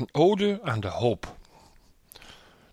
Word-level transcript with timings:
Een 0.00 0.08
ode 0.12 0.60
aan 0.62 0.80
de 0.80 0.88
hoop. 0.88 1.36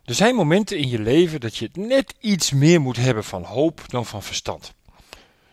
Er 0.05 0.13
zijn 0.13 0.35
momenten 0.35 0.77
in 0.77 0.89
je 0.89 0.99
leven 0.99 1.39
dat 1.39 1.57
je 1.57 1.69
net 1.73 2.15
iets 2.19 2.51
meer 2.51 2.81
moet 2.81 2.97
hebben 2.97 3.23
van 3.23 3.43
hoop 3.43 3.81
dan 3.87 4.05
van 4.05 4.23
verstand. 4.23 4.73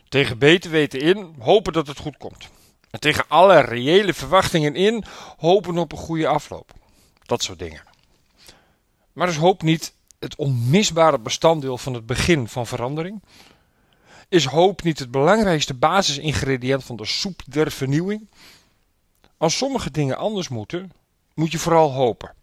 Tegen 0.09 0.39
beter 0.39 0.71
weten 0.71 1.01
in, 1.01 1.35
hopen 1.39 1.73
dat 1.73 1.87
het 1.87 1.99
goed 1.99 2.17
komt. 2.17 2.49
En 2.91 3.01
tegen 3.01 3.25
alle 3.29 3.61
reële 3.61 4.15
verwachtingen 4.15 4.75
in, 4.75 5.05
hopen 5.37 5.79
op 5.79 5.93
een 5.93 5.99
goede 5.99 6.27
afloop. 6.27 6.73
Dat 7.23 7.43
soort 7.43 7.59
dingen. 7.59 7.83
Maar 9.13 9.29
is 9.29 9.37
hoop 9.37 9.63
niet 9.63 9.95
het 10.19 10.37
onmisbare 10.37 11.19
bestanddeel 11.19 11.79
van 11.79 11.95
het 11.95 12.07
begin 12.07 12.49
van 12.49 12.67
verandering? 12.67 13.23
Is 14.29 14.45
hoop 14.45 14.83
niet 14.83 14.99
het 14.99 15.11
belangrijkste 15.11 15.75
basisingrediënt 15.75 16.85
van 16.85 16.97
de 16.97 17.07
soep 17.07 17.43
der 17.47 17.71
vernieuwing? 17.71 18.29
Als 19.37 19.57
sommige 19.57 19.91
dingen 19.91 20.17
anders 20.17 20.49
moeten, 20.49 20.93
moet 21.35 21.53
je 21.53 21.59
vooral 21.59 21.93
hopen. 21.93 22.35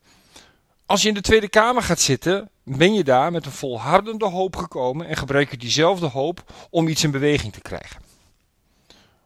Als 0.85 1.01
je 1.01 1.07
in 1.07 1.13
de 1.13 1.21
Tweede 1.21 1.49
Kamer 1.49 1.83
gaat 1.83 1.99
zitten, 1.99 2.49
ben 2.63 2.93
je 2.93 3.03
daar 3.03 3.31
met 3.31 3.45
een 3.45 3.51
volhardende 3.51 4.25
hoop 4.25 4.55
gekomen 4.55 5.07
en 5.07 5.17
gebruik 5.17 5.51
je 5.51 5.57
diezelfde 5.57 6.07
hoop 6.07 6.43
om 6.69 6.87
iets 6.87 7.03
in 7.03 7.11
beweging 7.11 7.53
te 7.53 7.61
krijgen. 7.61 8.01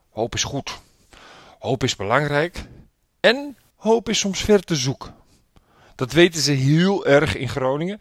Hoop 0.10 0.34
is 0.34 0.44
goed. 0.44 0.80
Hoop 1.60 1.84
is 1.84 1.96
belangrijk. 1.96 2.66
En 3.20 3.58
hoop 3.76 4.10
is 4.10 4.20
soms 4.20 4.40
ver 4.40 4.62
te 4.62 4.76
zoeken. 4.76 5.16
Dat 5.96 6.12
weten 6.12 6.42
ze 6.42 6.52
heel 6.52 7.06
erg 7.06 7.36
in 7.36 7.50
Groningen 7.50 8.00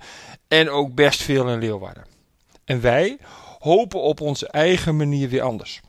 en 0.48 0.70
ook 0.70 0.94
best 0.94 1.22
veel 1.22 1.48
in 1.48 1.58
Leeuwarden. 1.58 2.04
En 2.64 2.80
wij 2.80 3.18
hopen 3.58 4.00
op 4.00 4.20
onze 4.20 4.48
eigen 4.48 4.96
manier 4.96 5.28
weer 5.28 5.42
anders. 5.42 5.80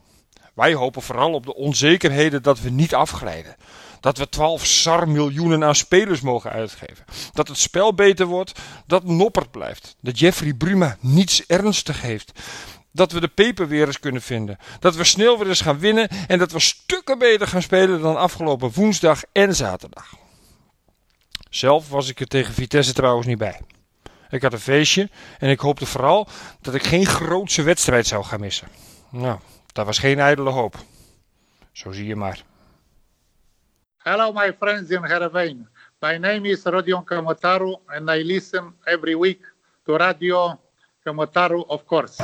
Wij 0.54 0.74
hopen 0.74 1.02
vooral 1.02 1.34
op 1.34 1.46
de 1.46 1.56
onzekerheden 1.56 2.44
dat 2.44 2.60
we 2.60 2.70
niet 2.70 2.94
afglijden. 2.94 3.56
Dat 4.06 4.18
we 4.18 4.30
12 4.30 4.66
sar 4.66 5.10
miljoenen 5.10 5.64
aan 5.64 5.76
spelers 5.76 6.22
mogen 6.22 6.52
uitgeven. 6.52 7.06
Dat 7.34 7.48
het 7.48 7.58
spel 7.58 7.94
beter 7.94 8.26
wordt, 8.26 8.60
dat 8.88 9.04
Noppert 9.04 9.52
blijft. 9.52 9.96
Dat 10.02 10.20
Jeffrey 10.20 10.54
Bruma 10.54 10.98
niets 11.00 11.46
ernstig 11.46 12.02
heeft. 12.02 12.32
Dat 12.92 13.12
we 13.12 13.20
de 13.20 13.28
peper 13.28 13.68
weer 13.68 13.88
eens 13.88 14.00
kunnen 14.00 14.22
vinden. 14.22 14.58
Dat 14.80 14.96
we 14.96 15.04
snel 15.04 15.38
weer 15.38 15.48
eens 15.48 15.62
gaan 15.62 15.80
winnen. 15.80 16.10
En 16.28 16.40
dat 16.40 16.52
we 16.52 16.60
stukken 16.60 17.20
beter 17.20 17.48
gaan 17.48 17.62
spelen 17.62 18.02
dan 18.02 18.18
afgelopen 18.18 18.72
woensdag 18.74 19.24
en 19.32 19.56
zaterdag. 19.56 20.14
Zelf 21.50 21.90
was 21.90 22.10
ik 22.10 22.20
er 22.20 22.28
tegen 22.28 22.54
Vitesse 22.54 22.94
trouwens 22.94 23.28
niet 23.28 23.38
bij. 23.38 23.62
Ik 24.30 24.42
had 24.42 24.54
een 24.54 24.60
feestje 24.60 25.10
en 25.40 25.50
ik 25.50 25.60
hoopte 25.60 25.86
vooral 25.86 26.28
dat 26.62 26.74
ik 26.74 26.84
geen 26.84 27.06
grootse 27.06 27.62
wedstrijd 27.62 28.08
zou 28.08 28.24
gaan 28.24 28.40
missen. 28.40 28.68
Nou, 29.10 29.40
dat 29.72 29.86
was 29.86 30.00
geen 30.00 30.20
ijdele 30.20 30.50
hoop. 30.50 30.76
Zo 31.72 31.92
zie 31.92 32.06
je 32.06 32.16
maar. 32.16 32.44
Hello, 34.06 34.32
my 34.32 34.52
friends 34.52 34.92
in 34.92 35.02
Heerenveen. 35.02 35.66
My 36.00 36.20
name 36.20 36.46
is 36.46 36.64
Rodion 36.66 37.04
Kamotaru 37.04 37.74
and 37.90 38.06
I 38.12 38.22
listen 38.22 38.72
every 38.86 39.16
week 39.16 39.42
to 39.88 39.98
Radio 39.98 40.60
Kamotaru, 41.04 41.66
of 41.68 41.88
course. 41.88 42.22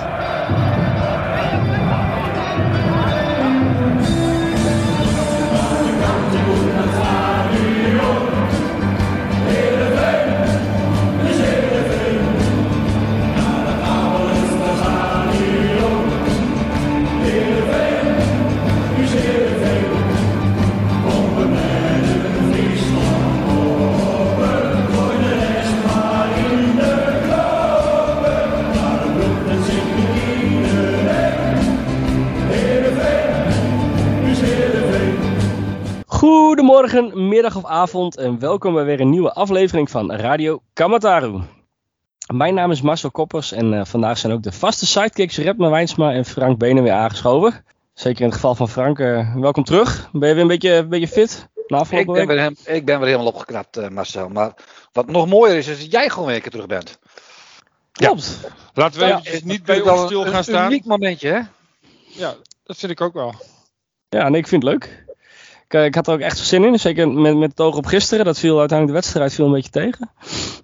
Goedemorgen, 36.81 37.27
middag 37.27 37.55
of 37.55 37.65
avond 37.65 38.17
en 38.17 38.39
welkom 38.39 38.73
bij 38.73 38.86
weer 38.86 38.99
een 38.99 39.09
nieuwe 39.09 39.33
aflevering 39.33 39.89
van 39.89 40.11
Radio 40.14 40.61
Kamataru. 40.73 41.42
Mijn 42.33 42.53
naam 42.53 42.71
is 42.71 42.81
Marcel 42.81 43.11
Koppers 43.11 43.52
en 43.52 43.73
uh, 43.73 43.86
vandaag 43.86 44.17
zijn 44.17 44.33
ook 44.33 44.43
de 44.43 44.52
vaste 44.52 44.86
sidekicks 44.86 45.37
Redma 45.37 45.69
Wijnsma 45.69 46.14
en 46.14 46.25
Frank 46.25 46.58
Benen 46.58 46.83
weer 46.83 46.93
aangeschoven. 46.93 47.65
Zeker 47.93 48.19
in 48.19 48.25
het 48.25 48.36
geval 48.36 48.55
van 48.55 48.69
Frank, 48.69 48.99
uh, 48.99 49.36
welkom 49.36 49.64
terug. 49.64 50.09
Ben 50.11 50.27
je 50.27 50.33
weer 50.33 50.43
een 50.43 50.49
beetje, 50.49 50.73
een 50.73 50.89
beetje 50.89 51.08
fit 51.08 51.49
na 51.67 51.77
afgelopen 51.77 52.21
ik 52.21 52.27
ben, 52.27 52.37
week? 52.37 52.59
Weer, 52.64 52.75
ik 52.75 52.86
ben 52.86 52.99
weer 52.99 53.08
helemaal 53.08 53.31
opgeknapt 53.31 53.77
uh, 53.77 53.87
Marcel, 53.87 54.30
maar 54.30 54.53
wat 54.92 55.08
nog 55.08 55.27
mooier 55.27 55.58
is, 55.58 55.67
is 55.67 55.80
dat 55.80 55.92
jij 55.92 56.09
gewoon 56.09 56.25
weer 56.25 56.36
een 56.36 56.42
keer 56.42 56.52
terug 56.52 56.67
bent. 56.67 56.99
Klopt. 57.92 58.39
Ja. 58.42 58.49
Laten 58.73 58.99
we 58.99 59.05
ja, 59.05 59.21
niet 59.43 59.63
bij 59.63 59.81
ons 59.81 60.02
stil 60.02 60.25
gaan 60.25 60.43
staan. 60.43 60.65
Een 60.65 60.71
uniek 60.71 60.86
momentje 60.86 61.30
hè? 61.30 61.39
Ja, 62.08 62.33
dat 62.63 62.77
vind 62.77 62.92
ik 62.92 63.02
ook 63.02 63.13
wel. 63.13 63.33
Ja, 64.09 64.30
nee, 64.30 64.39
ik 64.39 64.48
vind 64.48 64.63
het 64.63 64.71
leuk. 64.71 65.01
Ik, 65.71 65.86
ik, 65.86 65.95
had 65.95 66.08
er 66.08 66.14
ook 66.14 66.20
echt 66.20 66.37
zin 66.37 66.64
in. 66.64 66.80
Zeker 66.80 67.09
met, 67.09 67.37
met 67.37 67.49
het 67.49 67.59
oog 67.59 67.76
op 67.76 67.86
gisteren. 67.86 68.26
Dat 68.26 68.39
viel 68.39 68.59
uiteindelijk 68.59 68.98
de 68.98 69.04
wedstrijd 69.04 69.33
viel 69.33 69.45
een 69.45 69.52
beetje 69.52 69.71
tegen. 69.71 70.09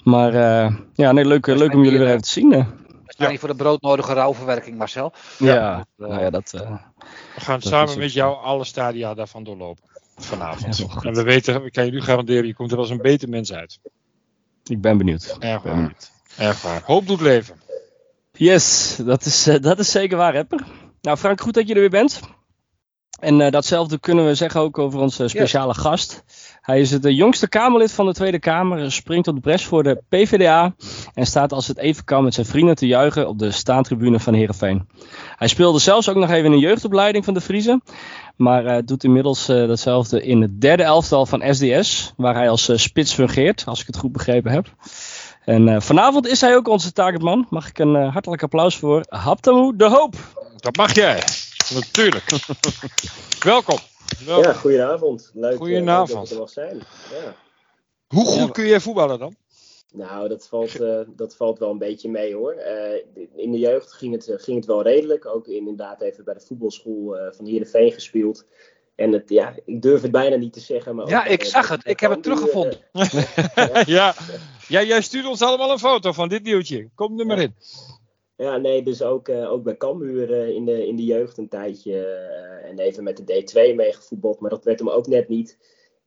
Maar 0.03 0.33
uh, 0.33 0.77
ja, 0.93 1.11
nee, 1.11 1.25
leuk, 1.25 1.47
leuk 1.47 1.73
om 1.73 1.83
jullie 1.83 1.99
weer 1.99 2.07
even 2.07 2.21
te 2.21 2.29
zien. 2.29 2.51
Uh. 2.51 2.65
We 3.05 3.13
staan 3.13 3.29
hier 3.29 3.39
voor 3.39 3.49
de 3.49 3.55
broodnodige 3.55 4.13
rouwverwerking, 4.13 4.77
Marcel. 4.77 5.13
Ja, 5.37 5.53
ja, 5.53 5.85
nou 5.95 6.21
ja 6.21 6.29
dat... 6.29 6.51
we 6.51 7.41
gaan 7.41 7.61
samen 7.61 7.99
met 7.99 8.13
jou 8.13 8.43
alle 8.43 8.63
stadia 8.63 9.13
daarvan 9.13 9.43
doorlopen. 9.43 9.83
Vanavond. 10.17 10.77
Ja, 10.77 11.01
en 11.01 11.13
we 11.13 11.23
weten, 11.23 11.65
ik 11.65 11.71
kan 11.71 11.85
je 11.85 11.91
nu 11.91 12.01
garanderen, 12.01 12.45
je 12.45 12.53
komt 12.53 12.71
er 12.71 12.77
als 12.77 12.89
een 12.89 13.01
beter 13.01 13.29
mens 13.29 13.53
uit. 13.53 13.79
Ik 14.63 14.81
ben 14.81 14.97
benieuwd. 14.97 15.35
Erg 15.39 15.61
waar. 15.61 15.77
Ja. 15.77 15.91
Erg 16.37 16.61
waar. 16.61 16.81
Hoop 16.85 17.07
doet 17.07 17.21
leven. 17.21 17.55
Yes, 18.31 18.95
dat 19.05 19.25
is, 19.25 19.43
dat 19.61 19.79
is 19.79 19.91
zeker 19.91 20.17
waar, 20.17 20.33
Rapper. 20.33 20.65
Nou, 21.01 21.17
Frank, 21.17 21.41
goed 21.41 21.53
dat 21.53 21.67
je 21.67 21.73
er 21.73 21.79
weer 21.79 21.89
bent. 21.89 22.19
En 23.19 23.39
uh, 23.39 23.49
datzelfde 23.49 23.99
kunnen 23.99 24.25
we 24.25 24.35
zeggen 24.35 24.61
ook 24.61 24.77
over 24.77 24.99
onze 24.99 25.27
speciale 25.27 25.73
yes. 25.73 25.81
gast. 25.81 26.23
Hij 26.61 26.79
is 26.79 26.91
het 26.91 27.03
jongste 27.03 27.49
Kamerlid 27.49 27.91
van 27.91 28.05
de 28.05 28.13
Tweede 28.13 28.39
Kamer, 28.39 28.91
springt 28.91 29.27
op 29.27 29.35
de 29.35 29.41
bres 29.41 29.65
voor 29.65 29.83
de 29.83 30.01
PvdA 30.09 30.75
en 31.13 31.25
staat 31.25 31.53
als 31.53 31.67
het 31.67 31.77
even 31.77 32.03
kan 32.03 32.23
met 32.23 32.33
zijn 32.33 32.45
vrienden 32.45 32.75
te 32.75 32.87
juichen 32.87 33.27
op 33.27 33.39
de 33.39 33.51
staantribune 33.51 34.19
van 34.19 34.33
Heerenveen. 34.33 34.87
Hij 35.35 35.47
speelde 35.47 35.79
zelfs 35.79 36.09
ook 36.09 36.15
nog 36.15 36.29
even 36.29 36.45
in 36.45 36.51
een 36.51 36.59
jeugdopleiding 36.59 37.25
van 37.25 37.33
de 37.33 37.41
Friese, 37.41 37.81
maar 38.35 38.65
uh, 38.65 38.77
doet 38.85 39.03
inmiddels 39.03 39.49
uh, 39.49 39.67
datzelfde 39.67 40.23
in 40.23 40.41
het 40.41 40.61
derde 40.61 40.83
elftal 40.83 41.25
van 41.25 41.43
SDS, 41.53 42.13
waar 42.17 42.35
hij 42.35 42.49
als 42.49 42.71
spits 42.75 43.13
fungeert, 43.13 43.63
als 43.65 43.81
ik 43.81 43.87
het 43.87 43.97
goed 43.97 44.11
begrepen 44.11 44.51
heb. 44.51 44.67
En 45.45 45.81
vanavond 45.81 46.27
is 46.27 46.41
hij 46.41 46.55
ook 46.55 46.67
onze 46.67 46.93
targetman. 46.93 47.47
Mag 47.49 47.69
ik 47.69 47.79
een 47.79 47.95
hartelijk 47.95 48.43
applaus 48.43 48.77
voor 48.77 49.05
Haptamu 49.09 49.73
de 49.75 49.89
Hoop. 49.89 50.15
Dat 50.55 50.75
mag 50.75 50.95
jij. 50.95 51.23
Natuurlijk. 51.73 52.29
Welkom. 53.43 53.77
Welkom. 54.25 54.43
Ja, 54.43 54.53
goedenavond. 54.53 55.31
Leuk, 55.33 55.57
goedenavond. 55.57 56.11
Uh, 56.11 56.19
dat 56.19 56.31
er 56.31 56.37
mag 56.37 56.49
zijn. 56.49 56.77
Ja. 57.11 57.35
Hoe 58.07 58.25
goed 58.25 58.51
kun 58.51 58.65
jij 58.65 58.79
voetballen 58.79 59.19
dan? 59.19 59.35
Nou, 59.93 60.27
dat 60.27 60.47
valt, 60.47 60.81
uh, 60.81 60.99
dat 61.07 61.35
valt 61.35 61.59
wel 61.59 61.69
een 61.69 61.77
beetje 61.77 62.09
mee 62.09 62.35
hoor. 62.35 62.55
Uh, 62.55 63.25
in 63.35 63.51
de 63.51 63.59
jeugd 63.59 63.93
ging 63.93 64.13
het, 64.13 64.41
ging 64.43 64.57
het 64.57 64.65
wel 64.65 64.83
redelijk. 64.83 65.25
Ook 65.25 65.47
inderdaad 65.47 66.01
even 66.01 66.23
bij 66.23 66.33
de 66.33 66.39
voetbalschool 66.39 67.17
van 67.31 67.45
Heerenveen 67.45 67.91
gespeeld. 67.91 68.45
En 68.97 69.11
het, 69.11 69.29
ja, 69.29 69.53
ik 69.65 69.81
durf 69.81 70.01
het 70.01 70.11
bijna 70.11 70.35
niet 70.35 70.53
te 70.53 70.59
zeggen. 70.59 70.95
Maar 70.95 71.07
ja, 71.07 71.25
ik 71.25 71.43
zag 71.43 71.69
het. 71.69 71.87
Ik 71.87 71.99
heb 71.99 72.11
het 72.11 72.23
teruggevonden. 72.23 72.77
ja. 73.55 73.83
ja. 73.97 74.15
ja, 74.67 74.83
jij 74.83 75.01
stuurt 75.01 75.25
ons 75.25 75.41
allemaal 75.41 75.71
een 75.71 75.79
foto 75.79 76.11
van 76.11 76.29
dit 76.29 76.43
nieuwtje. 76.43 76.89
Kom 76.95 77.19
er 77.19 77.25
maar 77.25 77.39
in. 77.39 77.55
Ja, 78.37 78.57
nee, 78.57 78.83
dus 78.83 79.01
ook, 79.01 79.27
uh, 79.27 79.51
ook 79.51 79.63
bij 79.63 79.77
Cambuur 79.77 80.29
uh, 80.29 80.49
in, 80.49 80.65
de, 80.65 80.87
in 80.87 80.95
de 80.95 81.03
jeugd 81.03 81.37
een 81.37 81.49
tijdje. 81.49 81.91
Uh, 81.91 82.69
en 82.69 82.79
even 82.79 83.03
met 83.03 83.27
de 83.27 83.43
D2 83.43 83.75
meegevoetbald, 83.75 84.39
maar 84.39 84.49
dat 84.49 84.63
werd 84.63 84.79
hem 84.79 84.89
ook 84.89 85.07
net 85.07 85.27
niet. 85.27 85.57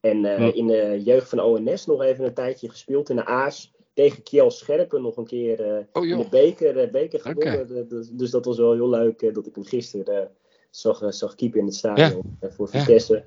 En 0.01 0.21
ja. 0.21 0.53
in 0.55 0.67
de 0.67 1.01
jeugd 1.05 1.29
van 1.29 1.41
ONS 1.41 1.87
nog 1.87 2.03
even 2.03 2.25
een 2.25 2.35
tijdje 2.35 2.69
gespeeld 2.69 3.11
in 3.11 3.17
de 3.17 3.25
Aas. 3.25 3.73
Tegen 3.93 4.23
Kjell 4.23 4.51
Scherpen 4.51 5.03
nog 5.03 5.17
een 5.17 5.27
keer 5.27 5.87
oh, 5.93 6.07
in 6.07 6.19
de 6.19 6.29
beker, 6.29 6.91
beker 6.91 7.21
gewonnen. 7.21 7.61
Okay. 7.61 7.87
Dus, 7.87 8.09
dus 8.09 8.31
dat 8.31 8.45
was 8.45 8.59
wel 8.59 8.73
heel 8.73 8.89
leuk 8.89 9.35
dat 9.35 9.47
ik 9.47 9.55
hem 9.55 9.65
gisteren 9.65 10.31
zag, 10.71 11.03
zag 11.09 11.35
keeper 11.35 11.59
in 11.59 11.67
het 11.67 11.75
stadion 11.75 12.39
voor 12.41 12.69
Vitesse. 12.69 13.25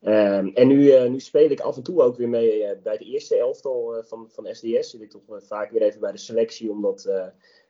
Ja. 0.00 0.38
Um, 0.38 0.50
en 0.54 0.68
nu, 0.68 1.08
nu 1.08 1.20
speel 1.20 1.50
ik 1.50 1.60
af 1.60 1.76
en 1.76 1.82
toe 1.82 2.02
ook 2.02 2.16
weer 2.16 2.28
mee 2.28 2.76
bij 2.82 2.98
de 2.98 3.04
eerste 3.04 3.36
elftal 3.36 4.02
van, 4.06 4.26
van 4.30 4.46
SDS. 4.50 4.90
Zit 4.90 5.00
ik 5.00 5.10
toch 5.10 5.22
vaak 5.28 5.70
weer 5.70 5.82
even 5.82 6.00
bij 6.00 6.12
de 6.12 6.18
selectie, 6.18 6.70
omdat 6.70 7.08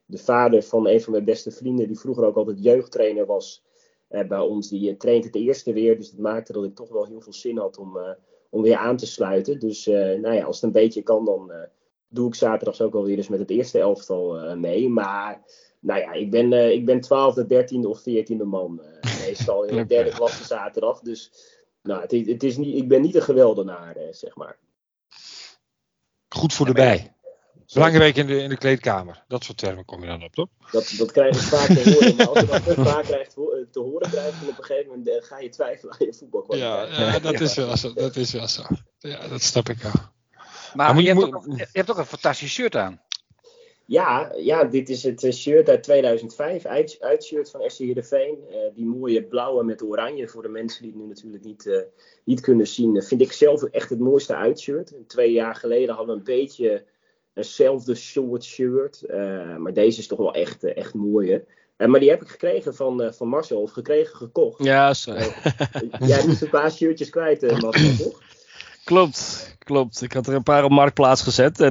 de 0.07 0.19
vader 0.19 0.63
van 0.63 0.89
een 0.89 1.01
van 1.01 1.13
mijn 1.13 1.25
beste 1.25 1.51
vrienden, 1.51 1.87
die 1.87 1.99
vroeger 1.99 2.25
ook 2.25 2.37
altijd 2.37 2.63
jeugdtrainer 2.63 3.27
was 3.27 3.63
eh, 4.09 4.27
bij 4.27 4.39
ons, 4.39 4.69
die 4.69 4.91
uh, 4.91 4.97
traint 4.97 5.25
het 5.25 5.35
eerste 5.35 5.73
weer. 5.73 5.97
Dus 5.97 6.11
dat 6.11 6.21
maakte 6.21 6.53
dat 6.53 6.65
ik 6.65 6.75
toch 6.75 6.89
wel 6.89 7.07
heel 7.07 7.21
veel 7.21 7.33
zin 7.33 7.59
had 7.59 7.79
om, 7.79 7.97
uh, 7.97 8.11
om 8.51 8.63
weer 8.63 8.77
aan 8.77 8.97
te 8.97 9.07
sluiten. 9.07 9.59
Dus 9.59 9.87
nou 9.87 10.33
ja, 10.33 10.45
als 10.45 10.57
het 10.57 10.65
een 10.65 10.83
beetje 10.83 11.03
kan, 11.03 11.25
dan 11.25 11.53
doe 12.09 12.29
ik 12.29 12.35
zaterdags 12.35 12.81
ook 12.81 12.95
alweer 12.95 13.17
eens 13.17 13.29
met 13.29 13.39
het 13.39 13.51
eerste 13.51 13.79
elftal 13.79 14.57
mee. 14.57 14.89
Maar 14.89 15.43
nou 15.81 16.01
ja, 16.01 16.13
ik 16.13 16.31
ben, 16.31 16.73
ik 16.73 16.87
ben 16.87 17.05
12e, 17.05 17.43
13e 17.43 17.87
of 17.87 18.01
14e 18.01 18.45
man. 18.45 18.81
meestal 19.27 19.65
in 19.65 19.77
de 19.77 19.87
derde 19.87 20.11
klasse 20.11 20.45
zaterdag. 20.45 21.01
Dus 21.01 21.33
nou, 21.83 22.01
het, 22.01 22.27
het 22.27 22.43
is 22.43 22.57
niet, 22.57 22.77
ik 22.77 22.89
ben 22.89 23.03
niet 23.03 23.15
een 23.15 23.23
geweldenaar, 23.23 23.97
zeg 24.11 24.37
maar. 24.37 24.59
Goed 26.29 26.53
voor 26.53 26.67
de 26.67 26.73
bij. 26.73 27.16
Belangrijk 27.75 28.17
in 28.17 28.27
de, 28.27 28.39
in 28.43 28.49
de 28.49 28.57
kleedkamer. 28.57 29.25
Dat 29.29 29.45
soort 29.45 29.59
termen 29.59 29.85
kom 29.85 30.01
je 30.01 30.07
dan 30.07 30.23
op, 30.25 30.35
toch? 30.35 30.49
Dat, 30.71 30.95
dat 30.99 31.13
krijg 31.13 31.35
je 31.35 31.41
vaak 31.47 31.67
te 31.67 31.91
horen. 31.93 32.17
Maar 32.17 32.27
als 32.29 32.41
je 32.41 32.47
dat 32.47 32.65
te 32.65 32.75
vaak 32.75 33.05
krijgt, 33.05 33.33
te 33.71 33.81
horen 33.81 34.11
krijgt, 34.11 34.41
dan 34.41 34.49
op 34.49 34.59
een 34.59 34.65
gegeven 34.65 34.89
moment 34.91 35.09
eh, 35.09 35.15
ga 35.21 35.39
je 35.39 35.49
twijfelen 35.49 35.93
aan 35.99 36.07
je 36.07 36.15
voetbalkwaliteit. 36.15 36.97
Ja, 36.97 37.13
ja, 37.13 37.19
dat 37.19 37.41
is 37.41 37.55
wel 37.55 37.77
zo. 37.77 37.93
Dat 37.93 38.17
is 38.17 38.33
wel 38.33 38.49
zo. 38.49 38.63
Ja, 38.99 39.29
dat 39.29 39.43
snap 39.43 39.69
ik 39.69 39.79
wel. 39.79 39.93
Maar, 40.75 40.95
Maar 40.95 41.03
je, 41.03 41.15
moet- 41.15 41.23
hebt 41.25 41.35
ook, 41.37 41.57
je 41.57 41.67
hebt 41.73 41.91
ook 41.91 41.99
een 41.99 42.07
fantastisch 42.07 42.53
shirt 42.53 42.77
aan. 42.77 43.01
Ja, 43.87 44.33
ja, 44.37 44.65
dit 44.65 44.89
is 44.89 45.03
het 45.03 45.25
eh, 45.25 45.33
shirt 45.33 45.69
uit 45.69 45.83
2005, 45.83 46.65
uit, 46.65 46.97
uitshirt 47.01 47.51
van 47.51 47.71
SC 47.71 47.79
Heerenveen. 47.79 48.39
Eh 48.51 48.57
die 48.75 48.85
mooie 48.87 49.23
blauwe 49.25 49.65
met 49.65 49.83
oranje, 49.83 50.29
voor 50.29 50.43
de 50.43 50.49
mensen 50.49 50.83
die 50.83 50.91
het 50.93 51.01
nu 51.01 51.07
natuurlijk 51.07 51.45
niet, 51.45 51.67
eh, 51.67 51.79
niet 52.25 52.41
kunnen 52.41 52.67
zien, 52.67 52.97
eh, 52.97 53.03
vind 53.07 53.21
ik 53.21 53.33
zelf 53.33 53.63
echt 53.63 53.91
het 53.91 53.99
mooiste 53.99 54.35
uitshirt. 54.35 54.93
Twee 55.07 55.33
jaar 55.33 55.55
geleden 55.55 55.95
hadden 55.95 56.15
we 56.15 56.19
een 56.33 56.39
beetje 56.41 56.85
eenzelfde 57.37 57.95
soort 57.95 58.45
shirt, 58.45 59.03
eh, 59.03 59.57
maar 59.57 59.73
deze 59.73 59.99
is 59.99 60.07
toch 60.07 60.19
wel 60.19 60.35
echt, 60.35 60.65
eh, 60.65 60.77
echt 60.77 60.95
mooier. 60.95 61.45
Eh, 61.77 61.89
maar 61.89 62.01
die 62.01 62.11
heb 62.11 62.23
ik 62.23 62.29
gekregen 62.29 62.75
van, 62.75 63.13
van 63.15 63.29
Marcel, 63.29 63.61
of 63.61 63.71
gekregen, 63.71 64.17
gekocht. 64.17 64.65
Ja, 64.65 64.95
zo. 64.95 65.15
Jij 66.01 66.27
moest 66.27 66.43
een 66.43 66.51
paar 66.51 66.71
shirtjes 66.71 67.11
kwijt, 67.11 67.61
Marcel, 67.61 67.97
toch? 68.05 68.23
klopt. 68.85 69.55
Klopt. 69.59 70.03
Ik 70.03 70.13
had 70.13 70.27
er 70.27 70.35
een 70.35 70.43
paar 70.43 70.65
op 70.65 70.71
marktplaats 70.71 71.23
gezet. 71.23 71.61
En 71.61 71.71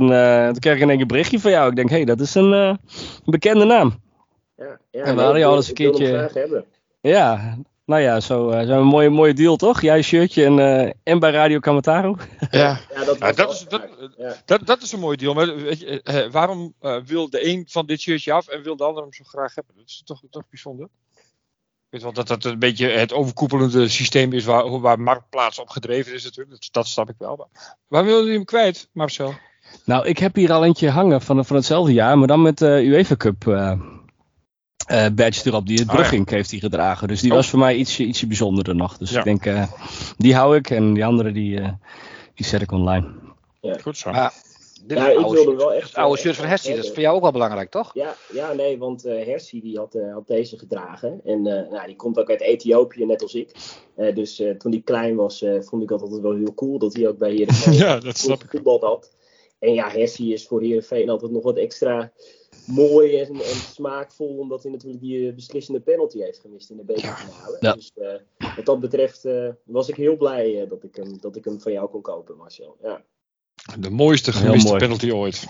toen 0.52 0.60
kreeg 0.60 0.76
ik 0.76 0.82
in 0.82 0.90
een 0.90 1.08
berichtje 1.08 1.40
van 1.40 1.52
jou. 1.52 1.70
Ik 1.70 1.76
denk, 1.76 1.90
hé, 1.90 1.96
hey, 1.96 2.06
dat 2.06 2.20
is 2.20 2.36
een 2.36 2.80
bekende 3.26 3.66
naam. 3.66 4.00
Ja, 4.58 4.80
ja, 4.92 5.04
En 5.04 5.16
we 5.16 5.22
hadden 5.22 5.40
jou 5.40 5.52
al 5.52 5.58
eens 5.58 5.68
een 5.68 5.74
keertje-. 5.74 6.64
Ja, 7.02 7.58
nou 7.86 8.02
ja, 8.02 8.20
zo, 8.20 8.50
eh, 8.50 8.68
zo 8.68 8.80
een 8.80 8.86
mooie, 8.86 9.10
mooie 9.10 9.34
deal 9.34 9.56
toch? 9.56 9.82
Jij 9.82 10.02
shirtje 10.02 10.46
en, 10.46 10.60
eh, 10.60 10.92
en 11.04 11.20
bij 11.20 11.32
Radio 11.32 11.60
Kamataro. 11.60 12.18
Ja. 12.52 12.80
Ja, 12.94 13.04
dat, 13.04 13.18
Ja, 13.20 13.50
is, 13.50 13.66
dat. 13.68 13.90
Ja. 14.18 14.36
dat, 14.46 14.66
dat 14.66 14.82
is 14.82 14.92
een 14.92 15.00
mooi 15.00 15.18
deal. 15.18 15.34
Maar 15.34 15.56
weet 15.56 15.80
je, 15.80 16.02
eh, 16.02 16.32
waarom 16.32 16.74
eh, 16.80 16.98
wil 17.06 17.30
de 17.30 17.48
een 17.48 17.66
van 17.68 17.86
dit 17.86 18.02
shirtje 18.02 18.32
af 18.32 18.48
en 18.48 18.64
wil 18.64 18.76
de 18.76 18.84
ander 18.84 19.04
hem 19.04 19.14
zo 19.14 19.24
graag 19.24 19.56
hebben? 19.56 19.76
Dat 19.76 19.88
is 19.88 20.02
toch, 20.06 20.22
toch 20.30 20.44
bijzonder? 20.50 20.86
Ik 21.86 22.02
weet 22.02 22.02
wel 22.02 22.14
dat 22.14 22.28
dat 22.28 22.44
een 22.44 22.60
beetje 22.60 22.88
het 22.88 23.14
overkoepelende 23.14 23.88
systeem 23.88 24.34
is 24.34 24.46
waar, 24.46 24.80
waar 24.80 25.00
marktplaats 25.00 25.60
op 25.60 25.70
gedreven 25.70 26.14
is 26.14 26.24
natuurlijk. 26.24 26.50
Dat, 26.50 26.70
dat 26.72 26.88
snap 26.88 27.10
ik 27.10 27.16
wel. 27.18 27.36
Maar 27.36 27.48
waar 27.88 28.06
wil 28.06 28.26
je 28.26 28.34
hem 28.34 28.46
kwijt, 28.46 28.90
Marcel? 28.92 29.34
Nou, 29.86 30.08
ik 30.08 30.18
heb 30.18 30.36
hier 30.36 30.52
al 30.52 30.66
eentje 30.66 30.90
hangen 30.90 31.22
van, 31.22 31.46
van 31.46 31.56
hetzelfde 31.56 31.94
jaar, 31.94 32.18
maar 32.18 32.28
dan 32.28 32.42
met 32.42 32.58
de 32.58 32.82
UEFA 32.86 33.16
Cup 33.16 33.44
eh 34.86 35.06
badge 35.14 35.50
erop. 35.50 35.68
Die 35.68 35.80
het 35.80 35.90
Oh, 35.90 36.12
ja. 36.12 36.22
Heeft 36.26 36.52
hij 36.52 36.60
gedragen. 36.60 37.08
Dus 37.08 37.22
die 37.22 37.30
Oh. 37.32 37.36
was 37.36 37.50
voor 37.50 37.60
mij 37.60 37.76
ietsje, 37.76 38.04
ietsje 38.04 38.28
bijzonderder 38.28 38.76
nog. 38.76 38.98
Dus 38.98 39.12
Ja. 39.12 39.18
ik 39.18 39.24
denk, 39.24 39.46
eh, 39.46 39.64
die 40.18 40.36
hou 40.36 40.56
ik 40.56 40.70
en 40.70 40.94
die 40.94 41.06
andere 41.06 41.32
die, 41.32 41.60
eh, 41.60 41.70
die 42.36 42.46
zet 42.46 42.62
ik 42.62 42.72
online. 42.72 43.08
Goed 43.82 43.98
zo. 43.98 44.12
Maar 44.12 44.34
dit 44.86 44.98
Ja, 44.98 45.08
is 45.08 45.12
ik 45.18 45.24
oude 45.24 45.36
wilde 45.44 45.56
wel 45.56 45.74
echt, 45.74 45.88
Het 45.88 45.98
oude 45.98 46.18
shirt 46.22 46.36
van 46.36 46.46
Hessie, 46.46 46.76
dat 46.76 46.84
is 46.84 46.90
voor 46.92 47.00
jou 47.00 47.16
ook 47.16 47.22
wel 47.22 47.32
belangrijk, 47.32 47.70
toch? 47.72 47.92
Ja, 47.94 48.16
ja, 48.34 48.54
nee, 48.54 48.78
want 48.78 49.06
eh 49.06 49.26
Hersie 49.26 49.62
die 49.62 49.78
had, 49.78 49.96
eh, 49.96 50.14
had 50.14 50.28
deze 50.28 50.58
gedragen. 50.58 51.22
En 51.26 51.48
eh, 51.48 51.72
nou, 51.72 51.86
die 51.88 51.96
komt 51.96 52.20
ook 52.20 52.30
uit 52.30 52.42
Ethiopië, 52.42 53.06
net 53.06 53.22
als 53.22 53.34
ik. 53.34 53.52
Eh, 53.96 54.16
dus 54.16 54.40
eh, 54.40 54.52
toen 54.56 54.72
hij 54.72 54.82
klein 54.82 55.16
was, 55.16 55.42
eh, 55.42 55.62
vond 55.62 55.82
ik 55.82 55.88
dat 55.88 56.02
altijd 56.02 56.22
wel 56.22 56.36
heel 56.36 56.54
cool 56.54 56.78
dat 56.80 56.94
hij 56.94 57.08
ook 57.08 57.18
bij 57.18 57.32
Heerenveen 57.32 57.74
Ja, 57.88 58.00
dat 58.00 58.18
snap 58.18 58.44
ik. 58.44 58.50
voetbal 58.50 58.80
had. 58.82 59.12
En 59.60 59.74
ja, 59.74 59.90
Hersie 59.90 60.34
is 60.34 60.48
voor 60.48 60.62
Heerenveen 60.62 61.10
altijd 61.10 61.32
nog 61.32 61.44
wat 61.44 61.58
extra 61.58 62.12
mooi 62.66 63.20
en, 63.20 63.34
en 63.34 63.56
smaakvol. 63.74 64.38
Omdat 64.38 64.64
hij 64.64 64.72
natuurlijk 64.72 65.02
die 65.02 65.28
eh, 65.28 65.36
beslissende 65.36 65.80
penalty 65.80 66.20
heeft 66.20 66.40
gemist 66.40 66.70
in 66.70 66.78
de 66.78 66.84
bekerfinale. 66.84 67.58
Ja. 67.60 67.74
Dus 67.74 67.92
eh, 67.96 68.56
wat 68.56 68.66
dat 68.66 68.80
betreft 68.80 69.26
eh, 69.26 69.50
was 69.64 69.90
ik 69.90 69.96
heel 69.96 70.18
blij 70.18 70.62
eh, 70.62 70.70
dat, 70.70 70.84
ik 70.84 70.96
hem, 70.96 71.18
dat 71.20 71.36
ik 71.36 71.46
hem 71.46 71.62
van 71.62 71.72
jou 71.72 71.90
kon 71.90 72.02
kopen, 72.02 72.38
Marcel. 72.38 72.78
Ja. 72.82 73.04
De 73.80 73.90
mooiste 73.90 74.32
gemiste 74.32 74.68
mooi. 74.68 74.80
penalty 74.80 75.12
ooit. 75.12 75.46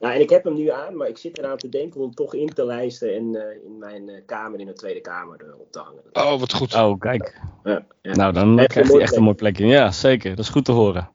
Ja, 0.00 0.14
en 0.14 0.20
ik 0.20 0.30
heb 0.30 0.44
hem 0.44 0.54
nu 0.54 0.70
aan, 0.70 0.96
maar 0.96 1.08
ik 1.08 1.18
zit 1.18 1.38
eraan 1.38 1.56
te 1.56 1.68
denken 1.68 1.96
om 1.96 2.06
hem 2.06 2.14
toch 2.14 2.34
in 2.34 2.48
te 2.48 2.64
lijsten 2.64 3.14
en 3.14 3.34
eh, 3.34 3.64
in 3.64 3.78
mijn 3.78 4.08
eh, 4.08 4.22
kamer 4.26 4.60
in 4.60 4.66
de 4.66 4.72
Tweede 4.72 5.00
Kamer 5.00 5.54
op 5.58 5.72
te 5.72 5.78
hangen. 5.78 6.02
Oh, 6.12 6.40
wat 6.40 6.52
goed. 6.52 6.74
Oh, 6.74 6.98
kijk. 6.98 7.40
Ja, 7.64 7.86
ja. 8.02 8.14
Nou, 8.14 8.32
dan 8.32 8.66
krijgt 8.66 8.92
hij 8.92 9.00
echt 9.00 9.16
een 9.16 9.22
mooi 9.22 9.34
plekje. 9.34 9.66
Ja, 9.66 9.90
zeker. 9.90 10.30
Dat 10.30 10.44
is 10.44 10.50
goed 10.50 10.64
te 10.64 10.72
horen. 10.72 11.10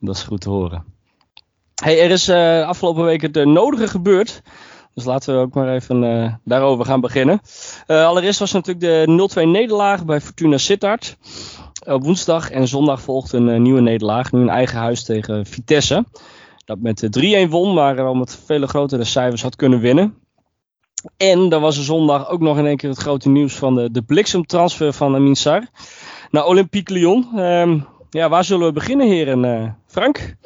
Dat 0.00 0.14
is 0.14 0.22
goed 0.22 0.40
te 0.40 0.50
horen. 0.50 0.84
Hey, 1.80 2.00
er 2.00 2.10
is 2.10 2.28
eh, 2.28 2.66
afgelopen 2.66 3.04
week 3.04 3.22
het 3.22 3.36
eh, 3.36 3.46
nodige 3.46 3.88
gebeurd. 3.88 4.42
Dus 4.94 5.04
laten 5.04 5.34
we 5.34 5.40
ook 5.40 5.54
maar 5.54 5.74
even 5.74 6.04
eh, 6.04 6.34
daarover 6.44 6.84
gaan 6.84 7.00
beginnen. 7.00 7.40
Allereerst 7.86 8.38
was 8.38 8.52
natuurlijk 8.52 8.80
de 9.06 9.28
0-2 9.40 9.42
nederlaag 9.42 10.04
bij 10.04 10.20
Fortuna 10.20 10.58
Sittard. 10.58 11.16
Op 11.86 12.04
woensdag 12.04 12.50
en 12.50 12.68
zondag 12.68 13.02
volgt 13.02 13.32
een 13.32 13.62
nieuwe 13.62 13.80
nederlaag. 13.80 14.32
Nu 14.32 14.40
in 14.40 14.48
eigen 14.48 14.78
huis 14.78 15.04
tegen 15.04 15.46
Vitesse. 15.46 16.04
Dat 16.70 16.78
met 16.80 17.02
eh, 17.02 17.46
3-1 17.46 17.50
won, 17.50 17.74
maar 17.74 17.94
wel 17.94 18.14
met 18.14 18.40
vele 18.46 18.66
grotere 18.66 19.04
cijfers 19.04 19.42
had 19.42 19.56
kunnen 19.56 19.80
winnen. 19.80 20.14
En 21.16 21.48
dan 21.48 21.60
was 21.60 21.76
er 21.76 21.84
zondag 21.84 22.28
ook 22.28 22.40
nog 22.40 22.58
in 22.58 22.66
één 22.66 22.76
keer 22.76 22.90
het 22.90 22.98
grote 22.98 23.28
nieuws 23.28 23.54
van 23.54 23.74
de, 23.74 23.90
de 23.90 24.02
bliksemtransfer 24.02 24.92
van 24.92 25.14
Amin 25.14 25.36
Sar 25.36 25.66
naar 26.30 26.46
Olympique 26.46 26.94
Lyon. 26.94 27.28
Ehm, 27.36 27.78
ja, 28.10 28.28
waar 28.28 28.44
zullen 28.44 28.66
we 28.66 28.72
beginnen, 28.72 29.06
heren? 29.06 29.76
Frank, 29.86 30.36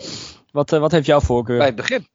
wat, 0.55 0.73
eh, 0.73 0.79
wat 0.81 0.93
heeft 0.93 1.07
jouw 1.07 1.21
voorkeur? 1.21 1.57
Bij 1.57 1.67
het 1.67 1.77
begin. 1.77 2.09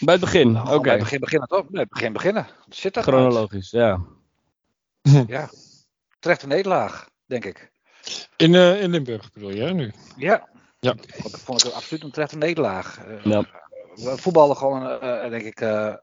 Bij 0.00 0.14
het 0.14 0.22
begin, 0.22 0.52
Nou, 0.52 0.66
oké. 0.68 0.80
Bij 0.80 0.92
het 0.92 1.00
begin 1.02 1.20
beginnen, 1.20 1.48
toch? 1.48 1.68
Bij 1.68 1.80
het 1.80 1.90
begin 1.90 2.12
beginnen. 2.12 2.46
Zit 2.68 2.94
dat 2.94 3.02
Chronologisch, 3.02 3.70
ja. 3.70 4.00
Ja. 5.26 5.50
Terecht 6.18 6.42
een 6.42 6.48
nederlaag, 6.48 7.08
denk 7.26 7.44
ik. 7.44 7.70
In, 8.36 8.54
eh, 8.54 8.82
in 8.82 8.90
Limburg 8.90 9.32
bedoel 9.32 9.50
je 9.50 9.72
nu? 9.74 9.92
Ja. 10.16 10.48
Ja. 10.78 10.94
Dat 11.22 11.40
vond 11.40 11.64
ik 11.64 11.72
absoluut 11.72 12.02
een 12.02 12.10
terecht 12.10 12.32
een 12.32 12.38
nederlaag. 12.38 12.98
Eh, 13.04 13.24
Ja. 13.24 13.44
We 13.94 14.16
voetballen 14.16 14.56
gewoon, 14.56 15.00
denk 15.30 15.42
ik, 15.42 15.60
eh 15.60 15.94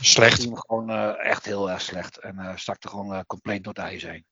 Slecht. 0.00 0.46
gewoon 0.52 0.90
eh, 0.90 1.24
echt 1.30 1.44
heel 1.44 1.70
erg 1.70 1.80
slecht. 1.80 2.18
En 2.18 2.38
eh 2.38 2.56
zakte 2.56 2.88
gewoon 2.88 3.26
compleet 3.26 3.64
door 3.64 3.72
het 3.72 3.82
ijs 3.82 4.02
heen. 4.02 4.26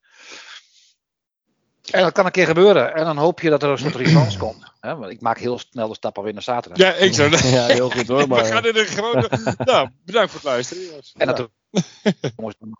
En 1.91 2.01
dat 2.01 2.11
kan 2.11 2.25
een 2.25 2.31
keer 2.31 2.45
gebeuren. 2.45 2.93
En 2.95 3.05
dan 3.05 3.17
hoop 3.17 3.39
je 3.39 3.49
dat 3.49 3.63
er 3.63 3.69
een 3.69 3.77
soort 3.77 3.95
revanche 3.95 4.37
komt. 4.45 4.73
Hè? 4.79 4.95
Want 4.95 5.11
ik 5.11 5.21
maak 5.21 5.37
heel 5.37 5.59
snel 5.59 5.87
de 5.87 5.93
stap 5.95 6.17
alweer 6.17 6.33
naar 6.33 6.41
zaterdag. 6.41 6.77
Ja, 6.79 6.93
ik 6.93 7.13
zou 7.13 7.29
Ja, 7.47 7.65
heel 7.65 7.89
goed 7.89 8.07
hoor. 8.07 8.19
We 8.21 8.27
Maar, 8.27 8.45
gaan 8.45 8.65
in 8.65 8.73
de 8.73 8.85
gewone... 8.85 9.29
nou, 9.57 9.89
bedankt 10.05 10.31
voor 10.31 10.39
het 10.39 10.49
luisteren. 10.49 10.83
jongens. 10.83 11.13
En 11.17 11.27
Ja. 11.27 11.33
dat 11.33 11.49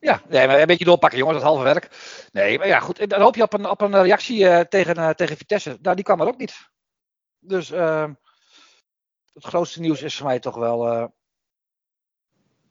Ja, 0.00 0.22
nee, 0.28 0.46
maar 0.46 0.60
een 0.60 0.66
beetje 0.66 0.84
doorpakken, 0.84 1.18
jongens, 1.18 1.36
dat 1.38 1.46
halve 1.46 1.62
werk. 1.62 1.90
Nee, 2.32 2.58
maar 2.58 2.66
ja, 2.66 2.80
goed. 2.80 3.10
Dan 3.10 3.20
hoop 3.20 3.34
je 3.36 3.42
op 3.42 3.52
een, 3.52 3.68
op 3.70 3.80
een 3.80 4.02
reactie 4.02 4.48
eh, 4.48 4.60
tegen, 4.60 4.96
eh, 4.96 5.10
tegen 5.10 5.36
Vitesse. 5.36 5.78
Nou, 5.82 5.96
die 5.96 6.04
kwam 6.04 6.20
er 6.20 6.26
ook 6.26 6.38
niet. 6.38 6.68
Dus 7.38 7.70
eh, 7.70 8.10
het 9.32 9.44
grootste 9.44 9.80
nieuws 9.80 10.02
is 10.02 10.16
voor 10.16 10.26
mij 10.26 10.38
toch 10.38 10.54
wel 10.54 10.88
eh, 10.88 11.06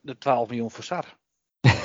de 0.02 0.18
12 0.18 0.50
miljoen 0.50 0.72
voor 0.72 0.84
Sar. 0.84 1.18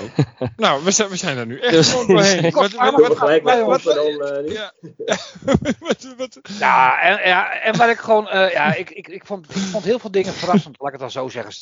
Nou, 0.57 0.85
we 0.85 0.91
zijn, 0.91 1.09
we 1.09 1.17
zijn 1.17 1.37
er 1.37 1.47
nu 1.47 1.61
echt 1.61 1.73
Dus- 1.73 1.91
gewoon 1.91 2.07
doorheen. 2.07 2.43
Wat, 2.53 2.73
wat, 2.73 3.17
wat, 3.43 3.83
wat, 3.83 3.83
wat, 3.83 4.53
ja. 4.53 4.73
wat, 5.81 6.15
wat, 6.17 6.39
Ja, 6.59 7.01
en, 7.01 7.29
ja, 7.29 7.61
en 7.61 7.77
waar 7.77 7.91
ik 7.91 7.99
gewoon, 7.99 8.29
eh, 8.29 8.53
ja, 8.53 8.75
ik, 8.75 8.91
ik, 8.91 9.09
ik, 9.09 9.27
vond, 9.27 9.51
ik 9.51 9.63
vond 9.63 9.85
heel 9.85 9.99
veel 9.99 10.11
dingen 10.11 10.33
verrassend, 10.33 10.79
laat 10.79 10.87
ik 10.87 11.01
het 11.01 11.13
dan 11.13 11.23
zo 11.23 11.29
zeggen. 11.29 11.55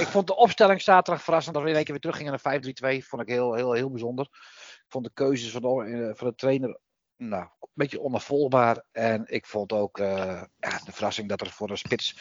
Ik 0.00 0.06
vond 0.06 0.26
de 0.26 0.36
opstelling 0.36 0.82
zaterdag 0.82 1.22
verrassend, 1.24 1.54
dat 1.54 1.64
we 1.64 1.70
in 1.70 1.74
één 1.74 1.84
keer 1.84 1.92
weer 1.92 2.12
teruggingen 2.12 2.38
naar 2.42 2.98
5-3-2, 3.02 3.06
vond 3.06 3.22
ik 3.22 3.28
heel, 3.28 3.54
heel, 3.54 3.72
heel 3.72 3.90
bijzonder. 3.90 4.28
Ik 4.84 4.84
vond 4.88 5.04
de 5.04 5.10
keuzes 5.14 5.50
van 5.50 5.62
de, 5.62 6.12
van 6.16 6.28
de 6.28 6.34
trainer, 6.34 6.78
nou, 7.16 7.42
een 7.42 7.68
beetje 7.74 8.00
onafvolgbaar. 8.00 8.84
En 8.92 9.22
ik 9.26 9.46
vond 9.46 9.72
ook 9.72 9.98
eh, 9.98 10.42
ja, 10.58 10.80
de 10.84 10.92
verrassing 10.92 11.28
dat 11.28 11.40
er 11.40 11.50
voor 11.50 11.70
een 11.70 11.78
spits, 11.78 12.16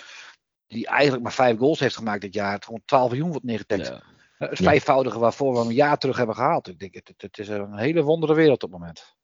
die 0.68 0.88
eigenlijk 0.88 1.24
maar 1.24 1.34
vijf 1.34 1.58
goals 1.58 1.80
heeft 1.80 1.96
gemaakt 1.96 2.22
dit 2.22 2.34
jaar, 2.34 2.62
gewoon 2.66 2.82
12 2.86 3.10
miljoen 3.10 3.30
wordt 3.30 3.46
neergeteld. 3.46 3.88
Ja. 3.88 4.04
Het 4.38 4.58
Ja. 4.58 4.64
vijfvoudige 4.66 5.20
waarvoor 5.20 5.54
we 5.54 5.60
hem 5.60 5.68
een 5.68 5.74
jaar 5.74 5.98
terug 5.98 6.18
hebben 6.18 6.36
gehaald. 6.36 6.68
Ik 6.68 6.80
denk, 6.80 6.94
het, 6.94 7.14
het 7.18 7.38
is 7.40 7.48
een 7.48 7.78
hele 7.78 8.02
wondere 8.02 8.34
wereld 8.34 8.64
op 8.64 8.72
het 8.72 8.80
moment. 8.80 9.16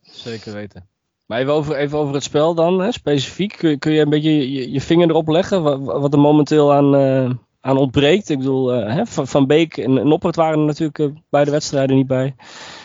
Zeker 0.00 0.52
weten. 0.52 0.88
Maar 1.26 1.38
even 1.40 1.52
over, 1.52 1.76
even 1.76 1.98
over 1.98 2.14
het 2.14 2.22
spel 2.22 2.54
dan, 2.54 2.80
hè, 2.80 2.92
specifiek. 2.92 3.56
Kun, 3.56 3.70
je- 3.70 3.78
kun 3.78 3.92
je 3.92 4.00
een 4.00 4.10
beetje 4.10 4.52
je, 4.52 4.70
je 4.72 4.80
vinger 4.80 5.08
erop 5.08 5.28
leggen 5.28 5.62
wa- 5.62 5.78
wat, 5.78 6.12
er 6.12 6.18
momenteel 6.18 6.72
aan, 6.72 6.94
eh, 6.94 7.30
aan 7.60 7.76
ontbreekt? 7.76 8.28
Ik 8.28 8.38
bedoel, 8.38 8.72
eh, 8.72 8.94
hè, 8.94 9.06
van, 9.06 9.26
van 9.28 9.46
Beek 9.46 9.76
en 9.76 10.08
Noppert 10.08 10.36
waren 10.36 10.58
er 10.58 10.64
natuurlijk 10.64 10.98
eh, 10.98 11.06
bij 11.30 11.44
de 11.44 11.50
wedstrijden 11.50 11.96
niet 11.96 12.06
bij. 12.06 12.34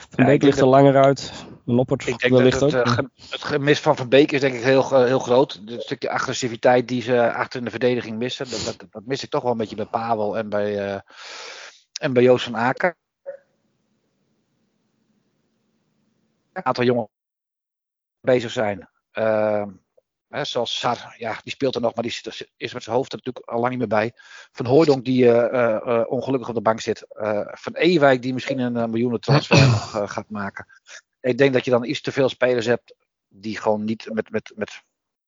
Van 0.09 0.23
Ja, 0.23 0.25
Beek 0.25 0.43
ligt 0.43 0.59
er 0.59 0.67
langer 0.67 0.95
uit. 1.03 1.33
Ik 2.07 2.19
denk 2.19 2.33
dat 2.33 2.41
het, 2.61 2.63
ook. 2.63 2.85
eh, 2.85 2.97
het 3.29 3.43
gemis 3.43 3.79
van 3.79 3.95
Van 3.95 4.09
Beek 4.09 4.31
is 4.31 4.39
denk 4.39 4.53
ik 4.55 4.63
heel, 4.63 5.03
heel 5.03 5.19
groot. 5.19 5.61
Het 5.65 5.81
stukje 5.81 6.09
agressiviteit 6.09 6.87
die 6.87 7.01
ze 7.01 7.33
achter 7.33 7.59
in 7.59 7.65
de 7.65 7.71
verdediging 7.71 8.17
missen. 8.17 8.49
Dat, 8.49 8.63
dat, 8.65 8.91
dat 8.91 9.05
mis 9.05 9.23
ik 9.23 9.29
toch 9.29 9.41
wel 9.41 9.51
een 9.51 9.57
beetje 9.57 9.75
bij 9.75 9.85
Pavel 9.85 10.37
en 10.37 10.49
bij, 10.49 10.93
eh, 10.93 10.99
en 12.01 12.13
bij 12.13 12.23
Joost 12.23 12.43
van 12.45 12.57
Aken. 12.57 12.95
Een 16.53 16.65
aantal 16.65 16.83
jongen 16.83 17.09
bezig 18.21 18.51
zijn. 18.51 18.89
Ehm, 19.11 19.69
hè, 20.27 20.45
zoals 20.45 20.79
Sar, 20.79 21.15
ja, 21.17 21.39
die 21.43 21.51
speelt 21.53 21.75
er 21.75 21.81
nog, 21.81 21.93
maar 21.93 22.03
die 22.03 22.11
zit- 22.11 22.51
is 22.57 22.73
met 22.73 22.83
zijn 22.83 22.95
hoofd 22.95 23.11
er 23.11 23.17
natuurlijk 23.17 23.49
al 23.49 23.59
lang 23.59 23.69
niet 23.69 23.79
meer 23.79 23.87
bij. 23.99 24.11
Van 24.51 24.65
Hooydonk, 24.65 25.05
die 25.05 25.31
eh, 25.31 26.03
ongelukkig 26.07 26.49
op 26.49 26.55
de 26.55 26.61
bank 26.61 26.79
zit. 26.79 27.05
Van 27.51 27.73
Ewijk, 27.73 28.21
die 28.21 28.33
misschien 28.33 28.59
een 28.59 28.89
miljoenen 28.89 29.19
transfer 29.21 29.57
gaat 30.15 30.29
maken. 30.29 30.67
Ik 31.23 31.37
denk 31.37 31.53
dat 31.53 31.65
je 31.65 31.71
dan 31.71 31.85
iets 31.85 32.01
te 32.01 32.11
veel 32.11 32.29
spelers 32.29 32.65
hebt 32.65 32.95
die 33.27 33.57
gewoon 33.57 33.83
niet 33.83 34.09
met, 34.13 34.29
met, 34.29 34.51
met 34.55 34.83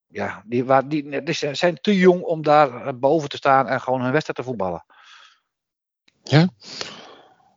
ja, 0.08 0.44
die, 0.46 0.66
waar, 0.66 0.88
die, 0.88 1.34
zijn 1.52 1.82
te 1.82 1.98
jong 1.98 2.22
om 2.22 2.44
daar 2.44 3.00
boven 3.00 3.30
te 3.30 3.38
staan 3.38 3.68
en 3.68 3.82
gewoon 3.82 4.02
hun 4.02 4.12
wedstrijd 4.12 4.38
te 4.38 4.44
voetballen. 4.44 4.86
Ja? 6.24 6.50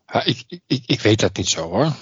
ja 0.07 0.25
ik, 0.25 0.61
ik, 0.67 0.83
ik 0.87 1.01
weet 1.01 1.21
dat 1.21 1.37
niet 1.37 1.49
zo 1.49 1.69
hoor. 1.69 1.93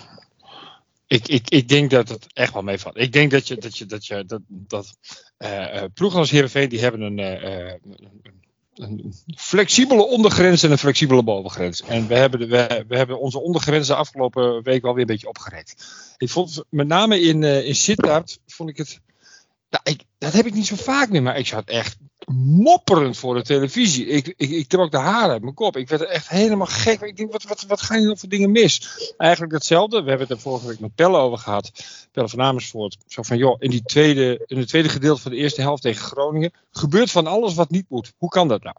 Ik, 1.06 1.28
ik, 1.28 1.50
ik 1.50 1.68
denk 1.68 1.90
dat 1.90 2.08
het 2.08 2.26
echt 2.32 2.52
wel 2.52 2.62
meevalt. 2.62 2.96
Ik 2.96 3.12
denk 3.12 3.30
dat 3.30 3.48
je 3.48 3.56
dat 3.56 3.78
je 3.78 3.86
dat 3.86 4.06
je 4.06 4.24
dat, 4.24 4.40
dat 4.46 4.98
uh, 5.38 5.84
ploegen 5.94 6.18
als 6.18 6.30
Heerenveen 6.30 6.68
die 6.68 6.80
hebben 6.80 7.00
een, 7.00 7.18
een 7.18 8.45
flexibele 9.36 10.06
ondergrens 10.06 10.62
en 10.62 10.70
een 10.70 10.78
flexibele 10.78 11.22
bovengrens. 11.22 11.82
En 11.82 12.06
we 12.06 12.14
hebben, 12.14 12.40
de, 12.40 12.84
we, 12.88 12.96
hebben 12.96 13.20
onze 13.20 13.40
ondergrens 13.40 13.86
de 13.86 13.94
afgelopen 13.94 14.62
week 14.62 14.84
alweer 14.84 15.00
een 15.00 15.06
beetje 15.06 15.28
opgered. 15.28 15.74
Ik 16.16 16.30
vond 16.30 16.64
met 16.68 16.86
name 16.86 17.20
in, 17.20 17.42
uh, 17.42 17.66
in 17.66 17.74
Sittard 17.74 18.38
vond 18.46 18.70
ik 18.70 18.76
het. 18.76 19.00
Nou, 19.70 19.82
ik, 19.84 20.02
dat 20.18 20.32
heb 20.32 20.46
ik 20.46 20.54
niet 20.54 20.66
zo 20.66 20.76
vaak 20.76 21.10
meer, 21.10 21.22
maar 21.22 21.38
ik 21.38 21.46
zat 21.46 21.68
echt 21.68 21.96
mopperend 22.34 23.16
voor 23.16 23.34
de 23.34 23.42
televisie. 23.42 24.06
Ik, 24.06 24.34
ik, 24.36 24.50
ik 24.50 24.68
trok 24.68 24.90
de 24.90 24.98
haren 24.98 25.30
uit 25.30 25.42
mijn 25.42 25.54
kop. 25.54 25.76
Ik 25.76 25.88
werd 25.88 26.02
er 26.02 26.08
echt 26.08 26.28
helemaal 26.28 26.66
gek. 26.66 27.00
Ik 27.00 27.16
denk, 27.16 27.32
wat, 27.32 27.42
wat, 27.42 27.62
wat 27.62 27.82
gaan 27.82 27.96
hier 27.96 28.06
nou 28.06 28.18
voor 28.18 28.28
dingen 28.28 28.50
mis? 28.50 29.14
Eigenlijk 29.16 29.52
hetzelfde. 29.52 30.02
We 30.02 30.08
hebben 30.08 30.26
het 30.26 30.36
er 30.36 30.42
vorige 30.42 30.66
week 30.66 30.80
met 30.80 30.94
Pelle 30.94 31.16
over 31.16 31.38
gehad. 31.38 31.70
Pelle 32.12 32.28
van 32.28 32.42
Amersfoort. 32.42 32.96
Zo 33.06 33.22
van, 33.22 33.36
joh, 33.36 33.56
in, 33.58 33.70
die 33.70 33.82
tweede, 33.82 34.44
in 34.46 34.58
het 34.58 34.68
tweede 34.68 34.88
gedeelte 34.88 35.20
van 35.20 35.30
de 35.30 35.36
eerste 35.36 35.60
helft 35.60 35.82
tegen 35.82 36.04
Groningen 36.04 36.52
gebeurt 36.70 37.10
van 37.10 37.26
alles 37.26 37.54
wat 37.54 37.70
niet 37.70 37.86
moet. 37.88 38.12
Hoe 38.16 38.28
kan 38.28 38.48
dat 38.48 38.62
nou? 38.62 38.76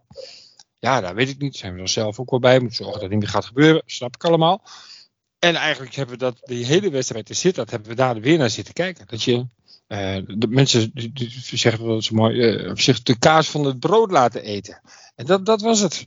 Ja, 0.78 1.00
dat 1.00 1.12
weet 1.12 1.28
ik 1.28 1.38
niet. 1.38 1.56
Zijn 1.56 1.74
we 1.74 1.80
er 1.80 1.88
zelf 1.88 2.18
ook 2.18 2.30
wel 2.30 2.40
bij. 2.40 2.58
Moeten 2.58 2.76
zorgen 2.76 2.94
dat 2.94 3.02
het 3.02 3.10
niet 3.10 3.20
meer 3.20 3.32
gaat 3.32 3.44
gebeuren. 3.44 3.82
Snap 3.86 4.14
ik 4.14 4.24
allemaal. 4.24 4.62
En 5.38 5.54
eigenlijk 5.54 5.94
hebben 5.94 6.18
we 6.18 6.24
dat, 6.24 6.38
die 6.42 6.66
hele 6.66 6.90
wedstrijd 6.90 7.26
te 7.26 7.34
zitten, 7.34 7.62
dat 7.62 7.70
hebben 7.70 7.88
we 7.88 7.96
daar 7.96 8.20
weer 8.20 8.38
naar 8.38 8.50
zitten 8.50 8.74
kijken. 8.74 9.06
Dat 9.06 9.22
je 9.22 9.46
uh, 9.88 10.16
de 10.26 10.48
mensen 10.48 10.90
die, 10.94 11.12
die 11.12 11.58
zeggen 11.58 11.86
dat 11.86 12.04
zo 12.04 12.14
mooi, 12.14 12.36
uh, 12.36 12.70
zich 12.74 13.02
de 13.02 13.18
kaas 13.18 13.50
van 13.50 13.64
het 13.64 13.80
brood 13.80 14.10
laten 14.10 14.42
eten. 14.42 14.80
En 15.14 15.26
dat, 15.26 15.46
dat 15.46 15.60
was 15.60 15.80
het. 15.80 16.06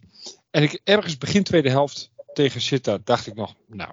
En 0.52 0.64
ik, 0.64 0.82
ergens 0.84 1.18
begin 1.18 1.44
tweede 1.44 1.70
helft 1.70 2.12
tegen 2.34 2.62
Sittard 2.62 3.06
dacht 3.06 3.28
ik 3.28 3.36
nog, 3.36 3.56
nou, 3.68 3.92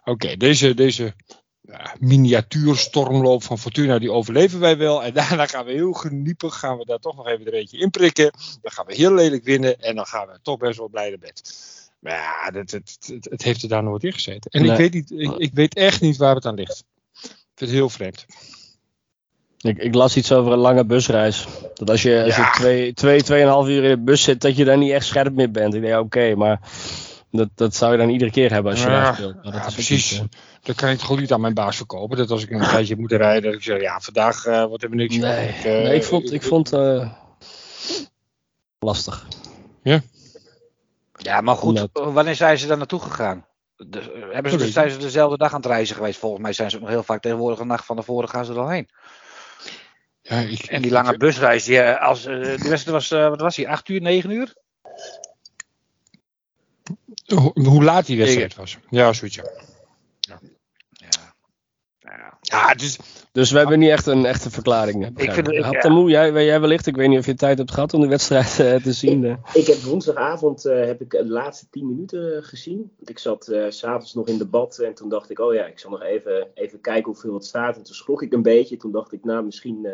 oké, 0.00 0.10
okay, 0.10 0.36
deze, 0.36 0.74
deze 0.74 1.14
uh, 1.62 1.94
miniatuurstormloop 1.98 3.42
van 3.42 3.58
Fortuna, 3.58 3.98
die 3.98 4.12
overleven 4.12 4.60
wij 4.60 4.76
wel. 4.76 5.02
En 5.04 5.14
daarna 5.20 5.46
gaan 5.46 5.64
we 5.64 5.72
heel 5.72 5.92
geniepig, 5.92 6.58
gaan 6.58 6.78
we 6.78 6.84
daar 6.84 6.98
toch 6.98 7.16
nog 7.16 7.28
even 7.28 7.46
een 7.46 7.52
eentje 7.52 7.78
inprikken. 7.78 8.32
Dan 8.62 8.72
gaan 8.72 8.86
we 8.86 8.94
heel 8.94 9.14
lelijk 9.14 9.44
winnen 9.44 9.80
en 9.80 9.94
dan 9.94 10.06
gaan 10.06 10.26
we 10.26 10.38
toch 10.42 10.58
best 10.58 10.78
wel 10.78 10.88
blij 10.88 11.08
naar 11.08 11.18
bed. 11.18 11.68
Maar 11.98 12.12
ja, 12.12 12.58
het, 12.58 12.70
het, 12.70 12.96
het, 13.06 13.24
het 13.30 13.42
heeft 13.42 13.62
er 13.62 13.68
daar 13.68 13.82
nooit 13.82 14.04
in 14.04 14.12
gezeten. 14.12 14.50
En 14.50 14.62
nee. 14.62 14.70
ik, 14.70 14.76
weet 14.76 14.92
niet, 14.92 15.10
ik, 15.10 15.36
ik 15.36 15.54
weet 15.54 15.74
echt 15.74 16.00
niet 16.00 16.16
waar 16.16 16.34
het 16.34 16.46
aan 16.46 16.54
ligt. 16.54 16.84
Ik 17.22 17.30
vind 17.54 17.70
het 17.70 17.70
heel 17.70 17.88
vreemd. 17.88 18.26
Ik, 19.60 19.78
ik, 19.78 19.94
las 19.94 20.16
iets 20.16 20.32
over 20.32 20.52
een 20.52 20.58
lange 20.58 20.84
busreis. 20.84 21.46
Dat 21.74 21.90
als 21.90 22.02
je, 22.02 22.24
als 22.24 22.36
je 22.36 22.50
twee, 22.52 22.92
twee, 22.92 23.22
tweeënhalf 23.22 23.68
uur 23.68 23.84
in 23.84 23.90
de 23.90 24.02
bus 24.02 24.22
zit, 24.22 24.40
dat 24.40 24.56
je 24.56 24.64
dan 24.64 24.78
niet 24.78 24.92
echt 24.92 25.06
scherp 25.06 25.34
meer 25.34 25.50
bent. 25.50 25.74
Ik 25.74 25.80
denk, 25.80 25.94
oké, 25.94 26.04
okay, 26.04 26.32
maar 26.32 26.60
dat, 27.30 27.48
dat 27.54 27.74
zou 27.74 27.92
je 27.92 27.98
dan 27.98 28.08
iedere 28.08 28.30
keer 28.30 28.52
hebben 28.52 28.72
als 28.72 28.82
je 28.82 28.88
ja, 28.88 29.02
daar 29.02 29.14
speelt. 29.14 29.36
Ja, 29.42 29.50
dat 29.50 29.66
is 29.66 29.74
precies. 29.74 30.12
Iets, 30.12 30.22
dat 30.62 30.76
kan 30.76 30.88
ik 30.88 30.98
toch 30.98 31.18
niet 31.18 31.32
aan 31.32 31.40
mijn 31.40 31.54
baas 31.54 31.76
verkopen. 31.76 32.16
Dat 32.16 32.30
als 32.30 32.42
ik 32.42 32.50
een 32.50 32.60
tijdje 32.60 32.96
moet 32.96 33.12
rijden, 33.12 33.42
dat 33.42 33.54
ik 33.54 33.62
zeg, 33.62 33.80
ja, 33.80 34.00
vandaag 34.00 34.46
uh, 34.46 34.64
wordt 34.64 34.82
er 34.82 34.94
niks. 34.94 35.16
Nee, 35.16 35.48
ik, 35.48 35.56
uh, 35.56 35.62
nee, 35.62 35.94
ik 35.94 36.04
vond, 36.04 36.32
ik 36.32 36.42
vond 36.42 36.72
uh, 36.72 37.10
lastig. 38.78 39.26
Ja. 39.82 40.00
Ja, 41.16 41.40
maar 41.40 41.56
goed, 41.56 41.88
wanneer 41.92 42.34
zijn 42.34 42.58
ze 42.58 42.66
daar 42.66 42.76
naartoe 42.76 43.00
gegaan? 43.00 43.44
Hebben 44.32 44.52
ze, 44.52 44.70
zijn 44.70 44.90
ze 44.90 44.96
dezelfde 44.96 45.36
dag 45.36 45.50
aan 45.50 45.60
het 45.60 45.70
reizen 45.70 45.96
geweest? 45.96 46.18
Volgens 46.18 46.42
mij 46.42 46.52
zijn 46.52 46.70
ze 46.70 46.78
nog 46.78 46.88
heel 46.88 47.02
vaak 47.02 47.22
tegenwoordig 47.22 47.58
de 47.58 47.64
nacht 47.64 47.84
van 47.84 47.96
tevoren 47.96 48.28
gaan 48.28 48.44
ze 48.44 48.52
er 48.52 48.58
al 48.58 48.68
heen. 48.68 48.88
Ja, 50.30 50.38
ik, 50.38 50.60
en 50.60 50.82
die 50.82 50.90
lange 50.90 51.16
busreis, 51.16 51.64
die, 51.64 51.82
als, 51.82 52.26
uh, 52.26 52.40
de 52.42 52.68
wedstrijd 52.68 52.86
was, 52.86 53.10
uh, 53.10 53.28
wat 53.28 53.40
was 53.40 53.56
die, 53.56 53.68
8 53.68 53.88
uur, 53.88 54.00
9 54.00 54.30
uur? 54.30 54.54
Hoe, 57.26 57.50
hoe 57.68 57.84
laat 57.84 58.06
die 58.06 58.18
wedstrijd 58.18 58.54
was? 58.54 58.78
Ja, 58.90 59.12
zoiets 59.12 59.36
ja. 59.36 59.44
Ja. 60.20 60.40
ja. 61.98 62.38
ja 62.40 62.74
dus, 62.74 62.98
dus 63.32 63.50
we 63.50 63.58
hebben 63.58 63.78
niet 63.78 63.90
echt 63.90 64.06
een 64.06 64.24
echte 64.24 64.50
verklaring. 64.50 65.06
Ik 65.16 65.32
vind 65.32 65.46
het, 65.46 65.64
Had 65.64 65.88
moe, 65.88 66.10
jij, 66.10 66.44
jij 66.44 66.60
wellicht, 66.60 66.86
ik 66.86 66.96
weet 66.96 67.08
niet 67.08 67.18
of 67.18 67.26
je 67.26 67.34
tijd 67.34 67.58
hebt 67.58 67.72
gehad 67.72 67.94
om 67.94 68.00
de 68.00 68.06
wedstrijd 68.06 68.58
uh, 68.60 68.82
te 68.82 68.92
zien. 68.92 69.22
Uh. 69.22 69.36
Ik 69.52 69.66
heb 69.66 69.76
woensdagavond 69.76 70.66
uh, 70.66 70.84
heb 70.84 71.00
ik 71.00 71.10
de 71.10 71.28
laatste 71.28 71.66
10 71.70 71.86
minuten 71.86 72.42
gezien. 72.44 72.90
Ik 73.04 73.18
zat 73.18 73.44
s 73.68 73.78
s'avonds 73.78 74.14
nog 74.14 74.28
in 74.28 74.38
debat 74.38 74.78
en 74.78 74.94
toen 74.94 75.08
dacht 75.08 75.30
ik, 75.30 75.38
oh 75.38 75.54
ja, 75.54 75.66
ik 75.66 75.78
zal 75.78 75.90
nog 75.90 76.02
even, 76.02 76.48
even 76.54 76.80
kijken 76.80 77.12
hoeveel 77.12 77.34
het 77.34 77.44
staat. 77.44 77.76
En 77.76 77.82
toen 77.82 77.94
schrok 77.94 78.22
ik 78.22 78.32
een 78.32 78.42
beetje. 78.42 78.76
Toen 78.76 78.92
dacht 78.92 79.12
ik, 79.12 79.24
nou, 79.24 79.44
misschien 79.44 79.86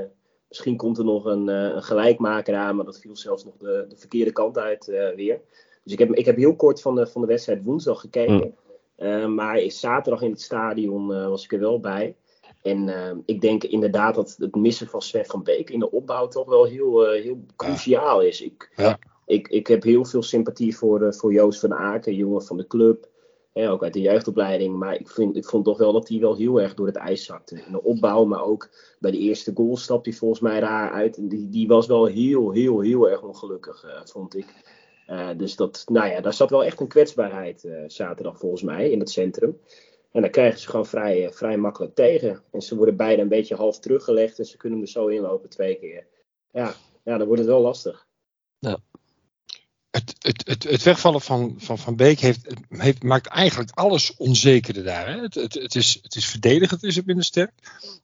Misschien 0.48 0.76
komt 0.76 0.98
er 0.98 1.04
nog 1.04 1.24
een, 1.24 1.48
uh, 1.48 1.74
een 1.74 1.82
gelijkmaker 1.82 2.54
aan, 2.54 2.76
maar 2.76 2.84
dat 2.84 2.98
viel 2.98 3.16
zelfs 3.16 3.44
nog 3.44 3.56
de, 3.56 3.84
de 3.88 3.96
verkeerde 3.96 4.32
kant 4.32 4.58
uit 4.58 4.88
uh, 4.88 5.14
weer. 5.14 5.40
Dus 5.82 5.92
ik 5.92 5.98
heb, 5.98 6.12
ik 6.12 6.24
heb 6.24 6.36
heel 6.36 6.56
kort 6.56 6.80
van 6.80 6.94
de, 6.94 7.06
van 7.06 7.20
de 7.20 7.26
wedstrijd 7.26 7.64
woensdag 7.64 8.00
gekeken. 8.00 8.54
Mm. 8.98 9.34
Maar 9.34 9.60
zaterdag 9.60 10.22
in 10.22 10.30
het 10.30 10.40
stadion 10.40 11.06
was 11.06 11.44
ik 11.44 11.52
er 11.52 11.58
wel 11.58 11.80
bij. 11.80 12.16
En 12.62 12.90
ik 13.24 13.40
denk 13.40 13.64
inderdaad 13.64 14.14
dat 14.14 14.36
het 14.38 14.54
missen 14.54 14.86
van 14.86 15.02
Sven 15.02 15.26
van 15.26 15.42
Beek 15.42 15.70
in 15.70 15.78
de 15.78 15.90
opbouw 15.90 16.28
toch 16.28 16.48
wel 16.48 16.64
heel, 16.64 17.10
heel 17.10 17.44
cruciaal 17.56 18.22
is. 18.22 18.40
Ik, 18.40 18.72
ja. 18.76 18.98
ik, 19.26 19.48
ik 19.48 19.66
heb 19.66 19.82
heel 19.82 20.04
veel 20.04 20.22
sympathie 20.22 20.76
voor, 20.76 21.14
voor 21.14 21.32
Joost 21.32 21.60
van 21.60 21.74
Aken, 21.74 22.14
jongen 22.14 22.42
van 22.42 22.56
de 22.56 22.66
club. 22.66 23.08
Hè, 23.56 23.70
ook 23.70 23.82
uit 23.82 23.92
de 23.92 24.00
jeugdopleiding. 24.00 24.76
Maar 24.76 24.94
ik, 24.94 25.08
vind, 25.08 25.36
ik 25.36 25.44
vond 25.44 25.64
toch 25.64 25.78
wel 25.78 25.92
dat 25.92 26.08
hij 26.08 26.18
wel 26.18 26.36
heel 26.36 26.60
erg 26.60 26.74
door 26.74 26.86
het 26.86 26.96
ijs 26.96 27.24
zakte. 27.24 27.62
In 27.66 27.72
de 27.72 27.82
opbouw, 27.82 28.24
maar 28.24 28.44
ook 28.44 28.68
bij 28.98 29.10
de 29.10 29.18
eerste 29.18 29.52
goal 29.54 29.76
stapte 29.76 30.08
hij 30.08 30.18
volgens 30.18 30.40
mij 30.40 30.58
raar 30.58 30.90
uit. 30.90 31.16
En 31.16 31.28
die, 31.28 31.48
die 31.48 31.68
was 31.68 31.86
wel 31.86 32.06
heel, 32.06 32.50
heel, 32.50 32.80
heel 32.80 33.10
erg 33.10 33.22
ongelukkig, 33.22 33.84
uh, 33.84 34.00
vond 34.04 34.36
ik. 34.36 34.46
Uh, 35.10 35.28
dus 35.36 35.56
dat, 35.56 35.84
nou 35.86 36.08
ja, 36.08 36.20
daar 36.20 36.32
zat 36.34 36.50
wel 36.50 36.64
echt 36.64 36.80
een 36.80 36.88
kwetsbaarheid 36.88 37.64
uh, 37.64 37.84
zaterdag 37.86 38.38
volgens 38.38 38.62
mij 38.62 38.90
in 38.90 38.98
het 38.98 39.10
centrum. 39.10 39.60
En 40.12 40.20
dan 40.20 40.30
krijgen 40.30 40.60
ze 40.60 40.68
gewoon 40.68 40.86
vrij, 40.86 41.32
vrij 41.32 41.56
makkelijk 41.56 41.94
tegen. 41.94 42.42
En 42.50 42.60
ze 42.62 42.76
worden 42.76 42.96
beide 42.96 43.22
een 43.22 43.28
beetje 43.28 43.54
half 43.54 43.78
teruggelegd 43.78 44.38
en 44.38 44.46
ze 44.46 44.56
kunnen 44.56 44.80
er 44.80 44.88
zo 44.88 45.06
inlopen 45.06 45.48
twee 45.48 45.78
keer. 45.78 46.06
Ja, 46.50 46.74
ja 47.04 47.18
dan 47.18 47.26
wordt 47.26 47.42
het 47.42 47.50
wel 47.50 47.60
lastig. 47.60 48.06
Ja 48.58 48.78
het, 50.26 50.46
het, 50.46 50.62
het, 50.62 50.82
wegvallen 50.82 51.20
van 51.20 51.54
Van, 51.58 51.78
van 51.78 51.96
Beek 51.96 52.20
heeft, 52.20 52.40
heeft, 52.68 53.02
maakt 53.02 53.26
eigenlijk 53.26 53.70
alles 53.70 54.16
onzekerder 54.16 54.84
daar. 54.84 55.06
Hè? 55.06 55.20
Het, 55.20 55.34
het, 55.34 55.54
het, 55.54 55.74
is, 55.74 55.98
het 56.02 56.14
is 56.14 56.26
verdedigend 56.26 56.82
is 56.82 56.96
het 56.96 57.06
minder 57.06 57.24
sterk. 57.24 57.52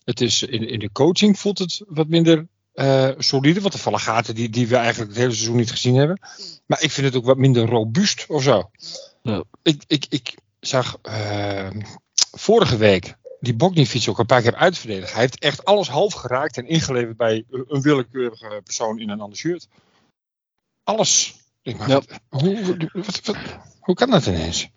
Het 0.05 0.21
is, 0.21 0.43
in, 0.43 0.69
in 0.69 0.79
de 0.79 0.93
coaching 0.93 1.39
voelt 1.39 1.59
het 1.59 1.83
wat 1.89 2.09
minder 2.09 2.47
uh, 2.75 3.11
solide. 3.19 3.61
Want 3.61 3.75
er 3.75 3.81
vallen 3.81 4.01
gaten 4.01 4.35
die, 4.35 4.49
die 4.49 4.69
we 4.69 4.77
eigenlijk 4.77 5.11
het 5.11 5.21
hele 5.21 5.33
seizoen 5.33 5.57
niet 5.57 5.71
gezien 5.71 5.95
hebben. 5.95 6.21
Maar 6.67 6.83
ik 6.83 6.91
vind 6.91 7.07
het 7.07 7.17
ook 7.17 7.25
wat 7.25 7.37
minder 7.37 7.67
robuust 7.67 8.27
of 8.29 8.43
zo. 8.43 8.71
Ja. 9.23 9.45
Ik, 9.63 9.83
ik, 9.87 10.07
ik 10.09 10.35
zag 10.61 10.99
uh, 11.03 11.71
vorige 12.15 12.77
week 12.77 13.15
die 13.41 13.55
Bognifiets 13.55 14.09
ook 14.09 14.19
een 14.19 14.27
paar 14.27 14.43
keer 14.43 14.55
uitverdedigd. 14.55 15.13
Hij 15.13 15.21
heeft 15.21 15.39
echt 15.39 15.65
alles 15.65 15.89
half 15.89 16.15
geraakt 16.15 16.57
en 16.57 16.67
ingeleverd 16.67 17.17
bij 17.17 17.45
een 17.49 17.83
willekeurige 17.83 18.61
persoon 18.65 18.99
in 18.99 19.11
een 19.11 19.21
ander 19.21 19.39
shirt. 19.39 19.69
Alles. 20.85 21.42
Ik 21.63 21.79
maar, 21.79 21.89
ja. 21.89 22.01
hoe, 22.29 22.77
wat, 22.93 23.21
wat, 23.25 23.37
hoe 23.81 23.95
kan 23.95 24.11
dat 24.11 24.27
ineens? 24.27 24.71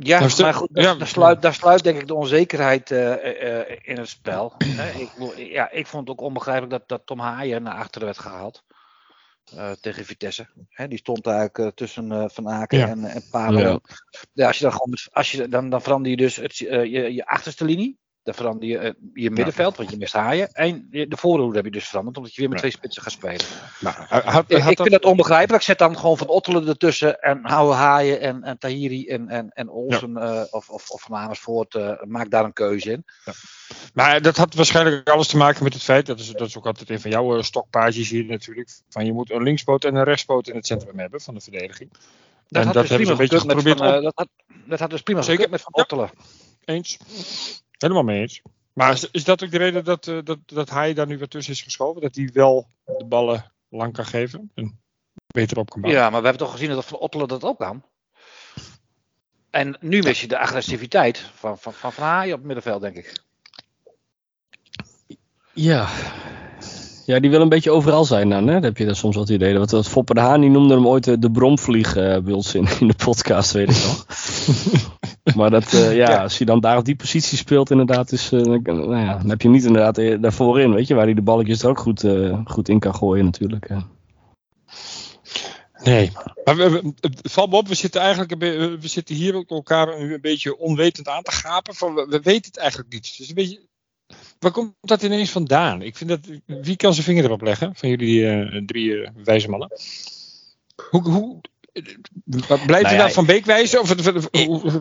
Ja, 0.00 0.18
nou, 0.20 0.42
maar 0.42 0.54
goed, 0.54 0.68
daar, 0.72 0.84
ja. 0.84 0.94
daar, 0.94 1.06
sluit, 1.06 1.42
daar 1.42 1.54
sluit 1.54 1.82
denk 1.82 2.00
ik 2.00 2.06
de 2.06 2.14
onzekerheid 2.14 2.90
uh, 2.90 2.98
uh, 3.00 3.76
in 3.82 3.98
het 3.98 4.08
spel. 4.08 4.54
ik, 4.98 5.10
ja, 5.36 5.70
ik 5.70 5.86
vond 5.86 6.08
het 6.08 6.18
ook 6.18 6.26
onbegrijpelijk 6.26 6.70
dat, 6.72 6.88
dat 6.88 7.06
Tom 7.06 7.18
Haaien 7.18 7.62
naar 7.62 7.74
achteren 7.74 8.06
werd 8.06 8.18
gehaald. 8.18 8.62
Uh, 9.54 9.70
tegen 9.70 10.04
Vitesse. 10.04 10.48
Hè, 10.68 10.88
die 10.88 10.98
stond 10.98 11.26
eigenlijk 11.26 11.76
tussen 11.76 12.30
Van 12.30 12.48
Aken 12.48 12.78
ja. 12.78 12.88
en, 12.88 13.04
en 13.04 13.22
Pablo. 13.30 13.58
Ja. 13.58 13.80
ja. 14.32 14.46
als 14.46 14.58
je 14.58 14.62
dan 14.62 14.72
gewoon, 14.72 14.96
als 15.12 15.30
je, 15.30 15.48
dan, 15.48 15.70
dan 15.70 15.82
verander 15.82 16.10
je 16.10 16.16
dus 16.16 16.36
het, 16.36 16.56
je, 16.56 17.14
je 17.14 17.26
achterste 17.26 17.64
linie. 17.64 17.98
Dan 18.28 18.36
verander 18.36 18.68
je 18.68 18.94
je 19.14 19.30
middenveld, 19.30 19.76
want 19.76 19.90
je 19.90 19.96
mist 19.96 20.12
haaien. 20.12 20.52
En 20.52 20.86
de 20.90 21.16
voorhoede 21.16 21.56
heb 21.56 21.64
je 21.64 21.70
dus 21.70 21.88
veranderd, 21.88 22.16
omdat 22.16 22.34
je 22.34 22.40
weer 22.40 22.50
met 22.50 22.58
twee 22.58 22.70
spitsen 22.70 23.02
gaat 23.02 23.12
spelen. 23.12 23.46
Nou, 23.80 23.96
had, 24.08 24.24
had 24.24 24.50
ik 24.50 24.76
vind 24.76 24.90
dat 24.90 25.04
onbegrijpelijk. 25.04 25.62
Zet 25.62 25.78
dan 25.78 25.98
gewoon 25.98 26.16
Van 26.16 26.26
Ottelen 26.26 26.68
ertussen 26.68 27.20
en 27.20 27.40
hou 27.42 27.74
haaien 27.74 28.20
en, 28.20 28.42
en 28.42 28.58
Tahiri 28.58 29.06
en, 29.06 29.28
en, 29.28 29.50
en 29.52 29.68
Olsen 29.68 30.12
ja. 30.12 30.34
uh, 30.34 30.44
of, 30.50 30.68
of, 30.68 30.90
of 30.90 31.00
Van 31.02 31.16
Amersfoort. 31.16 31.74
Uh, 31.74 32.02
maak 32.02 32.30
daar 32.30 32.44
een 32.44 32.52
keuze 32.52 32.90
in. 32.90 33.04
Ja. 33.24 33.32
Maar 33.94 34.22
dat 34.22 34.36
had 34.36 34.54
waarschijnlijk 34.54 35.08
alles 35.08 35.26
te 35.26 35.36
maken 35.36 35.64
met 35.64 35.72
het 35.74 35.82
feit, 35.82 36.06
dat 36.06 36.18
is, 36.18 36.32
dat 36.32 36.48
is 36.48 36.56
ook 36.56 36.66
altijd 36.66 36.90
een 36.90 37.00
van 37.00 37.10
jouw 37.10 37.42
stokpages 37.42 38.08
hier 38.08 38.24
natuurlijk, 38.24 38.70
van 38.88 39.04
je 39.04 39.12
moet 39.12 39.30
een 39.30 39.42
linkspoot 39.42 39.84
en 39.84 39.94
een 39.94 40.04
rechtspoot 40.04 40.48
in 40.48 40.54
het 40.54 40.66
centrum 40.66 40.98
hebben 40.98 41.20
van 41.20 41.34
de 41.34 41.40
verdediging. 41.40 41.90
Dat 42.48 42.66
en 42.66 42.72
dat 42.72 42.82
dus 42.82 42.88
hebben 42.88 43.06
ze 43.06 43.12
een 43.12 43.18
beetje 43.18 43.40
geprobeerd. 43.40 43.78
Van, 43.78 44.02
dat, 44.02 44.12
had, 44.14 44.28
dat 44.66 44.78
had 44.78 44.90
dus 44.90 45.02
prima 45.02 45.22
Zeker 45.22 45.50
met 45.50 45.60
Van 45.60 45.74
Ottelen. 45.74 46.10
Eens. 46.64 46.98
Helemaal 47.78 48.02
mee 48.02 48.20
eens. 48.20 48.42
Maar 48.72 48.92
is, 48.92 49.10
is 49.10 49.24
dat 49.24 49.44
ook 49.44 49.50
de 49.50 49.58
reden 49.58 49.84
dat, 49.84 50.06
uh, 50.06 50.18
dat, 50.24 50.38
dat 50.46 50.70
hij 50.70 50.94
daar 50.94 51.06
nu 51.06 51.18
weer 51.18 51.28
tussen 51.28 51.52
is 51.52 51.62
geschoven? 51.62 52.02
Dat 52.02 52.14
hij 52.14 52.30
wel 52.32 52.68
de 52.84 53.04
ballen 53.04 53.52
lang 53.68 53.92
kan 53.92 54.04
geven 54.04 54.50
en 54.54 54.80
beter 55.26 55.58
op 55.58 55.70
kan 55.70 55.80
bouwen? 55.80 56.02
Ja, 56.02 56.10
maar 56.10 56.20
we 56.20 56.26
hebben 56.26 56.46
toch 56.46 56.54
gezien 56.54 56.68
dat 56.68 56.84
Van 56.84 56.98
Ottelen 56.98 57.28
dat 57.28 57.44
ook 57.44 57.58
kan? 57.58 57.84
En 59.50 59.76
nu 59.80 60.02
mis 60.02 60.20
je 60.20 60.26
de 60.26 60.38
agressiviteit 60.38 61.18
van 61.18 61.58
Van, 61.58 61.72
van, 61.72 61.92
van 61.92 62.04
Haaien 62.04 62.32
op 62.32 62.38
het 62.38 62.46
middenveld, 62.46 62.80
denk 62.80 62.96
ik. 62.96 63.12
Ja. 65.52 65.88
Ja, 67.08 67.20
die 67.20 67.30
wil 67.30 67.40
een 67.40 67.48
beetje 67.48 67.70
overal 67.70 68.04
zijn 68.04 68.28
dan, 68.28 68.46
hè? 68.46 68.54
Dat 68.54 68.62
heb 68.62 68.76
je 68.76 68.84
dan 68.84 68.94
soms 68.94 69.16
wat 69.16 69.28
idee. 69.28 69.58
Wat, 69.58 69.70
wat 69.70 69.88
Foppe 69.88 70.14
de 70.14 70.20
Haan, 70.20 70.40
die 70.40 70.50
noemde 70.50 70.74
hem 70.74 70.86
ooit 70.86 71.04
de, 71.04 71.18
de 71.18 71.30
bromvlieg 71.30 71.96
uh, 71.96 72.34
ons 72.34 72.54
in, 72.54 72.68
in 72.80 72.86
de 72.86 72.94
podcast, 73.04 73.52
weet 73.52 73.70
ik 73.70 73.76
nog. 73.76 74.06
maar 75.36 75.50
dat, 75.50 75.72
uh, 75.72 75.96
ja, 75.96 76.10
ja, 76.10 76.22
als 76.22 76.38
hij 76.38 76.46
dan 76.46 76.60
daar 76.60 76.76
op 76.76 76.84
die 76.84 76.96
positie 76.96 77.38
speelt, 77.38 77.70
inderdaad, 77.70 78.12
is, 78.12 78.32
uh, 78.32 78.40
nou 78.42 78.96
ja, 78.96 79.18
dan 79.18 79.28
heb 79.28 79.40
je 79.40 79.48
hem 79.48 79.56
niet 79.56 79.66
inderdaad 79.66 80.22
daarvoor 80.22 80.60
in, 80.60 80.74
weet 80.74 80.86
je, 80.86 80.94
waar 80.94 81.04
hij 81.04 81.14
de 81.14 81.22
balletjes 81.22 81.62
er 81.62 81.68
ook 81.68 81.78
goed, 81.78 82.04
goed 82.44 82.68
in 82.68 82.78
kan 82.78 82.94
gooien 82.94 83.24
natuurlijk. 83.24 83.68
Nee, 85.82 86.12
maar 86.44 86.56
we, 86.56 86.92
het 87.00 87.20
valt 87.22 87.50
me 87.50 87.56
op, 87.56 87.68
we 87.68 87.74
zitten 87.74 88.00
eigenlijk 88.00 88.38
we 88.80 88.88
zitten 88.88 89.14
hier 89.14 89.34
ook 89.34 89.50
elkaar 89.50 89.88
een 89.88 90.20
beetje 90.20 90.58
onwetend 90.58 91.08
aan 91.08 91.22
te 91.22 91.32
gapen. 91.32 91.74
Van, 91.74 91.94
we, 91.94 92.06
we 92.08 92.20
weten 92.20 92.50
het 92.50 92.58
eigenlijk 92.58 92.92
niet. 92.92 93.14
Dus 93.18 93.28
een 93.28 93.34
beetje, 93.34 93.67
waar 94.38 94.50
komt 94.50 94.74
dat 94.80 95.02
ineens 95.02 95.30
vandaan? 95.30 95.82
Ik 95.82 95.96
vind 95.96 96.10
dat, 96.10 96.20
wie 96.46 96.76
kan 96.76 96.92
zijn 96.92 97.04
vinger 97.04 97.24
erop 97.24 97.42
leggen 97.42 97.74
van 97.74 97.88
jullie 97.88 98.20
uh, 98.20 98.62
drie 98.66 98.88
uh, 98.88 99.08
wijze 99.24 99.48
mannen? 99.48 99.70
Hoe, 100.90 101.02
hoe, 101.02 101.40
blijft 102.26 102.68
nou 102.68 102.94
ja, 102.94 102.96
nou 102.96 103.12
van 103.12 103.26
Beek 103.26 103.44
wijzen? 103.44 103.80
Of, 103.80 103.88
wat, 103.88 104.00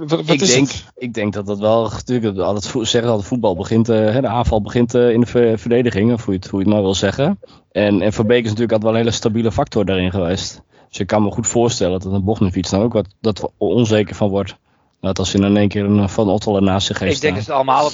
wat 0.10 0.30
ik, 0.30 0.42
is 0.42 0.54
denk, 0.54 0.68
het? 0.68 0.86
ik 0.96 1.14
denk 1.14 1.34
dat 1.34 1.46
dat 1.46 1.60
wel, 1.60 1.90
natuurlijk, 1.90 2.38
altijd 2.38 2.88
zeggen 2.88 3.12
dat 3.12 3.26
voetbal 3.26 3.56
begint, 3.56 3.90
uh, 3.90 4.20
de 4.20 4.28
aanval 4.28 4.62
begint 4.62 4.94
in 4.94 5.22
de 5.22 5.58
verdediging, 5.58 6.14
of 6.14 6.26
hoe 6.26 6.34
je 6.34 6.40
het, 6.40 6.50
hoe 6.50 6.60
je 6.60 6.66
het 6.66 6.74
nou 6.74 6.86
wil 6.86 6.96
zeggen. 6.96 7.40
En, 7.72 8.02
en 8.02 8.14
Van 8.14 8.28
Beek 8.28 8.44
is 8.44 8.50
natuurlijk 8.50 8.72
altijd 8.72 8.92
wel 8.92 9.00
een 9.00 9.06
hele 9.06 9.18
stabiele 9.18 9.52
factor 9.52 9.86
daarin 9.86 10.12
geweest. 10.12 10.62
Dus 10.90 11.00
ik 11.00 11.08
kan 11.08 11.24
me 11.24 11.32
goed 11.32 11.48
voorstellen 11.48 12.00
dat 12.00 12.14
een 12.14 12.24
Bognefiets 12.24 12.70
dan 12.70 12.82
ook 12.82 12.94
wat 12.94 13.08
dat 13.22 13.52
onzeker 13.58 14.16
van 14.16 14.30
wordt. 14.30 14.56
Dat 15.02 15.20
als 15.20 15.32
je 15.32 15.38
dan 15.38 15.50
in 15.50 15.58
één 15.58 15.68
keer 15.68 15.86
een 15.86 16.10
Van 16.10 16.30
Ottel 16.30 16.56
ernaast 16.56 16.88
zich 16.88 17.00
heeft 17.00 17.16
Ik 17.16 17.22
denk 17.22 17.36
dat 17.36 17.44
ze 17.44 17.54
allemaal 17.54 17.92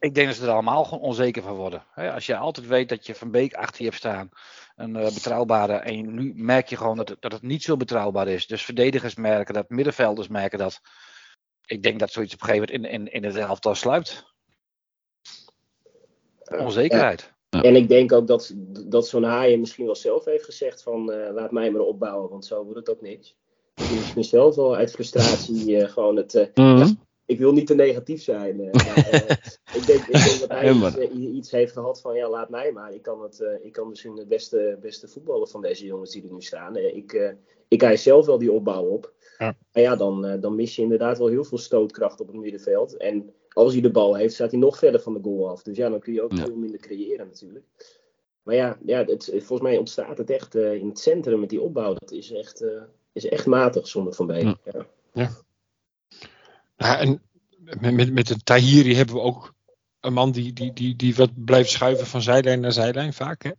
ik 0.00 0.14
denk 0.14 0.26
dat 0.26 0.36
ze 0.36 0.42
er 0.42 0.50
allemaal 0.50 0.84
gewoon 0.84 1.04
onzeker 1.04 1.42
van 1.42 1.54
worden. 1.54 1.84
als 1.94 2.26
je 2.26 2.36
altijd 2.36 2.66
weet 2.66 2.88
dat 2.88 3.06
je 3.06 3.14
Van 3.14 3.30
Beek 3.30 3.54
achter 3.54 3.78
je 3.78 3.84
hebt 3.84 3.96
staan, 3.96 4.28
een 4.76 4.96
uh, 4.96 5.04
betrouwbare, 5.04 5.72
en 5.72 6.14
nu 6.14 6.32
merk 6.36 6.68
je 6.68 6.76
gewoon 6.76 6.96
dat 6.96 7.08
het, 7.08 7.20
dat 7.20 7.32
het 7.32 7.42
niet 7.42 7.62
zo 7.62 7.76
betrouwbaar 7.76 8.28
is. 8.28 8.46
Dus 8.46 8.64
verdedigers 8.64 9.14
merken 9.14 9.54
dat, 9.54 9.68
middenvelders 9.68 10.28
merken 10.28 10.58
dat. 10.58 10.80
Ik 11.64 11.82
denk 11.82 11.98
dat 11.98 12.12
zoiets 12.12 12.34
op 12.34 12.40
een 12.40 12.46
gegeven 12.46 12.72
moment 12.72 12.92
in, 12.92 13.06
in, 13.06 13.12
in 13.12 13.24
het 13.24 13.36
elftal 13.36 13.74
sluipt. 13.74 14.24
Onzekerheid. 16.44 17.32
Ja. 17.48 17.62
En 17.62 17.76
ik 17.76 17.88
denk 17.88 18.12
ook 18.12 18.26
dat, 18.26 18.52
dat 18.86 19.08
zo'n 19.08 19.22
haaien 19.22 19.60
misschien 19.60 19.84
wel 19.84 19.94
zelf 19.94 20.24
heeft 20.24 20.44
gezegd 20.44 20.82
van 20.82 21.12
uh, 21.12 21.32
laat 21.32 21.50
mij 21.50 21.70
maar 21.70 21.80
opbouwen, 21.80 22.30
want 22.30 22.44
zo 22.44 22.64
wordt 22.64 22.78
het 22.78 22.90
ook 22.90 23.00
niks. 23.00 23.36
Misschien 23.74 24.24
zelf 24.24 24.54
wel 24.54 24.76
uit 24.76 24.90
frustratie 24.90 25.70
uh, 25.70 25.88
gewoon 25.88 26.16
het, 26.16 26.34
uh, 26.34 26.46
mm 26.54 26.76
-hmm 26.76 27.08
ik 27.30 27.38
wil 27.38 27.52
niet 27.52 27.66
te 27.66 27.74
negatief 27.74 28.22
zijn. 28.22 28.56
Maar, 28.56 28.74
uh, 28.74 29.14
ik, 29.78 29.86
denk, 29.86 30.06
ik, 30.06 30.24
denk, 30.24 30.40
dat 30.40 30.48
hij 30.48 30.72
iets, 30.72 30.96
uh, 30.96 31.34
iets, 31.34 31.50
heeft 31.50 31.72
gehad 31.72 32.00
van, 32.00 32.14
ja, 32.14 32.28
laat 32.28 32.48
mij 32.48 32.72
maar. 32.72 32.94
Ik 32.94 33.02
kan, 33.02 33.22
het, 33.22 33.44
ik 33.62 33.72
kan 33.72 33.88
misschien 33.88 34.14
de 34.14 34.26
beste, 34.26 34.78
beste 34.80 35.08
voetballen 35.08 35.48
van 35.48 35.62
deze 35.62 35.86
jongens 35.86 36.10
die 36.10 36.22
er 36.22 36.32
nu 36.32 36.40
staan. 36.40 36.76
ik, 36.76 37.34
ik 37.68 37.80
hij 37.80 37.96
zelf 37.96 38.26
wel 38.26 38.38
die 38.38 38.52
opbouw 38.52 38.84
op. 38.84 39.12
Ja. 39.38 39.56
Maar 39.72 39.82
ja, 39.82 39.96
dan, 39.96 40.40
dan 40.40 40.54
mis 40.54 40.76
je 40.76 40.82
inderdaad 40.82 41.18
wel 41.18 41.26
heel 41.26 41.44
veel 41.44 41.58
stootkracht 41.58 42.20
op 42.20 42.26
het 42.26 42.36
middenveld. 42.36 42.96
En 42.96 43.32
als 43.48 43.72
hij 43.72 43.82
de 43.82 43.90
bal 43.90 44.14
heeft, 44.14 44.34
staat 44.34 44.50
hij 44.50 44.60
nog 44.60 44.78
verder 44.78 45.00
van 45.00 45.14
de 45.14 45.20
goal 45.22 45.48
af. 45.48 45.62
Dus 45.62 45.76
ja, 45.76 45.88
dan 45.88 46.00
kun 46.00 46.12
je 46.12 46.22
ook 46.22 46.32
ja. 46.32 46.44
veel 46.44 46.56
minder 46.56 46.80
creëren 46.80 47.26
natuurlijk. 47.26 47.64
Maar 48.42 48.54
ja, 48.54 48.78
ja 48.84 49.04
het, 49.04 49.24
volgens 49.24 49.60
mij 49.60 49.78
ontstaat 49.78 50.18
het 50.18 50.30
echt 50.30 50.54
in 50.54 50.88
het 50.88 50.98
centrum 50.98 51.40
met 51.40 51.48
die 51.48 51.60
opbouw. 51.60 51.94
Dat 51.94 52.10
is 52.10 52.32
echt, 52.32 52.64
is 53.12 53.28
echt 53.28 53.46
matig 53.46 53.88
zonder 53.88 54.12
Van 54.12 54.26
Beek. 54.26 54.56
Ja. 54.64 54.86
ja. 55.12 55.30
Ja, 56.80 56.98
en 56.98 57.22
met, 57.80 58.12
met 58.12 58.30
een 58.30 58.42
Tahiri 58.42 58.94
hebben 58.94 59.14
we 59.14 59.20
ook 59.20 59.54
een 60.00 60.12
man 60.12 60.32
die, 60.32 60.52
die, 60.52 60.72
die, 60.72 60.96
die 60.96 61.14
wat 61.14 61.44
blijft 61.44 61.70
schuiven 61.70 62.06
van 62.06 62.22
zijlijn 62.22 62.60
naar 62.60 62.72
zijlijn 62.72 63.12
vaak. 63.12 63.42
Hè? 63.42 63.50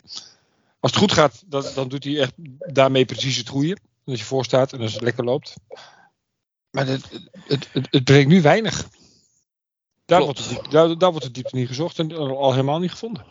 Als 0.79 0.91
het 0.91 0.95
goed 0.95 1.11
gaat, 1.11 1.43
dan, 1.45 1.65
dan 1.75 1.87
doet 1.87 2.03
hij 2.03 2.19
echt 2.19 2.33
daarmee 2.73 3.05
precies 3.05 3.37
het 3.37 3.49
goede. 3.49 3.77
Als 4.05 4.19
je 4.19 4.25
voor 4.25 4.45
staat 4.45 4.73
en 4.73 4.81
als 4.81 4.93
het 4.93 5.01
lekker 5.01 5.23
loopt. 5.23 5.53
Maar 6.71 6.87
het, 6.87 7.09
het, 7.47 7.69
het, 7.71 7.87
het 7.91 8.03
brengt 8.03 8.29
nu 8.29 8.41
weinig. 8.41 8.87
Daar 10.05 10.21
wordt, 10.21 10.49
het, 10.49 10.71
daar, 10.71 10.97
daar 10.97 11.11
wordt 11.11 11.25
het 11.25 11.33
diepte 11.33 11.55
niet 11.55 11.67
gezocht 11.67 11.99
en 11.99 12.11
al 12.17 12.51
helemaal 12.51 12.79
niet 12.79 12.91
gevonden. 12.91 13.25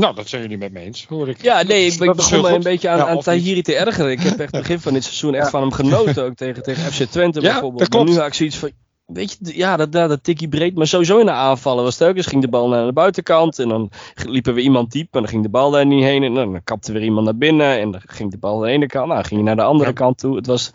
Nou, 0.00 0.14
dat 0.14 0.28
zijn 0.28 0.42
jullie 0.42 0.58
met 0.58 0.72
me 0.72 0.80
eens, 0.80 1.06
hoor 1.08 1.28
ik. 1.28 1.42
Ja, 1.42 1.62
nee, 1.62 1.86
ik, 1.86 2.00
ik 2.00 2.14
begon 2.14 2.40
me 2.40 2.48
een 2.48 2.62
beetje 2.62 2.88
aan, 2.88 2.98
ja, 2.98 3.06
aan 3.06 3.20
Tahiri 3.20 3.62
te 3.62 3.74
ergeren. 3.74 4.10
Ik 4.10 4.20
heb 4.20 4.38
echt 4.38 4.52
begin 4.52 4.80
van 4.80 4.92
dit 4.92 5.04
seizoen 5.04 5.34
echt 5.34 5.50
van 5.50 5.60
hem 5.60 5.72
genoten, 5.72 6.24
ook 6.24 6.34
tegen, 6.34 6.62
tegen 6.62 6.92
FC 6.92 7.02
Twente 7.02 7.40
ja, 7.40 7.50
bijvoorbeeld. 7.50 7.78
Dat 7.78 7.88
klopt. 7.88 8.04
Maar 8.04 8.14
nu 8.14 8.20
had 8.20 8.28
ik 8.28 8.34
zoiets 8.34 8.56
van, 8.56 8.70
weet 9.06 9.36
je, 9.40 9.56
ja, 9.56 9.76
dat, 9.76 9.92
dat, 9.92 10.08
dat 10.08 10.24
tikkie 10.24 10.48
breed, 10.48 10.74
maar 10.74 10.86
sowieso 10.86 11.18
in 11.18 11.26
de 11.26 11.32
aanvallen 11.32 11.84
was 11.84 11.96
telkens 11.96 12.26
ging 12.26 12.42
de 12.42 12.48
bal 12.48 12.68
naar 12.68 12.86
de 12.86 12.92
buitenkant 12.92 13.58
en 13.58 13.68
dan 13.68 13.90
liepen 14.14 14.54
we 14.54 14.60
iemand 14.60 14.92
diep 14.92 15.14
en 15.14 15.20
dan 15.20 15.28
ging 15.28 15.42
de 15.42 15.48
bal 15.48 15.70
daar 15.70 15.86
niet 15.86 16.04
heen 16.04 16.22
en 16.22 16.34
dan 16.34 16.60
kapte 16.64 16.92
weer 16.92 17.02
iemand 17.02 17.24
naar 17.24 17.36
binnen 17.36 17.78
en 17.78 17.90
dan 17.90 18.00
ging 18.06 18.30
de 18.30 18.38
bal 18.38 18.58
naar 18.58 18.66
de 18.66 18.72
ene 18.72 18.86
kant, 18.86 19.08
nou 19.08 19.24
ging 19.24 19.40
je 19.40 19.46
naar 19.46 19.56
de 19.56 19.62
andere 19.62 19.92
kant 19.92 20.18
toe. 20.18 20.36
Het 20.36 20.46
was, 20.46 20.70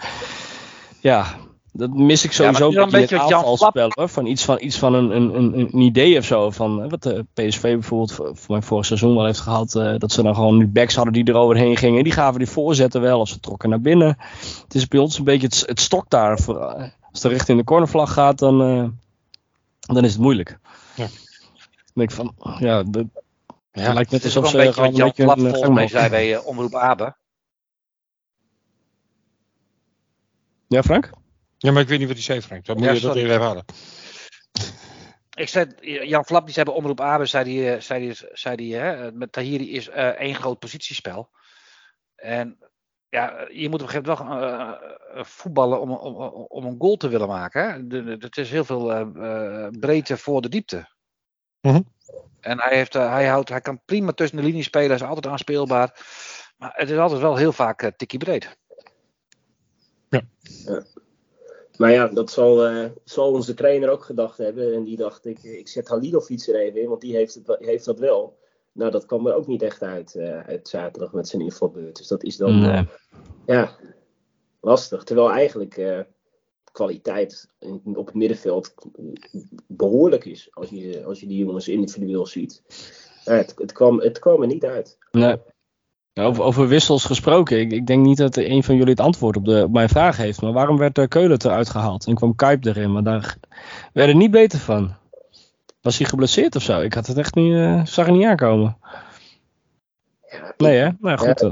ja, 1.00 1.26
dat 1.78 1.94
mis 1.94 2.24
ik 2.24 2.32
sowieso 2.32 2.72
ja, 2.72 2.82
een 2.82 2.90
beetje 2.90 3.20
het 3.20 3.34
aanvalspel. 3.34 3.88
Hoor. 3.90 4.10
Van 4.10 4.26
iets 4.26 4.46
van, 4.46 4.58
iets 4.62 4.78
van 4.78 4.94
een, 4.94 5.16
een, 5.16 5.60
een, 5.60 5.80
idee 5.82 6.18
of 6.18 6.26
zo. 6.26 6.52
Van, 6.52 6.90
wat 6.90 7.04
de 7.04 7.26
PSV 7.34 7.62
bijvoorbeeld 7.62 8.14
voor 8.14 8.36
mijn 8.48 8.64
vorig 8.64 8.86
seizoen 8.86 9.16
wel 9.16 9.26
heeft 9.26 9.40
gehad. 9.40 9.76
Uh, 9.76 9.98
dat 9.98 10.12
ze 10.12 10.24
dan 10.24 10.36
gewoon 10.36 10.58
nu 10.58 10.68
backs 10.68 10.96
hadden 10.96 11.14
die 11.14 11.30
eroverheen 11.30 11.78
gingen. 11.78 12.04
Die 12.04 12.14
gaven 12.14 12.40
die 12.40 12.50
voorzetten 12.50 13.02
wel 13.02 13.20
of 13.20 13.28
ze 13.28 13.40
trokken 13.40 13.70
naar 13.70 13.82
binnen. 13.82 14.18
Het 14.64 14.76
is 14.76 14.88
bij 14.88 15.00
ons 15.00 15.18
een 15.18 15.24
beetje 15.24 15.48
het, 15.48 15.64
het 15.66 15.80
stok 15.80 16.10
daar. 16.10 16.40
Voor, 16.40 16.56
uh, 16.56 16.90
als 17.12 17.22
de 17.22 17.28
richting 17.30 17.58
de 17.58 17.64
cornervlag 17.64 18.14
gaat, 18.14 18.40
dan, 18.40 18.62
uh, 18.62 18.88
dan 19.80 20.04
is 20.04 20.12
het 20.12 20.22
moeilijk. 20.22 20.60
Ja. 20.96 21.06
Dan 21.06 21.94
denk 21.94 22.10
ik 22.10 22.16
van, 22.16 22.34
ja, 22.60 22.84
de, 22.84 23.08
ja. 23.72 23.82
het 23.82 23.94
lijkt 23.94 24.12
net 24.12 24.24
alsof 24.24 24.50
ze 24.50 24.74
gewoon 24.74 25.00
een 25.00 25.14
beetje 25.16 25.82
een 25.82 25.90
zei 25.90 26.10
bij 26.10 26.38
Omroep 26.38 26.76
Abe. 26.76 27.16
Ja, 30.68 30.84
Frank? 30.84 31.12
Ja, 31.58 31.72
maar 31.72 31.82
ik 31.82 31.88
weet 31.88 32.00
niet 32.00 32.08
wat 32.08 32.18
hij 32.18 32.26
zei, 32.26 32.42
Frank. 32.42 32.66
Dat 32.66 32.76
moet 32.76 32.86
ja, 32.86 32.92
je 32.92 33.00
dat 33.00 33.16
even 33.16 33.30
herhalen. 33.30 33.66
Ik 35.36 35.50
zei, 35.50 35.68
Jan 36.08 36.26
Flap, 36.26 36.46
die 36.46 36.54
zei 36.54 36.66
bij 36.66 36.76
Omroep 36.76 37.02
Abe, 37.02 37.26
zei 37.26 37.64
hij, 37.64 37.82
zei 37.82 38.06
die, 38.06 38.30
zei 38.32 38.56
die, 38.56 38.76
hè, 38.76 39.12
met 39.12 39.32
Tahiri 39.32 39.72
is 39.72 39.88
uh, 39.88 39.96
één 39.96 40.36
groot 40.36 40.60
positiespel. 40.60 41.30
En 42.16 42.58
ja, 43.10 43.48
je 43.52 43.70
moet 43.70 43.82
op 43.82 43.88
een 43.88 43.94
gegeven 43.94 44.26
moment 44.26 44.40
wel 44.40 44.60
uh, 44.60 45.24
voetballen 45.24 45.82
om, 45.82 45.92
om, 45.92 46.16
om 46.48 46.66
een 46.66 46.76
goal 46.80 46.96
te 46.96 47.08
willen 47.08 47.28
maken. 47.28 47.90
Hè? 47.90 47.98
Het 48.18 48.38
is 48.38 48.52
heel 48.52 48.66
veel 48.66 48.92
uh, 48.92 49.68
breedte 49.80 50.18
voor 50.18 50.42
de 50.42 50.50
diepte. 50.50 50.90
Mm 51.62 51.72
-hmm. 51.72 51.94
En 52.40 52.62
hij, 52.62 52.78
heeft, 52.78 52.94
hij, 52.94 53.28
houdt, 53.28 53.50
hij 53.50 53.62
kan 53.62 53.82
prima 53.86 54.12
tussen 54.12 54.38
de 54.38 54.44
linies 54.44 54.66
spelen, 54.66 54.88
hij 54.88 54.96
is 54.96 55.04
altijd 55.04 55.28
aanspeelbaar. 55.28 56.00
Maar 56.58 56.72
het 56.76 56.90
is 56.90 56.98
altijd 56.98 57.22
wel 57.22 57.36
heel 57.36 57.52
vaak 57.52 57.92
tikkie 57.98 58.20
breed. 58.20 58.58
Ja. 60.10 60.22
Maar 61.78 61.92
ja, 61.92 62.08
dat 62.08 62.32
zal, 62.32 62.72
uh, 62.72 62.86
zal 63.04 63.32
onze 63.32 63.54
trainer 63.54 63.90
ook 63.90 64.04
gedacht 64.04 64.38
hebben. 64.38 64.74
En 64.74 64.84
die 64.84 64.98
dacht, 64.98 65.26
ik, 65.26 65.44
ik 65.44 65.68
zet 65.68 65.88
Halilovic 65.88 66.48
er 66.48 66.56
even 66.56 66.82
in, 66.82 66.90
want 66.90 67.02
die 67.02 67.16
heeft, 67.16 67.34
het, 67.34 67.56
heeft 67.60 67.86
dat 67.86 68.00
wel. 68.00 68.38
Nou, 68.72 68.92
dat 68.92 69.06
kwam 69.06 69.28
er 69.28 69.34
ook 69.34 69.48
niet 69.48 69.62
echt 69.62 69.82
uit, 69.82 70.16
uh, 70.16 70.40
uit 70.40 70.68
zaterdag 70.68 71.14
met 71.14 71.28
zijn 71.28 71.42
invalbeurt. 71.42 71.98
Dus 71.98 72.08
dat 72.08 72.24
is 72.24 72.38
dan 72.38 72.62
nee. 72.62 72.72
uh, 72.72 72.88
ja, 73.46 73.76
lastig. 74.62 75.04
Terwijl 75.04 75.32
eigenlijk 75.32 76.06
kwaliteit 76.72 77.50
op 77.84 78.06
het 78.06 78.16
middenveld 78.16 78.74
behoorlijk 79.68 80.26
is. 80.26 80.48
Als 80.52 80.70
je, 80.70 81.04
als 81.06 81.20
je 81.20 81.28
die 81.28 81.46
jongens 81.46 81.68
individueel 81.68 82.26
ziet. 82.26 82.64
het, 83.24 83.54
het, 83.58 83.72
kwam, 83.72 84.00
het 84.00 84.20
kwam 84.20 84.42
er 84.42 84.48
niet 84.48 84.66
uit. 84.66 84.98
Nee. 85.12 85.38
Over, 86.22 86.44
over, 86.44 86.68
wissels 86.68 87.06
gesproken, 87.06 87.60
ik, 87.60 87.72
ik, 87.72 87.88
denk 87.88 88.06
niet 88.06 88.18
dat 88.18 88.38
een 88.38 88.64
van 88.64 88.76
jullie 88.76 88.92
het 88.92 89.00
antwoord 89.00 89.38
op, 89.38 89.46
de, 89.46 89.64
op 89.64 89.72
mijn 89.72 89.90
vraag 89.90 90.18
heeft. 90.18 90.42
Maar 90.42 90.54
waarom 90.54 90.78
werd 90.78 91.08
Keulen 91.08 91.38
eruit 91.46 91.70
gehaald 91.70 92.08
en 92.08 92.16
kwam 92.16 92.36
Kuip 92.36 92.66
erin? 92.66 92.92
Maar 92.92 93.04
daar 93.04 93.38
werd 93.94 94.10
er 94.10 94.16
niet 94.16 94.32
beter 94.32 94.60
van. 94.60 94.96
Was 95.82 95.98
hij 95.98 96.08
geblesseerd 96.08 96.56
of 96.56 96.62
zo? 96.62 96.82
Ik 96.82 96.94
had 96.94 97.08
het 97.08 97.18
echt 97.18 97.36
niet, 97.36 97.54
uh, 97.54 97.86
zag 97.86 98.06
er 98.06 98.12
niet 98.12 98.26
aankomen. 98.26 98.78
Nee 100.58 100.78
hè? 100.78 100.90
Nou 101.00 101.18
goed. 101.18 101.40
Ja, 101.40 101.50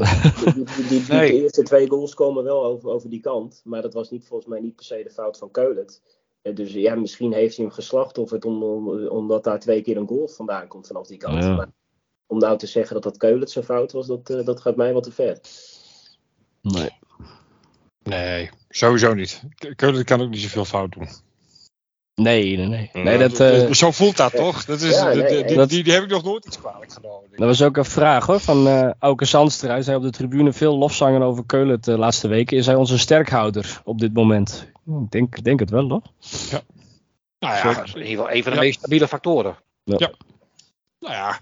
die, 0.51 0.63
die, 0.63 0.87
die, 0.87 1.03
nee. 1.13 1.31
De 1.31 1.41
eerste 1.41 1.63
twee 1.63 1.89
goals 1.89 2.13
komen 2.13 2.43
wel 2.43 2.65
over, 2.65 2.89
over 2.89 3.09
die 3.09 3.19
kant. 3.19 3.61
Maar 3.63 3.81
dat 3.81 3.93
was 3.93 4.09
niet, 4.09 4.25
volgens 4.27 4.49
mij 4.49 4.59
niet 4.59 4.75
per 4.75 4.85
se 4.85 5.01
de 5.03 5.09
fout 5.09 5.37
van 5.37 5.51
Keulen. 5.51 5.85
Dus 6.53 6.73
ja, 6.73 6.95
misschien 6.95 7.33
heeft 7.33 7.55
hij 7.55 7.65
hem 7.65 7.73
geslachtofferd 7.73 8.45
om, 8.45 8.63
om, 8.63 9.07
omdat 9.07 9.43
daar 9.43 9.59
twee 9.59 9.81
keer 9.81 9.97
een 9.97 10.07
goal 10.07 10.27
vandaan 10.27 10.67
komt 10.67 10.87
vanaf 10.87 11.07
die 11.07 11.17
kant. 11.17 11.43
Ja. 11.43 11.55
Maar 11.55 11.67
om 12.33 12.39
nou 12.39 12.57
te 12.57 12.67
zeggen 12.67 12.93
dat 12.93 13.03
dat 13.03 13.17
Keulen 13.17 13.47
zijn 13.47 13.65
fout 13.65 13.91
was, 13.91 14.07
dat, 14.07 14.29
uh, 14.29 14.45
dat 14.45 14.61
gaat 14.61 14.75
mij 14.75 14.93
wat 14.93 15.03
te 15.03 15.11
ver. 15.11 15.39
Nee. 16.61 16.89
Nee, 18.03 18.49
sowieso 18.69 19.13
niet. 19.13 19.41
Keulen 19.75 20.05
kan 20.05 20.21
ook 20.21 20.29
niet 20.29 20.41
zoveel 20.41 20.65
fout 20.65 20.91
doen. 20.91 21.07
Nee, 22.15 22.57
nee, 22.57 22.67
nee. 22.67 23.03
nee 23.03 23.17
dat, 23.17 23.39
uh, 23.39 23.71
zo 23.71 23.91
voelt 23.91 24.17
dat 24.17 24.35
toch? 24.35 24.65
Dat 24.65 24.81
is, 24.81 24.95
ja, 24.95 25.13
nee, 25.13 25.27
die, 25.27 25.45
die, 25.45 25.65
die, 25.65 25.83
die, 25.83 25.93
heb 25.93 26.03
ik 26.03 26.09
nog 26.09 26.23
nooit 26.23 26.45
iets 26.45 26.59
kwalijk 26.59 26.93
genomen. 26.93 27.29
Dat 27.31 27.47
was 27.47 27.61
ook 27.61 27.77
een 27.77 27.85
vraag 27.85 28.25
hoor, 28.25 28.39
van 28.39 28.67
uh, 28.67 28.91
Auke 28.99 29.25
Zandster. 29.25 29.69
Hij 29.69 29.81
zei 29.81 29.97
op 29.97 30.03
de 30.03 30.09
tribune 30.09 30.53
veel 30.53 30.77
lofzangen 30.77 31.21
over 31.21 31.45
Keulen 31.45 31.81
de 31.81 31.97
laatste 31.97 32.27
weken. 32.27 32.57
Is 32.57 32.65
hij 32.65 32.75
onze 32.75 32.97
sterkhouder 32.97 33.81
op 33.83 33.99
dit 33.99 34.13
moment? 34.13 34.71
Ik 34.85 35.11
denk, 35.11 35.43
denk 35.43 35.59
het 35.59 35.69
wel, 35.69 35.87
toch? 35.87 36.03
Ja. 36.49 36.61
Nou 37.39 37.55
ja, 37.55 37.73
dat 37.73 37.87
in 37.87 38.01
ieder 38.01 38.09
geval 38.09 38.31
een 38.31 38.43
van 38.43 38.53
de 38.53 38.59
meest 38.59 38.79
stabiele 38.79 39.07
factoren. 39.07 39.55
Ja. 39.83 40.11
Nou 41.03 41.15
ja, 41.15 41.39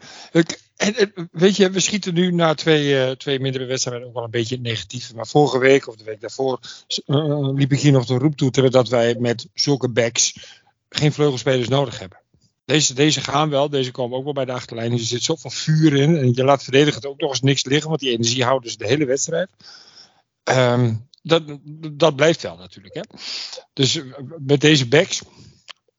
weet 1.32 1.56
je, 1.56 1.70
we 1.70 1.80
schieten 1.80 2.14
nu 2.14 2.32
na 2.32 2.54
twee, 2.54 2.94
uh, 2.94 3.12
twee 3.12 3.40
mindere 3.40 3.66
wedstrijden 3.66 4.08
ook 4.08 4.14
wel 4.14 4.24
een 4.24 4.30
beetje 4.30 4.60
negatief. 4.60 5.14
Maar 5.14 5.28
vorige 5.28 5.58
week 5.58 5.88
of 5.88 5.96
de 5.96 6.04
week 6.04 6.22
daarvoor 6.22 6.60
uh, 7.06 7.54
liep 7.54 7.72
ik 7.72 7.80
hier 7.80 7.92
nog 7.92 8.06
de 8.06 8.18
roep 8.18 8.36
toe 8.36 8.70
dat 8.70 8.90
wij 8.90 9.16
met 9.20 9.48
zulke 9.54 9.90
backs 9.90 10.38
geen 10.90 11.14
vleugelspelers 11.14 11.68
nodig 11.68 12.00
hebben. 12.00 12.20
Deze, 12.66 12.94
deze 12.94 13.22
gaan 13.22 13.50
wel, 13.50 13.70
deze 13.70 13.92
komen 13.92 14.18
ook 14.18 14.24
wel 14.24 14.34
bij 14.34 14.46
de 14.46 14.52
achterlijn. 14.52 14.92
Er 14.92 15.00
zit 15.00 15.24
zoveel 15.24 15.50
vuur 15.50 15.96
in. 15.96 16.18
En 16.18 16.34
je 16.34 16.44
laat 16.44 16.64
verdedigen 16.64 17.10
ook 17.10 17.20
nog 17.20 17.30
eens 17.30 17.42
niks 17.42 17.66
liggen, 17.66 17.90
want 17.90 18.02
die 18.02 18.12
energie 18.12 18.44
houden 18.44 18.68
dus 18.68 18.78
de 18.78 18.88
hele 18.88 19.06
wedstrijd. 19.06 19.50
Um, 20.44 21.10
dat, 21.24 21.44
dat 21.92 22.16
blijft 22.16 22.42
wel 22.42 22.58
natuurlijk. 22.58 22.96
Hè? 22.96 23.02
Dus 23.74 24.02
met 24.38 24.62
deze 24.62 24.88
backs, 24.88 25.22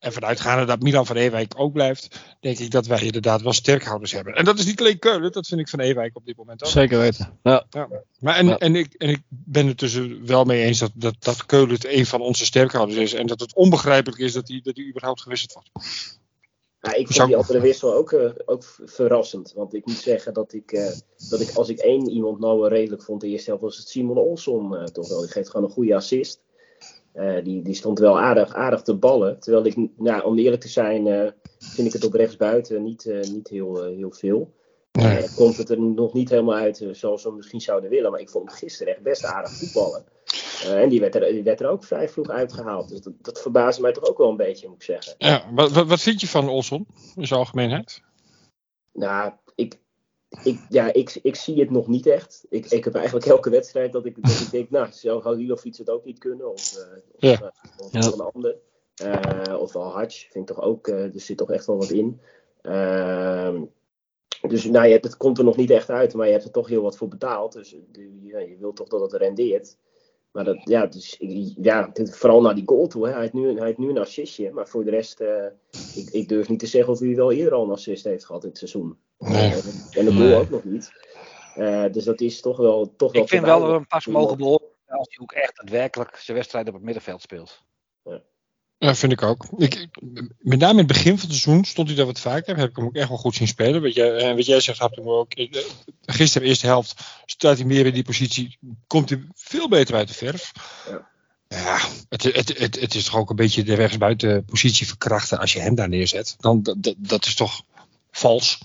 en 0.03 0.13
vanuitgaande 0.13 0.65
dat 0.65 0.81
Milan 0.81 1.07
van 1.07 1.17
Ewijk 1.17 1.53
ook 1.57 1.73
blijft, 1.73 2.21
denk 2.41 2.59
ik 2.59 2.71
dat 2.71 2.87
wij 2.87 3.03
inderdaad 3.03 3.43
wel 3.43 3.53
sterkhouders 3.53 4.13
hebben. 4.13 4.35
En 4.35 4.45
dat 4.45 4.59
is 4.59 4.65
niet 4.65 4.81
alleen 4.81 4.99
Keulen, 4.99 5.33
dat 5.33 5.47
vind 5.47 5.61
ik 5.61 5.69
van 5.69 5.81
Ewijk 5.81 6.17
op 6.17 6.27
dit 6.27 6.37
moment 6.37 6.65
ook. 6.65 6.71
Zeker 6.71 6.99
weten. 6.99 7.39
Ja. 7.43 7.67
ja. 7.71 7.89
Maar 8.19 8.37
en, 8.37 8.59
en, 8.59 8.77
ik, 8.77 8.95
en 8.95 9.09
ik 9.09 9.23
ben 9.29 9.67
het 9.67 9.79
tussen 9.79 10.27
wel 10.27 10.45
mee 10.45 10.63
eens 10.63 10.79
dat, 10.79 10.91
dat, 10.95 11.15
dat 11.19 11.47
Keulen 11.47 11.79
een 11.81 12.07
van 12.07 12.21
onze 12.21 12.45
sterkhouders 12.45 12.99
is. 12.99 13.13
En 13.13 13.27
dat 13.27 13.41
het 13.41 13.55
onbegrijpelijk 13.55 14.21
is 14.21 14.33
dat 14.33 14.49
hij 14.49 14.61
dat 14.63 14.75
die 14.75 14.89
überhaupt 14.89 15.21
gewisseld 15.21 15.53
wordt. 15.53 15.71
Ja, 16.81 16.95
ik 16.95 17.13
vond 17.13 17.29
die 17.29 17.37
andere 17.37 17.61
wissel 17.61 17.95
ook, 17.95 18.13
uh, 18.13 18.31
ook 18.45 18.65
verrassend. 18.85 19.53
Want 19.53 19.75
ik 19.75 19.87
moet 19.87 19.97
zeggen 19.97 20.35
dat 20.35 20.53
ik, 20.53 20.73
uh, 20.73 20.91
dat 21.29 21.41
ik 21.41 21.51
als 21.55 21.69
ik 21.69 21.79
één 21.79 22.11
iemand 22.11 22.39
nou 22.39 22.69
redelijk 22.69 23.03
vond 23.03 23.21
de 23.21 23.29
eerste 23.29 23.49
helft, 23.49 23.65
was 23.65 23.77
het 23.77 23.89
Simon 23.89 24.19
Olson 24.19 24.73
uh, 24.73 24.85
toch 24.85 25.09
wel. 25.09 25.21
Die 25.21 25.31
geeft 25.31 25.51
gewoon 25.51 25.67
een 25.67 25.73
goede 25.73 25.95
assist. 25.95 26.41
Die, 27.43 27.63
die 27.63 27.75
stond 27.75 27.99
wel 27.99 28.21
aardig, 28.21 28.55
aardig 28.55 28.83
te 28.83 28.95
ballen. 28.95 29.41
Terwijl 29.41 29.67
ik, 29.67 29.77
nou, 29.97 30.25
om 30.25 30.39
eerlijk 30.39 30.63
te 30.63 30.69
zijn, 30.69 31.35
vind 31.59 31.87
ik 31.87 31.93
het 31.93 32.05
op 32.05 32.13
rechtsbuiten 32.13 32.83
niet, 32.83 33.13
niet 33.33 33.49
heel, 33.49 33.85
heel 33.85 34.13
veel. 34.13 34.53
Nee. 34.93 35.35
komt 35.35 35.57
het 35.57 35.71
er 35.71 35.81
nog 35.81 36.13
niet 36.13 36.31
helemaal 36.31 36.55
uit 36.55 36.87
zoals 36.93 37.25
we 37.25 37.33
misschien 37.33 37.61
zouden 37.61 37.91
willen. 37.91 38.11
Maar 38.11 38.21
ik 38.21 38.31
vond 38.31 38.49
hem 38.49 38.59
gisteren 38.59 38.93
echt 38.93 39.03
best 39.03 39.25
aardig 39.25 39.53
voetballen. 39.53 40.05
En 40.67 40.89
die 40.89 41.01
werd, 41.01 41.15
er, 41.15 41.33
die 41.33 41.43
werd 41.43 41.61
er 41.61 41.69
ook 41.69 41.85
vrij 41.85 42.09
vroeg 42.09 42.29
uitgehaald. 42.29 42.89
Dus 42.89 43.01
dat, 43.01 43.13
dat 43.21 43.41
verbaasde 43.41 43.83
mij 43.83 43.93
toch 43.93 44.05
ook 44.05 44.19
wel 44.19 44.31
een 44.31 44.37
beetje, 44.37 44.69
moet 44.69 44.77
ik 44.77 44.83
zeggen. 44.83 45.15
Ja, 45.19 45.45
wat, 45.55 45.73
wat, 45.73 45.87
wat 45.87 46.01
vind 46.01 46.21
je 46.21 46.29
van 46.29 46.49
Olson 46.49 46.87
in 47.17 47.27
zijn 47.27 47.41
algemeenheid? 47.41 48.03
Nou, 48.93 49.33
ik, 50.45 50.61
ja, 50.69 50.93
ik, 50.93 51.19
ik 51.23 51.37
zie 51.37 51.61
het 51.61 51.71
nog 51.71 51.87
niet 51.87 52.07
echt. 52.07 52.47
Ik, 52.49 52.67
ik 52.67 52.85
heb 52.85 52.95
eigenlijk 52.95 53.27
elke 53.27 53.51
wedstrijd 53.51 53.93
dat 53.93 54.07
ik, 54.07 54.23
dat 54.23 54.41
ik 54.41 54.51
denk, 54.51 54.71
nou, 54.71 54.89
zou 54.91 55.23
Halilovic 55.23 55.77
het 55.77 55.91
ook 55.91 56.05
niet 56.05 56.19
kunnen? 56.19 56.53
Of, 56.53 56.77
uh, 57.21 57.33
of, 57.33 57.41
uh, 57.41 58.07
of 58.09 58.13
een 58.13 58.31
ander. 58.33 58.57
of 59.61 59.73
wel 59.73 59.93
Hatch, 59.93 60.31
vind 60.31 60.51
ik 60.51 60.57
toch 60.57 60.65
ook, 60.65 60.89
er 60.89 61.11
zit 61.15 61.37
toch 61.37 61.51
echt 61.51 61.67
wel 61.67 61.77
wat 61.77 61.91
in. 61.91 62.21
Ehm, 62.63 63.63
dus 64.49 64.65
nou, 64.65 64.87
je, 64.87 64.99
het 65.01 65.17
komt 65.17 65.39
er 65.39 65.45
nog 65.45 65.57
niet 65.57 65.71
echt 65.71 65.91
uit, 65.91 66.15
maar 66.15 66.27
je 66.27 66.33
hebt 66.33 66.45
er 66.45 66.51
toch 66.51 66.69
heel 66.69 66.83
wat 66.83 66.97
voor 66.97 67.09
betaald. 67.09 67.53
Dus 67.53 67.77
ja, 68.23 68.39
je 68.39 68.57
wilt 68.59 68.77
toch 68.77 68.89
dat 68.89 69.01
het 69.01 69.13
rendeert. 69.13 69.77
Maar 70.31 70.45
dat, 70.45 70.61
ja, 70.65 70.87
dus, 70.87 71.17
ja, 71.57 71.93
vooral 71.95 72.41
naar 72.41 72.55
die 72.55 72.69
goal 72.69 72.87
toe. 72.87 73.07
Hè. 73.07 73.13
Hij, 73.13 73.21
heeft 73.21 73.33
nu, 73.33 73.57
hij 73.57 73.67
heeft 73.67 73.79
nu 73.79 73.89
een 73.89 73.99
assistje. 73.99 74.53
Maar 74.53 74.69
voor 74.69 74.85
de 74.85 74.91
rest, 74.91 75.21
ik, 75.95 76.09
ik, 76.11 76.29
durf 76.29 76.49
niet 76.49 76.59
te 76.59 76.67
zeggen 76.67 76.93
of 76.93 76.99
hij 76.99 77.15
wel 77.15 77.33
eerder 77.33 77.53
al 77.53 77.65
een 77.65 77.71
assist 77.71 78.05
heeft 78.05 78.25
gehad 78.25 78.43
in 78.43 78.49
het 78.49 78.59
seizoen. 78.59 78.97
Nee. 79.23 79.51
Uh, 79.51 79.57
en 79.99 80.05
de 80.05 80.13
goal 80.13 80.15
nee. 80.15 80.35
ook 80.35 80.51
nog 80.51 80.65
niet. 80.65 80.93
Uh, 81.57 81.85
dus 81.93 82.05
dat 82.05 82.21
is 82.21 82.41
toch 82.41 82.57
wel. 82.57 82.95
Toch 82.97 83.13
wel 83.13 83.23
ik 83.23 83.29
vind 83.29 83.45
wel 83.45 83.61
dat 83.61 83.71
we 83.71 83.75
een 83.75 83.87
pas 83.87 84.07
mogen 84.07 84.37
behoren 84.37 84.69
als 84.87 85.09
hij 85.11 85.19
ook 85.19 85.33
echt 85.33 85.57
daadwerkelijk 85.57 86.17
zijn 86.17 86.37
wedstrijd 86.37 86.69
op 86.69 86.75
het 86.75 86.83
middenveld 86.83 87.23
speelt. 87.23 87.63
Ja. 88.05 88.21
Ja, 88.83 88.95
vind 88.95 89.13
ik 89.13 89.23
ook. 89.23 89.47
Ik, 89.57 89.89
met 90.39 90.59
name 90.59 90.73
in 90.73 90.79
het 90.79 90.87
begin 90.87 91.19
van 91.19 91.29
het 91.29 91.39
seizoen 91.39 91.65
stond 91.65 91.89
hij 91.89 91.97
daar 91.97 92.07
wat 92.07 92.21
vaker. 92.21 92.57
Heb 92.57 92.69
ik 92.69 92.77
hem 92.77 92.85
ook 92.85 92.95
echt 92.95 93.09
wel 93.09 93.17
goed 93.17 93.35
zien 93.35 93.49
spelen. 93.49 93.83
Wat 93.83 93.95
jij, 93.95 94.17
en 94.17 94.37
wat 94.37 94.47
jij 94.47 94.61
zegt, 94.61 94.79
had 94.79 94.97
hem 94.97 95.09
ook. 95.09 95.33
Gisteren, 96.01 96.49
eerste 96.49 96.67
helft, 96.67 97.03
staat 97.27 97.57
hij 97.57 97.67
meer 97.67 97.87
in 97.87 97.93
die 97.93 98.03
positie. 98.03 98.59
Komt 98.87 99.09
hij 99.09 99.23
veel 99.35 99.69
beter 99.69 99.95
uit 99.95 100.09
de 100.09 100.15
verf. 100.15 100.53
Ja, 100.89 101.09
ja 101.49 101.79
het, 102.09 102.23
het, 102.23 102.59
het, 102.59 102.81
het 102.81 102.95
is 102.95 103.05
toch 103.05 103.17
ook 103.17 103.31
een 103.31 103.37
beetje 103.37 103.63
de 103.63 103.75
rechtsbuiten 103.75 104.45
positie 104.45 104.87
verkrachten 104.87 105.39
als 105.39 105.53
je 105.53 105.61
hem 105.61 105.75
daar 105.75 105.89
neerzet. 105.89 106.37
Dan, 106.39 106.63
dat, 106.63 106.95
dat 106.97 107.27
is 107.27 107.35
toch 107.35 107.63
vals. 108.11 108.59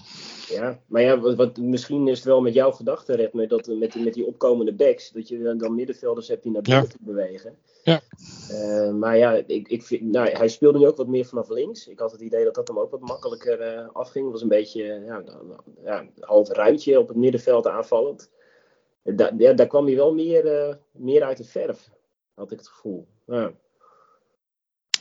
Ja, 0.48 0.80
maar 0.86 1.02
ja, 1.02 1.20
wat, 1.20 1.36
wat, 1.36 1.58
misschien 1.58 2.08
is 2.08 2.18
het 2.18 2.28
wel 2.28 2.42
met 2.42 2.54
jouw 2.54 2.72
gedachte, 2.72 3.16
Redme, 3.16 3.48
dat 3.48 3.68
met, 3.68 3.96
met 3.96 4.14
die 4.14 4.26
opkomende 4.26 4.74
backs, 4.74 5.12
dat 5.12 5.28
je 5.28 5.56
dan 5.58 5.76
middenvelders 5.76 6.28
hebt 6.28 6.44
die 6.44 6.52
naar 6.52 6.62
binnen 6.62 6.84
ja. 6.84 6.90
te 6.90 6.98
bewegen. 7.00 7.58
Ja. 7.84 8.02
Uh, 8.52 8.94
maar 8.94 9.18
ja, 9.18 9.34
ik, 9.34 9.68
ik 9.68 9.84
vind, 9.84 10.02
nou, 10.02 10.30
hij 10.30 10.48
speelde 10.48 10.80
nu 10.80 10.88
ook 10.88 10.98
wat 10.98 11.08
meer 11.08 11.26
vanaf 11.26 11.50
links. 11.50 11.88
Ik 11.88 12.00
had 12.00 12.12
het 12.12 12.22
idee 12.22 12.44
dat 12.44 12.56
dat 12.56 12.68
hem 12.68 12.80
ook 12.80 12.92
wat 12.92 13.00
makkelijker 13.00 13.78
uh, 13.78 13.88
afging. 13.94 14.24
Het 14.24 14.34
was 14.34 14.42
een 14.42 14.48
beetje 14.48 14.84
ja, 14.84 15.24
ja, 15.84 16.00
een 16.00 16.12
half 16.20 16.50
ruimtje 16.50 17.00
op 17.00 17.08
het 17.08 17.18
middenveld 17.18 17.68
aanvallend. 17.68 18.30
Da, 19.04 19.32
ja, 19.38 19.54
daar 19.54 19.68
kwam 19.68 19.86
hij 19.86 19.96
wel 19.96 20.14
meer, 20.14 20.68
uh, 20.68 20.76
meer 20.92 21.24
uit 21.24 21.38
de 21.38 21.44
verf, 21.44 21.90
had 22.34 22.52
ik 22.52 22.60
het 22.60 22.68
gevoel. 22.68 23.08
Ja. 23.26 23.52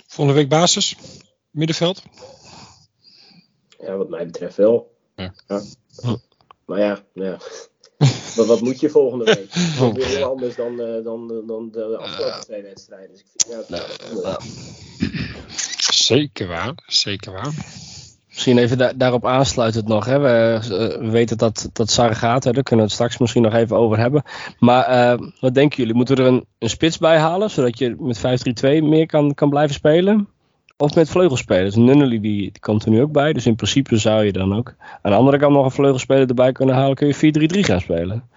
Volgende 0.06 0.40
week 0.40 0.48
basis, 0.48 0.96
middenveld? 1.50 2.02
Ja, 3.78 3.96
wat 3.96 4.08
mij 4.08 4.26
betreft 4.26 4.56
wel. 4.56 4.95
Ja. 5.16 5.32
Ja. 5.46 5.62
Maar 6.66 6.78
ja, 6.78 6.98
ja. 7.12 7.38
maar 8.36 8.46
wat 8.46 8.60
moet 8.60 8.80
je 8.80 8.90
volgende 8.90 9.24
week? 9.24 9.54
Dat 9.78 9.96
is 9.96 10.06
weer 10.06 10.16
heel 10.16 10.30
anders 10.30 10.56
dan, 10.56 10.80
uh, 10.80 11.04
dan, 11.04 11.42
dan 11.46 11.70
de 11.70 11.96
afgelopen 11.96 12.40
twee 12.40 12.62
wedstrijden. 12.62 13.10
Dus 13.10 13.20
ik 13.20 13.26
vind, 13.36 13.68
ja, 13.68 13.86
ja. 14.22 14.38
Zeker 15.92 16.46
waar, 16.46 16.72
zeker 16.86 17.32
waar. 17.32 17.54
Misschien 18.26 18.58
even 18.58 18.78
da 18.78 18.92
daarop 18.92 19.26
aansluitend 19.26 19.88
nog. 19.88 20.04
Hè. 20.04 20.18
We, 20.18 20.58
uh, 20.62 20.68
we, 21.00 21.10
weten 21.10 21.38
dat, 21.38 21.68
dat 21.72 21.90
Sarre 21.90 22.14
gaat, 22.14 22.44
hè. 22.44 22.52
daar 22.52 22.62
kunnen 22.62 22.84
we 22.84 22.90
het 22.90 23.00
straks 23.00 23.18
misschien 23.18 23.42
nog 23.42 23.54
even 23.54 23.76
over 23.76 23.98
hebben. 23.98 24.22
Maar 24.58 24.90
uh, 24.90 25.28
wat 25.40 25.54
denken 25.54 25.78
jullie? 25.78 25.94
Moeten 25.94 26.16
we 26.16 26.22
er 26.22 26.28
een, 26.28 26.46
een 26.58 26.70
spits 26.70 26.98
bij 26.98 27.18
halen, 27.18 27.50
zodat 27.50 27.78
je 27.78 27.96
met 27.98 28.18
5-3-2 28.18 28.82
meer 28.82 29.06
kan, 29.06 29.34
kan 29.34 29.50
blijven 29.50 29.74
spelen? 29.74 30.28
Of 30.76 30.94
met 30.94 31.10
vleugelspelers. 31.10 31.74
Nunnally 31.74 32.20
die, 32.20 32.40
die 32.40 32.60
komt 32.60 32.84
er 32.84 32.90
nu 32.90 33.02
ook 33.02 33.12
bij. 33.12 33.32
Dus 33.32 33.46
in 33.46 33.56
principe 33.56 33.96
zou 33.96 34.24
je 34.24 34.32
dan 34.32 34.54
ook 34.54 34.74
aan 35.02 35.10
de 35.10 35.16
andere 35.16 35.38
kant 35.38 35.52
nog 35.52 35.64
een 35.64 35.70
vleugelspeler 35.70 36.28
erbij 36.28 36.52
kunnen 36.52 36.74
halen. 36.74 36.96
Kun 36.96 37.06
je 37.06 37.50
4-3-3 37.56 37.60
gaan 37.60 37.80
spelen. 37.80 38.28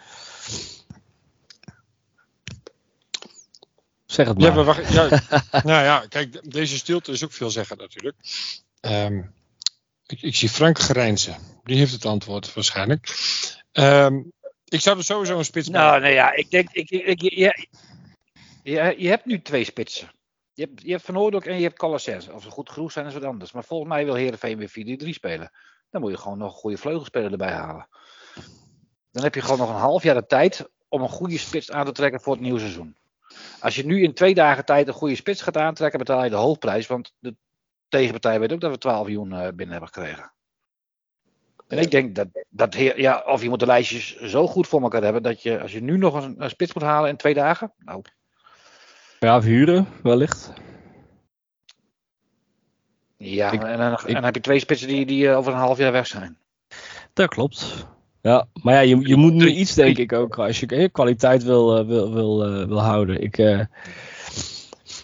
Zeg 4.05 4.27
het 4.27 4.37
maar. 4.37 4.47
Ja, 4.47 4.55
maar 4.55 4.63
wacht, 4.63 4.93
ja, 4.93 5.07
nou 5.51 5.83
ja, 5.83 6.05
kijk, 6.09 6.51
deze 6.51 6.77
stilte 6.77 7.11
is 7.11 7.23
ook 7.23 7.31
veel 7.31 7.49
zeggen 7.49 7.77
natuurlijk. 7.77 8.15
Um, 8.81 9.33
ik, 10.05 10.21
ik, 10.21 10.35
zie 10.35 10.49
Frank 10.49 10.79
Gerijnse. 10.79 11.35
Die 11.63 11.77
heeft 11.77 11.91
het 11.91 12.05
antwoord 12.05 12.53
waarschijnlijk. 12.53 13.17
Um, 13.73 14.31
ik 14.65 14.81
zou 14.81 14.97
er 14.97 15.03
sowieso 15.03 15.37
een 15.37 15.45
spits 15.45 15.69
Nou, 15.69 15.91
nee, 15.91 16.01
nou 16.01 16.13
ja, 16.13 16.35
ik 16.35 16.51
denk, 16.51 16.69
ik, 16.71 16.89
ik, 16.89 17.21
je, 17.21 17.67
je, 18.63 18.95
je 18.97 19.07
hebt 19.07 19.25
nu 19.25 19.41
twee 19.41 19.63
spitsen. 19.63 20.11
Je 20.59 20.65
hebt, 20.65 20.81
je 20.81 20.91
hebt 20.91 21.03
Van 21.03 21.15
Hoordok 21.15 21.45
en 21.45 21.55
je 21.55 21.63
hebt 21.63 21.77
Calaces. 21.77 22.29
Of 22.29 22.43
ze 22.43 22.49
goed 22.49 22.69
genoeg 22.69 22.91
zijn 22.91 23.05
is 23.05 23.13
wat 23.13 23.23
anders. 23.23 23.51
Maar 23.51 23.63
volgens 23.63 23.89
mij 23.89 24.05
wil 24.05 24.13
Heerenveen 24.13 24.57
weer 24.57 24.99
4-3 25.05 25.09
spelen. 25.09 25.51
Dan 25.89 26.01
moet 26.01 26.11
je 26.11 26.17
gewoon 26.17 26.37
nog 26.37 26.53
een 26.53 26.59
goede 26.59 26.77
vleugelspeler 26.77 27.31
erbij 27.31 27.51
halen. 27.51 27.87
Dan 29.11 29.23
heb 29.23 29.35
je 29.35 29.41
gewoon 29.41 29.57
nog 29.57 29.69
een 29.69 29.75
half 29.75 30.03
jaar 30.03 30.15
de 30.15 30.25
tijd 30.25 30.69
om 30.87 31.01
een 31.01 31.09
goede 31.09 31.37
spits 31.37 31.71
aan 31.71 31.85
te 31.85 31.91
trekken 31.91 32.21
voor 32.21 32.33
het 32.33 32.41
nieuwe 32.41 32.59
seizoen. 32.59 32.97
Als 33.59 33.75
je 33.75 33.85
nu 33.85 34.03
in 34.03 34.13
twee 34.13 34.33
dagen 34.33 34.65
tijd 34.65 34.87
een 34.87 34.93
goede 34.93 35.15
spits 35.15 35.41
gaat 35.41 35.57
aantrekken, 35.57 35.99
betaal 35.99 36.23
je 36.23 36.29
de 36.29 36.35
hoofdprijs. 36.35 36.87
Want 36.87 37.13
de 37.19 37.35
tegenpartij 37.87 38.39
weet 38.39 38.53
ook 38.53 38.61
dat 38.61 38.71
we 38.71 38.77
12 38.77 39.05
miljoen 39.05 39.29
binnen 39.29 39.69
hebben 39.69 39.93
gekregen. 39.93 40.31
En 41.67 41.77
ik 41.77 41.91
denk 41.91 42.15
dat, 42.15 42.27
dat 42.49 42.75
ja, 42.75 43.23
of 43.25 43.41
je 43.41 43.49
moet 43.49 43.59
de 43.59 43.65
lijstjes 43.65 44.17
zo 44.17 44.47
goed 44.47 44.67
voor 44.67 44.81
elkaar 44.81 45.03
hebben 45.03 45.23
dat 45.23 45.41
je, 45.43 45.61
als 45.61 45.71
je 45.71 45.81
nu 45.81 45.97
nog 45.97 46.23
een, 46.23 46.43
een 46.43 46.49
spits 46.49 46.73
moet 46.73 46.83
halen 46.83 47.09
in 47.09 47.17
twee 47.17 47.33
dagen, 47.33 47.73
nou, 47.77 48.01
ja, 49.19 49.41
verhuren 49.41 49.87
wellicht. 50.03 50.53
Ja, 53.17 53.51
ik, 53.51 53.63
en, 53.63 53.77
dan, 53.77 53.91
ik, 53.91 53.99
en 53.99 54.13
dan 54.13 54.23
heb 54.23 54.35
je 54.35 54.41
twee 54.41 54.59
spitsen 54.59 54.87
die, 54.87 55.05
die 55.05 55.29
over 55.29 55.53
een 55.53 55.59
half 55.59 55.77
jaar 55.77 55.91
weg 55.91 56.07
zijn. 56.07 56.37
Dat 57.13 57.29
klopt. 57.29 57.87
Ja, 58.21 58.47
maar 58.53 58.73
ja, 58.73 58.79
je, 58.79 59.07
je 59.07 59.15
moet 59.15 59.33
nu 59.33 59.49
iets 59.49 59.73
denk 59.73 59.97
ik 59.97 60.13
ook 60.13 60.37
als 60.39 60.59
je 60.59 60.89
kwaliteit 60.89 61.43
wil, 61.43 61.85
wil, 61.85 62.13
wil, 62.13 62.61
uh, 62.61 62.67
wil 62.67 62.79
houden. 62.81 63.21
Ik, 63.21 63.37
uh, 63.37 63.59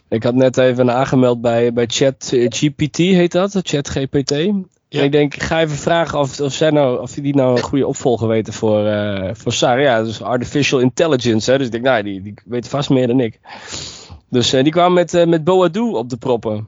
ik 0.10 0.24
had 0.24 0.36
net 0.36 0.58
even 0.58 0.92
aangemeld 0.92 1.42
bij, 1.42 1.74
bij 1.74 1.86
Chat 1.88 2.34
GPT, 2.50 2.98
heet 2.98 3.32
dat? 3.32 3.60
Chat 3.62 3.90
GPT. 3.90 4.30
Ja. 4.30 5.00
En 5.00 5.06
ik 5.06 5.12
denk, 5.12 5.34
ik 5.34 5.44
ga 5.44 5.62
even 5.62 5.78
vragen 5.78 6.20
of, 6.20 6.40
of, 6.40 6.54
zij 6.54 6.70
nou, 6.70 7.02
of 7.02 7.12
die 7.12 7.36
nou 7.36 7.58
een 7.58 7.64
goede 7.64 7.88
opvolger 7.88 8.28
weten 8.28 8.54
voor, 8.54 8.86
uh, 8.86 9.30
voor 9.34 9.54
Sarah. 9.54 9.84
Ja, 9.84 10.04
dus 10.04 10.22
artificial 10.22 10.80
intelligence. 10.80 11.52
Hè? 11.52 11.58
Dus 11.58 11.66
ik 11.66 11.72
denk, 11.72 11.84
nou, 11.84 12.04
die, 12.04 12.22
die 12.22 12.34
weet 12.46 12.68
vast 12.68 12.90
meer 12.90 13.08
dan 13.08 13.20
ik. 13.20 13.40
Dus 14.30 14.54
uh, 14.54 14.64
die 14.64 14.72
kwam 14.72 14.94
met, 14.94 15.14
uh, 15.14 15.26
met 15.26 15.44
Boadu 15.44 15.82
op 15.82 16.10
de 16.10 16.18
proppen. 16.18 16.68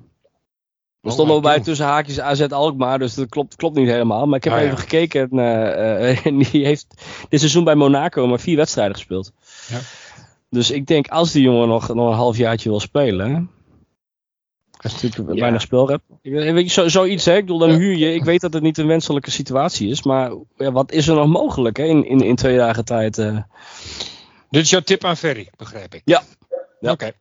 We 1.00 1.14
stonden 1.14 1.36
al 1.36 1.42
bij 1.42 1.60
tussen 1.60 1.86
haakjes 1.86 2.20
AZ 2.20 2.42
Alkmaar, 2.42 3.00
dus 3.00 3.14
dat 3.14 3.30
klopt, 3.30 3.56
klopt 3.56 3.76
niet 3.76 3.88
helemaal. 3.88 4.26
Maar 4.26 4.38
ik 4.38 4.44
heb 4.44 4.54
ah, 4.54 4.60
even 4.60 4.76
ja. 4.76 4.82
gekeken 4.82 5.30
uh, 5.32 6.26
en 6.26 6.38
die 6.38 6.66
heeft 6.66 6.88
dit 7.30 7.40
seizoen 7.40 7.64
bij 7.64 7.76
Monaco 7.76 8.28
maar 8.28 8.40
vier 8.40 8.56
wedstrijden 8.56 8.96
gespeeld. 8.96 9.32
Ja. 9.68 9.80
Dus 10.50 10.72
ik 10.72 10.88
denk, 10.88 11.08
als 11.08 11.32
die 11.32 11.44
jongen 11.44 11.68
nog, 11.68 11.94
nog 11.94 12.10
een 12.10 12.16
halfjaartje 12.16 12.70
wil 12.70 12.80
spelen, 12.80 13.50
Dat 14.72 14.92
is 14.92 15.02
natuurlijk 15.02 15.40
weinig 15.40 15.62
spelrep. 15.62 16.02
Weet 16.22 16.64
je, 16.64 16.70
zo, 16.70 16.88
zoiets, 16.88 17.26
hè? 17.26 17.36
Ik 17.36 17.46
bedoel, 17.46 17.60
dan 17.60 17.70
huur 17.70 17.98
je. 17.98 18.14
Ik 18.14 18.24
weet 18.24 18.42
dat 18.42 18.54
het 18.54 18.64
niet 18.64 18.78
een 18.78 18.88
wenselijke 18.88 19.32
situatie 19.32 19.90
is, 19.90 20.04
maar 20.04 20.32
ja, 20.58 20.72
wat 20.72 20.92
is 20.92 21.08
er 21.08 21.16
nog 21.16 21.28
mogelijk 21.28 21.78
hè, 21.78 21.84
in, 21.84 22.06
in, 22.06 22.22
in 22.22 22.36
twee 22.36 22.58
dagen 22.58 22.86
tijd? 22.86 23.18
Uh... 23.18 23.38
Dit 24.50 24.64
is 24.64 24.70
jouw 24.70 24.82
tip 24.82 25.04
aan 25.04 25.18
Ferry, 25.18 25.50
begrijp 25.58 25.94
ik. 25.94 26.02
Ja. 26.06 26.24
Ja. 26.80 26.92
Oké. 26.92 27.12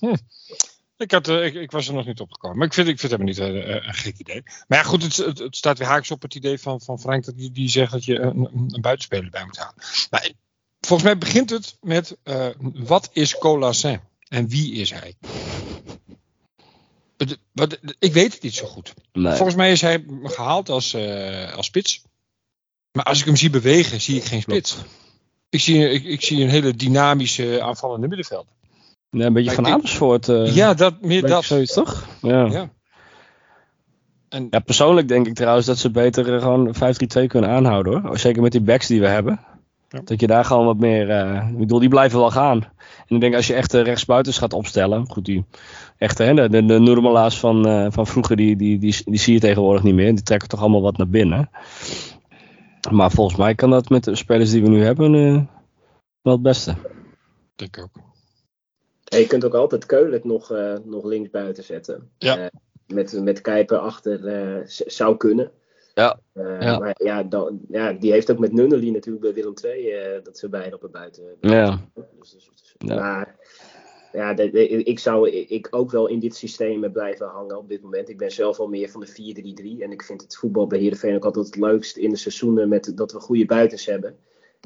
Hm. 0.00 0.14
Ik, 0.96 1.10
had, 1.10 1.28
ik, 1.28 1.54
ik, 1.54 1.70
was 1.70 1.88
er 1.88 1.94
nog 1.94 2.06
niet 2.06 2.20
opgekomen. 2.20 2.58
Maar 2.58 2.66
ik 2.66 2.72
vind, 2.72 2.88
ik 2.88 2.98
vind 2.98 3.12
het 3.12 3.20
helemaal 3.20 3.54
niet 3.54 3.66
een, 3.66 3.88
een 3.88 3.94
gek 3.94 4.18
idee. 4.18 4.42
Maar 4.68 4.78
ja, 4.78 4.84
goed, 4.84 5.02
het, 5.02 5.16
het, 5.16 5.38
het, 5.38 5.56
staat 5.56 5.78
weer 5.78 5.88
haaks 5.88 6.10
op 6.10 6.22
het 6.22 6.34
idee 6.34 6.58
van, 6.58 6.80
van 6.80 7.00
Frank 7.00 7.24
dat 7.24 7.36
die, 7.36 7.50
die 7.50 7.68
zegt 7.68 7.92
dat 7.92 8.04
je 8.04 8.18
een, 8.18 8.48
een 8.52 8.80
buitenspeler 8.80 9.30
bij 9.30 9.44
moet 9.44 9.58
halen. 9.58 9.74
Maar 10.10 10.30
volgens 10.80 11.08
mij 11.08 11.18
begint 11.18 11.50
het 11.50 11.76
met 11.80 12.16
uh, 12.24 12.46
wat 12.74 13.10
is 13.12 13.38
Colassin 13.38 14.00
en 14.28 14.48
wie 14.48 14.72
is 14.72 14.90
hij? 14.90 15.14
Ik 17.98 18.12
weet 18.12 18.32
het 18.32 18.42
niet 18.42 18.54
zo 18.54 18.66
goed. 18.66 18.94
Nee. 19.12 19.34
Volgens 19.34 19.56
mij 19.56 19.72
is 19.72 19.80
hij 19.80 20.04
gehaald 20.22 20.68
als, 20.68 20.94
uh, 20.94 21.52
als 21.52 21.66
spits. 21.66 22.02
Maar 22.92 23.04
als 23.04 23.20
ik 23.20 23.24
hem 23.24 23.36
zie 23.36 23.50
bewegen, 23.50 24.00
zie 24.00 24.16
ik 24.16 24.24
geen 24.24 24.40
spits. 24.40 24.76
Ik 25.48 25.60
zie, 25.60 25.88
ik, 25.88 26.04
ik 26.04 26.22
zie 26.22 26.42
een 26.42 26.48
hele 26.48 26.74
dynamische 26.74 27.62
aanvallende 27.62 28.08
middenvelder. 28.08 28.52
Ja, 29.10 29.26
een 29.26 29.32
beetje 29.32 29.46
Maar 29.54 29.64
van 29.64 29.72
Amersfoort. 29.72 30.28
eh, 30.28 30.54
ja, 30.54 30.74
dat, 30.74 31.00
meer 31.00 31.26
dat. 31.26 31.44
Zoiets, 31.44 31.72
toch? 31.72 32.06
Ja. 32.22 32.44
Ja. 32.44 32.70
En, 34.28 34.46
Ja, 34.50 34.58
persoonlijk 34.58 35.08
denk 35.08 35.26
ik 35.26 35.34
trouwens 35.34 35.66
dat 35.66 35.78
ze 35.78 35.90
beter 35.90 36.34
eh, 36.34 36.42
gewoon 36.42 36.74
5-3-2 36.74 37.26
kunnen 37.26 37.50
aanhouden 37.50 38.02
hoor. 38.02 38.18
Zeker 38.18 38.42
met 38.42 38.52
die 38.52 38.60
backs 38.60 38.86
die 38.86 39.00
we 39.00 39.06
hebben. 39.06 39.40
Ja. 39.88 40.00
Dat 40.04 40.20
je 40.20 40.26
daar 40.26 40.44
gewoon 40.44 40.64
wat 40.66 40.78
meer. 40.78 41.10
eh, 41.10 41.48
ik 41.50 41.58
bedoel, 41.58 41.78
die 41.78 41.88
blijven 41.88 42.18
wel 42.18 42.30
gaan. 42.30 42.62
En 43.06 43.14
ik 43.14 43.20
denk 43.20 43.34
als 43.34 43.46
je 43.46 43.54
echt 43.54 43.72
rechtsbuitens 43.72 44.38
gaat 44.38 44.52
opstellen. 44.52 45.08
Goed, 45.10 45.24
die 45.24 45.44
echte, 45.96 46.22
hè, 46.22 46.34
de, 46.34 46.48
de, 46.48 46.64
de 46.82 47.30
van, 47.30 47.92
van 47.92 48.06
vroeger, 48.06 48.36
die, 48.36 48.56
die, 48.56 48.78
die, 48.78 48.96
die 49.04 49.18
zie 49.18 49.32
je 49.34 49.40
tegenwoordig 49.40 49.82
niet 49.82 49.94
meer. 49.94 50.14
Die 50.14 50.22
trekken 50.22 50.48
toch 50.48 50.60
allemaal 50.60 50.82
wat 50.82 50.96
naar 50.96 51.08
binnen. 51.08 51.50
Maar 52.90 53.10
volgens 53.10 53.38
mij 53.38 53.54
kan 53.54 53.70
dat 53.70 53.88
met 53.88 54.04
de 54.04 54.16
spelers 54.16 54.50
die 54.50 54.62
we 54.62 54.68
nu 54.68 54.84
hebben 54.84 55.48
wel 56.22 56.32
het 56.32 56.42
beste. 56.42 56.74
denk 57.56 57.76
ik 57.76 57.82
ook. 57.82 58.06
En 59.08 59.18
je 59.18 59.26
kunt 59.26 59.44
ook 59.44 59.54
altijd 59.54 59.86
Keulen 59.86 60.20
nog, 60.24 60.52
eh, 60.52 60.74
nog 60.84 61.04
links 61.04 61.30
buiten 61.30 61.64
zetten. 61.64 62.10
Ja. 62.18 62.38
Eh, 62.38 62.46
met, 62.86 63.20
met 63.22 63.40
Kuiper 63.40 63.78
achter 63.78 64.26
eh, 64.26 64.60
zou 64.66 65.16
kunnen. 65.16 65.50
Ja. 65.94 66.20
Ja. 66.34 66.78
Maar 66.78 66.94
ja, 67.02 67.22
dan, 67.22 67.60
ja, 67.68 67.92
die 67.92 68.12
heeft 68.12 68.30
ook 68.30 68.38
met 68.38 68.52
Nunnely 68.52 68.90
natuurlijk 68.90 69.24
bij 69.24 69.34
Willem 69.34 69.54
II 69.64 70.20
dat 70.22 70.38
ze 70.38 70.48
beide 70.48 70.76
op 70.76 70.82
het 70.82 70.92
buiten. 70.92 71.24
Ja. 71.40 71.80
Dus, 71.94 72.30
dus- 72.30 72.50
dus- 72.54 72.74
Ja. 72.78 72.94
Maar 72.94 73.36
ja, 74.12 74.34
de- 74.34 74.50
de- 74.50 74.68
ik 74.68 74.98
zou 74.98 75.30
ik 75.30 75.68
ook 75.70 75.90
wel 75.90 76.06
in 76.06 76.18
dit 76.18 76.36
systeem 76.36 76.92
blijven 76.92 77.26
hangen 77.26 77.58
op 77.58 77.68
dit 77.68 77.82
moment. 77.82 78.08
Ik 78.08 78.18
ben 78.18 78.30
zelf 78.30 78.58
al 78.58 78.68
meer 78.68 78.90
van 78.90 79.00
de 79.00 79.06
4-3-3. 79.06 79.82
En 79.82 79.92
ik 79.92 80.02
vind 80.02 80.22
het 80.22 80.36
voetbal 80.36 80.66
bij 80.66 80.78
Heerenveen 80.78 81.14
ook 81.14 81.24
altijd 81.24 81.46
het 81.46 81.56
leukst 81.56 81.96
in 81.96 82.10
de 82.10 82.16
seizoenen 82.16 82.68
met, 82.68 82.92
dat 82.96 83.12
we 83.12 83.20
goede 83.20 83.46
buitens 83.46 83.86
hebben. 83.86 84.16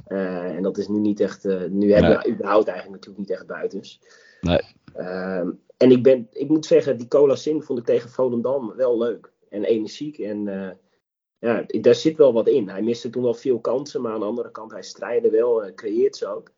En 0.07 0.63
dat 0.63 0.79
is 0.79 0.89
nu 0.89 0.99
niet 0.99 1.21
echt. 1.21 1.45
nu 1.69 1.93
hebben 1.93 2.19
we 2.19 2.31
überhaupt 2.31 2.69
eigenlijk 2.69 2.97
natuurlijk 2.97 3.29
niet 3.29 3.39
echt 3.39 3.47
buitens. 3.47 4.01
Nee. 4.43 4.61
Ehm, 4.95 5.51
en 5.77 5.91
ik, 5.91 6.03
ben, 6.03 6.29
ik 6.33 6.49
moet 6.49 6.67
zeggen, 6.67 6.97
die 6.97 7.09
Cola 7.09 7.35
Sin 7.35 7.63
vond 7.63 7.79
ik 7.79 7.85
tegen 7.85 8.11
Volendam 8.11 8.75
wel 8.77 8.99
leuk. 8.99 9.33
En 9.51 9.65
energiek. 9.65 10.19
En 10.19 10.49
eh, 10.49 10.71
ja, 11.39 11.65
daar 11.81 11.95
zit 11.95 12.17
wel 12.17 12.33
wat 12.33 12.49
in. 12.49 12.69
Hij 12.69 12.83
miste 12.83 13.11
toen 13.11 13.23
wel 13.23 13.35
veel 13.35 13.61
kansen. 13.61 14.01
Maar 14.03 14.13
aan 14.13 14.21
de 14.21 14.27
andere 14.27 14.51
kant, 14.51 14.73
hij 14.73 14.83
strijde 14.83 15.31
wel. 15.31 15.65
eh, 15.65 15.75
creëert 15.75 16.17
ze 16.17 16.27
ook. 16.27 16.51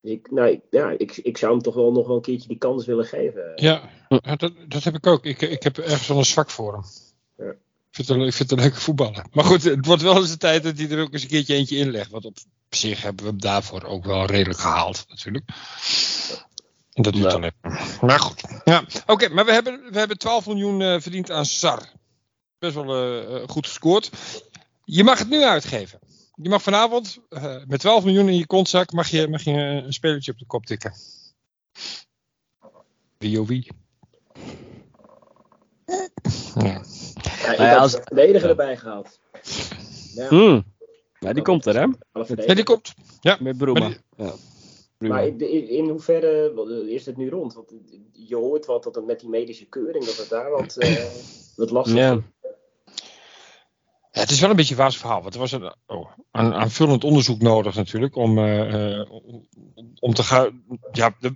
Dus 0.00 0.10
ik, 0.12 0.30
nou, 0.30 0.60
ja, 0.70 0.90
ik, 0.90 1.16
ik 1.16 1.38
zou 1.38 1.52
hem 1.52 1.62
toch 1.62 1.74
wel 1.74 1.92
nog 1.92 2.06
wel 2.06 2.16
een 2.16 2.22
keertje 2.22 2.48
die 2.48 2.58
kans 2.58 2.86
willen 2.86 3.04
geven. 3.04 3.52
Ja, 3.54 3.90
dat, 4.36 4.52
dat 4.68 4.84
heb 4.84 4.94
ik 4.94 5.06
ook. 5.06 5.24
Ik, 5.24 5.40
ik 5.40 5.62
heb 5.62 5.78
ergens 5.78 6.08
wel 6.08 6.18
een 6.18 6.24
zwak 6.24 6.50
voor 6.50 6.72
hem. 6.72 6.82
Ja. 7.36 7.50
Ik 7.52 7.58
vind, 7.98 8.08
het, 8.08 8.16
een- 8.16 8.26
ik 8.26 8.32
vind 8.32 8.50
het 8.50 8.58
een 8.58 8.64
leuke 8.64 8.80
voetballer. 8.80 9.26
Maar 9.32 9.44
goed, 9.44 9.62
het 9.62 9.86
wordt 9.86 10.02
wel 10.02 10.16
eens 10.16 10.30
de 10.30 10.36
tijd 10.36 10.62
dat 10.62 10.78
hij 10.78 10.90
er 10.90 11.00
ook 11.02 11.12
eens 11.12 11.22
een 11.22 11.28
keertje 11.28 11.54
eentje 11.54 11.76
inlegt. 11.76 12.10
Want 12.10 12.24
op 12.24 12.36
zich 12.70 13.02
hebben 13.02 13.24
we 13.24 13.30
hem 13.30 13.40
daarvoor 13.40 13.84
ook 13.84 14.04
wel 14.04 14.24
redelijk 14.26 14.58
gehaald, 14.58 15.04
natuurlijk. 15.08 15.44
En 16.92 17.02
dat 17.02 17.12
doet 17.12 17.22
Ja. 17.22 17.28
dan 17.30 17.42
even. 17.44 17.56
Maar 18.06 18.20
goed. 18.20 18.42
Ja, 18.64 18.84
Oké, 19.06 19.28
maar 19.28 19.44
we 19.44 19.52
hebben, 19.52 19.80
we 19.92 19.98
hebben 19.98 20.18
12 20.18 20.46
miljoen 20.46 20.82
eh, 20.82 21.00
verdiend 21.00 21.30
aan 21.30 21.44
Sar. 21.46 21.82
Best 22.58 22.74
wel 22.74 22.94
eh, 22.94 23.36
eh, 23.42 23.48
goed 23.48 23.66
gescoord. 23.66 24.10
Je 24.84 25.04
mag 25.04 25.18
het 25.18 25.28
nu 25.28 25.42
uitgeven. 25.42 25.98
Je 26.34 26.48
mag 26.48 26.62
vanavond 26.62 27.18
eh, 27.28 27.56
met 27.66 27.80
12 27.80 28.04
miljoen 28.04 28.28
in 28.28 28.36
je 28.36 28.46
kontzak 28.46 28.92
mag 28.92 29.08
je, 29.08 29.28
mag 29.28 29.42
je 29.42 29.52
een 29.52 29.92
spelertje 29.92 30.32
op 30.32 30.38
de 30.38 30.46
kop 30.46 30.66
tikken. 30.66 30.92
Wie 33.18 33.40
of 33.40 33.48
wie? 33.48 33.70
Ja. 36.54 36.82
Ja, 37.42 37.52
ik 37.52 37.58
Nou 37.58 37.68
had 37.70 37.78
als- 37.78 37.92
de 37.92 38.02
verdediger 38.04 38.48
erbij 38.48 38.76
gehaald. 38.76 39.18
Ja, 40.14 40.28
Hmm. 40.28 40.64
Ja, 41.18 41.32
die 41.32 41.42
komt 41.42 41.66
er 41.66 41.74
hè? 41.74 41.86
Ja, 42.46 42.54
die 42.54 42.64
komt. 42.64 42.94
Ja, 43.20 43.36
Met. 43.40 43.58
Maar 43.58 43.98
Ja. 44.16 44.32
Maar 45.08 45.26
in, 45.26 45.40
in- 45.40 45.68
in 45.68 45.88
hoeverre 45.88 46.52
eh, 46.86 46.94
is 46.94 47.06
het 47.06 47.16
nu 47.16 47.28
rond? 47.30 47.54
Want 47.54 47.72
je 48.12 48.36
hoort 48.36 48.66
wat 48.66 48.82
dat 48.84 48.94
het 48.94 49.06
met 49.06 49.20
die 49.20 49.28
medische 49.28 49.66
keuring, 49.68 50.04
dat 50.04 50.16
het 50.16 50.28
daar 50.28 50.50
wat, 50.50 50.76
eh, 50.76 51.04
wat 51.56 51.70
lastig 51.70 51.96
Ja. 51.96 52.12
is. 52.12 52.18
Ja, 54.12 54.20
het 54.20 54.30
is 54.30 54.40
wel 54.40 54.50
een 54.50 54.56
beetje 54.56 54.74
een 54.74 54.80
waas 54.80 54.98
verhaal. 54.98 55.22
Want 55.22 55.34
er 55.34 55.40
was 55.40 55.52
een, 55.52 55.74
oh, 55.86 56.10
een 56.32 56.54
aanvullend 56.54 57.04
onderzoek 57.04 57.40
nodig 57.40 57.74
natuurlijk. 57.74 58.16
Om, 58.16 58.38
eh, 58.38 59.00
eh, 59.00 59.10
om, 60.00 60.14
te 60.14 60.22
gaan. 60.22 60.62
Ja, 60.92 61.16
de, 61.20 61.28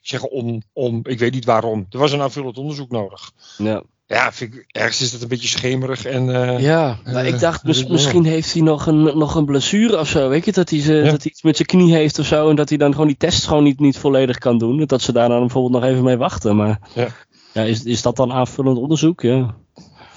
ik 0.00 0.06
zeg 0.08 0.24
om, 0.24 0.62
om. 0.72 1.00
Ik 1.02 1.18
weet 1.18 1.32
niet 1.32 1.44
waarom. 1.44 1.86
Er 1.90 1.98
was 1.98 2.12
een 2.12 2.20
aanvullend 2.20 2.58
onderzoek 2.58 2.90
nodig. 2.90 3.32
Ja. 3.58 3.82
Ja, 4.10 4.32
vind 4.32 4.54
ik, 4.54 4.64
ergens 4.68 5.00
is 5.00 5.12
het 5.12 5.22
een 5.22 5.28
beetje 5.28 5.48
schemerig. 5.48 6.04
En, 6.04 6.34
eh, 6.34 6.60
Ja, 6.60 6.98
nou, 7.04 7.26
ik 7.26 7.38
dacht 7.40 7.64
mis- 7.64 7.80
ja. 7.80 7.86
misschien 7.88 8.24
heeft 8.24 8.52
hij 8.52 8.62
nog 8.62 8.86
een, 8.86 9.02
nog 9.02 9.34
een 9.34 9.44
blessure 9.44 9.98
of 9.98 10.08
zo. 10.08 10.28
Weet 10.28 10.44
je, 10.44 10.52
dat 10.52 10.70
hij, 10.70 10.80
ze, 10.80 10.94
Ja. 10.94 11.02
dat 11.10 11.22
hij 11.22 11.30
iets 11.30 11.42
met 11.42 11.56
zijn 11.56 11.68
knie 11.68 11.94
heeft 11.94 12.18
of 12.18 12.26
zo. 12.26 12.48
En 12.50 12.56
dat 12.56 12.68
hij 12.68 12.78
dan 12.78 12.92
gewoon 12.92 13.06
die 13.06 13.16
test 13.16 13.46
gewoon 13.46 13.62
niet, 13.62 13.80
niet 13.80 13.98
volledig 13.98 14.38
kan 14.38 14.58
doen. 14.58 14.84
Dat 14.86 15.02
ze 15.02 15.12
daar 15.12 15.28
dan 15.28 15.40
bijvoorbeeld 15.40 15.82
nog 15.82 15.90
even 15.90 16.04
mee 16.04 16.16
wachten. 16.16 16.56
Maar 16.56 16.80
Ja. 16.94 17.08
ja, 17.52 17.62
is, 17.62 17.84
is 17.84 18.02
dat 18.02 18.16
dan 18.16 18.32
aanvullend 18.32 18.78
onderzoek? 18.78 19.20
Ja. 19.22 19.56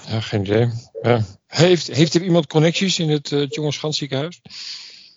ja, 0.08 0.20
geen 0.20 0.40
idee. 0.40 0.68
Ja. 1.02 1.20
Heeft, 1.46 1.86
heeft 1.86 2.14
er 2.14 2.22
iemand 2.22 2.46
connecties 2.46 2.98
in 2.98 3.08
het 3.10 3.30
uh, 3.30 3.46
Jongens 3.48 3.78
Gans 3.78 3.98
ziekenhuis? 3.98 4.40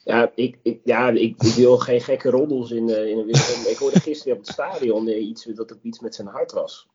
Ja, 0.03 0.31
ik, 0.35 0.57
ik, 0.63 0.79
ja 0.83 1.09
ik, 1.09 1.35
ik 1.43 1.53
wil 1.55 1.77
geen 1.77 2.01
gekke 2.01 2.29
roddels 2.29 2.71
in, 2.71 2.89
eh, 2.89 3.09
in 3.09 3.17
een. 3.17 3.29
Ik 3.71 3.77
hoorde 3.79 3.99
gisteren 3.99 4.33
op 4.37 4.39
het 4.43 4.51
stadion 4.53 5.07
eh, 5.07 5.27
iets, 5.27 5.47
dat 5.55 5.69
het 5.69 5.79
iets 5.81 5.99
met 5.99 6.15
zijn 6.15 6.27
hart 6.27 6.51
was. 6.51 6.87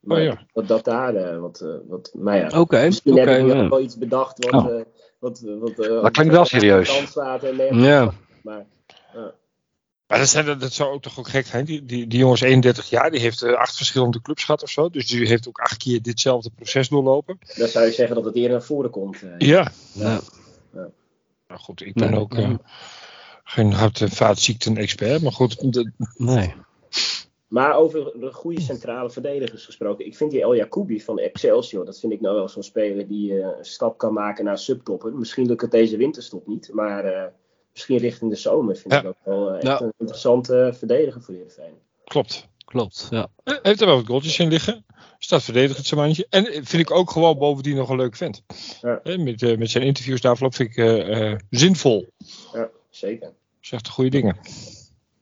Maar 0.00 0.18
Oh 0.18 0.24
ja. 0.24 0.46
dat, 0.52 0.68
dat 0.68 0.84
daar 0.84 1.14
eh, 1.14 1.38
wat, 1.40 1.60
eh, 1.60 1.68
wat. 1.88 2.10
Maar 2.14 2.36
ja, 2.36 2.60
Oké, 2.60 2.84
misschien 2.84 3.16
heb 3.16 3.28
ik 3.28 3.46
ja. 3.52 3.68
wel 3.68 3.80
iets 3.80 3.98
bedacht 3.98 4.44
wat. 4.50 4.64
Oh. 4.64 4.74
eh, 4.78 4.84
wat, 5.18 5.40
wat 5.60 5.70
eh, 5.78 6.02
Dat 6.02 6.10
klinkt 6.10 6.32
wel 6.32 6.44
serieus. 6.44 7.06
staat 7.08 7.42
en 7.44 7.76
Ja. 7.80 8.12
Maar 8.42 8.66
Maar 10.06 10.18
dat, 10.18 10.28
zijn, 10.28 10.58
dat 10.58 10.72
zou 10.72 10.92
ook 10.92 11.02
toch 11.02 11.18
ook 11.18 11.28
gek 11.28 11.46
zijn. 11.46 11.64
Die, 11.64 11.84
die, 11.84 12.06
die 12.06 12.18
jongen 12.18 12.34
is 12.34 12.40
31 12.40 12.88
jaar. 12.90 13.10
Die 13.10 13.20
heeft 13.20 13.42
acht 13.42 13.76
verschillende 13.76 14.22
clubs 14.22 14.44
gehad 14.44 14.62
of 14.62 14.70
zo. 14.70 14.88
Dus 14.90 15.06
die 15.06 15.26
heeft 15.26 15.48
ook 15.48 15.58
acht 15.58 15.76
keer 15.76 16.02
ditzelfde 16.02 16.50
proces 16.56 16.88
doorlopen. 16.88 17.38
dan 17.56 17.68
zou 17.68 17.84
je 17.86 17.92
zeggen 17.92 18.14
dat 18.14 18.24
het 18.24 18.34
eerder 18.34 18.50
naar 18.50 18.62
voren 18.62 18.90
komt. 18.90 19.22
eh. 19.22 19.28
Ja. 19.38 19.70
Ja. 19.92 20.20
Nou 21.48 21.60
goed, 21.62 21.82
ik 21.86 21.94
ben 21.94 22.10
Nee. 22.10 22.20
ook 22.20 22.34
eh, 22.34 22.50
geen 23.44 23.72
hart- 23.72 24.00
en 24.00 24.10
vaatziekten-expert. 24.10 25.22
Maar 25.22 25.32
goed, 25.32 25.72
de- 25.72 25.92
Nee. 26.16 26.54
Maar 27.50 27.74
over 27.76 28.12
de 28.20 28.32
goede 28.32 28.60
centrale 28.60 29.10
verdedigers 29.10 29.64
gesproken. 29.64 30.06
Ik 30.06 30.16
vind 30.16 30.30
die 30.30 30.40
El 30.42 30.56
Jacoubi 30.56 31.00
van 31.00 31.18
Excelsior, 31.18 31.84
dat 31.84 32.00
vind 32.00 32.12
ik 32.12 32.20
nou 32.20 32.34
wel 32.34 32.48
zo'n 32.48 32.62
speler 32.62 33.08
die 33.08 33.32
eh, 33.40 33.48
een 33.58 33.64
stap 33.64 33.98
kan 33.98 34.12
maken 34.12 34.44
naar 34.44 34.58
subtoppen. 34.58 35.18
Misschien 35.18 35.46
lukt 35.46 35.60
het 35.62 35.70
deze 35.70 35.96
winterstop 35.96 36.46
niet, 36.46 36.70
maar 36.72 37.04
eh, 37.04 37.24
misschien 37.72 37.96
richting 37.98 38.30
de 38.30 38.36
zomer 38.36 38.76
vind 38.76 38.92
Ja. 38.92 39.00
ik 39.00 39.06
ook 39.06 39.16
wel 39.24 39.48
eh, 39.48 39.54
echt 39.54 39.62
Ja. 39.62 39.80
een 39.80 39.92
interessante 39.98 40.72
verdediger 40.74 41.22
voor 41.22 41.34
Heerenveen. 41.34 41.74
klopt. 42.04 42.48
Klopt. 42.64 43.06
Ja. 43.10 43.28
Heeft 43.62 43.80
er 43.80 43.86
wel 43.86 43.96
wat 43.96 44.06
goaltjes 44.06 44.38
in 44.38 44.48
liggen. 44.48 44.84
Staat 45.18 45.42
verdedigend 45.42 45.86
zijn 45.86 46.00
mandje. 46.00 46.26
En 46.28 46.44
vind 46.44 46.72
ik 46.72 46.90
ook 46.90 47.10
gewoon 47.10 47.38
bovendien 47.38 47.76
nog 47.76 47.88
een 47.88 47.96
leuk 47.96 48.16
vent. 48.16 48.42
Ja. 48.80 49.00
Met, 49.04 49.58
met 49.58 49.70
zijn 49.70 49.84
interviews 49.84 50.20
daarvoor 50.20 50.52
vind 50.52 50.68
ik 50.70 50.76
eh, 50.76 51.30
eh, 51.32 51.38
zinvol. 51.50 52.08
Ja, 52.52 52.70
zeker. 52.90 53.32
Zegt 53.60 53.84
de 53.84 53.90
goede 53.90 54.10
dingen. 54.10 54.36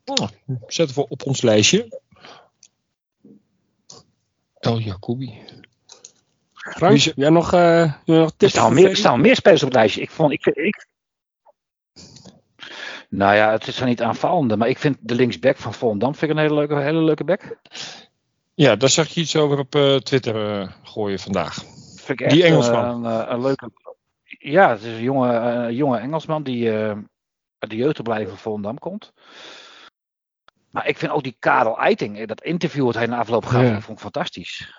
Oh, 0.05 0.29
zetten 0.67 0.97
we 0.97 1.09
op 1.09 1.27
ons 1.27 1.43
lijstje. 1.43 2.01
El 4.61 4.79
Jacoubi. 4.79 5.39
Frank, 6.55 6.79
Wie 6.93 6.93
is- 6.95 7.13
jij 7.17 7.31
nog, 7.31 7.53
eh, 7.53 7.93
jij 8.05 8.17
nog 8.19 8.31
Er 8.31 8.37
tips? 8.37 8.53
staan, 8.53 8.65
voor 8.67 8.75
meer, 8.75 8.89
er 8.89 8.97
staan 8.97 9.21
meer 9.21 9.37
spelers 9.37 9.63
op 9.63 9.69
het 9.69 9.77
lijstje. 9.77 10.01
Ik 10.01 10.11
vond, 10.11 10.33
ik, 10.33 10.47
ik, 10.47 10.87
nou 13.09 13.35
ja, 13.37 13.51
het 13.53 13.67
is 13.67 13.77
dan 13.77 13.89
niet 13.89 14.03
aanvallende, 14.03 14.57
maar 14.57 14.69
ik 14.69 14.79
vind 14.79 14.97
de 15.01 15.15
linksback 15.15 15.57
van 15.57 15.75
Volendam 15.75 16.15
vind 16.15 16.31
ik 16.31 16.37
een 16.37 16.43
hele 16.43 16.55
leuke, 16.55 16.77
hele 16.79 17.03
leuke 17.03 17.25
back. 17.25 17.57
Ja, 18.55 18.77
daar 18.77 18.89
zag 18.89 19.09
je 19.09 19.21
iets 19.21 19.37
over 19.37 19.59
op 19.59 19.75
eh, 19.75 19.97
Twitter 19.97 20.61
eh, 20.61 20.69
gooien 20.83 21.19
vandaag. 21.19 21.55
Vind 21.97 22.21
ik 22.21 22.31
Die 22.31 22.45
Engelsman. 22.45 23.07
eh, 23.07 23.13
Een, 23.13 23.23
eh, 23.27 23.33
een 23.33 23.41
leuke. 23.43 23.71
Ja, 24.39 24.71
het 24.71 24.83
is 24.83 24.93
een 24.93 25.03
jonge, 25.03 25.33
eh, 25.37 25.71
jonge 25.77 25.99
Engelsman 25.99 26.43
die 26.43 26.71
eh, 26.71 26.89
uit 27.59 27.71
de 27.71 27.77
jeugdopleiding 27.77 28.31
van 28.31 28.39
Volendam 28.41 28.79
komt. 28.79 29.13
Maar 30.79 30.87
ik 30.89 30.99
vind 30.99 31.13
ook 31.13 31.23
die 31.23 31.37
Karel 31.39 31.79
Eiting, 31.79 32.19
eh, 32.19 32.27
dat 32.27 32.43
interview 32.43 32.85
wat 32.85 32.95
hij 32.95 33.07
na 33.07 33.19
afloop 33.19 33.45
gaf, 33.45 33.63
Ja. 33.63 33.81
vond 33.81 33.97
ik 33.97 34.03
fantastisch. 34.03 34.73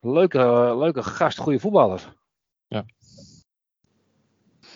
leuke, 0.00 0.38
leuke 0.78 1.02
gast, 1.02 1.38
goede 1.38 1.58
voetballer. 1.60 2.14
Ja. 2.66 2.84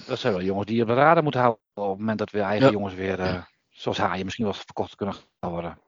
Dat 0.06 0.18
zijn 0.18 0.32
wel 0.32 0.42
jongens 0.42 0.66
die 0.66 0.76
je 0.76 0.82
op 0.82 0.88
de 0.88 0.94
radar 0.94 1.22
moeten 1.22 1.40
houden 1.40 1.62
op 1.74 1.88
het 1.88 1.98
moment 1.98 2.18
dat 2.18 2.30
we 2.30 2.40
eigen 2.40 2.66
Ja. 2.66 2.72
jongens 2.72 2.94
weer, 2.94 3.20
eh, 3.20 3.42
zoals 3.70 3.98
Haaien, 3.98 4.24
misschien 4.24 4.44
wel 4.44 4.54
verkocht 4.54 4.94
kunnen 4.94 5.14
gaan 5.40 5.50
worden. 5.50 5.78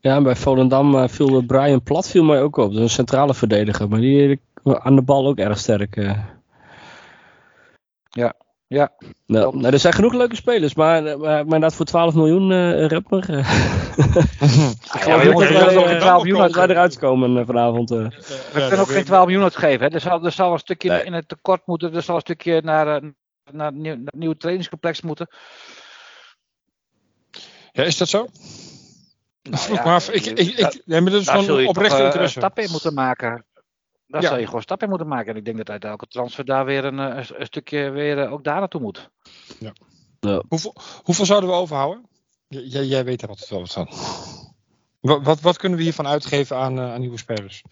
Ja, 0.00 0.16
en 0.16 0.22
bij 0.22 0.36
Volendam 0.36 0.94
eh, 0.94 1.08
viel 1.08 1.30
de 1.30 1.46
Brian 1.46 1.82
Plat 1.82 2.08
viel 2.08 2.24
mij 2.24 2.42
ook 2.42 2.56
op. 2.56 2.66
Dat 2.68 2.76
is 2.76 2.80
een 2.82 2.88
centrale 2.88 3.34
verdediger, 3.34 3.88
maar 3.88 4.00
die 4.00 4.40
eh, 4.64 4.72
aan 4.74 4.94
de 4.96 5.02
bal 5.02 5.26
ook 5.26 5.38
erg 5.38 5.58
sterk. 5.58 5.96
eh. 5.96 6.24
Ja, 8.10 8.34
ja. 8.74 8.92
Nou, 9.26 9.56
nou, 9.58 9.72
er 9.72 9.78
zijn 9.78 9.92
genoeg 9.92 10.12
leuke 10.12 10.36
spelers, 10.36 10.74
maar, 10.74 11.06
eh, 11.06 11.16
maar, 11.16 11.18
maar 11.30 11.40
inderdaad 11.42 11.74
voor 11.74 11.86
12 11.86 12.14
miljoen 12.14 12.52
eh 12.52 12.86
rapper. 12.88 13.30
eh. 13.30 13.36
ja, 13.36 13.42
geloof 14.82 15.06
maar 15.16 15.24
jongens, 15.26 15.48
niet 15.50 15.58
we 15.58 15.64
wij, 15.64 15.74
nog 15.74 15.84
geen 15.86 15.94
eh, 15.94 16.00
12 16.00 16.22
miljoen 16.22 16.42
uitgeven. 16.42 16.70
eruit 16.70 16.98
komen 16.98 17.38
eh, 17.38 17.46
vanavond. 17.46 17.90
eh. 17.90 17.96
We 17.98 18.50
kunnen 18.52 18.78
ook 18.78 18.88
geen 18.90 19.04
12 19.04 19.24
miljoen 19.26 19.42
uitgeven. 19.44 19.86
Hè. 19.86 19.92
Er, 19.94 20.00
zal, 20.00 20.24
er 20.24 20.32
zal 20.32 20.52
een 20.52 20.58
stukje 20.58 20.88
Nee. 20.90 21.04
in 21.04 21.12
het 21.12 21.28
tekort 21.28 21.66
moeten. 21.66 21.94
Er 21.94 22.02
zal 22.02 22.14
een 22.14 22.20
stukje 22.20 22.60
naar, 22.64 22.86
eh, 23.02 23.08
naar, 23.52 23.66
het 23.66 23.74
nieuw- 23.74 23.94
naar 23.96 24.04
het 24.04 24.14
nieuwe 24.14 24.36
trainingscomplex 24.36 25.00
moeten. 25.00 25.28
Ja, 27.72 27.82
is 27.82 27.96
dat 27.96 28.08
zo? 28.08 28.26
Nou 29.42 29.72
ja, 29.74 29.82
af. 29.82 30.10
Ik, 30.10 30.24
ik, 30.26 30.38
ik, 30.38 30.56
daar- 30.58 30.74
nee, 30.84 31.00
maar 31.00 31.10
dat 31.12 31.20
is 31.20 31.28
gewoon 31.28 31.58
eh, 31.58 31.64
interesse. 31.64 32.28
stappen 32.28 32.64
in 32.64 32.70
moeten 32.70 32.94
maken. 32.94 33.44
Daar 34.14 34.22
Ja. 34.22 34.28
zal 34.28 34.38
je 34.38 34.46
gewoon 34.46 34.62
stappen 34.62 34.86
in 34.86 34.92
moeten 34.92 35.12
maken. 35.12 35.30
En 35.32 35.36
ik 35.38 35.44
denk 35.44 35.56
dat 35.56 35.70
uit 35.70 35.84
elke 35.84 36.06
transfer 36.06 36.44
daar 36.44 36.64
weer 36.64 36.84
een, 36.84 36.98
eh, 36.98 37.16
een, 37.16 37.40
een 37.40 37.46
stukje 37.46 37.90
weer 37.90 38.18
eh, 38.18 38.32
ook 38.32 38.44
daar 38.44 38.58
naartoe 38.58 38.80
moet. 38.80 39.10
Hoeveel, 40.48 40.74
hoeveel 41.02 41.24
zouden 41.26 41.50
we 41.50 41.56
overhouden? 41.56 42.06
J- 42.48 42.58
jij- 42.58 42.84
jij 42.84 43.04
weet 43.04 43.20
daar 43.20 43.28
altijd 43.28 43.48
wel 43.50 43.60
wat 43.60 43.72
van. 43.72 43.88
Wat, 45.00 45.22
wat, 45.22 45.40
wat 45.40 45.56
kunnen 45.56 45.78
we 45.78 45.84
hiervan 45.84 46.06
uitgeven 46.06 46.56
aan, 46.56 46.78
eh, 46.78 46.92
aan 46.92 47.00
nieuwe 47.00 47.18
spelers? 47.18 47.62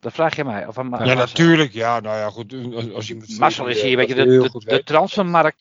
Dat 0.00 0.12
vraag 0.12 0.36
je 0.36 0.44
mij. 0.44 0.66
Of 0.66 0.78
aan, 0.78 0.90
ja, 0.90 0.96
aan 0.98 1.16
natuurlijk. 1.16 1.72
Ja, 1.72 2.00
nou 2.00 2.16
ja, 2.16 2.30
goed. 2.30 2.54
Als, 2.74 2.92
als 2.92 3.06
je 3.08 3.34
Marcel 3.38 3.66
is 3.66 3.82
hier 3.82 3.90
een 3.90 3.96
beetje 4.06 4.14
de, 4.14 4.24
de, 4.24 4.62
weet. 4.64 4.86
transfermarkt 4.86 5.60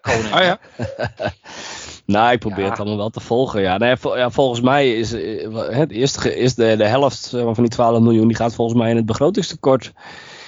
koning. 0.00 0.32
Ah 0.32 0.42
ja. 0.42 0.58
Nou, 2.06 2.32
ik 2.32 2.38
probeer 2.38 2.64
Ja. 2.64 2.70
het 2.70 2.78
allemaal 2.78 2.96
wel 2.96 3.10
te 3.10 3.20
volgen. 3.20 3.60
Ja, 3.62 3.78
nee, 3.78 3.96
vol- 3.96 4.16
ja, 4.16 4.30
volgens 4.30 4.60
mij 4.60 4.94
is 4.96 5.12
eh, 5.12 5.48
het 5.76 5.90
eerste, 5.90 6.20
ge- 6.20 6.36
is 6.36 6.54
de, 6.54 6.76
de 6.76 6.86
helft 6.86 7.28
van 7.28 7.54
die 7.54 7.68
12 7.68 8.00
miljoen, 8.00 8.26
die 8.26 8.36
gaat 8.36 8.54
volgens 8.54 8.78
mij 8.78 8.90
in 8.90 8.96
het 8.96 9.06
begrotingstekort. 9.06 9.92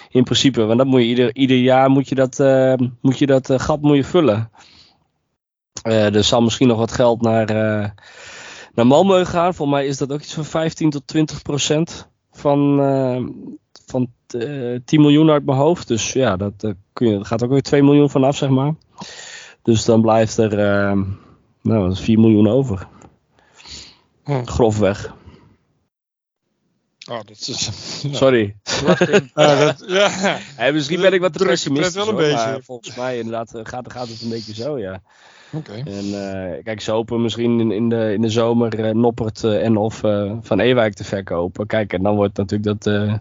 In 0.09 0.25
principe, 0.25 0.65
want 0.65 0.79
dat 0.79 0.87
moet 0.87 1.01
je 1.01 1.07
ieder, 1.07 1.35
ieder 1.37 1.57
jaar 1.57 1.91
moet 1.91 2.09
je 2.09 2.15
dat, 2.15 2.41
eh, 2.41 2.75
moet 3.01 3.19
je 3.19 3.27
dat 3.27 3.51
eh, 3.51 3.59
gat 3.59 3.81
moet 3.81 3.97
je 3.97 4.05
vullen. 4.05 4.51
Eh, 5.83 6.15
er 6.15 6.25
zal 6.25 6.43
misschien 6.43 6.69
nog 6.69 6.79
wat 6.79 6.93
geld 6.93 7.21
naar, 7.23 7.49
eh 7.49 7.89
naar 8.75 8.87
Malmö 8.87 9.27
gaan. 9.29 9.55
Volgens 9.55 9.79
mij 9.79 9.87
is 9.87 9.99
dat 9.99 10.13
ook 10.13 10.21
iets 10.21 10.35
van 10.35 10.45
15 10.45 10.91
tot 10.91 11.07
20 11.07 11.43
procent 11.43 12.09
van, 12.33 12.81
eh, 12.81 13.23
van 13.87 14.09
eh, 14.29 14.79
10 14.85 15.01
miljoen 15.01 15.31
uit 15.31 15.45
mijn 15.45 15.59
hoofd. 15.59 15.89
Dus 15.89 16.13
ja, 16.13 16.37
dat, 16.37 16.53
eh, 16.59 16.71
kun 16.93 17.09
je, 17.09 17.19
er 17.19 17.25
gaat 17.25 17.45
ook 17.45 17.51
weer 17.51 17.63
2 17.63 17.83
miljoen 17.83 18.11
vanaf, 18.11 18.37
zeg 18.37 18.49
maar. 18.49 18.75
Dus 19.63 19.85
dan 19.85 20.01
blijft 20.03 20.37
er 20.39 20.59
eh, 20.59 21.01
nou, 21.65 21.83
dat 21.89 21.93
is 21.93 22.01
4 22.05 22.21
miljoen 22.21 22.49
over. 22.49 22.87
Hm. 24.25 24.45
Grofweg. 24.45 25.15
Oh, 27.11 27.17
dat 27.25 27.31
is. 27.47 27.69
nou, 28.03 28.15
Sorry. 28.25 28.57
Dat, 29.35 29.85
ja. 29.99 30.09
Hey, 30.57 30.73
misschien 30.73 31.01
ben 31.01 31.13
ik 31.13 31.21
wat 31.21 31.33
te 31.33 31.39
Druk- 31.39 31.51
pessimistisch 31.51 31.93
druk 31.93 32.05
wel 32.05 32.15
een 32.15 32.21
hoor, 32.21 32.31
beetje. 32.33 32.51
maar 32.51 32.63
volgens 32.63 32.97
mij 32.97 33.19
inderdaad 33.19 33.55
eh, 33.55 33.61
gaat, 33.65 33.93
gaat 33.93 34.09
het 34.09 34.21
een 34.23 34.29
beetje 34.29 34.55
zo, 34.55 34.79
ja. 34.79 35.03
Oké. 35.53 35.73
En 35.73 36.05
eh, 36.55 36.63
kijk, 36.65 36.81
ze 36.81 36.91
hopen 36.91 37.23
misschien 37.23 37.61
in, 37.61 37.71
in, 37.71 37.89
de, 37.89 38.13
in 38.13 38.21
de 38.21 38.29
zomer 38.29 38.85
eh, 38.85 38.95
Noppert 38.95 39.45
eh, 39.45 39.65
en 39.65 39.77
of 39.77 40.03
eh, 40.05 40.33
Van 40.41 40.61
Ewijk 40.61 40.95
te 40.95 41.05
verkopen. 41.05 41.67
Kijk, 41.67 41.93
en 41.93 42.03
dan 42.03 42.15
wordt 42.17 42.37
natuurlijk 42.37 42.81
dat... 42.81 42.95
eh, 42.95 43.15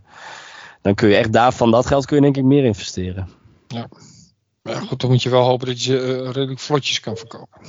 dan 0.82 0.94
kun 0.94 1.10
je 1.10 1.16
echt 1.16 1.34
daar 1.34 1.54
van 1.54 1.72
dat 1.72 1.86
geld 1.86 2.06
kun 2.06 2.16
je 2.16 2.22
denk 2.22 2.38
ik 2.38 2.44
meer 2.44 2.64
investeren. 2.66 3.30
Maar 4.62 4.74
ja, 4.74 4.80
goed, 4.80 5.02
dan 5.02 5.10
moet 5.10 5.24
je 5.24 5.30
wel 5.30 5.44
hopen 5.44 5.68
dat 5.68 5.84
je 5.84 6.24
redelijk 6.32 6.60
vlotjes 6.60 7.00
kan 7.00 7.18
verkopen. 7.18 7.62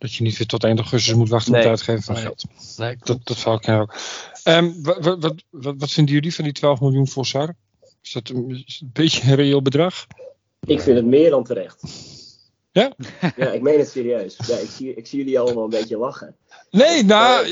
Dat 0.00 0.14
je 0.14 0.22
niet 0.22 0.38
weer 0.38 0.46
tot 0.46 0.64
1 0.64 0.76
augustus 0.76 1.14
moet 1.14 1.28
wachten 1.28 1.52
met 1.52 1.60
Nee. 1.60 1.70
het 1.70 1.78
uitgeven 1.78 2.02
van 2.02 2.14
Nee. 2.14 2.22
geld. 2.22 2.44
Nee, 2.76 2.96
Dat, 2.98 3.18
dat 3.26 3.54
ik 3.58 3.64
jou 3.64 3.80
ook. 3.80 3.94
Ehm, 4.42 4.72
wat, 4.82 5.04
wat, 5.04 5.34
wat, 5.50 5.74
wat, 5.78 5.90
vinden 5.90 6.14
jullie 6.14 6.34
van 6.34 6.44
die 6.44 6.52
12 6.52 6.80
miljoen 6.80 7.08
voor 7.08 7.26
Sar? 7.26 7.54
Is 8.02 8.12
dat 8.12 8.28
een, 8.28 8.50
is 8.50 8.72
het 8.72 8.80
een 8.80 8.90
beetje 8.92 9.30
een 9.30 9.34
reëel 9.34 9.62
bedrag? 9.62 10.06
Ik 10.66 10.80
vind 10.80 10.96
het 10.96 11.06
meer 11.06 11.30
dan 11.30 11.44
terecht. 11.44 11.82
Ja? 12.72 12.92
Ja, 13.36 13.50
ik 13.50 13.62
meen 13.62 13.78
het 13.78 13.88
serieus. 13.88 14.36
Ja, 14.46 14.56
ik, 14.56 14.70
zie, 14.70 14.94
ik 14.94 15.06
zie 15.06 15.18
jullie 15.18 15.38
allemaal 15.38 15.64
een 15.64 15.70
beetje 15.70 15.98
lachen. 15.98 16.36
Nee, 16.70 17.04
nou, 17.04 17.48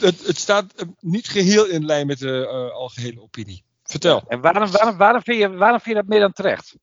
het, 0.00 0.26
het 0.26 0.38
staat 0.38 0.74
niet 1.00 1.28
geheel 1.28 1.66
in 1.66 1.84
lijn 1.84 2.06
met 2.06 2.18
de 2.18 2.46
eh, 2.46 2.74
algehele 2.74 3.22
opinie. 3.22 3.64
Vertel. 3.84 4.22
En 4.28 4.40
waarom, 4.40 4.70
waarom, 4.70 4.96
waarom, 4.96 5.22
vind 5.22 5.38
je, 5.38 5.50
waarom 5.50 5.80
vind 5.80 5.96
je 5.96 6.02
dat 6.02 6.10
meer 6.10 6.20
dan 6.20 6.32
terecht? 6.32 6.74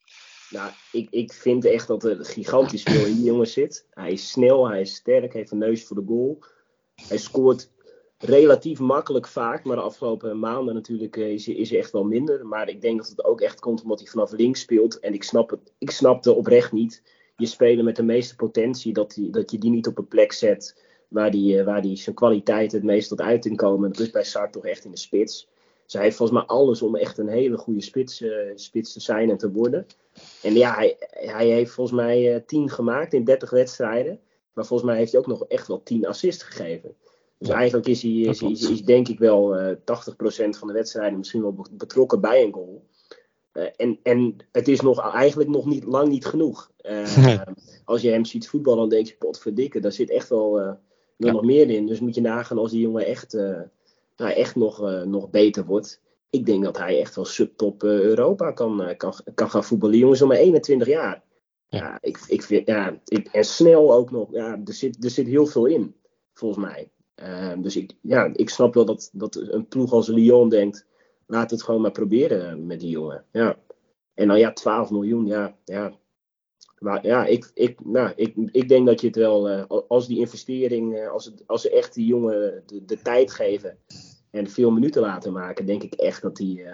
Nou, 0.52 0.72
ik, 0.92 1.08
ik 1.10 1.34
vind 1.34 1.66
echt 1.66 1.88
dat 1.88 2.04
er 2.04 2.26
gigantisch 2.26 2.84
veel 2.84 3.06
in 3.06 3.16
die 3.16 3.24
jongen 3.24 3.48
zit. 3.48 3.86
Hij 3.90 4.12
is 4.12 4.30
snel, 4.30 4.70
hij 4.70 4.82
is 4.82 4.96
sterk, 4.96 5.34
heeft 5.34 5.52
een 5.52 5.58
neus 5.58 5.84
voor 5.84 5.96
de 5.96 6.06
goal. 6.08 6.40
Hij 7.08 7.18
scoort 7.18 7.70
relatief 8.18 8.80
makkelijk 8.80 9.28
vaak, 9.28 9.64
maar 9.64 9.76
de 9.76 9.82
afgelopen 9.82 10.40
maanden 10.40 10.74
natuurlijk 10.74 11.18
eh, 11.18 11.32
is, 11.32 11.48
is 11.48 11.70
hij 11.70 11.80
echt 11.80 11.92
wel 11.92 12.04
minder. 12.04 12.46
Maar 12.46 12.70
ik 12.70 12.82
denk 12.82 12.98
dat 12.98 13.10
het 13.10 13.24
ook 13.24 13.42
echt 13.42 13.60
komt 13.60 13.84
omdat 13.84 14.00
hij 14.00 14.08
vanaf 14.08 14.32
links 14.32 14.60
speelt. 14.60 15.00
En 15.00 15.14
ik 15.14 15.24
snap, 15.24 15.50
het, 15.50 15.74
ik 15.78 15.92
snapte 15.92 16.34
oprecht 16.34 16.72
niet, 16.72 17.04
je 17.36 17.46
speler 17.46 17.84
met 17.84 17.96
de 17.96 18.04
meeste 18.04 18.36
potentie, 18.36 18.94
dat, 18.94 19.14
die, 19.14 19.30
dat 19.30 19.52
je 19.52 19.58
die 19.58 19.72
niet 19.72 19.88
op 19.88 19.98
een 19.98 20.08
plek 20.08 20.32
zet 20.32 20.82
waar 21.08 21.32
die, 21.32 21.60
eh, 21.60 21.66
waar 21.66 21.82
die 21.82 21.96
zijn 21.96 22.16
kwaliteit 22.16 22.72
het 22.72 22.84
meest 22.84 23.10
tot 23.10 23.22
uiting 23.22 23.58
komen. 23.58 23.92
Dat 23.92 24.02
is 24.02 24.12
bij 24.12 24.24
Sar 24.24 24.52
toch 24.52 24.66
echt 24.66 24.86
in 24.86 24.92
de 24.92 24.98
spits. 24.98 25.50
Hij 25.94 26.04
heeft 26.04 26.18
volgens 26.18 26.38
mij 26.40 26.48
alles 26.48 26.82
om 26.82 26.96
echt 26.96 27.18
een 27.18 27.28
hele 27.28 27.58
goede 27.58 27.82
spits, 27.82 28.22
eh, 28.22 28.32
spits 28.56 28.94
te 28.94 29.00
zijn 29.00 29.30
en 29.30 29.38
te 29.38 29.52
worden. 29.52 29.86
En 30.42 30.54
ja, 30.54 30.74
hij, 30.76 30.96
hij 31.10 31.48
heeft 31.48 31.72
volgens 31.72 31.96
mij 31.96 32.34
eh 32.36 32.42
10 32.46 32.70
gemaakt 32.70 33.14
in 33.14 33.24
30 33.24 33.50
wedstrijden. 33.50 34.20
Maar 34.54 34.66
volgens 34.66 34.90
mij 34.90 34.98
heeft 35.00 35.12
hij 35.12 35.22
ook 35.22 35.28
nog 35.28 35.46
echt 35.48 35.68
wel 35.68 35.84
10 35.84 36.08
assists 36.08 36.44
gegeven. 36.44 36.96
Dus 37.38 37.50
eigenlijk 37.50 37.88
is 37.88 38.02
hij, 38.02 38.12
is, 38.12 38.42
is, 38.42 38.82
denk 38.84 39.08
ik 39.08 39.20
wel 39.20 39.56
eh 39.58 39.76
80% 39.76 39.76
van 40.50 40.68
de 40.68 40.74
wedstrijden 40.74 41.18
misschien 41.18 41.42
wel 41.42 41.54
be- 41.54 41.70
betrokken 41.72 42.22
bij 42.22 42.44
een 42.44 42.54
goal. 42.54 42.84
En, 43.76 44.00
en 44.04 44.36
het 44.52 44.68
is 44.68 44.82
nog, 44.82 45.14
eigenlijk 45.14 45.50
nog 45.50 45.66
niet, 45.66 45.84
lang 45.84 46.08
niet 46.08 46.26
genoeg. 46.26 46.72
Nee. 47.18 47.40
Als 47.86 48.02
je 48.02 48.10
hem 48.10 48.26
ziet 48.26 48.50
voetballen, 48.50 48.80
dan 48.80 48.90
denk 48.90 49.08
je, 49.08 49.16
potverdikke, 49.20 49.80
daar 49.80 49.92
zit 49.92 50.10
echt 50.10 50.30
wel, 50.30 50.60
Ja. 50.60 50.78
nog 51.18 51.42
meer 51.44 51.70
in. 51.70 51.86
Dus 51.88 52.00
moet 52.00 52.16
je 52.16 52.22
nagaan 52.22 52.58
als 52.58 52.72
die 52.72 52.82
jongen 52.82 53.06
echt, 53.06 53.38
nou, 54.22 54.34
echt 54.34 54.56
nog, 54.56 54.82
eh, 54.82 55.02
nog 55.02 55.30
beter 55.30 55.66
wordt. 55.66 56.02
Ik 56.32 56.46
denk 56.46 56.64
dat 56.64 56.78
hij 56.78 57.00
echt 57.00 57.16
wel 57.16 57.26
subtop 57.26 57.84
eh, 57.84 57.90
Europa 57.90 58.52
kan, 58.52 58.84
eh, 58.84 58.98
kan, 58.98 59.14
kan 59.34 59.50
gaan 59.50 59.64
voetballen. 59.64 59.94
Die 59.94 60.02
jongen 60.02 60.16
is 60.16 60.22
al 60.22 60.28
maar 60.28 60.38
21 60.38 60.88
jaar. 60.88 61.24
Ja. 61.68 61.78
Ja, 61.78 61.98
ik, 62.02 62.24
ik 62.28 62.44
vind, 62.44 62.68
ja 62.68 63.00
ik, 63.06 63.28
en 63.28 63.44
snel 63.44 63.94
ook 63.94 64.12
nog. 64.12 64.32
Ja, 64.32 64.62
er, 64.66 64.74
zit, 64.74 65.04
er 65.04 65.10
zit 65.10 65.28
heel 65.28 65.46
veel 65.46 65.66
in, 65.66 65.96
volgens 66.34 66.66
mij. 66.66 66.92
Eh, 67.16 67.54
dus 67.58 67.76
ik, 67.76 67.94
ja, 68.02 68.30
ik 68.34 68.50
snap 68.50 68.74
wel 68.74 68.86
dat, 68.86 69.10
dat 69.14 69.36
een 69.36 69.68
ploeg 69.68 69.92
als 69.92 70.08
Lyon 70.08 70.50
denkt, 70.50 70.86
laat 71.26 71.52
het 71.52 71.64
gewoon 71.64 71.82
maar 71.82 71.92
proberen 71.92 72.66
met 72.66 72.80
die 72.80 72.90
jongen. 72.90 73.26
Ja. 73.32 73.60
En 74.14 74.28
dan 74.28 74.40
ja, 74.40 74.54
12 74.54 74.92
miljoen, 74.92 75.26
ja. 75.26 75.58
ja. 75.66 76.00
Maar 76.80 77.06
ja, 77.06 77.26
ik, 77.26 77.52
ik, 77.54 77.86
nou, 77.86 78.12
ik, 78.16 78.34
ik 78.52 78.68
denk 78.68 78.86
dat 78.86 79.02
je 79.02 79.08
het 79.08 79.16
wel, 79.16 79.50
als 79.88 80.08
die 80.08 80.20
investering, 80.20 81.08
als, 81.08 81.26
het, 81.26 81.44
als 81.48 81.62
ze 81.62 81.70
echt 81.70 81.94
die 81.94 82.06
jongen 82.06 82.64
de, 82.66 82.86
de 82.86 83.02
tijd 83.02 83.32
geven 83.32 83.78
en 84.32 84.50
veel 84.50 84.72
minuten 84.72 85.02
laten 85.02 85.34
maken, 85.34 85.66
denk 85.66 85.84
ik 85.84 85.94
echt 85.94 86.22
dat 86.22 86.38
hij 86.38 86.64
eh, 86.66 86.74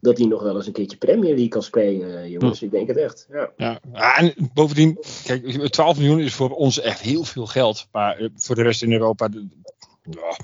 dat 0.00 0.18
hij 0.18 0.26
nog 0.26 0.42
wel 0.42 0.56
eens 0.56 0.66
een 0.66 0.72
keertje 0.72 0.96
Premier 0.96 1.30
League 1.30 1.48
kan 1.48 1.62
spelen, 1.62 2.18
eh, 2.22 2.30
jongens. 2.30 2.62
Ik 2.62 2.70
denk 2.70 2.88
het 2.88 2.96
echt. 2.96 3.28
Ja. 3.30 3.50
Ja, 3.92 4.16
en 4.16 4.34
bovendien, 4.54 4.98
kijk, 5.24 5.68
12 5.68 5.98
miljoen 5.98 6.20
is 6.20 6.34
voor 6.34 6.50
ons 6.50 6.80
echt 6.80 7.00
heel 7.00 7.24
veel 7.24 7.46
geld. 7.46 7.88
Maar 7.92 8.16
eh, 8.16 8.28
voor 8.34 8.54
de 8.54 8.62
rest 8.62 8.82
in 8.82 8.92
Europa, 8.92 9.28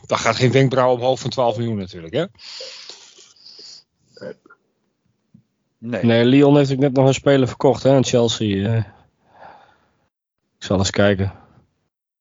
daar 0.07 0.19
gaat 0.19 0.37
geen 0.37 0.53
wenkbrauw 0.53 0.93
omhoog 0.95 1.21
van 1.21 1.31
12 1.31 1.57
miljoen 1.57 1.77
natuurlijk. 1.77 2.15
Hè? 2.15 2.25
Nee. 5.79 6.05
Nee, 6.05 6.25
Lyon 6.25 6.57
heeft 6.57 6.73
ook 6.73 6.79
net 6.79 6.93
nog 6.93 7.07
een 7.07 7.15
speler 7.15 7.49
verkocht 7.49 7.83
hè, 7.83 7.91
aan 7.95 8.05
Chelsea. 8.05 8.67
eh. 8.69 8.85
Ik 10.59 10.69
zal 10.69 10.79
eens 10.79 10.91
kijken 10.91 11.42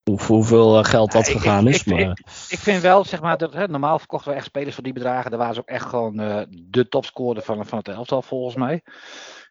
hoe, 0.04 0.22
hoeveel 0.22 0.78
eh, 0.78 0.84
geld 0.84 1.12
dat 1.12 1.28
gegaan 1.28 1.68
ik- 1.68 1.74
is. 1.74 1.84
ik- 1.84 1.86
maar, 1.86 2.18
Ik 2.50 2.60
vind 2.60 2.82
wel, 2.82 3.06
zeg 3.06 3.22
maar, 3.22 3.38
dat, 3.38 3.54
hè, 3.54 3.68
normaal 3.68 4.00
verkochten 4.00 4.32
we 4.32 4.38
echt 4.38 4.46
spelers 4.46 4.74
voor 4.76 4.84
die 4.84 4.94
bedragen. 4.94 5.30
Daar 5.30 5.40
waren 5.40 5.54
ze 5.56 5.60
ook 5.62 5.68
echt 5.68 5.86
gewoon 5.86 6.20
eh, 6.20 6.42
de 6.50 6.88
topscorer 6.88 7.42
van, 7.42 7.66
van 7.66 7.78
het 7.78 7.88
elftal, 7.88 8.22
volgens 8.22 8.56
mij. 8.56 8.82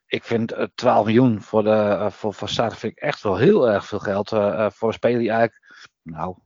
Ik 0.07 0.25
vind 0.25 0.53
eh, 0.53 0.67
12 0.75 1.05
miljoen 1.05 1.43
voor, 1.43 1.63
de, 1.63 1.71
eh, 1.71 2.11
voor, 2.11 2.35
vind 2.35 2.83
ik 2.83 2.99
echt 2.99 3.23
wel 3.23 3.37
heel 3.37 3.69
erg 3.69 3.87
veel 3.87 3.99
geld. 3.99 4.33
eh, 4.33 4.65
eh, 4.65 4.71
voor 4.71 4.89
een 4.89 4.95
speler 4.95 5.19
die 5.19 5.31
eigenlijk, 5.31 5.85
nou, 6.03 6.37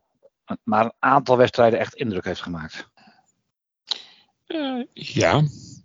een- 0.45 0.59
maar 0.63 0.85
een 0.85 0.95
aantal 0.99 1.37
wedstrijden 1.37 1.79
echt 1.79 1.95
indruk 1.95 2.25
heeft 2.25 2.43
gemaakt. 2.43 2.89
Eh, 4.47 4.83
ja, 4.93 5.43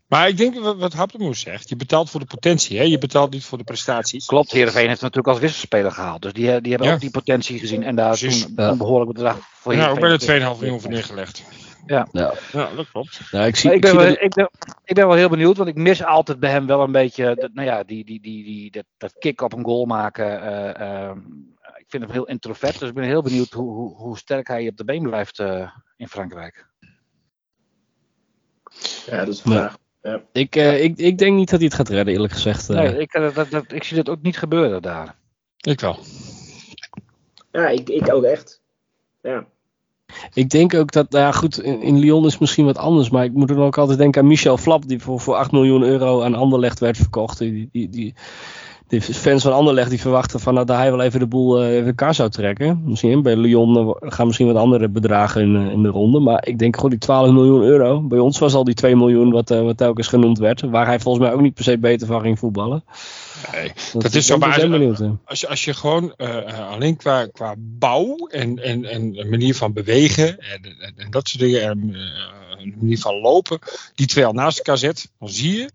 Maar 0.09 0.27
ik 0.27 0.37
denk 0.37 0.59
wat, 0.59 0.77
wat 0.77 0.93
Haptemoes 0.93 1.39
zegt, 1.39 1.69
je 1.69 1.75
betaalt 1.75 2.09
voor 2.09 2.19
de 2.19 2.25
potentie, 2.25 2.77
hè? 2.77 2.83
je 2.83 2.97
betaalt 2.97 3.31
niet 3.31 3.43
voor 3.45 3.57
de 3.57 3.63
prestaties. 3.63 4.25
Klopt, 4.25 4.51
Heerenveen 4.51 4.87
heeft 4.87 5.01
natuurlijk 5.01 5.27
als 5.27 5.39
wisselspeler 5.39 5.91
gehaald. 5.91 6.21
Dus 6.21 6.33
die, 6.33 6.61
die 6.61 6.69
hebben 6.71 6.87
Ja. 6.87 6.93
ook 6.93 6.99
die 6.99 7.11
potentie 7.11 7.59
gezien. 7.59 7.83
En 7.83 7.95
daar 7.95 8.17
Precies. 8.17 8.43
toen 8.43 8.53
Ja. 8.55 8.69
een 8.69 8.77
behoorlijk 8.77 9.11
bedrag 9.13 9.37
voor 9.39 9.73
Ja, 9.75 9.87
ook 9.89 9.99
bij 9.99 10.09
Heerenveen. 10.09 10.39
de 10.39 10.45
2,5 10.45 10.59
miljoen 10.59 10.81
voor 10.81 10.91
neergelegd. 10.91 11.43
Ja. 11.85 12.07
Ja, 12.11 12.33
dat 12.75 12.91
klopt. 12.91 13.21
Nou, 13.31 13.45
ik 13.47 13.55
zie, 13.55 13.69
ik 13.69 13.75
ik, 13.75 13.81
ben 13.81 13.89
zie 13.89 13.99
wel, 13.99 14.07
dat- 14.09 14.21
ik, 14.21 14.33
ben, 14.33 14.49
ik 14.83 14.95
ben 14.95 15.07
wel 15.07 15.15
heel 15.15 15.29
benieuwd, 15.29 15.57
want 15.57 15.69
ik 15.69 15.75
mis 15.75 16.03
altijd 16.03 16.39
bij 16.39 16.49
hem 16.51 16.65
wel 16.67 16.81
een 16.81 16.91
beetje 16.91 17.35
dat, 17.35 17.53
nou 17.53 17.67
ja, 17.67 17.83
die, 17.83 18.05
die, 18.05 18.21
die, 18.21 18.43
die, 18.43 18.71
dat, 18.71 18.85
dat 18.97 19.13
kick 19.19 19.41
op 19.41 19.53
een 19.53 19.63
goal 19.63 19.85
maken. 19.85 20.41
eh, 20.41 21.07
ehm, 21.07 21.17
ik 21.77 21.85
vind 21.87 22.03
hem 22.03 22.11
heel 22.11 22.25
introvert, 22.25 22.79
dus 22.79 22.89
ik 22.89 22.95
ben 22.95 23.03
heel 23.03 23.21
benieuwd 23.21 23.51
hoe, 23.51 23.71
hoe, 23.73 23.95
hoe 23.95 24.17
sterk 24.17 24.47
hij 24.47 24.67
op 24.67 24.77
de 24.77 24.83
been 24.83 25.03
blijft 25.03 25.39
eh, 25.39 25.71
in 25.97 26.07
Frankrijk. 26.07 26.67
Ja, 29.05 29.17
dat 29.25 29.27
is 29.27 29.43
een 29.45 29.69
Ja. 30.01 30.21
ik, 30.31 30.55
eh, 30.55 30.83
ik, 30.83 30.97
ik 30.97 31.17
denk 31.17 31.35
niet 31.35 31.49
dat 31.49 31.59
hij 31.59 31.67
het 31.67 31.77
gaat 31.77 31.89
redden, 31.89 32.13
eerlijk 32.13 32.33
gezegd. 32.33 32.69
eh. 32.69 32.75
Nee, 32.75 32.97
ik, 32.97 33.13
eh, 33.13 33.35
dat, 33.35 33.49
dat, 33.49 33.71
ik 33.71 33.83
zie 33.83 33.97
dat 33.97 34.09
ook 34.09 34.21
niet 34.21 34.37
gebeuren 34.37 34.81
daar. 34.81 35.15
Ik 35.57 35.79
wel. 35.79 35.99
Ja, 37.51 37.67
ik, 37.67 37.89
ik 37.89 38.13
ook 38.13 38.23
echt. 38.23 38.61
Ja. 39.21 39.45
Ik 40.33 40.49
denk 40.49 40.73
ook 40.73 40.91
dat, 40.91 41.11
nou 41.11 41.23
ja, 41.23 41.31
goed, 41.31 41.61
in, 41.61 41.81
in 41.81 41.99
Lyon 41.99 42.25
is 42.25 42.31
het 42.31 42.39
misschien 42.39 42.65
wat 42.65 42.77
anders. 42.77 43.09
Maar 43.09 43.23
ik 43.23 43.33
moet 43.33 43.47
dan 43.47 43.61
ook 43.61 43.77
altijd 43.77 43.97
denken 43.97 44.21
aan 44.21 44.27
Michel 44.27 44.57
Flap, 44.57 44.87
die 44.87 44.99
voor, 44.99 45.19
voor 45.19 45.35
8 45.35 45.51
miljoen 45.51 45.83
euro 45.83 46.21
aan 46.21 46.35
Anderlecht 46.35 46.79
werd 46.79 46.97
verkocht. 46.97 47.37
Die, 47.37 47.69
die, 47.71 47.89
die, 47.89 48.13
die 48.89 49.01
fans 49.01 49.43
van 49.43 49.53
Anderlecht 49.53 49.89
die 49.89 50.01
verwachten 50.01 50.39
van, 50.39 50.53
nou, 50.53 50.65
dat 50.65 50.77
hij 50.77 50.91
wel 50.91 51.01
even 51.01 51.19
de 51.19 51.27
boel 51.27 51.61
eh, 51.61 51.75
even 51.75 51.87
elkaar 51.87 52.15
zou 52.15 52.29
trekken. 52.29 52.81
Misschien 52.85 53.21
bij 53.21 53.35
Lyon 53.35 53.77
eh, 53.77 54.09
gaan 54.11 54.25
misschien 54.25 54.47
wat 54.47 54.55
andere 54.55 54.89
bedragen 54.89 55.41
in, 55.41 55.55
eh, 55.55 55.71
in 55.71 55.83
de 55.83 55.89
ronde. 55.89 56.19
Maar 56.19 56.47
ik 56.47 56.59
denk 56.59 56.75
gewoon 56.75 56.89
die 56.89 56.99
12 56.99 57.31
miljoen 57.31 57.61
euro. 57.61 58.01
Bij 58.01 58.19
ons 58.19 58.39
was 58.39 58.53
al 58.53 58.63
die 58.63 58.73
2 58.73 58.95
miljoen 58.95 59.31
wat, 59.31 59.49
wat 59.49 59.77
telkens 59.77 60.07
genoemd 60.07 60.37
werd. 60.37 60.61
Waar 60.61 60.85
hij 60.85 60.99
volgens 60.99 61.25
mij 61.25 61.33
ook 61.33 61.41
niet 61.41 61.53
per 61.53 61.63
se 61.63 61.77
beter 61.77 62.07
van 62.07 62.21
ging 62.21 62.39
voetballen. 62.39 62.83
Nee, 63.51 63.71
Dat, 63.93 64.01
Dat 64.01 64.15
is 64.15 64.25
zo, 64.25 64.37
maar- 64.37 64.59
hè. 64.59 65.11
als 65.25 65.39
je, 65.39 65.47
als 65.47 65.65
je 65.65 65.73
gewoon 65.73 66.15
alleen 66.69 66.95
qua, 66.95 67.25
qua 67.25 67.55
bouw 67.57 68.15
en, 68.27 68.63
en, 68.63 68.85
en 68.85 69.29
manier 69.29 69.55
van 69.55 69.73
bewegen 69.73 70.39
en, 70.39 70.63
en, 70.79 70.93
en 70.97 71.11
dat 71.11 71.27
soort 71.27 71.43
dingen, 71.43 71.61
en 71.61 71.95
een 72.59 72.75
manier 72.79 72.99
van 72.99 73.15
lopen, 73.15 73.59
die 73.95 74.07
twee 74.07 74.25
al 74.25 74.33
naast 74.33 74.57
elkaar 74.57 74.77
zet, 74.77 75.11
dan 75.19 75.29
zie 75.29 75.57
je, 75.57 75.69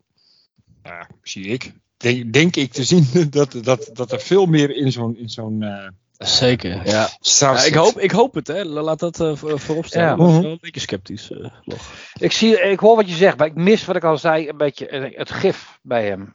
nou 0.83 0.97
ja, 0.97 1.09
zie 1.23 1.47
ik, 1.47 1.73
denk, 2.05 2.33
denk 2.33 2.57
ik 2.57 2.73
te 2.73 2.85
zien 2.85 3.07
dat, 3.31 3.57
dat, 3.63 3.91
dat 3.93 4.13
er 4.13 4.21
veel 4.21 4.47
meer 4.47 4.77
in 4.77 4.93
zo'n 4.93 5.17
in 5.17 5.29
zo'n 5.29 5.63
eh 5.63 5.89
Zeker, 6.19 6.71
ja. 6.87 7.09
Ja, 7.21 7.65
ik, 7.65 7.75
hoop, 7.75 7.99
ik 7.99 8.11
hoop 8.11 8.35
het, 8.35 8.47
hè. 8.47 8.65
Laat 8.65 8.99
dat 8.99 9.21
eh, 9.21 9.37
voor- 9.37 9.61
voorop 9.61 9.87
staan. 9.87 10.03
Ja. 10.03 10.11
Ik 10.11 10.17
ben 10.17 10.27
Mhm. 10.27 10.43
wel 10.43 10.51
een 10.51 10.59
beetje 10.61 10.81
sceptisch 10.81 11.31
eh, 11.31 11.51
nog. 11.65 11.93
Ik, 12.19 12.33
zie, 12.33 12.61
ik 12.61 12.79
hoor 12.79 12.97
wat 12.97 13.09
je 13.09 13.15
zegt, 13.15 13.37
maar 13.39 13.47
ik 13.47 13.55
mis 13.55 13.85
wat 13.85 13.97
ik 13.97 14.05
al 14.05 14.19
zei, 14.19 14.49
een 14.49 14.57
beetje 14.57 15.13
het 15.17 15.31
gif 15.31 15.79
bij 15.83 16.07
hem. 16.07 16.35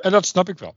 En 0.00 0.10
dat 0.10 0.26
snap 0.26 0.48
ik 0.48 0.58
wel. 0.58 0.72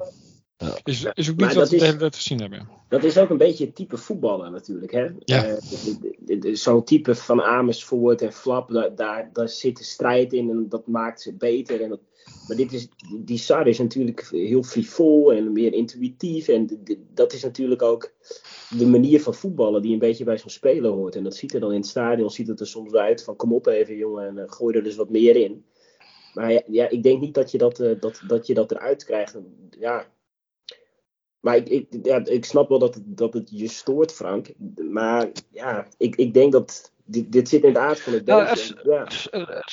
Ja. 0.58 0.78
Is, 0.84 1.04
is 1.14 1.30
ook 1.30 1.36
Maar 1.38 1.48
niet 1.48 1.56
wat 1.56 1.64
dat 1.64 1.70
we 1.70 1.70
de 1.70 1.76
is- 1.76 1.82
hele 1.88 1.98
tijd 1.98 2.16
gezien 2.16 2.40
hebben. 2.40 2.70
Dat 2.90 3.04
is 3.04 3.18
ook 3.18 3.30
een 3.30 3.38
beetje 3.38 3.66
het 3.66 3.76
type 3.76 3.98
voetballer 3.98 4.52
natuurlijk. 4.52 4.92
Hè? 4.92 5.08
Ja. 5.20 5.44
Eh, 5.46 6.54
Zo'n 6.54 6.84
type 6.84 7.16
van 7.16 7.42
Amersfoort 7.42 8.22
en 8.22 8.34
Flap, 8.34 8.70
daar, 8.72 8.96
daar, 8.96 9.30
daar 9.34 9.50
zit 9.50 9.78
de 9.78 9.84
strijd 9.84 10.34
in 10.34 10.50
en 10.50 10.66
dat 10.70 10.88
maakt 10.88 11.22
ze 11.22 11.34
beter. 11.34 11.82
En 11.82 11.90
dat, 11.90 12.00
maar 12.46 12.58
dit 12.58 12.74
is, 12.74 12.88
die 13.08 13.38
Sar 13.38 13.68
is 13.68 13.78
natuurlijk 13.80 14.28
heel 14.32 14.64
frivol 14.64 15.34
en 15.34 15.52
meer 15.52 15.74
intuïtief. 15.74 16.48
En 16.48 16.68
de- 16.68 16.84
de- 16.84 17.04
dat 17.14 17.34
is 17.34 17.44
natuurlijk 17.44 17.82
ook 17.82 18.14
de 18.68 18.86
manier 18.88 19.22
van 19.22 19.34
voetballen 19.34 19.82
die 19.82 19.94
een 19.94 20.00
beetje 20.00 20.24
bij 20.24 20.38
zo'n 20.38 20.50
speler 20.50 20.92
hoort. 20.92 21.16
En 21.16 21.24
dat 21.24 21.36
ziet 21.36 21.54
er 21.54 21.60
dan 21.60 21.72
in 21.72 21.78
het 21.80 21.88
stadion 21.88 22.30
ziet 22.30 22.48
het 22.48 22.60
er 22.60 22.68
soms 22.68 22.94
uit 22.94 23.24
van 23.24 23.36
kom 23.36 23.54
op 23.54 23.68
even 23.68 23.96
jongen 23.96 24.28
en 24.28 24.38
eh, 24.38 24.44
gooi 24.52 24.76
er 24.78 24.84
dus 24.84 24.96
wat 24.96 25.10
meer 25.10 25.36
in. 25.36 25.66
Maar 26.34 26.52
ja, 26.52 26.62
ja, 26.68 26.90
ik 26.90 27.04
denk 27.04 27.22
niet 27.22 27.34
dat 27.34 27.52
je 27.52 27.58
dat, 27.58 27.80
eh, 27.80 28.00
dat, 28.00 28.22
dat, 28.28 28.48
je 28.48 28.54
dat 28.54 28.72
eruit 28.72 29.04
krijgt. 29.06 29.38
Ja, 29.80 30.12
maar 31.40 31.56
ik, 31.58 31.70
ik, 31.70 32.06
ja, 32.06 32.26
ik 32.26 32.46
snap 32.46 32.70
wel 32.70 32.80
dat 32.80 32.96
het, 32.96 33.04
dat 33.18 33.34
het 33.34 33.50
je 33.54 33.68
stoort, 33.68 34.14
Frank. 34.14 34.54
Maar 34.90 35.32
ja, 35.52 35.88
ik, 35.98 36.16
ik 36.16 36.34
denk 36.34 36.52
dat 36.52 36.92
dit, 37.06 37.32
dit 37.32 37.50
zit 37.50 37.64
in 37.64 37.74
de 37.74 37.80
aard 37.80 38.00
van 38.00 38.14
het 38.14 38.26
Nou, 38.26 38.46
beestje. 38.46 38.76
het- 38.76 38.86
ja. 39.32 39.64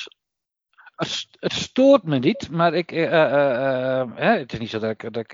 Het, 0.95 1.53
stoort 1.53 2.03
me 2.03 2.19
niet, 2.19 2.49
maar 2.49 2.73
ik, 2.73 2.91
eh, 2.91 3.05
eh, 3.05 4.01
eh, 4.01 4.39
het 4.39 4.53
is 4.53 4.59
niet 4.59 4.69
zo 4.69 4.79
dat 4.79 4.89
ik, 4.89 5.13
dat 5.13 5.23
ik, 5.23 5.33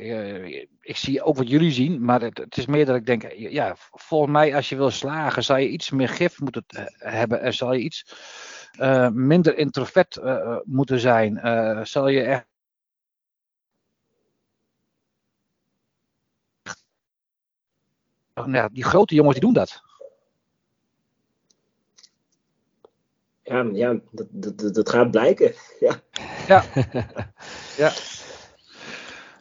ik 0.82 0.98
zie 0.98 1.24
ook 1.24 1.38
wat 1.38 1.50
jullie 1.50 1.72
zien, 1.72 2.06
maar 2.06 2.22
het, 2.22 2.38
het 2.38 2.58
is 2.58 2.66
meer 2.66 2.86
dat 2.86 2.96
ik 2.96 3.06
denk, 3.06 3.32
ja, 3.32 3.76
volgens 3.92 4.32
mij 4.32 4.56
als 4.56 4.70
je 4.70 4.76
wil 4.76 4.90
slagen, 4.90 5.44
zou 5.44 5.60
je 5.60 5.70
iets 5.70 5.90
meer 5.90 6.10
gif 6.10 6.40
moeten 6.40 6.64
hebben 6.98 7.42
en 7.42 7.54
zal 7.54 7.74
je 7.74 7.80
iets 7.80 8.06
minder 9.14 9.58
introvert 9.58 10.20
moeten 10.64 11.00
zijn. 11.00 11.40
Zal 11.88 12.08
je 12.08 12.22
echt 12.22 12.50
Oh, 18.34 18.46
nou 18.46 18.58
ja, 18.58 18.70
die 18.70 18.84
grote 18.84 19.16
jongens 19.16 19.34
die 19.34 19.44
doen 19.44 19.54
dat. 19.54 19.82
Ja, 23.52 23.66
ja 23.74 24.00
dat, 24.12 24.28
dat, 24.30 24.74
dat, 24.74 24.90
gaat 24.90 25.12
blijken. 25.12 25.54
Ja. 27.78 27.92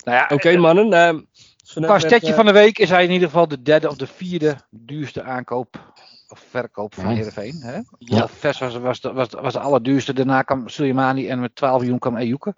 Nou 0.04 0.16
ja, 0.16 0.28
Oké, 0.32 0.56
mannen. 0.56 0.92
eh, 0.92 1.08
zo 1.56 1.80
net 1.80 1.88
Qua 1.88 1.98
werd, 1.98 2.02
stetje 2.02 2.30
eh, 2.30 2.34
van 2.34 2.46
de 2.46 2.52
week 2.52 2.78
is 2.78 2.90
hij 2.90 3.04
in 3.04 3.10
ieder 3.10 3.28
geval 3.28 3.48
de 3.48 3.62
derde 3.62 3.88
of 3.88 3.96
de 3.96 4.06
vierde 4.06 4.56
duurste 4.70 5.22
aankoop 5.22 5.92
of 6.28 6.38
verkoop 6.50 6.94
van 6.94 7.08
Ja. 7.08 7.14
Heerenveen. 7.14 7.54
Hè? 7.60 7.80
Ja. 7.98 8.28
Vers 8.28 8.58
was, 8.58 8.76
was, 8.76 9.00
de, 9.00 9.12
was, 9.12 9.28
de- 9.28 9.40
was 9.40 9.52
de 9.52 9.58
allerduurste. 9.60 10.12
Daarna 10.12 10.42
kwam 10.42 10.68
Soleimani 10.68 11.28
en 11.28 11.40
met 11.40 11.54
12 11.54 11.80
miljoen 11.80 11.98
kwam 11.98 12.16
Ejuke. 12.16 12.54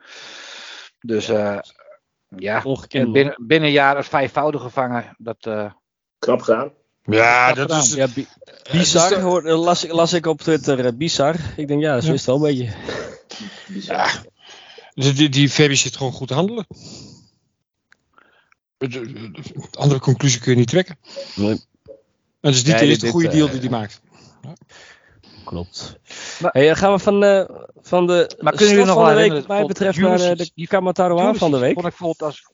Dus 1.01 1.29
eh, 1.29 1.59
ja, 2.37 2.61
Ongekend, 2.65 3.13
binnen, 3.13 3.35
binnen 3.47 3.69
een 3.69 3.75
jaar 3.75 3.97
het 3.97 4.09
vijfvoudige 4.09 4.71
vangen. 4.71 5.15
Dat, 5.19 5.47
eh, 5.47 5.73
Knap 6.19 6.41
gedaan. 6.41 6.73
Ja, 7.05 7.53
dat 7.53 7.71
is, 7.71 7.95
Ja, 7.95 8.07
bi- 8.15 8.27
is 8.63 8.71
bizar, 8.73 9.09
toch- 9.11 9.21
hoor, 9.21 9.45
eh, 9.45 9.59
las, 9.61 9.85
ik- 9.85 9.93
las 9.93 10.13
ik 10.13 10.27
op 10.27 10.41
Twitter. 10.41 10.87
eh, 10.87 10.93
bizar. 10.95 11.37
Ik 11.57 11.69
denk, 11.69 11.81
ja, 11.81 12.01
zo 12.01 12.07
Ja. 12.07 12.13
is 12.13 12.19
het 12.19 12.25
wel 12.27 12.35
een 12.37 12.43
beetje. 12.43 12.73
Bizar. 13.69 14.23
Dus 14.95 15.15
die, 15.17 15.29
die 15.29 15.49
Fabi 15.49 15.77
zit 15.77 15.97
gewoon 15.97 16.13
goed 16.13 16.29
te 16.29 16.35
handelen. 16.35 16.67
De- 18.79 18.89
de- 18.89 19.31
de- 19.31 19.43
Andere 19.79 20.01
conclusie 20.01 20.41
kun 20.41 20.51
je 20.53 20.59
niet 20.59 20.69
trekken. 20.69 20.99
Nee. 21.35 21.51
En 21.51 21.59
het 22.41 22.55
is 22.55 22.63
niet 22.63 22.73
de 22.73 22.79
dit- 22.79 22.81
eerste 22.89 23.05
dit, 23.05 23.11
goede 23.11 23.29
eh, 23.29 23.35
deal 23.35 23.51
die 23.51 23.61
hij 23.61 23.69
maakt. 23.69 24.01
Klopt. 25.45 25.99
Maar- 26.41 26.53
hey, 26.53 26.67
dan 26.67 26.77
gaan 26.77 26.93
we 26.93 26.99
van, 26.99 27.25
eh, 27.25 27.45
van 27.83 28.07
de 28.07 28.37
Maar 28.41 28.53
kunnen 28.53 28.75
jullie 28.75 28.85
nog 28.91 28.95
van 28.95 29.05
de 29.09 29.15
wel 29.15 29.23
week, 29.23 29.33
wat 29.33 29.47
mij 29.47 29.65
betreft, 29.67 29.99
naar 29.99 30.21
eh, 30.21 30.37
de 30.37 30.51
die- 30.55 30.67
Kamatarouaan 30.67 31.37
van 31.37 31.51
de 31.51 31.59
week. 31.59 31.75
Vond 31.75 31.87
ik 31.87 31.91
bijvoorbeeld 31.99 32.23
als, 32.23 32.47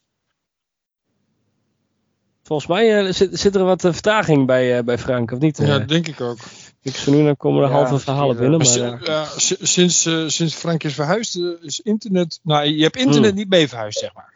Volgens 2.48 2.68
mij 2.68 2.98
eh, 3.06 3.12
zit, 3.12 3.38
zit 3.38 3.54
er 3.54 3.64
wat 3.64 3.84
eh, 3.84 3.92
vertraging 3.92 4.46
bij, 4.46 4.76
eh, 4.78 4.84
bij 4.84 4.98
Frank, 4.98 5.30
of 5.30 5.38
niet? 5.38 5.58
Ja, 5.58 5.78
denk 5.78 6.08
ik 6.08 6.20
ook. 6.20 6.38
ik 6.82 6.96
zo 6.96 7.10
nu 7.10 7.24
dan 7.24 7.36
komen 7.36 7.62
er 7.62 7.68
Ja, 7.68 7.74
halve 7.74 7.98
verhalen 7.98 8.36
binnen. 8.36 8.58
Maar 8.58 8.90
Maar, 8.90 9.04
ja, 9.04 9.26
sinds, 9.62 10.06
eh, 10.06 10.24
sinds 10.26 10.54
Frank 10.54 10.84
is 10.84 10.94
verhuisd, 10.94 11.38
is 11.60 11.80
internet. 11.80 12.40
Nou, 12.42 12.64
je 12.66 12.82
hebt 12.82 12.96
internet 12.96 13.34
niet 13.34 13.48
mee 13.48 13.68
verhuisd, 13.68 13.98
zeg 13.98 14.14
maar. 14.14 14.32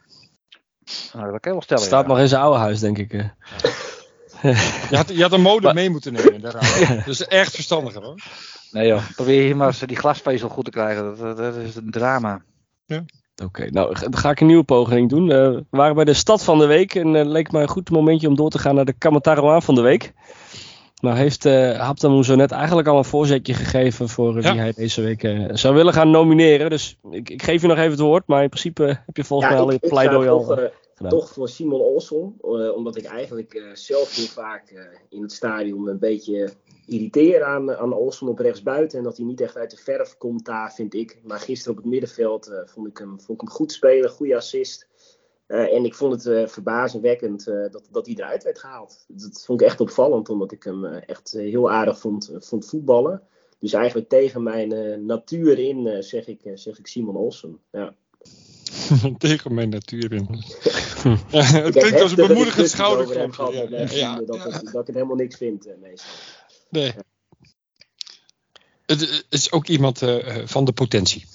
nou, 1.13 1.31
dat 1.31 1.41
kan 1.41 1.41
je 1.41 1.41
wel 1.43 1.55
het 1.55 1.65
stellen. 1.65 1.83
staat 1.85 2.03
ja. 2.03 2.09
nog 2.09 2.19
in 2.19 2.29
zijn 2.29 2.43
oude 2.43 2.59
huis, 2.59 2.81
denk 2.81 2.99
ik. 2.99 3.13
Je 4.43 4.97
had, 4.97 5.09
je 5.09 5.23
had 5.23 5.33
een 5.33 5.41
modem 5.41 5.63
Maar- 5.63 5.75
mee 5.75 5.91
moeten 5.91 6.13
nemen. 6.13 6.41
Daaraan. 6.41 6.97
Dat 6.97 7.07
is 7.09 7.25
echt 7.27 7.55
verstandiger 7.55 8.03
hoor. 8.03 8.21
Nee 8.71 8.87
joh, 8.87 9.11
probeer 9.15 9.43
hier 9.43 9.57
maar 9.57 9.67
eens 9.67 9.79
die 9.79 9.97
glasvezel 9.97 10.49
goed 10.49 10.65
te 10.65 10.71
krijgen. 10.71 11.05
Dat, 11.05 11.19
dat, 11.19 11.37
dat 11.37 11.57
is 11.57 11.75
een 11.75 11.91
drama. 11.91 12.43
Oké, 13.45 13.71
nou 13.71 13.95
ga- 13.97 14.09
dan 14.09 14.21
ga 14.21 14.31
ik 14.31 14.41
een 14.41 14.47
nieuwe 14.47 14.63
poging 14.65 15.09
doen. 15.11 15.31
Eh, 15.31 15.37
we 15.51 15.65
waren 15.71 15.95
bij 15.95 16.05
de 16.05 16.13
stad 16.15 16.45
van 16.45 16.59
de 16.59 16.67
week 16.67 16.95
en 16.95 17.17
eh, 17.17 17.27
leek 17.27 17.53
mij 17.53 17.63
een 17.63 17.69
goed 17.69 17.91
momentje 17.91 18.29
om 18.29 18.37
door 18.37 18.51
te 18.51 18.59
gaan 18.59 18.75
naar 18.75 18.85
de 18.85 18.93
Kamatarouaan 18.93 19.63
van 19.63 19.75
de 19.75 19.81
week. 19.81 20.13
Nou 21.01 21.17
heeft 21.17 21.45
eh 21.45 21.79
Haptamu 21.81 22.25
zo 22.25 22.35
net 22.35 22.51
eigenlijk 22.51 22.89
al 22.89 22.99
een 22.99 23.05
voorzetje 23.05 23.55
gegeven 23.55 24.09
voor 24.09 24.43
Ja. 24.43 24.53
wie 24.53 24.61
hij 24.61 24.73
deze 24.73 25.03
week 25.03 25.23
eh, 25.23 25.45
zou 25.53 25.75
willen 25.75 25.93
gaan 25.93 26.11
nomineren. 26.11 26.71
Dus 26.71 26.99
ik, 27.11 27.31
ik 27.31 27.43
geef 27.43 27.61
je 27.63 27.69
nog 27.69 27.77
even 27.79 27.91
het 27.91 28.01
woord, 28.01 28.27
maar 28.27 28.43
in 28.43 28.49
principe 28.49 28.85
heb 29.07 29.17
je 29.17 29.25
volgens 29.25 29.49
Ja, 29.51 29.55
mij 29.57 29.65
al 29.65 29.73
je 29.73 29.79
pleidooi 29.89 30.29
al 30.29 30.39
toch, 30.45 30.59
gedaan. 30.95 31.11
toch 31.11 31.29
voor 31.29 31.49
Simon 31.49 31.81
Olsson. 31.81 32.35
eh, 32.43 32.75
omdat 32.77 32.97
ik 32.97 33.05
eigenlijk 33.05 33.55
eh, 33.55 33.63
zelf 33.73 34.17
heel 34.17 34.27
vaak 34.27 34.69
eh, 34.71 34.81
in 35.09 35.23
het 35.23 35.33
stadion 35.33 35.89
een 35.89 35.99
beetje 35.99 36.53
irriteer 36.93 37.45
aan, 37.45 37.77
aan 37.77 37.93
Olsson 37.93 38.29
op 38.29 38.39
rechtsbuiten. 38.39 38.99
En 38.99 39.05
dat 39.05 39.17
hij 39.17 39.27
niet 39.27 39.41
echt 39.41 39.57
uit 39.57 39.71
de 39.71 39.77
verf 39.77 40.17
komt 40.17 40.45
daar, 40.45 40.73
vind 40.75 40.95
ik. 40.95 41.21
Maar 41.25 41.39
gisteren 41.39 41.77
op 41.77 41.83
het 41.83 41.93
middenveld 41.93 42.47
eh, 42.47 42.59
vond, 42.65 42.87
ik 42.87 42.99
hem, 42.99 43.21
vond 43.21 43.43
ik 43.43 43.47
hem 43.47 43.57
goed 43.57 43.73
spelen, 43.73 44.11
goede 44.11 44.37
assist. 44.37 44.89
Eh, 45.47 45.75
en 45.75 45.85
ik 45.85 45.95
vond 45.95 46.13
het 46.13 46.27
eh, 46.27 46.47
verbazingwekkend 46.47 47.47
eh, 47.47 47.71
dat, 47.71 47.89
dat 47.91 48.07
hij 48.07 48.15
eruit 48.15 48.45
werd 48.45 48.59
gehaald. 48.59 49.05
Dat 49.09 49.45
vond 49.45 49.61
ik 49.61 49.67
echt 49.67 49.81
opvallend, 49.81 50.29
omdat 50.29 50.53
ik 50.53 50.63
hem 50.63 50.85
eh, 50.85 51.03
echt 51.07 51.35
eh, 51.35 51.43
heel 51.43 51.71
aardig 51.71 51.99
vond, 51.99 52.29
eh, 52.29 52.41
vond 52.41 52.67
voetballen. 52.67 53.23
Dus 53.63 53.73
eigenlijk 53.73 54.09
tegen 54.09 54.43
mijn 54.43 54.73
eh, 54.73 54.99
natuur 54.99 55.59
in 55.59 55.87
eh, 55.87 56.03
zeg, 56.03 56.27
ik, 56.27 56.45
eh, 56.45 56.53
zeg 56.57 56.79
ik 56.79 56.87
Simon 56.87 57.17
Olsson. 57.17 57.59
Ja. 57.71 57.95
Tegen 59.19 59.55
mijn 59.55 59.69
natuur 59.69 60.13
in. 60.13 60.29
ja, 61.31 61.43
het 61.43 61.77
klinkt 61.77 62.01
als 62.01 62.17
een 62.17 62.27
bemoedigend 62.27 62.69
schouderklopje. 62.69 63.67
Ja, 63.71 63.87
ja, 63.91 64.17
dat, 64.17 64.27
dat 64.27 64.63
ik 64.63 64.87
het 64.87 64.95
helemaal 64.95 65.17
niks 65.17 65.37
vind 65.37 65.67
eh, 65.67 65.75
meestal. 65.81 66.11
Nee. 66.73 66.93
het 68.87 69.27
is 69.29 69.53
ook 69.53 69.67
iemand 69.67 70.03
uh, 70.03 70.47
van 70.47 70.65
de 70.65 70.73
potentie. 70.73 71.27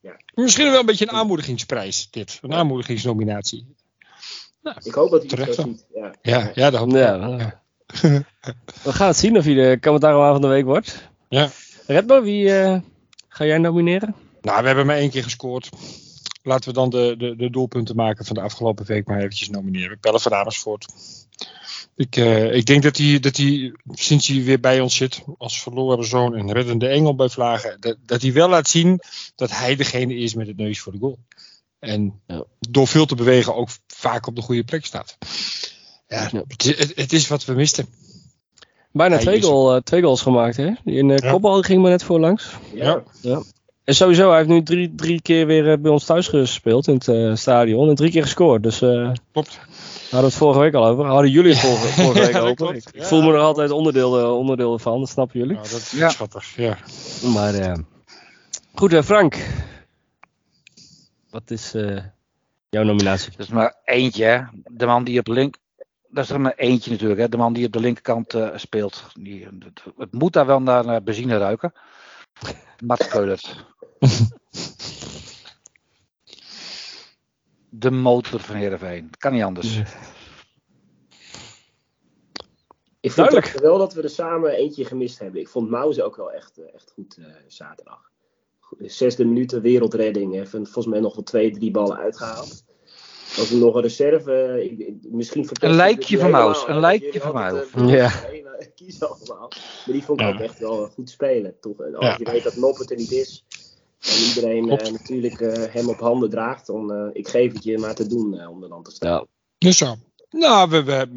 Ja. 0.00 0.16
Misschien 0.34 0.70
wel 0.70 0.80
een 0.80 0.86
beetje 0.86 1.08
een 1.08 1.16
aanmoedigingsprijs, 1.16 2.10
dit. 2.10 2.38
Een 2.42 2.52
aanmoedigingsnominatie. 2.52 3.74
Nou, 4.62 4.76
ik 4.82 4.94
hoop 4.94 5.10
dat 5.10 5.30
hij 5.30 5.44
het 5.44 5.54
zo 5.54 5.62
ziet. 5.62 5.86
Ja, 5.94 6.14
ja, 6.22 6.50
ja, 6.54 6.70
dat 6.70 6.92
ja, 6.92 7.14
ja. 7.14 7.62
We 8.82 8.92
gaan 8.92 9.06
het 9.06 9.16
zien 9.16 9.36
of 9.36 9.44
hij 9.44 9.54
de 9.54 9.78
commentaar 9.80 10.32
van 10.32 10.40
de 10.40 10.46
week 10.46 10.64
wordt. 10.64 11.08
Ja. 11.28 11.50
Redbo, 11.86 12.22
wie 12.22 12.44
uh, 12.44 12.80
ga 13.28 13.44
jij 13.44 13.58
nomineren? 13.58 14.14
Nou, 14.40 14.60
we 14.60 14.66
hebben 14.66 14.86
maar 14.86 14.96
één 14.96 15.10
keer 15.10 15.22
gescoord. 15.22 15.68
Laten 16.42 16.68
we 16.68 16.74
dan 16.74 16.90
de, 16.90 17.14
de, 17.18 17.36
de 17.36 17.50
doelpunten 17.50 17.96
maken 17.96 18.24
van 18.24 18.34
de 18.34 18.42
afgelopen 18.42 18.86
week 18.86 19.06
maar 19.06 19.18
eventjes 19.18 19.48
nomineren. 19.48 19.98
Pelle 19.98 20.20
van 20.20 20.34
Amersfoort. 20.34 20.86
Ik, 21.98 22.16
uh, 22.16 22.54
ik 22.54 22.66
denk 22.66 22.82
dat 22.82 22.96
hij, 22.96 23.20
dat 23.20 23.36
hij, 23.36 23.74
sinds 23.92 24.26
hij 24.26 24.42
weer 24.42 24.60
bij 24.60 24.80
ons 24.80 24.96
zit, 24.96 25.22
als 25.38 25.62
verloren 25.62 26.04
zoon 26.04 26.36
en 26.36 26.52
reddende 26.52 26.88
engel 26.88 27.14
bij 27.14 27.28
Vlagen, 27.28 27.76
dat, 27.80 27.96
dat 28.06 28.22
hij 28.22 28.32
wel 28.32 28.48
laat 28.48 28.68
zien 28.68 29.00
dat 29.34 29.50
hij 29.50 29.76
degene 29.76 30.14
is 30.14 30.34
met 30.34 30.46
het 30.46 30.56
neus 30.56 30.80
voor 30.80 30.92
de 30.92 30.98
goal. 30.98 31.18
En 31.78 32.20
ja. 32.26 32.44
door 32.58 32.86
veel 32.86 33.06
te 33.06 33.14
bewegen 33.14 33.54
ook 33.54 33.68
vaak 33.86 34.26
op 34.26 34.36
de 34.36 34.42
goede 34.42 34.64
plek 34.64 34.84
staat. 34.84 35.18
Ja, 36.08 36.30
het, 36.46 36.92
het, 36.94 37.12
is 37.12 37.28
wat 37.28 37.44
we 37.44 37.52
misten. 37.52 37.86
Bijna 38.92 39.18
twee, 39.18 39.42
goal, 39.42 39.74
uh, 39.74 39.80
twee 39.80 40.02
goals 40.02 40.22
gemaakt, 40.22 40.56
hè? 40.56 40.72
In 40.84 41.08
uh, 41.08 41.16
ja. 41.16 41.30
kopbal 41.30 41.62
ging 41.62 41.82
maar 41.82 41.90
net 41.90 42.02
voor 42.02 42.20
langs. 42.20 42.50
Ja. 42.74 43.02
ja. 43.20 43.42
En 43.88 43.94
sowieso, 43.94 44.28
hij 44.28 44.36
heeft 44.36 44.48
nu 44.48 44.62
drie, 44.62 44.94
drie 44.94 45.22
keer 45.22 45.46
weer 45.46 45.66
uh, 45.66 45.78
bij 45.78 45.90
ons 45.90 46.04
thuis 46.04 46.28
gespeeld 46.28 46.86
in 46.86 46.94
het 46.94 47.06
uh, 47.06 47.34
stadion. 47.34 47.88
En 47.88 47.94
drie 47.94 48.10
keer 48.10 48.22
gescoord. 48.22 48.62
Dus 48.62 48.82
uh, 48.82 49.10
Klopt. 49.32 49.60
We 49.64 50.08
hadden 50.10 50.28
het 50.28 50.38
vorige 50.38 50.60
week 50.60 50.74
al 50.74 50.86
over. 50.86 51.04
Hadden 51.04 51.30
jullie 51.30 51.50
het 51.50 51.60
vorige, 51.60 51.88
vorige 52.02 52.20
week 52.20 52.42
over. 52.42 52.74
Ik, 52.74 52.84
ik 52.92 53.02
voel 53.02 53.22
me 53.22 53.32
er 53.32 53.38
altijd 53.38 53.70
onderdeel, 53.70 54.36
onderdeel 54.36 54.78
van, 54.78 54.98
dat 54.98 55.08
snappen 55.08 55.38
jullie. 55.38 55.54
Nou, 55.54 55.68
dat 55.68 55.78
is 55.78 56.12
schattig, 56.12 56.56
ja. 56.56 56.78
Maar 57.34 57.76
goed, 58.74 58.94
Frank. 59.04 59.36
Wat 61.30 61.50
is 61.50 61.72
jouw 62.68 62.82
nominatie? 62.82 63.30
Dat 63.36 63.46
is 63.46 63.52
maar 63.52 63.74
eentje, 63.84 64.48
De 64.66 64.86
man 64.86 65.04
die 65.04 65.18
op 65.18 65.26
link 65.26 65.56
dat 66.08 66.24
is 66.24 66.30
er 66.30 66.40
maar 66.40 66.54
eentje 66.56 66.90
natuurlijk. 66.90 67.20
Hè. 67.20 67.28
De 67.28 67.36
man 67.36 67.52
die 67.52 67.66
op 67.66 67.72
de 67.72 67.80
linkerkant 67.80 68.34
uh, 68.34 68.48
speelt. 68.54 69.04
Die, 69.14 69.44
het, 69.44 69.82
het, 69.98 70.12
moet 70.12 70.32
daar 70.32 70.46
wel 70.46 70.60
naar, 70.60 70.84
naar 70.84 71.02
benzine 71.02 71.38
ruiken. 71.38 71.72
Mats 72.84 73.08
Keulert. 73.08 73.66
de 77.68 77.90
motor 77.90 78.40
van 78.40 78.56
Heerenveen. 78.56 79.10
Kan 79.18 79.32
niet 79.32 79.42
anders. 79.42 79.80
Ik 83.00 83.12
vond 83.12 83.50
wel 83.60 83.78
dat 83.78 83.94
we 83.94 84.02
er 84.02 84.10
samen 84.10 84.50
eentje 84.50 84.84
gemist 84.84 85.18
hebben. 85.18 85.40
Ik 85.40 85.48
vond 85.48 85.70
Mauze 85.70 86.02
ook 86.02 86.16
wel 86.16 86.32
echt, 86.32 86.58
eh, 86.58 86.74
echt 86.74 86.90
goed 86.90 87.16
uh, 87.18 87.26
zaterdag. 87.46 88.10
Zesde 88.78 89.24
minuut 89.24 89.52
wereldredding. 89.52 90.34
Heeft 90.34 90.50
volgens 90.50 90.86
mij 90.86 91.00
nog 91.00 91.14
wel 91.14 91.24
twee, 91.24 91.50
drie 91.50 91.70
ballen 91.70 91.96
uitgehaald. 91.96 92.64
Als 93.38 93.50
er 93.50 93.56
nog 93.56 93.74
een 93.74 93.82
reserve. 93.82 94.64
Ik, 94.64 94.94
misschien 95.02 95.48
een 95.52 95.74
lijkje 95.74 96.18
van 96.18 96.30
Maus. 96.30 96.64
Een 96.66 96.80
lijkje 96.80 97.20
van 97.20 97.34
Maus. 97.34 97.66
Ja. 97.86 98.12
Kies 98.74 99.02
allemaal. 99.02 99.48
Maar 99.48 99.94
die 99.94 100.02
vond 100.02 100.20
ik 100.20 100.26
ook 100.26 100.40
echt 100.40 100.58
wel 100.58 100.88
goed 100.88 101.10
spelen. 101.10 101.54
Toch? 101.60 101.78
Als 101.78 102.06
ja. 102.06 102.16
je 102.18 102.30
weet 102.30 102.42
dat 102.42 102.56
Noppert 102.56 102.90
er 102.90 102.96
niet 102.96 103.12
is. 103.12 103.44
En 104.00 104.22
iedereen 104.28 104.64
uh, 104.64 104.92
natuurlijk 104.92 105.40
uh, 105.40 105.52
hem 105.70 105.88
op 105.88 105.98
handen 105.98 106.30
draagt. 106.30 106.66
Dan 106.66 106.92
uh, 106.92 107.08
ik 107.12 107.28
geef 107.28 107.52
het 107.52 107.64
je 107.64 107.78
maar 107.78 107.94
te 107.94 108.06
doen 108.06 108.46
om 108.46 108.62
er 108.62 108.68
dan 108.68 108.82
te 108.82 108.90
staan. 108.90 109.10
Ja. 109.10 109.26
Dus 109.58 109.76
zo. 109.76 109.96
Nou, 110.30 110.70
we, 110.70 110.82
we, 110.84 111.08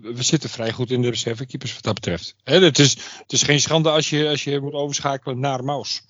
we, 0.00 0.22
zitten 0.22 0.50
vrij 0.50 0.72
goed 0.72 0.90
in 0.90 1.02
de 1.02 1.08
reservekeepers 1.08 1.74
wat 1.74 1.82
dat 1.82 1.94
betreft. 1.94 2.34
He, 2.42 2.58
het, 2.58 2.78
is, 2.78 2.94
het 3.18 3.32
is 3.32 3.42
geen 3.42 3.60
schande 3.60 3.90
als 3.90 4.10
je, 4.10 4.28
als 4.28 4.44
je 4.44 4.60
moet 4.60 4.72
overschakelen 4.72 5.40
naar 5.40 5.64
Maus. 5.64 6.02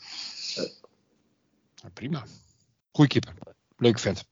prima. 1.95 2.25
Goeie 2.93 3.11
keeper. 3.11 3.35
Leuke 3.77 3.99
vent. 3.99 4.25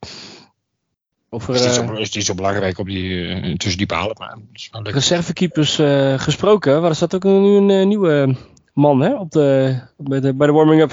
Of 1.31 1.49
is, 1.49 1.65
niet 1.65 1.75
zo, 1.75 1.93
is 1.93 2.13
niet 2.13 2.25
zo 2.25 2.35
belangrijk 2.35 2.79
op 2.79 2.87
die, 2.87 3.13
uh, 3.13 3.55
tussen 3.57 3.79
die 3.79 3.87
palen. 3.87 4.17
Maar 4.19 4.39
reservekeepers 4.83 5.79
uh, 5.79 6.19
gesproken. 6.19 6.83
Waar 6.83 6.95
staat 6.95 7.15
ook 7.15 7.25
nu 7.25 7.57
een 7.57 7.89
nieuwe 7.89 8.37
man 8.73 9.01
hè, 9.01 9.15
op 9.15 9.31
de, 9.31 9.79
bij 9.97 10.21
de, 10.21 10.35
bij 10.35 10.47
de 10.47 10.53
warming-up. 10.53 10.93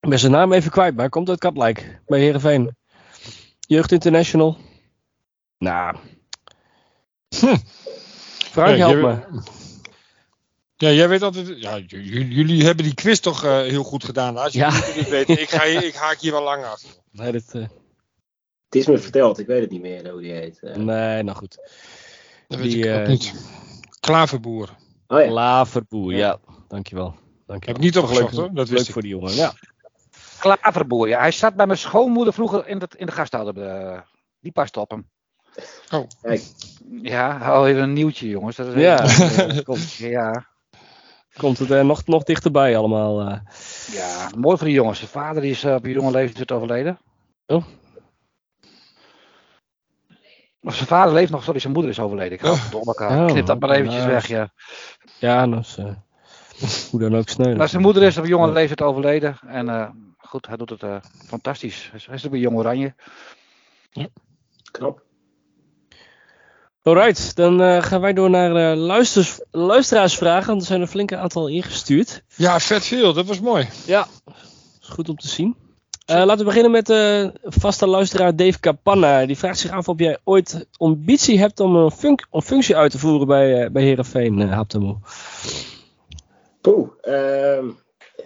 Ik 0.00 0.08
ben 0.08 0.18
zijn 0.18 0.32
naam 0.32 0.52
even 0.52 0.70
kwijt, 0.70 0.92
maar 0.92 1.00
hij 1.00 1.08
komt 1.08 1.28
uit 1.28 1.38
Katlijk. 1.38 2.00
Bij 2.06 2.20
Heerenveen. 2.20 2.76
Jeugd 3.60 3.92
International. 3.92 4.56
Nou. 5.58 5.96
Hm. 7.28 7.56
Frank, 8.50 8.76
help 8.76 8.96
me. 8.96 9.40
Ja, 10.76 10.90
jij 10.90 11.08
weet 11.08 11.22
altijd. 11.22 11.54
Ja, 11.56 11.78
jullie 11.88 12.64
hebben 12.64 12.84
die 12.84 12.94
quiz 12.94 13.18
toch 13.18 13.42
heel 13.42 13.82
goed 13.82 14.04
gedaan. 14.04 14.36
Als 14.36 14.52
je 14.52 14.58
ja. 14.58 14.70
het 14.72 15.08
weet, 15.08 15.28
ik, 15.28 15.50
ga, 15.50 15.62
ik 15.62 15.94
haak 15.94 16.18
hier 16.18 16.32
wel 16.32 16.42
lang 16.42 16.64
af. 16.64 16.82
Nee, 17.10 17.32
dat, 17.32 17.68
het 18.72 18.80
is 18.80 18.86
me 18.86 18.98
verteld, 18.98 19.38
ik 19.38 19.46
weet 19.46 19.60
het 19.60 19.70
niet 19.70 19.80
meer 19.80 20.10
hoe 20.10 20.20
die 20.20 20.32
heet. 20.32 20.58
Uh. 20.62 20.74
Nee, 20.74 21.22
nou 21.22 21.36
goed. 21.36 21.56
Dat 22.48 22.58
weet 22.58 22.70
die, 22.70 22.88
ik 22.88 22.94
ook 22.94 23.02
uh, 23.02 23.08
niet. 23.08 23.34
Klaverboer. 24.00 24.68
Oh, 25.06 25.20
ja. 25.20 25.26
Klaverboer, 25.26 26.12
ja. 26.14 26.38
Dankjewel. 26.68 27.14
Dankjewel. 27.46 27.58
Heb 27.58 27.76
ik 27.76 27.78
niet 27.78 27.98
opgezocht 27.98 28.36
hoor. 28.36 28.54
Dat 28.54 28.68
leuk 28.68 28.86
voor 28.86 29.02
die 29.02 29.10
jongen. 29.10 29.34
Ja. 29.34 29.52
Klaverboer, 30.38 31.08
ja. 31.08 31.20
Hij 31.20 31.30
staat 31.30 31.54
bij 31.54 31.66
mijn 31.66 31.78
schoonmoeder 31.78 32.32
vroeger 32.32 32.68
in, 32.68 32.80
het, 32.80 32.94
in 32.94 33.06
de 33.06 33.12
gasthouder. 33.12 34.04
Die 34.40 34.52
past 34.52 34.76
op 34.76 34.90
hem. 34.90 35.08
Oh. 35.90 36.08
Kijk. 36.22 36.42
Ja, 37.02 37.38
hou 37.38 37.68
even 37.68 37.82
een 37.82 37.92
nieuwtje 37.92 38.28
jongens. 38.28 38.56
Dat 38.56 38.66
is 38.66 38.74
ja. 38.74 39.62
komt, 39.62 39.92
ja. 39.92 40.46
Komt 41.36 41.58
het 41.58 41.70
er 41.70 41.84
nog, 41.84 42.06
nog 42.06 42.22
dichterbij 42.22 42.76
allemaal. 42.76 43.22
Ja, 43.92 44.30
mooi 44.36 44.56
voor 44.56 44.66
die 44.66 44.76
jongens. 44.76 44.98
Zijn 44.98 45.10
vader 45.10 45.44
is 45.44 45.64
op 45.64 45.86
jonge 45.86 46.10
leeftijd 46.10 46.52
overleden. 46.52 46.98
Oh. 47.46 47.64
Of 50.62 50.74
zijn 50.74 50.88
vader 50.88 51.12
leeft 51.14 51.30
nog, 51.30 51.44
sorry, 51.44 51.60
zijn 51.60 51.72
moeder 51.72 51.90
is 51.90 52.00
overleden. 52.00 52.32
Ik 52.32 52.40
ga 52.40 52.50
oh. 52.50 52.70
door 52.70 52.82
elkaar. 52.84 53.18
Oh, 53.18 53.26
Knip 53.26 53.46
dat 53.46 53.60
maar 53.60 53.70
eventjes 53.70 54.04
weg, 54.04 54.26
ja. 54.26 54.52
Ja, 55.18 55.46
dat 55.46 55.60
is, 55.60 55.76
uh, 55.78 55.86
hoe 56.90 57.00
dan 57.00 57.16
ook 57.16 57.28
sneu. 57.28 57.56
Maar 57.56 57.68
zijn 57.68 57.82
moeder 57.82 58.02
is 58.02 58.18
op 58.18 58.26
jonge 58.26 58.52
leeftijd 58.52 58.82
overleden. 58.82 59.36
En 59.46 59.68
uh, 59.68 59.88
goed, 60.18 60.46
hij 60.46 60.56
doet 60.56 60.70
het 60.70 60.82
uh, 60.82 60.96
fantastisch. 61.26 61.90
Hij 62.06 62.14
is, 62.14 62.28
bij 62.28 62.38
Jong 62.38 62.56
Oranje. 62.56 62.94
Ja. 63.90 64.06
Knap. 64.70 65.02
Alright, 66.82 67.36
dan 67.36 67.82
gaan 67.82 68.00
wij 68.00 68.12
door 68.12 68.30
naar 68.30 68.76
luisters, 68.76 69.40
luisteraarsvragen. 69.50 70.56
Er 70.56 70.62
zijn 70.62 70.80
een 70.80 70.88
flinke 70.88 71.16
aantal 71.16 71.48
ingestuurd. 71.48 72.22
Ja, 72.36 72.60
vet 72.60 72.84
veel. 72.84 73.12
Dat 73.12 73.26
was 73.26 73.40
mooi. 73.40 73.68
Ja, 73.86 74.06
is 74.80 74.88
goed 74.88 75.08
om 75.08 75.16
te 75.16 75.28
zien. 75.28 75.56
Uh, 76.10 76.16
laten 76.16 76.38
we 76.38 76.44
beginnen 76.44 76.70
met 76.70 76.90
uh, 76.90 77.28
vaste 77.42 77.86
luisteraar 77.86 78.36
Dave 78.36 78.60
Capanna. 78.60 79.26
Die 79.26 79.38
vraagt 79.38 79.58
zich 79.58 79.70
af 79.70 79.88
of 79.88 79.98
jij 79.98 80.18
ooit 80.24 80.66
ambitie 80.76 81.38
hebt 81.38 81.60
om 81.60 81.76
een, 81.76 81.90
fun 81.90 82.18
een 82.30 82.42
functie 82.42 82.76
uit 82.76 82.90
te 82.90 82.98
voeren 82.98 83.26
bij, 83.26 83.64
uh, 83.64 83.70
bij 83.70 83.82
Heerenveen, 83.82 84.38
uh, 84.38 84.52
Haptemo. 84.52 85.00
Poeh, 86.60 86.88
ehm, 87.00 87.66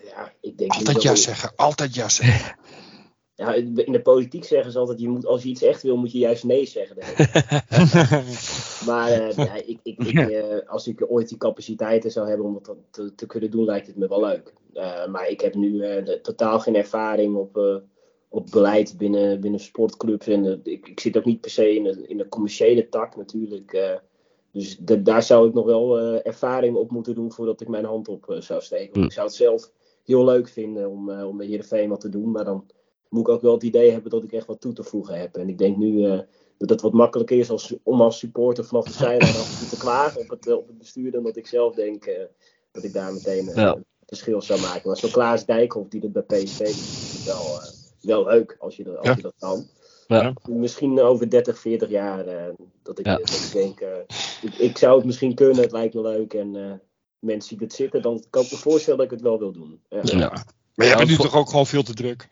ja, 0.05 0.33
ik 0.41 0.59
denk... 0.59 0.73
Altijd 0.73 1.03
ja 1.03 1.15
zeggen, 1.15 1.53
altijd 1.57 1.95
ja 1.95 2.09
zeggen. 2.09 2.57
Ja, 3.37 3.55
in 3.55 3.93
de 3.93 4.03
politiek 4.03 4.45
zeggen 4.45 4.73
ze 4.73 4.79
altijd, 4.79 5.01
je 5.01 5.09
moet, 5.09 5.27
als 5.27 5.43
je 5.43 5.49
iets 5.49 5.63
echt 5.63 5.83
wil, 5.83 5.97
moet 5.97 6.13
je 6.13 6.19
juist 6.19 6.45
nee 6.45 6.67
zeggen. 6.67 6.97
maar 8.89 9.11
ja, 9.37 9.55
ik, 9.55 9.79
ik, 9.83 9.99
ik 9.99 10.65
als 10.67 10.87
ik 10.87 11.05
ooit 11.09 11.29
die 11.29 11.39
capaciteiten 11.39 12.11
zou 12.11 12.29
hebben 12.29 12.47
om 12.47 12.61
dat 12.63 12.77
te, 12.91 13.15
te 13.15 13.27
kunnen 13.27 13.51
doen, 13.51 13.65
lijkt 13.65 13.87
het 13.87 13.97
me 13.97 14.09
wel 14.09 14.21
leuk. 14.21 14.53
Uh, 14.75 15.07
maar 15.07 15.29
ik 15.29 15.41
heb 15.41 15.55
nu 15.55 15.79
de, 15.79 16.19
totaal 16.23 16.61
geen 16.61 16.77
ervaring 16.77 17.37
op, 17.37 17.83
op 18.29 18.51
beleid 18.51 18.97
binnen, 18.97 19.41
binnen 19.41 19.61
sportclubs. 19.61 20.27
En 20.27 20.61
ik, 20.65 20.89
ik 20.89 21.01
zit 21.01 21.17
ook 21.17 21.25
niet 21.25 21.41
per 21.41 21.51
se 21.51 21.75
in 21.75 21.83
de, 21.83 22.07
in 22.07 22.17
de 22.17 22.29
commerciële 22.29 22.89
tak 22.89 23.17
natuurlijk. 23.17 24.01
dus 24.53 24.79
de, 24.79 25.03
daar 25.03 25.23
zou 25.23 25.49
ik 25.49 25.55
nog 25.55 25.65
wel 25.65 25.99
ervaring 26.23 26.77
op 26.77 26.91
moeten 26.91 27.15
doen 27.15 27.33
voordat 27.33 27.61
ik 27.61 27.69
mijn 27.69 27.85
hand 27.85 28.09
op 28.09 28.37
zou 28.39 28.63
steken. 28.63 29.01
Mm. 29.01 29.07
Ik 29.07 29.13
zou 29.13 29.27
het 29.27 29.37
zelf 29.37 29.71
heel 30.05 30.25
leuk 30.25 30.49
vinden 30.49 30.91
om, 30.91 31.11
om 31.11 31.37
bij 31.37 31.47
Heerenveen 31.47 31.89
wat 31.89 32.01
te 32.01 32.09
doen. 32.09 32.31
Maar 32.31 32.45
dan 32.45 32.65
moet 33.17 33.29
ik 33.29 33.35
ook 33.35 33.43
wel 33.43 33.55
het 33.55 33.63
idee 33.63 33.91
hebben 33.91 34.11
dat 34.11 34.23
ik 34.23 34.33
echt 34.33 34.47
wat 34.47 34.61
toe 34.61 34.73
te 34.73 34.85
voegen 34.85 35.19
heb. 35.19 35.37
En 35.37 35.49
ik 35.49 35.59
denk 35.59 35.77
nu 35.77 36.23
dat 36.59 36.71
het 36.71 36.81
wat 36.81 36.93
makkelijker 36.93 37.39
is 37.39 37.51
als, 37.51 37.75
om 37.83 38.01
als 38.01 38.19
supporter 38.19 38.65
vanaf 38.65 38.85
de 38.85 38.93
zijlijn 38.93 39.35
af 39.35 39.69
te 39.69 39.77
klagen 39.77 40.21
op 40.21 40.29
het, 40.29 40.53
op 40.53 40.67
het 40.67 40.79
bestuur. 40.79 41.11
Dan 41.11 41.23
dat 41.23 41.37
ik 41.37 41.47
zelf 41.47 41.75
denk 41.75 42.29
dat 42.73 42.85
ik 42.85 42.93
daar 42.93 43.13
meteen... 43.13 43.51
Ja 43.55 43.79
verschil 44.07 44.43
zou 44.43 44.61
maken. 44.61 44.89
Maar 44.89 44.97
zo'n 44.97 45.11
Klaas 45.11 45.45
Dijkhoff 45.45 45.89
die 45.89 46.01
dat 46.01 46.27
bij 46.27 46.43
PSV 46.43 46.61
is 46.61 47.25
wel, 47.25 47.43
uh, 47.43 47.67
wel 48.01 48.25
leuk 48.25 48.57
als 48.59 48.77
je 48.77 48.85
dat, 48.85 48.99
als 48.99 49.17
je 49.17 49.23
dat 49.23 49.35
kan. 49.39 49.67
Ja. 50.07 50.33
Misschien 50.49 51.01
over 51.01 51.31
30, 51.31 51.59
40 51.59 51.89
jaar 51.89 52.27
uh, 52.27 52.55
dat, 52.83 52.99
ik, 52.99 53.05
dat 53.05 53.31
ik 53.31 53.51
denk, 53.53 53.81
uh, 53.81 53.89
ik, 54.43 54.55
ik, 54.55 54.79
zou 54.79 54.97
het 54.97 55.07
misschien 55.07 55.35
kunnen, 55.35 55.63
het 55.63 55.73
lijkt 55.73 55.95
me 55.95 56.01
leuk 56.01 56.35
en 56.35 56.81
mensen 57.19 57.49
zien 57.49 57.59
het 57.59 57.73
zitten, 57.73 58.03
dan 58.03 58.25
kan 58.31 58.43
ik 58.43 58.51
me 58.51 58.57
voorstellen 58.57 58.99
dat 58.99 59.07
ik 59.07 59.13
het 59.13 59.23
wel 59.23 59.39
wil 59.39 59.53
doen. 59.53 59.81
Ja. 59.89 60.45
Maar 60.75 60.87
je 60.87 60.95
hebt 60.95 61.09
nu 61.09 61.17
toch 61.17 61.35
ook 61.35 61.51
gewoon 61.51 61.67
veel 61.67 61.83
te 61.83 61.95
druk? 61.95 62.29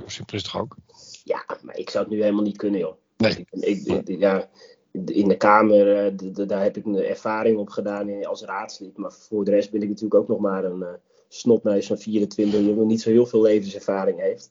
Zo 0.00 0.08
simpel 0.08 0.36
is 0.36 0.42
het 0.42 0.52
toch 0.52 0.60
ook? 0.60 0.76
Ja, 1.24 1.44
maar 1.62 1.78
ik 1.78 1.90
zou 1.90 2.04
het 2.04 2.12
nu 2.12 2.20
helemaal 2.20 2.42
niet 2.42 2.56
kunnen, 2.56 2.80
joh. 2.80 2.94
Nee. 3.16 3.46
Ik, 3.50 3.86
ik, 3.86 4.18
ja, 4.18 4.48
in 4.92 5.28
de 5.28 5.36
Kamer, 5.36 6.12
daar 6.46 6.62
heb 6.62 6.76
ik 6.76 6.84
een 6.84 6.96
ervaring 6.96 7.58
op 7.58 7.68
gedaan 7.68 8.24
als 8.24 8.42
raadslid. 8.42 8.96
Maar 8.96 9.12
voor 9.12 9.44
de 9.44 9.50
rest 9.50 9.70
ben 9.70 9.82
ik 9.82 9.88
natuurlijk 9.88 10.20
ook 10.20 10.28
nog 10.28 10.38
maar 10.38 10.64
een 10.64 10.84
snotneus 11.28 11.86
van 11.86 11.98
24 11.98 12.60
die 12.60 12.74
nog 12.74 12.86
niet 12.86 13.02
zo 13.02 13.10
heel 13.10 13.26
veel 13.26 13.42
levenservaring 13.42 14.20
heeft. 14.20 14.50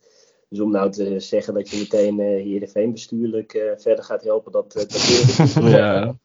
Dus 0.49 0.59
om 0.59 0.71
nou 0.71 0.91
te 0.91 1.19
zeggen 1.19 1.53
dat 1.53 1.69
je 1.69 1.77
meteen 1.77 2.19
uh, 2.19 2.25
Heerenveen 2.25 2.91
bestuurlijk 2.91 3.53
uh, 3.53 3.61
verder 3.77 4.03
gaat 4.03 4.23
helpen, 4.23 4.51
dat, 4.51 4.75
uh, 4.77 4.83
dat 4.83 5.53
Ja. 5.71 6.15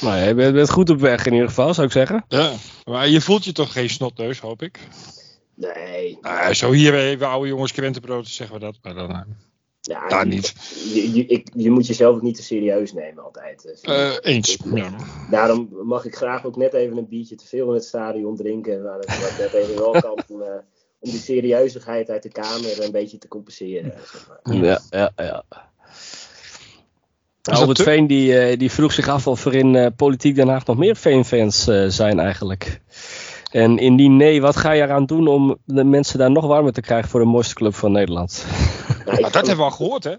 Nou, 0.00 0.16
je 0.18 0.34
bent, 0.34 0.70
goed 0.70 0.90
op 0.90 1.00
weg 1.00 1.26
in 1.26 1.32
ieder 1.32 1.48
geval, 1.48 1.74
zou 1.74 1.86
ik 1.86 1.92
zeggen. 1.92 2.24
Ja, 2.28 2.52
maar 2.84 3.08
je 3.08 3.20
voelt 3.20 3.44
je 3.44 3.52
toch 3.52 3.72
geen 3.72 3.90
snotneus, 3.90 4.40
hoop 4.40 4.62
ik? 4.62 4.80
Nee. 5.56 6.18
Nou, 6.20 6.54
zo 6.54 6.72
hier 6.72 6.92
bij 6.92 7.26
oude 7.26 7.48
jongens 7.48 7.72
krentenbrood 7.72 8.28
zeggen 8.28 8.54
we 8.58 8.60
dat, 8.64 8.78
maar 8.82 8.94
dan... 8.94 9.24
Ja, 9.80 10.08
daar 10.08 10.26
niet. 10.26 10.54
Je, 10.94 11.12
je, 11.12 11.26
ik, 11.26 11.48
je, 11.54 11.70
moet 11.70 11.86
jezelf 11.86 12.14
ook 12.14 12.22
niet 12.22 12.36
te 12.36 12.42
serieus 12.42 12.92
nemen 12.92 13.24
altijd. 13.24 13.78
Uh, 13.82 14.12
eens. 14.20 14.58
Ja. 14.74 14.96
Daarom 15.30 15.68
mag 15.82 16.04
ik 16.04 16.14
graag 16.14 16.44
ook 16.44 16.56
net 16.56 16.72
even 16.72 16.96
een 16.96 17.08
biertje 17.08 17.34
te 17.34 17.46
veel 17.46 17.68
in 17.68 17.74
het 17.74 17.84
stadion 17.84 18.36
drinken. 18.36 18.82
Waar 18.82 19.00
ik 19.00 19.38
net 19.38 19.52
even 19.52 19.76
wel 19.76 19.90
kan 19.90 20.22
om, 20.28 20.40
uh, 20.42 20.48
om 20.98 21.10
die 21.10 21.18
serieuzigheid 21.18 22.10
uit 22.10 22.22
de 22.22 22.32
kamer 22.32 22.84
een 22.84 22.92
beetje 22.92 23.18
te 23.18 23.28
compenseren. 23.28 23.92
Zeg 24.12 24.28
maar. 24.28 24.56
Ja, 24.56 24.80
ja, 24.90 25.12
ja. 25.16 25.44
Albert 27.42 27.82
Veen 27.82 28.06
die, 28.06 28.56
die 28.56 28.70
vroeg 28.70 28.92
zich 28.92 29.08
af 29.08 29.26
of 29.26 29.44
er 29.44 29.54
in 29.54 29.94
Politiek 29.96 30.34
Den 30.34 30.48
Haag 30.48 30.66
nog 30.66 30.76
meer 30.76 30.96
Veen-fans 30.96 31.64
zijn 31.88 32.18
eigenlijk. 32.18 32.80
En 33.56 33.78
indien 33.78 34.16
nee, 34.16 34.40
wat 34.40 34.56
ga 34.56 34.72
je 34.72 34.82
eraan 34.82 35.06
doen 35.06 35.28
om 35.28 35.58
de 35.64 35.84
mensen 35.84 36.18
daar 36.18 36.30
nog 36.30 36.46
warmer 36.46 36.72
te 36.72 36.80
krijgen 36.80 37.10
voor 37.10 37.20
de 37.20 37.26
mooiste 37.26 37.54
club 37.54 37.74
van 37.74 37.92
Nederland? 37.92 38.46
Nou, 39.04 39.20
dat 39.20 39.34
hebben 39.34 39.56
we 39.56 39.62
al 39.62 39.70
gehoord, 39.70 40.04
hè? 40.04 40.14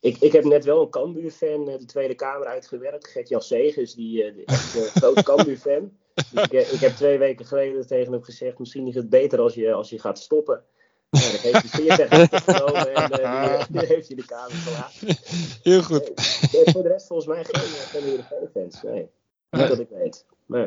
Ik, 0.00 0.16
ik 0.20 0.32
heb 0.32 0.44
net 0.44 0.64
wel 0.64 0.82
een 0.82 0.90
Cambuur-fan 0.90 1.64
de 1.64 1.84
Tweede 1.84 2.14
Kamer 2.14 2.46
uitgewerkt. 2.46 3.08
Gert-Jan 3.08 3.42
Segers, 3.42 3.94
die 3.94 4.44
echt 4.44 4.74
een 4.74 4.82
groot 5.02 5.22
Cambuur-fan. 5.22 5.90
Dus 6.14 6.42
ik, 6.42 6.52
ik, 6.52 6.80
heb 6.80 6.92
twee 6.92 7.18
weken 7.18 7.46
geleden 7.46 7.86
tegen 7.86 8.12
hem 8.12 8.22
gezegd, 8.22 8.58
misschien 8.58 8.86
is 8.86 8.94
het 8.94 9.08
beter 9.08 9.40
als 9.40 9.54
je, 9.54 9.72
als 9.72 9.90
je 9.90 9.98
gaat 9.98 10.18
stoppen. 10.18 10.62
Ja, 11.10 11.20
dan 11.20 11.40
heeft 11.40 11.72
hij 11.72 11.96
40 11.96 12.44
genomen 12.44 12.94
en 12.94 13.20
uh, 13.20 13.58
die, 13.58 13.78
die, 13.78 13.86
heeft 13.86 14.06
hij 14.06 14.16
de 14.16 14.24
Kamer 14.26 14.50
verlaten. 14.50 15.16
Heel 15.62 15.82
goed. 15.82 16.12
Nee, 16.52 16.64
voor 16.64 16.82
de 16.82 16.88
rest 16.88 17.06
volgens 17.06 17.28
mij 17.28 17.44
geen, 17.44 17.84
geen 17.90 18.48
fans. 18.52 18.82
Nee, 18.82 19.08
niet 19.50 19.68
dat 19.68 19.78
ik 19.78 19.88
weet. 19.88 20.24
Nee, 20.46 20.66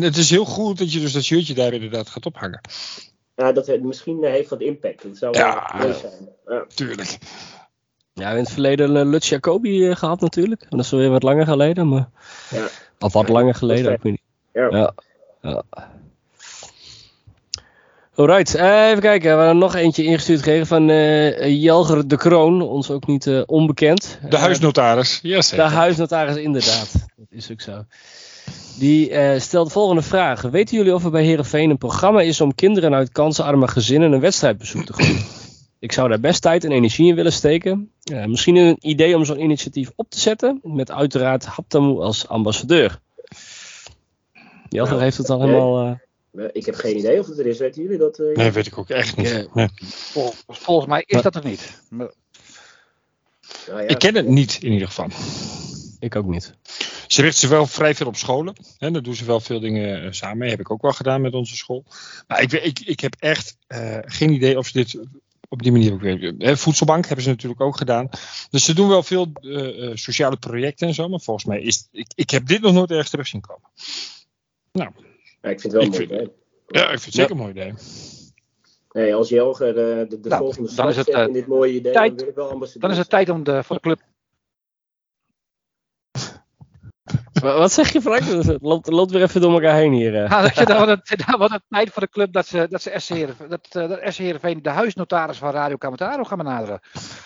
het 0.00 0.16
is 0.16 0.30
heel 0.30 0.44
goed 0.44 0.78
dat 0.78 0.92
je 0.92 1.00
dus 1.00 1.12
dat 1.12 1.22
shirtje 1.22 1.54
daar 1.54 1.72
inderdaad 1.72 2.08
gaat 2.08 2.26
ophangen. 2.26 2.60
Ja, 3.36 3.52
dat 3.52 3.80
misschien 3.80 4.24
heeft 4.24 4.50
wat 4.50 4.60
impact. 4.60 5.02
Dat 5.02 5.16
zou 5.16 5.38
ja, 5.38 5.74
wel 5.78 5.94
zijn. 5.94 6.28
Ja, 6.46 6.64
tuurlijk. 6.74 7.08
Ja, 7.08 7.18
we 8.14 8.22
hebben 8.22 8.38
in 8.38 8.44
het 8.44 8.52
verleden 8.52 8.96
uh, 8.96 9.04
Lutz 9.04 9.28
Jacobi 9.28 9.88
uh, 9.88 9.96
gehad 9.96 10.20
natuurlijk. 10.20 10.66
Dat 10.68 10.80
is 10.80 10.92
alweer 10.92 11.10
wat 11.10 11.22
langer 11.22 11.46
geleden. 11.46 11.88
Maar... 11.88 12.08
Ja. 12.50 12.66
Of 12.98 13.12
wat 13.12 13.28
langer 13.28 13.54
geleden, 13.54 13.92
ook 13.92 14.02
niet. 14.02 14.20
Ja. 14.52 14.68
ja. 14.70 14.94
ja. 15.42 15.64
Alright, 18.14 18.54
even 18.54 19.00
kijken. 19.00 19.36
We 19.36 19.42
hebben 19.42 19.58
nog 19.58 19.74
eentje 19.74 20.04
ingestuurd 20.04 20.38
gekregen 20.38 20.66
van 20.66 20.88
uh, 20.88 21.62
Jelger 21.62 22.08
de 22.08 22.16
Kroon. 22.16 22.62
Ons 22.62 22.90
ook 22.90 23.06
niet 23.06 23.26
uh, 23.26 23.42
onbekend. 23.46 24.18
De 24.28 24.36
huisnotaris, 24.36 25.18
yes. 25.22 25.48
De 25.48 25.62
huisnotaris, 25.62 26.36
inderdaad. 26.36 26.92
Dat 27.16 27.26
is 27.30 27.52
ook 27.52 27.60
zo. 27.60 27.84
Die 28.78 29.10
uh, 29.10 29.38
stelt 29.38 29.66
de 29.66 29.72
volgende 29.72 30.02
vraag. 30.02 30.42
Weten 30.42 30.76
jullie 30.76 30.94
of 30.94 31.04
er 31.04 31.10
bij 31.10 31.24
Herenveen 31.24 31.70
een 31.70 31.78
programma 31.78 32.20
is 32.20 32.40
om 32.40 32.54
kinderen 32.54 32.94
uit 32.94 33.12
kansenarme 33.12 33.68
gezinnen 33.68 34.12
een 34.12 34.20
wedstrijdbezoek 34.20 34.84
te 34.84 34.92
geven? 34.92 35.24
Ik 35.80 35.92
zou 35.92 36.08
daar 36.08 36.20
best 36.20 36.42
tijd 36.42 36.64
en 36.64 36.72
energie 36.72 37.08
in 37.08 37.14
willen 37.14 37.32
steken. 37.32 37.90
Uh, 38.12 38.24
misschien 38.24 38.56
een 38.56 38.76
idee 38.80 39.16
om 39.16 39.24
zo'n 39.24 39.40
initiatief 39.40 39.90
op 39.96 40.10
te 40.10 40.20
zetten. 40.20 40.60
Met 40.62 40.90
uiteraard 40.90 41.44
Haptamu 41.44 42.00
als 42.00 42.28
ambassadeur. 42.28 43.00
Jelger 44.68 44.92
nou, 44.92 45.02
heeft 45.02 45.16
het 45.16 45.30
al 45.30 45.40
helemaal... 45.40 45.86
Uh... 45.86 45.94
Ik 46.52 46.66
heb 46.66 46.74
geen 46.74 46.98
idee 46.98 47.18
of 47.18 47.26
het 47.26 47.38
er 47.38 47.46
is. 47.46 47.58
Weten 47.58 47.82
jullie 47.82 47.98
dat? 47.98 48.18
nee, 48.34 48.50
weet 48.50 48.66
ik 48.66 48.78
ook 48.78 48.88
echt 48.88 49.16
niet. 49.16 49.48
Nee. 49.54 49.68
Volgens, 50.46 50.86
mij 50.86 51.02
is 51.06 51.22
dat 51.22 51.34
er 51.34 51.44
niet. 51.44 51.82
Nou 51.90 52.10
ja, 53.66 53.88
ik 53.88 53.98
ken 53.98 54.14
het 54.14 54.28
niet 54.28 54.58
in 54.62 54.72
ieder 54.72 54.86
geval. 54.86 55.06
Ik 56.00 56.16
ook 56.16 56.26
niet. 56.26 56.54
Ze 57.06 57.22
richten 57.22 57.40
zich 57.40 57.50
wel 57.50 57.66
vrij 57.66 57.94
veel 57.94 58.06
op 58.06 58.16
scholen. 58.16 58.54
Hè, 58.78 58.90
daar 58.90 59.02
doen 59.02 59.14
ze 59.14 59.24
wel 59.24 59.40
veel 59.40 59.60
dingen 59.60 60.04
uh, 60.04 60.12
samen 60.12 60.38
mee. 60.38 60.50
Heb 60.50 60.60
ik 60.60 60.70
ook 60.70 60.82
wel 60.82 60.92
gedaan 60.92 61.20
met 61.20 61.34
onze 61.34 61.56
school. 61.56 61.84
Maar 62.26 62.42
ik, 62.42 62.52
ik, 62.52 62.80
ik 62.80 63.00
heb 63.00 63.14
echt 63.18 63.56
uh, 63.68 63.98
geen 64.00 64.30
idee 64.30 64.58
of 64.58 64.66
ze 64.66 64.72
dit 64.72 64.98
op 65.48 65.62
die 65.62 65.72
manier 65.72 65.92
ook 65.92 66.00
weer. 66.00 66.56
Voedselbank 66.56 67.06
hebben 67.06 67.24
ze 67.24 67.30
natuurlijk 67.30 67.60
ook 67.60 67.76
gedaan. 67.76 68.08
Dus 68.50 68.64
ze 68.64 68.74
doen 68.74 68.88
wel 68.88 69.02
veel 69.02 69.32
uh, 69.40 69.90
sociale 69.94 70.36
projecten 70.36 70.88
en 70.88 70.94
zo. 70.94 71.08
Maar 71.08 71.20
volgens 71.20 71.46
mij 71.46 71.60
is. 71.60 71.88
Ik, 71.92 72.12
ik 72.14 72.30
heb 72.30 72.46
dit 72.46 72.60
nog 72.60 72.72
nooit 72.72 72.90
ergens 72.90 73.10
terug 73.10 73.26
zien 73.26 73.40
komen. 73.40 73.70
Nou. 74.72 74.90
Ja, 75.42 75.48
ik 75.48 75.60
vind 75.60 75.72
het 75.72 75.72
wel 75.72 75.82
een 75.82 75.88
mooi 75.88 76.02
idee. 76.02 76.30
Ja, 76.66 76.82
ik 76.82 76.88
vind 76.88 77.04
het 77.04 77.14
zeker 77.14 77.30
een 77.30 77.36
mooi 77.36 77.50
idee. 77.50 77.74
Nee, 78.92 79.14
als 79.14 79.28
Jelger 79.28 79.74
de, 79.74 80.06
de, 80.08 80.20
de 80.20 80.28
nou, 80.28 80.42
volgende 80.42 80.70
stap 80.70 80.92
zet 80.92 81.08
in 81.08 81.32
dit 81.32 81.46
mooie 81.46 81.72
idee, 81.72 81.92
tijd, 81.92 82.08
dan 82.08 82.18
wil 82.18 82.28
ik 82.28 82.34
wel 82.34 82.50
ambassadeur. 82.50 82.82
Dan 82.82 82.90
is 82.90 82.98
het 82.98 83.10
tijd 83.10 83.28
om 83.28 83.44
de, 83.44 83.62
voor 83.62 83.76
de 83.76 83.82
club 83.82 84.00
Wat 87.40 87.72
zeg 87.72 87.92
je 87.92 88.00
Frank? 88.00 88.22
Het 88.22 88.58
loopt, 88.60 88.88
loopt, 88.88 89.10
weer 89.10 89.22
even 89.22 89.40
door 89.40 89.52
elkaar 89.52 89.74
heen 89.74 89.92
hier. 89.92 90.12
Ja, 90.12 90.42
dat, 90.42 90.54
dat, 90.54 90.76
wordt 90.78 91.36
wat 91.38 91.50
het 91.50 91.62
tijd 91.68 91.90
voor 91.90 92.02
de 92.02 92.08
club 92.08 92.32
dat, 92.32 92.46
ze, 92.46 92.66
dat, 92.70 92.82
ze 92.82 92.92
SC 92.96 93.08
Heerenveen, 93.08 93.48
dat, 93.48 93.68
eh, 93.70 93.88
dat 93.88 94.00
SC 94.02 94.18
Heerenveen 94.18 94.62
de 94.62 94.70
huisnotaris 94.70 95.38
van 95.38 95.50
Radio 95.50 95.76
Camataro 95.76 96.24
gaan 96.24 96.38
benaderen. 96.38 96.80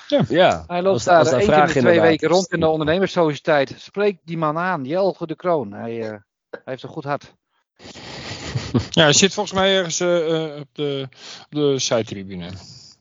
Ja. 0.08 0.24
ja 0.28 0.64
hij 0.66 0.82
loopt 0.82 1.04
daar 1.04 1.26
één 1.26 1.46
keer 1.46 1.58
in 1.58 1.66
de 1.66 1.72
twee 1.72 2.00
weken 2.00 2.28
rond 2.28 2.52
in 2.52 2.60
de 2.60 2.68
ondernemerssociëteit. 2.68 3.74
Spreek 3.78 4.18
die 4.24 4.38
man 4.38 4.58
aan, 4.58 4.84
Jelge 4.84 5.26
de 5.26 5.36
Kroon. 5.36 5.72
Hij, 5.72 5.96
uh, 5.96 6.08
hij 6.50 6.60
heeft 6.64 6.82
een 6.82 6.88
goed 6.88 7.04
hart. 7.04 7.32
Ja, 8.90 9.02
hij 9.02 9.12
zit 9.12 9.34
volgens 9.34 9.54
mij 9.54 9.76
ergens 9.76 10.00
uh, 10.00 10.56
op 10.60 10.68
de, 10.72 11.08
de 11.48 11.78
zijtribune. 11.78 12.50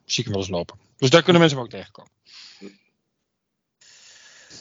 Zie 0.06 0.20
ik 0.20 0.24
hem 0.24 0.32
wel 0.32 0.42
eens 0.42 0.50
lopen. 0.50 0.78
Dus 0.98 1.10
daar 1.10 1.22
kunnen 1.24 1.42
mensen 1.42 1.60
hem 1.60 1.68
ook 1.68 1.74
tegenkomen. 1.74 2.12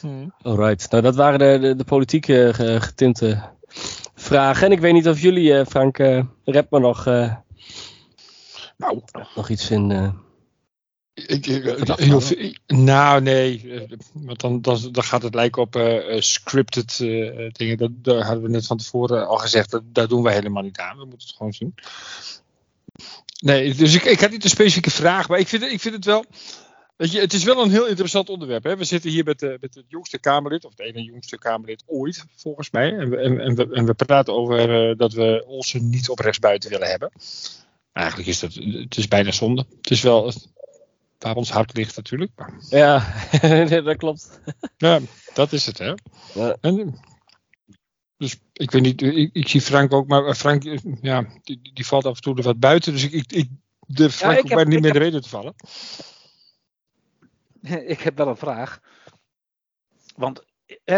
Hmm. 0.01 0.33
Alright, 0.41 0.91
nou 0.91 1.03
dat 1.03 1.15
waren 1.15 1.39
de, 1.39 1.67
de, 1.67 1.75
de 1.75 1.83
politieke 1.83 2.53
getinte 2.79 3.49
vragen. 4.15 4.65
En 4.65 4.71
ik 4.71 4.79
weet 4.79 4.93
niet 4.93 5.07
of 5.07 5.21
jullie, 5.21 5.51
uh, 5.51 5.65
Frank, 5.65 5.99
uh, 5.99 6.23
rap 6.45 6.69
maar 6.69 6.81
nog, 6.81 7.07
uh, 7.07 7.35
nou. 8.77 9.01
nog 9.35 9.49
iets 9.49 9.69
in... 9.69 10.13
Ik, 11.13 11.45
heel 11.45 12.21
veel, 12.21 12.53
nou, 12.67 13.21
nee. 13.21 13.79
Want 14.13 14.39
dan, 14.39 14.61
dan, 14.61 14.91
dan 14.91 15.03
gaat 15.03 15.21
het 15.21 15.33
lijken 15.33 15.61
op 15.61 16.03
scripted 16.19 16.97
dingen. 17.51 17.77
Dat, 17.77 17.91
daar 17.93 18.23
hadden 18.23 18.43
we 18.43 18.49
net 18.49 18.65
van 18.65 18.77
tevoren 18.77 19.27
al 19.27 19.37
gezegd. 19.37 19.71
Dat, 19.71 19.81
daar 19.85 20.07
doen 20.07 20.23
we 20.23 20.31
helemaal 20.31 20.63
niet 20.63 20.77
aan. 20.77 20.97
We 20.97 21.05
moeten 21.05 21.27
het 21.27 21.37
gewoon 21.37 21.53
zien. 21.53 21.75
Nee, 23.39 23.73
dus 23.73 23.95
ik, 23.95 24.03
ik 24.03 24.19
had 24.19 24.31
niet 24.31 24.43
een 24.43 24.49
specifieke 24.49 24.91
vraag. 24.91 25.29
Maar 25.29 25.39
ik 25.39 25.47
vind, 25.47 25.63
ik 25.63 25.81
vind 25.81 25.95
het 25.95 26.05
wel. 26.05 26.25
Weet 27.01 27.11
je, 27.11 27.19
het 27.19 27.33
is 27.33 27.43
wel 27.43 27.63
een 27.63 27.71
heel 27.71 27.87
interessant 27.87 28.29
onderwerp. 28.29 28.63
Hè? 28.63 28.77
We 28.77 28.83
zitten 28.83 29.09
hier 29.09 29.23
met, 29.23 29.41
uh, 29.41 29.49
met 29.59 29.75
het 29.75 29.85
jongste 29.87 30.19
Kamerlid, 30.19 30.65
of 30.65 30.71
het 30.71 30.79
ene 30.79 31.03
jongste 31.03 31.37
Kamerlid 31.37 31.83
ooit, 31.85 32.25
volgens 32.35 32.71
mij. 32.71 32.97
En 32.97 33.09
we, 33.09 33.17
en, 33.17 33.55
we, 33.55 33.73
en 33.73 33.85
we 33.85 33.93
praten 33.93 34.33
over 34.33 34.89
uh, 34.89 34.97
dat 34.97 35.13
we 35.13 35.43
Olsen 35.47 35.89
niet 35.89 36.09
op 36.09 36.19
rechtsbuiten 36.19 36.69
willen 36.69 36.89
hebben. 36.89 37.11
Eigenlijk 37.91 38.27
is 38.27 38.39
dat, 38.39 38.53
het 38.53 38.97
is 38.97 39.07
bijna 39.07 39.31
zonde. 39.31 39.65
Het 39.81 39.91
is 39.91 40.01
wel 40.01 40.33
waar 41.17 41.35
ons 41.35 41.51
hart 41.51 41.77
ligt 41.77 41.95
natuurlijk. 41.95 42.31
Maar... 42.35 42.53
Ja, 42.69 43.81
dat 43.81 43.97
klopt. 43.97 44.39
ja, 44.77 44.99
dat 45.33 45.51
is 45.51 45.65
het 45.65 45.77
hè. 45.77 45.93
Ja. 46.33 46.57
En, 46.61 46.99
dus 48.17 48.39
ik 48.53 48.71
weet 48.71 48.81
niet, 48.81 49.01
ik, 49.01 49.29
ik, 49.33 49.47
zie 49.47 49.61
Frank 49.61 49.93
ook, 49.93 50.07
maar 50.07 50.35
Frank, 50.35 50.79
ja, 51.01 51.25
die, 51.43 51.59
die 51.73 51.85
valt 51.85 52.05
af 52.05 52.15
en 52.15 52.21
toe 52.21 52.37
er 52.37 52.43
wat 52.43 52.59
buiten. 52.59 52.93
Dus 52.93 53.03
ik, 53.03 53.11
ik, 53.11 53.31
ik 53.31 53.49
durf 53.87 54.15
Frank 54.15 54.35
ja, 54.35 54.39
ook 54.39 54.47
bijna 54.47 54.69
niet 54.69 54.81
meer 54.81 54.93
de 54.93 54.99
reden 54.99 55.21
te 55.21 55.29
vallen. 55.29 55.53
ik 57.93 58.01
heb 58.01 58.17
wel 58.17 58.27
een 58.27 58.37
vraag. 58.37 58.79
Want 60.15 60.45
eh, 60.83 60.97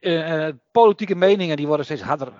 eh, 0.00 0.46
eh, 0.46 0.54
politieke 0.70 1.14
meningen 1.14 1.56
die 1.56 1.66
worden 1.66 1.84
steeds 1.84 2.02
harder. 2.02 2.32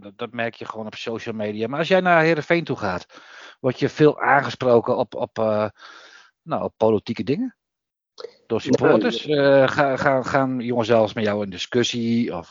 Dat, 0.00 0.12
dat, 0.16 0.32
merk 0.32 0.54
je 0.54 0.64
gewoon 0.64 0.86
op 0.86 0.94
social 0.94 1.34
media. 1.34 1.66
Maar 1.66 1.78
als 1.78 1.88
jij 1.88 2.00
naar 2.00 2.22
Herenveen 2.22 2.64
toe 2.64 2.76
gaat, 2.76 3.06
word 3.60 3.78
je 3.78 3.88
veel 3.88 4.20
aangesproken 4.20 4.96
op, 4.96 5.14
op, 5.14 5.36
nou, 6.42 6.62
op 6.62 6.72
politieke 6.76 7.22
dingen? 7.22 7.56
Door 8.46 8.60
supporters? 8.60 9.24
gaan, 9.72 9.98
gaan, 9.98 10.24
gaan 10.24 10.60
jongens 10.60 10.88
zelfs 10.88 11.12
met 11.12 11.24
jou 11.24 11.42
in 11.42 11.50
discussie? 11.50 12.36
Of, 12.36 12.50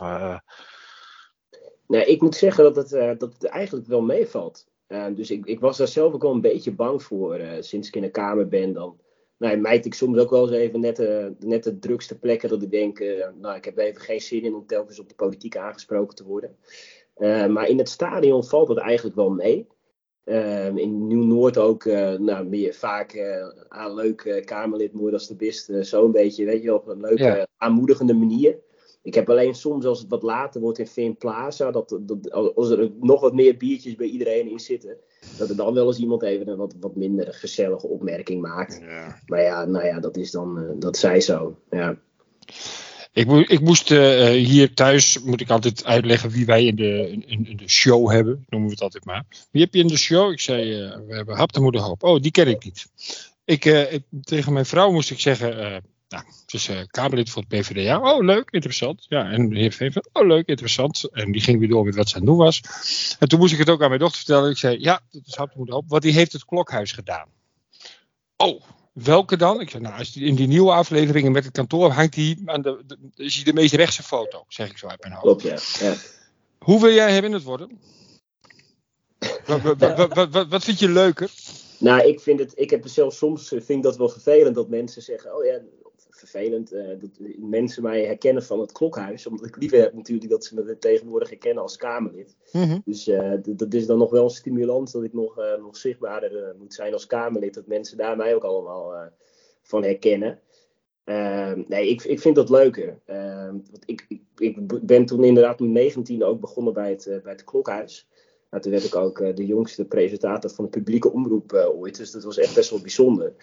Nee, 1.88 2.06
ik 2.06 2.22
moet 2.22 2.36
zeggen 2.36 2.64
dat 2.64 2.76
het, 2.76 3.20
dat 3.20 3.34
het 3.34 3.46
eigenlijk 3.46 3.88
wel 3.88 4.02
meevalt. 4.02 4.68
dus 4.88 5.32
ik, 5.32 5.46
ik 5.46 5.60
was 5.60 5.78
daar 5.78 5.88
zelf 5.88 6.14
ook 6.14 6.22
wel 6.22 6.32
een 6.32 6.42
beetje 6.42 6.72
bang 6.72 7.04
voor. 7.04 7.42
sinds 7.60 7.88
ik 7.88 7.96
in 7.96 8.02
de 8.02 8.10
Kamer 8.10 8.48
ben, 8.48 8.74
dan 8.74 9.00
nou, 9.38 9.58
mijt 9.58 9.86
ik 9.86 9.94
soms 9.94 10.18
ook 10.18 10.30
wel 10.30 10.42
eens 10.42 10.58
even 10.58 10.80
net, 10.80 11.00
uh, 11.00 11.28
net 11.40 11.64
de 11.64 11.80
drukste 11.80 12.20
plekken 12.20 12.50
dat 12.50 12.62
ik 12.62 12.72
denk, 12.72 13.00
uh, 13.00 13.28
nou, 13.40 13.56
ik 13.56 13.66
heb 13.66 13.78
even 13.78 14.02
geen 14.02 14.22
zin 14.22 14.44
in 14.44 14.56
om 14.56 14.66
telkens 14.66 15.00
op 15.00 15.10
de 15.10 15.16
politiek 15.16 15.58
aangesproken 15.58 16.16
te 16.16 16.26
worden. 16.26 16.56
Uh, 17.18 17.48
maar 17.48 17.68
in 17.68 17.78
het 17.78 17.90
stadion 17.90 18.44
valt 18.44 18.68
het 18.68 18.78
eigenlijk 18.78 19.16
wel 19.16 19.30
mee. 19.30 19.68
Ehm, 20.24 20.78
in 20.78 21.08
Nieuw-Noord 21.08 21.58
ook, 21.58 21.86
nou, 22.18 22.46
meer 22.46 22.74
vaak 22.74 23.20
aan 23.68 23.94
leuk 23.94 24.42
Kamerlid, 24.46 24.94
mooi 24.94 25.14
als 25.14 25.28
de 25.28 25.36
best. 25.36 25.72
zo 25.82 26.06
een 26.06 26.12
beetje, 26.12 26.46
weet 26.46 26.62
je 26.62 26.68
wel, 26.68 26.78
op 26.78 26.88
een 26.88 27.02
leuke, 27.02 27.48
aanmoedigende 27.58 28.14
manier. 28.14 28.60
Ik 29.02 29.14
heb 29.14 29.30
alleen 29.30 29.56
soms, 29.56 29.86
als 29.86 30.00
het 30.00 30.10
wat 30.10 30.24
later 30.24 30.62
wordt 30.62 30.80
in 30.80 30.88
Veen 30.88 31.18
Plaza, 31.18 31.72
dat, 31.72 32.00
dat, 32.02 32.32
als 32.32 32.70
er 32.70 32.92
nog 33.00 33.22
wat 33.22 33.34
meer 33.34 33.58
biertjes 33.58 33.96
bij 33.96 34.08
iedereen 34.08 34.50
in 34.50 34.60
zitten, 34.60 34.98
dat 35.38 35.50
er 35.50 35.56
dan 35.56 35.74
wel 35.74 35.88
eens 35.88 35.98
iemand 35.98 36.24
even 36.24 36.48
een 36.48 36.58
wat, 36.58 36.76
wat 36.80 36.96
minder 36.96 37.34
gezellige 37.34 37.88
opmerking 37.88 38.42
maakt. 38.42 38.80
Ja. 38.82 39.20
Maar 39.26 39.42
ja, 39.42 39.66
nou 39.66 39.86
ja, 39.86 40.00
dat 40.00 40.18
is 40.18 40.32
dan, 40.32 40.76
dat 40.80 40.98
zij 40.98 41.22
zo. 41.22 41.58
Ja. 41.70 41.98
Ik, 43.12 43.28
mo 43.28 43.40
ik 43.40 43.62
moest 43.62 43.92
uh, 43.92 44.28
hier 44.28 44.74
thuis, 44.74 45.20
moet 45.20 45.42
ik 45.42 45.50
altijd 45.50 45.86
uitleggen 45.86 46.30
wie 46.30 46.46
wij 46.46 46.66
in 46.66 46.76
de, 46.76 47.12
in, 47.26 47.48
in, 47.48 47.58
de 47.58 47.70
show 47.70 48.12
hebben, 48.12 48.46
noemen 48.50 48.70
we 48.70 48.74
het 48.74 48.84
altijd 48.84 49.06
maar. 49.06 49.26
Wie 49.52 49.62
heb 49.62 49.74
je 49.74 49.80
in 49.80 49.88
de 49.88 49.98
show? 49.98 50.32
Ik 50.32 50.40
zei, 50.40 50.86
uh, 50.86 50.98
we 51.08 51.16
hebben 51.16 51.36
Hap 51.36 51.54
de 51.54 51.60
Moeder 51.60 51.82
Hoop. 51.82 52.04
Oh, 52.04 52.22
die 52.22 52.32
ken 52.32 52.48
ik 52.48 52.64
niet. 52.64 52.86
Ik, 53.46 53.66
ik 53.66 54.04
tegen 54.24 54.54
mijn 54.54 54.66
vrouw 54.66 54.92
moest 54.92 55.12
ik 55.12 55.20
zeggen, 55.20 55.84
nou, 56.08 56.24
ze 56.46 56.58
is 56.58 56.86
Kamerlid 56.88 57.30
voor 57.30 57.44
het 57.48 57.60
PvdA. 57.60 58.00
Oh, 58.00 58.24
leuk, 58.24 58.50
interessant. 58.50 59.06
Ja, 59.08 59.32
en 59.32 59.50
de 59.50 59.58
heer 59.58 59.72
Veen 59.72 59.94
oh, 60.14 60.28
leuk, 60.28 60.48
interessant. 60.48 61.10
En 61.12 61.32
die 61.32 61.42
ging 61.42 61.60
weer 61.60 61.70
door 61.70 61.86
met 61.86 61.96
wat 61.96 62.10
ze 62.10 62.16
aan 62.16 62.22
het 62.22 62.30
doen 62.30 62.40
was. 62.40 62.62
En 63.20 63.28
toen 63.28 63.40
moest 63.40 63.54
ik 63.54 63.60
het 63.60 63.70
ook 63.70 63.82
aan 63.82 63.88
mijn 63.88 64.00
dochter 64.00 64.18
vertellen. 64.18 64.50
Ik 64.50 64.58
zei, 64.58 64.80
ja, 64.80 65.02
dat 65.12 65.22
is 65.26 65.56
Moeder 65.56 65.76
Hoop, 65.76 65.86
want 65.88 66.02
die 66.02 66.14
heeft 66.14 66.34
het 66.34 66.46
klokhuis 66.46 66.92
gedaan. 66.92 67.28
Oh, 68.38 68.62
Welke 68.96 69.38
dan? 69.38 69.62
Ik 69.62 69.70
zeg, 69.70 69.82
nou, 69.82 69.98
als 69.98 70.12
die, 70.12 70.26
in 70.26 70.36
die 70.36 70.48
nieuwe 70.48 70.72
afleveringen 70.72 71.32
met 71.32 71.44
het 71.44 71.54
kantoor 71.54 71.92
hangt 71.92 72.14
die 72.14 72.42
aan 72.46 72.62
de, 72.62 72.84
de, 72.88 72.98
is 73.16 73.36
die 73.36 73.44
de 73.44 73.54
meest 73.54 73.74
rechtse 73.74 74.04
foto, 74.04 74.46
zeg 74.48 74.70
ik 74.70 74.78
zo 74.78 74.88
uit 74.88 75.02
mijn 75.02 75.14
hoofd. 75.14 75.42
Klopt, 75.42 75.78
ja. 75.80 75.88
ja. 75.88 75.96
Hoe 76.60 76.82
wil 76.82 76.92
jij 76.92 77.12
herinnerd 77.12 77.44
worden? 77.44 77.80
wat, 79.46 79.62
wat, 79.62 80.30
wat, 80.32 80.48
wat, 80.48 80.64
vind 80.64 80.80
je 80.80 80.90
leuker? 80.90 81.32
Nou, 81.80 82.08
ik 82.08 82.20
vind 82.20 82.40
het, 82.40 82.52
ik 82.56 82.70
heb 82.70 82.88
zelf 82.88 83.14
soms 83.14 83.48
vind 83.48 83.70
ik 83.70 83.84
dat 83.84 83.98
wel 83.98 84.10
vervelend 84.10 84.56
dat 84.56 84.70
mensen 84.70 85.02
zeggen, 85.02 85.36
oh 85.38 85.46
ja, 85.46 85.60
vervelend 86.28 86.74
uh, 86.74 86.88
dat 86.88 87.10
mensen 87.38 87.84
mij 87.84 88.06
herkennen 88.06 88.44
van 88.44 88.60
het 88.60 88.72
klokhuis. 88.72 89.28
Omdat 89.28 89.46
ik 89.46 89.58
liever 89.58 89.80
heb 89.80 89.94
natuurlijk 89.94 90.30
dat 90.30 90.46
ze 90.46 90.56
me 90.56 90.78
tegenwoordig 90.78 91.30
herkennen 91.30 91.64
als 91.64 91.78
Kamerlid. 91.78 92.36
Mm 92.52 92.82
Dus 92.86 93.08
uh, 93.08 93.34
dat 93.42 93.74
is 93.74 93.86
dan 93.86 93.98
nog 93.98 94.10
wel 94.10 94.24
een 94.24 94.30
stimulans 94.30 94.92
dat 94.92 95.04
ik 95.04 95.14
nog, 95.14 95.40
uh, 95.40 95.58
nog 95.60 95.78
zichtbaarder 95.78 96.56
moet 96.60 96.74
zijn 96.74 96.94
als 96.94 97.08
Kamerlid. 97.08 97.54
Dat 97.54 97.68
mensen 97.68 97.98
daar 97.98 98.18
mij 98.18 98.36
ook 98.36 98.44
allemaal 98.44 99.12
van 99.62 99.84
herkennen. 99.84 100.40
Ehm, 101.04 101.64
nee, 101.68 101.90
ik, 101.90 102.04
ik 102.04 102.20
vind 102.20 102.36
dat 102.36 102.50
leuker. 102.50 103.00
Ehm, 103.06 103.52
want 103.72 103.84
ik, 103.86 104.06
ik, 104.08 104.22
ik, 104.38 104.86
ben 104.86 105.06
toen 105.06 105.24
inderdaad 105.24 105.58
toen 105.58 105.72
19 105.72 106.24
ook 106.24 106.40
begonnen 106.40 106.74
bij 106.74 106.90
het, 106.90 107.20
bij 107.24 107.32
het 107.32 107.44
klokhuis. 107.44 108.08
Nou, 108.56 108.68
toen 108.68 108.76
werd 108.76 108.86
ik 108.86 108.96
ook 108.96 109.36
de 109.36 109.46
jongste 109.46 109.86
presentator 109.86 110.50
van 110.50 110.64
de 110.64 110.70
publieke 110.70 111.12
omroep 111.12 111.54
ooit. 111.54 111.98
Dus 111.98 112.12
dat 112.12 112.24
was 112.24 112.38
echt 112.38 112.56
best 112.56 112.70
wel 112.70 112.82
bijzonder. 112.82 113.34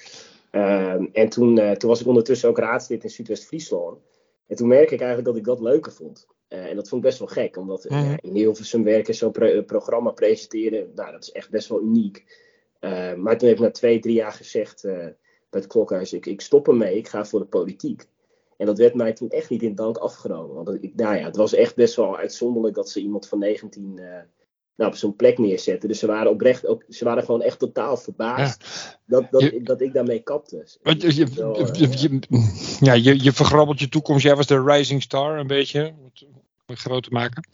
Ehm, 0.51 1.07
en 1.13 1.29
toen, 1.29 1.59
uh, 1.59 1.71
toen 1.71 1.89
was 1.89 2.01
ik 2.01 2.07
ondertussen 2.07 2.49
ook 2.49 2.59
raadslid 2.59 3.05
in 3.05 3.11
Zuidwest-Friesland. 3.11 3.99
En 4.47 4.57
toen 4.57 4.69
merk 4.69 4.91
ik 4.91 5.01
eigenlijk 5.01 5.25
dat 5.25 5.37
ik 5.37 5.45
dat 5.45 5.61
leuker 5.61 5.93
vond. 5.93 6.27
En 6.49 6.77
dat 6.77 6.89
vond 6.89 7.03
ik 7.03 7.09
best 7.09 7.19
wel 7.19 7.29
gek, 7.29 7.57
omdat 7.57 7.87
mm. 7.89 8.17
in 8.21 8.35
Hilversum 8.35 8.85
werken 8.85 9.15
zo'n 9.15 9.33
programma 9.67 10.11
presenteren, 10.11 10.91
nou, 10.95 11.13
dat 11.13 11.23
is 11.23 11.33
echt 11.33 11.51
best 11.51 11.69
wel 11.69 11.83
uniek. 11.83 12.25
Ehm, 12.81 13.23
maar 13.23 13.39
toen 13.39 13.49
heb 13.49 13.57
ik 13.57 13.65
na 13.65 13.71
twee, 13.71 13.99
drie 13.99 14.15
jaar 14.15 14.33
gezegd 14.33 14.83
bij 14.83 15.15
het 15.51 15.67
klokhuis, 15.67 16.13
ik, 16.13 16.27
ik 16.27 16.41
stop 16.41 16.69
ermee, 16.69 16.97
ik 16.97 17.09
ga 17.09 17.25
voor 17.25 17.41
de 17.41 17.47
politiek. 17.47 18.07
En 18.57 18.67
dat 18.67 18.79
werd 18.79 18.95
mij 18.95 19.13
toen 19.13 19.31
echt 19.31 19.51
niet 19.51 19.63
in 19.63 19.75
dank 19.75 19.97
afgenomen. 19.97 20.65
Want 20.65 20.83
ik, 20.83 20.95
nou 20.95 21.17
ja, 21.17 21.25
het 21.25 21.37
was 21.37 21.55
echt 21.55 21.75
best 21.75 21.97
wel 21.97 22.17
uitzonderlijk 22.17 22.75
dat 22.75 22.91
ze 22.91 23.01
iemand 23.01 23.29
van 23.29 23.39
19 23.39 24.01
nou, 24.77 24.91
op 24.91 24.97
zo'n 24.97 25.17
plek 25.17 25.39
neerzetten. 25.39 25.89
Dus 25.89 25.99
ze 25.99 26.07
waren 26.07 26.31
oprecht 26.31 26.67
ook, 26.67 26.85
ze 26.89 27.05
waren 27.05 27.25
gewoon 27.25 27.43
echt 27.43 27.59
totaal 27.59 27.97
verbaasd 27.97 28.65
dat, 29.07 29.27
dat, 29.31 29.51
dat 29.63 29.81
ik 29.81 29.93
daarmee 29.93 30.21
kapte. 30.21 30.67
Want 30.83 31.03
je, 31.03 31.15
je, 31.15 32.21
ja, 32.81 32.93
je, 32.93 33.23
je 33.23 33.33
vergrabbelt 33.33 33.81
je 33.81 33.89
toekomst. 33.89 34.23
Jij 34.23 34.37
was 34.37 34.47
de 34.47 34.63
rising 34.63 35.03
star 35.03 35.39
een 35.39 35.47
beetje, 35.47 35.95
om 36.67 36.77
groot 36.77 37.03
te 37.03 37.11
maken. 37.11 37.49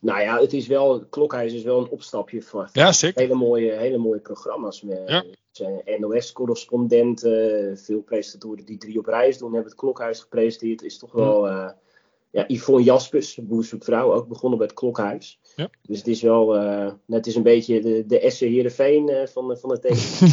Nou 0.00 0.20
ja, 0.20 0.40
het 0.40 0.52
is 0.52 0.66
wel, 0.66 1.04
Klokhuis 1.10 1.52
is 1.52 1.62
wel 1.62 1.78
een 1.78 1.88
opstapje 1.88 2.42
voor 2.42 2.68
ja, 2.72 2.92
hele 2.98 3.34
mooie, 3.34 3.72
hele 3.72 3.98
mooie 3.98 4.20
programma's. 4.20 4.82
Met, 4.82 5.02
ja. 5.06 5.24
NOS-correspondenten, 5.98 7.78
veel 7.78 8.00
presentatoren 8.00 8.64
die 8.64 8.78
drie 8.78 8.98
op 8.98 9.06
reis 9.06 9.38
doen, 9.38 9.52
hebben 9.52 9.70
het 9.70 9.80
Klokhuis 9.80 10.20
gepresenteerd. 10.20 10.82
Is 10.82 10.98
toch 10.98 11.12
wel... 11.12 11.48
Uh, 11.48 11.70
ja, 12.32 12.44
Yvonne 12.48 12.82
Jaspers, 12.82 13.38
boerzoek 13.42 13.84
vrouw, 13.84 14.12
ook 14.12 14.28
begonnen 14.28 14.58
bij 14.58 14.66
het 14.66 14.76
Klokhuis. 14.76 15.38
Ja. 15.56 15.70
Dus 15.82 15.98
het 15.98 16.06
is 16.06 16.22
wel, 16.22 16.56
uh, 16.56 16.92
het 17.06 17.26
is 17.26 17.34
een 17.34 17.42
beetje 17.42 17.80
de, 17.80 18.04
de 18.06 18.30
SC 18.30 18.40
Heerenveen 18.40 19.10
uh, 19.10 19.26
van, 19.26 19.56
van 19.58 19.70
het 19.70 19.82
tegen. 19.82 20.26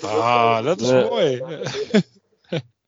ah, 0.02 0.64
dat 0.64 0.80
is 0.80 0.90
mooi. 0.90 1.42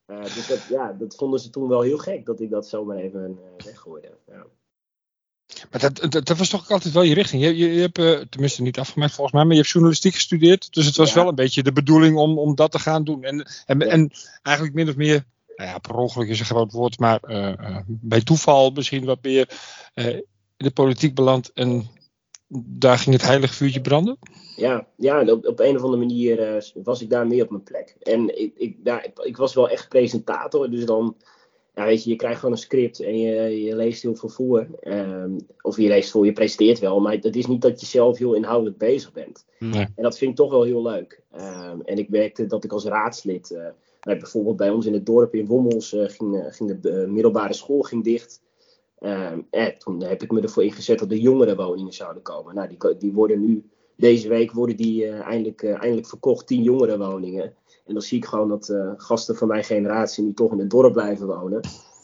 Uh, 0.06 0.22
dus 0.22 0.46
dat, 0.46 0.66
ja, 0.68 0.96
dat 0.98 1.14
vonden 1.14 1.40
ze 1.40 1.50
toen 1.50 1.68
wel 1.68 1.80
heel 1.80 1.98
gek, 1.98 2.26
dat 2.26 2.40
ik 2.40 2.50
dat 2.50 2.68
zomaar 2.68 2.96
even 2.96 3.38
weggooide. 3.64 4.18
Ja. 4.26 4.46
Maar 5.70 5.80
dat, 5.80 6.12
dat, 6.12 6.26
dat, 6.26 6.38
was 6.38 6.48
toch 6.48 6.70
altijd 6.70 6.94
wel 6.94 7.02
je 7.02 7.14
richting. 7.14 7.42
Je, 7.42 7.56
je, 7.56 7.72
je 7.74 7.80
hebt, 7.80 8.30
tenminste 8.30 8.62
niet 8.62 8.78
afgemaakt 8.78 9.12
volgens 9.12 9.34
mij, 9.34 9.44
maar 9.44 9.54
je 9.54 9.60
hebt 9.60 9.72
journalistiek 9.72 10.14
gestudeerd. 10.14 10.72
Dus 10.74 10.86
het 10.86 10.96
was 10.96 11.12
wel 11.12 11.28
een 11.28 11.34
beetje 11.34 11.62
de 11.62 11.72
bedoeling 11.72 12.16
om, 12.16 12.38
om 12.38 12.54
dat 12.54 12.72
te 12.72 12.78
gaan 12.78 13.04
doen. 13.04 13.24
En, 13.24 13.46
en, 13.66 13.80
en 13.80 14.10
eigenlijk 14.42 14.76
min 14.76 14.88
of 14.88 14.96
meer 14.96 15.24
nou 15.60 15.72
ja, 15.72 15.78
per 15.78 15.94
ongeluk 15.94 16.28
is 16.28 16.40
een 16.40 16.46
groot 16.46 16.72
woord, 16.72 16.98
maar 16.98 17.20
uh, 17.28 17.76
bij 17.86 18.22
toeval 18.22 18.70
misschien 18.70 19.04
wat 19.04 19.18
meer 19.22 19.48
uh, 19.94 20.06
in 20.06 20.24
de 20.56 20.70
politiek 20.70 21.14
beland 21.14 21.52
en 21.52 21.88
daar 22.52 22.98
ging 22.98 23.14
het 23.14 23.26
heilige 23.26 23.54
vuurtje 23.54 23.80
branden? 23.80 24.18
Ja, 24.56 24.86
ja 24.96 25.24
op, 25.24 25.46
op 25.46 25.60
een 25.60 25.76
of 25.76 25.82
andere 25.82 26.02
manier 26.02 26.64
was 26.74 27.02
ik 27.02 27.10
daar 27.10 27.26
meer 27.26 27.42
op 27.42 27.50
mijn 27.50 27.62
plek. 27.62 27.96
En 28.02 28.40
ik, 28.40 28.52
ik, 28.56 28.84
daar, 28.84 29.10
ik 29.22 29.36
was 29.36 29.54
wel 29.54 29.68
echt 29.68 29.88
presentator, 29.88 30.70
dus 30.70 30.84
dan, 30.84 31.16
ja, 31.74 31.84
weet 31.84 32.04
je, 32.04 32.10
je 32.10 32.16
krijgt 32.16 32.38
gewoon 32.38 32.54
een 32.54 32.60
script 32.60 33.00
en 33.00 33.18
je, 33.18 33.62
je 33.62 33.76
leest 33.76 34.02
heel 34.02 34.14
veel 34.14 34.28
voor. 34.28 34.66
Um, 34.82 35.36
of 35.60 35.76
je 35.76 35.88
leest 35.88 36.10
voor, 36.10 36.24
je 36.26 36.32
presenteert 36.32 36.78
wel, 36.78 37.00
maar 37.00 37.12
het 37.12 37.36
is 37.36 37.46
niet 37.46 37.62
dat 37.62 37.80
je 37.80 37.86
zelf 37.86 38.18
heel 38.18 38.34
inhoudelijk 38.34 38.78
bezig 38.78 39.12
bent. 39.12 39.44
Nee. 39.58 39.86
En 39.94 40.02
dat 40.02 40.18
vind 40.18 40.30
ik 40.30 40.36
toch 40.36 40.50
wel 40.50 40.62
heel 40.62 40.82
leuk. 40.82 41.22
Um, 41.34 41.82
en 41.82 41.98
ik 41.98 42.08
merkte 42.08 42.46
dat 42.46 42.64
ik 42.64 42.72
als 42.72 42.84
raadslid 42.84 43.58
bijvoorbeeld 44.00 44.56
bij 44.56 44.70
ons 44.70 44.86
in 44.86 44.92
het 44.92 45.06
dorp 45.06 45.34
in 45.34 45.46
Wommels 45.46 45.94
uh, 45.94 46.08
ging, 46.08 46.36
eh, 46.36 46.52
ging, 46.52 46.80
de 46.80 47.06
middelbare 47.08 47.54
school 47.54 47.80
ging 47.80 48.04
dicht. 48.04 48.42
en 49.50 49.78
toen 49.78 50.02
heb 50.02 50.22
ik 50.22 50.30
me 50.30 50.40
ervoor 50.40 50.64
ingezet 50.64 50.98
dat 50.98 51.08
de 51.08 51.20
jongerenwoningen 51.20 51.92
zouden 51.92 52.22
komen. 52.22 52.54
Nou, 52.54 52.68
die, 52.68 52.96
die 52.96 53.12
worden 53.12 53.40
nu, 53.40 53.64
deze 53.96 54.28
week 54.28 54.52
worden 54.52 54.76
die 54.76 55.06
eindelijk, 55.06 55.64
eindelijk 55.64 56.06
verkocht, 56.06 56.46
tien 56.46 56.62
jongerenwoningen. 56.62 57.54
En 57.86 57.92
dan 57.94 58.02
zie 58.02 58.18
ik 58.18 58.24
gewoon 58.24 58.48
dat 58.48 58.74
gasten 58.96 59.36
van 59.36 59.48
mijn 59.48 59.64
generatie 59.64 60.24
nu 60.24 60.32
toch 60.32 60.52
in 60.52 60.58
het 60.58 60.70
dorp 60.70 60.92
blijven 60.92 61.26
wonen. 61.26 61.60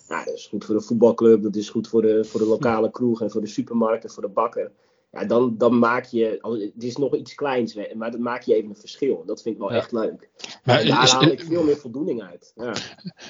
Nou, 0.09 0.25
dat 0.25 0.35
is 0.35 0.47
goed 0.47 0.65
voor 0.65 0.75
de 0.75 0.81
voetbalclub, 0.81 1.43
dat 1.43 1.57
is 1.57 1.71
goed 1.71 1.89
voor 1.89 2.03
de, 2.03 2.25
voor 2.25 2.41
de 2.41 2.47
lokale 2.47 2.91
kroeg 2.91 3.23
en 3.23 3.31
voor 3.31 3.41
de 3.41 3.47
supermarkt 3.47 4.05
en 4.05 4.11
voor 4.11 4.23
de 4.23 4.29
bakker 4.29 4.73
ja, 5.21 5.25
dan, 5.25 5.55
dan 5.59 5.79
maak 5.79 6.05
je, 6.05 6.39
het 6.75 6.85
is 6.85 6.97
nog 6.97 7.15
iets 7.15 7.35
kleins, 7.35 7.77
maar 7.95 8.11
dan 8.11 8.23
maak 8.23 8.43
je 8.43 8.55
even 8.55 8.69
een 8.69 8.77
verschil. 8.77 9.23
Dat 9.27 9.43
vind 9.43 9.55
ik 9.55 9.61
wel 9.61 9.73
echt 9.73 9.93
leuk. 9.93 10.29
Maar 10.65 10.85
daar 10.85 11.03
is, 11.03 11.11
haal 11.11 11.23
ik 11.23 11.45
veel 11.49 11.65
meer 11.65 11.77
voldoening 11.77 12.23
uit. 12.23 12.53
Ja. 12.57 12.75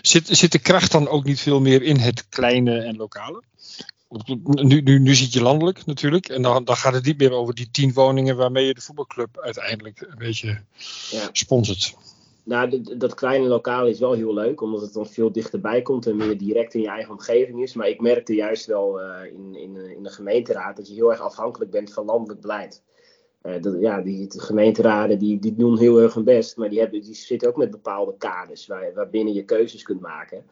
Zit, 0.03 0.27
zit 0.27 0.53
de 0.53 0.59
kracht 0.59 0.93
dan 0.93 1.09
ook 1.09 1.25
niet 1.25 1.41
veel 1.41 1.61
meer 1.61 1.83
in 1.83 1.97
het 1.97 2.29
kleine 2.29 2.79
en 2.79 2.97
lokale? 2.97 3.43
Nu, 4.45 4.81
nu, 4.81 4.99
nu 4.99 5.15
zit 5.15 5.33
je 5.33 5.43
landelijk 5.43 5.87
natuurlijk. 5.87 6.29
En 6.29 6.43
dan, 6.43 6.65
dan 6.65 6.77
gaat 6.77 6.95
het 6.95 7.05
niet 7.05 7.19
meer 7.19 7.33
over 7.33 7.55
die 7.55 7.71
tien 7.71 7.93
woningen 7.93 8.37
waarmee 8.37 8.67
je 8.67 8.75
de 8.75 8.81
voetbalclub 8.81 9.39
uiteindelijk 9.41 10.01
een 10.01 10.19
beetje 10.19 10.61
ja. 11.11 11.29
sponsort. 11.33 11.97
Nou, 12.47 12.81
dat 12.99 13.15
kleine 13.15 13.47
lokaal 13.47 13.87
is 13.87 13.99
wel 13.99 14.13
heel 14.13 14.35
leuk, 14.35 14.61
omdat 14.61 14.81
het 14.81 14.93
dan 14.93 15.07
veel 15.07 15.33
dichterbij 15.33 15.83
komt 15.83 16.07
en 16.07 16.17
meer 16.17 16.39
direct 16.39 16.75
in 16.75 16.81
je 16.81 16.89
eigen 16.89 17.13
omgeving 17.13 17.63
is. 17.63 17.75
Maar 17.75 17.89
ik 17.89 18.01
merkte 18.01 18.35
juist 18.35 18.67
wel 18.67 19.01
uh, 19.01 19.25
in, 19.25 19.55
in, 19.55 19.77
in 19.77 20.03
de 20.03 20.11
gemeenteraad 20.11 20.77
dat 20.77 20.89
je 20.89 20.95
heel 20.95 21.11
erg 21.11 21.21
afhankelijk 21.21 21.71
bent 21.71 21.93
van 21.93 22.05
landelijk 22.05 22.41
beleid. 22.41 22.83
Uh, 23.43 23.63
dat, 23.63 23.77
ja, 23.81 24.01
die 24.01 24.41
gemeenteraden 24.41 25.19
die, 25.19 25.39
die 25.39 25.55
doen 25.55 25.79
heel 25.79 26.01
erg 26.01 26.15
hun 26.15 26.25
best, 26.25 26.57
maar 26.57 26.69
die, 26.69 26.81
hebben, 26.81 27.01
die 27.01 27.15
zitten 27.15 27.49
ook 27.49 27.57
met 27.57 27.71
bepaalde 27.71 28.15
kaders 28.19 28.67
waar, 28.67 28.95
waarbinnen 28.95 29.35
je 29.35 29.45
keuzes 29.45 29.83
kunt 29.83 30.01
maken. 30.01 30.45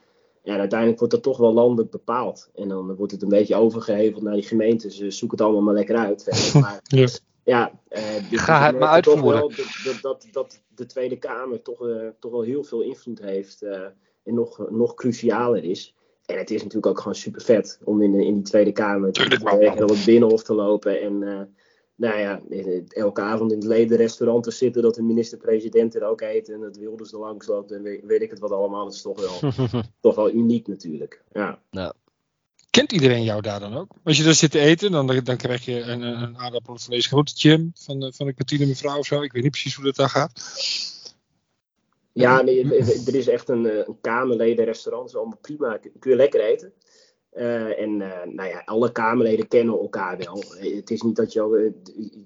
Ja, 0.42 0.52
en 0.52 0.60
uiteindelijk 0.60 0.98
wordt 0.98 1.14
dat 1.14 1.22
toch 1.22 1.38
wel 1.38 1.52
landelijk 1.52 1.90
bepaald. 1.90 2.50
En 2.54 2.68
dan 2.68 2.94
wordt 2.94 3.12
het 3.12 3.22
een 3.22 3.28
beetje 3.28 3.56
overgeheveld 3.56 4.22
naar 4.22 4.34
die 4.34 4.42
gemeentes. 4.42 4.96
Ze 4.96 5.10
zoeken 5.10 5.38
het 5.38 5.46
allemaal 5.46 5.64
maar 5.64 5.74
lekker 5.74 5.96
uit. 5.96 6.52
Maar, 6.60 6.80
ja 6.82 7.06
ja, 7.44 7.72
uh, 7.90 8.00
ga 8.30 8.66
het 8.66 8.78
maar 8.78 8.88
uitvoeren. 8.88 9.40
dat, 9.84 9.98
dat, 10.02 10.26
dat, 10.32 10.62
de 10.74 10.86
Tweede 10.86 11.16
Kamer 11.16 11.62
toch, 11.62 11.86
uh, 11.86 12.08
toch 12.18 12.32
wel 12.32 12.42
heel 12.42 12.64
veel 12.64 12.80
invloed 12.80 13.20
heeft 13.20 13.62
uh, 13.62 13.80
en 14.22 14.34
nog, 14.34 14.70
nog 14.70 14.94
crucialer 14.94 15.64
is. 15.64 15.94
En 16.24 16.38
het 16.38 16.50
is 16.50 16.58
natuurlijk 16.58 16.86
ook 16.86 16.98
gewoon 16.98 17.14
super 17.14 17.42
vet 17.42 17.80
om 17.84 18.02
in, 18.02 18.14
in 18.14 18.34
die 18.34 18.42
Tweede 18.42 18.72
Kamer 18.72 19.12
te 19.12 19.40
op 19.82 19.88
het 19.88 20.04
binnenhof 20.04 20.42
te 20.42 20.54
lopen. 20.54 21.00
En 21.00 21.48
nou 21.96 22.18
ja, 22.18 22.40
elke 22.88 23.20
avond 23.20 23.52
in 23.52 23.58
het 23.58 23.66
ledenrestaurant 23.66 24.44
te 24.44 24.50
zitten 24.50 24.82
dat 24.82 24.94
de 24.94 25.02
minister-president 25.02 25.94
er 25.94 26.04
ook 26.04 26.20
heet 26.20 26.48
en 26.48 26.60
het 26.60 26.76
Wilders 26.76 27.12
er 27.12 27.18
langs 27.18 27.46
loopt 27.46 27.72
en 27.72 27.82
weet, 27.82 28.04
weet 28.04 28.22
ik 28.22 28.30
het 28.30 28.38
wat 28.38 28.50
allemaal. 28.50 28.84
Dat 28.84 28.94
is 28.94 29.02
toch 29.02 29.40
wel, 29.40 29.52
toch 30.00 30.14
wel 30.14 30.30
uniek 30.30 30.66
natuurlijk. 30.66 31.22
Ja. 31.32 31.58
Nou. 31.70 31.92
Kent 32.74 32.92
iedereen 32.92 33.24
jou 33.24 33.40
daar 33.40 33.60
dan 33.60 33.74
ook? 33.76 33.90
Als 34.04 34.16
je 34.16 34.22
daar 34.24 34.34
zit 34.34 34.50
te 34.50 34.58
eten, 34.58 34.90
dan, 34.92 35.06
dan 35.24 35.36
krijg 35.36 35.64
je 35.64 35.80
een, 35.80 36.02
een 36.02 36.38
aardappel 36.38 36.76
grote 36.78 37.32
Jim 37.34 37.70
van 37.74 38.00
de, 38.00 38.12
van 38.12 38.26
de 38.26 38.32
kantine 38.32 38.66
mevrouw 38.66 38.98
of 38.98 39.06
zo. 39.06 39.22
Ik 39.22 39.32
weet 39.32 39.42
niet 39.42 39.50
precies 39.50 39.74
hoe 39.74 39.84
dat 39.84 39.96
daar 39.96 40.08
gaat. 40.08 40.32
Ja, 42.12 42.42
nee, 42.42 42.64
er 43.06 43.14
is 43.14 43.28
echt 43.28 43.48
een, 43.48 43.64
een 43.64 43.98
kamerledenrestaurant. 44.00 45.08
Is 45.08 45.16
allemaal 45.16 45.38
prima. 45.40 45.78
Kun 45.98 46.10
je 46.10 46.16
lekker 46.16 46.40
eten. 46.40 46.72
Uh, 47.32 47.80
en 47.80 48.00
uh, 48.00 48.24
nou 48.24 48.48
ja, 48.48 48.62
alle 48.64 48.92
Kamerleden 48.92 49.48
kennen 49.48 49.78
elkaar 49.78 50.18
wel. 50.18 50.44
Het 50.58 50.90
is 50.90 51.02
niet 51.02 51.16
dat 51.16 51.32
je. 51.32 51.72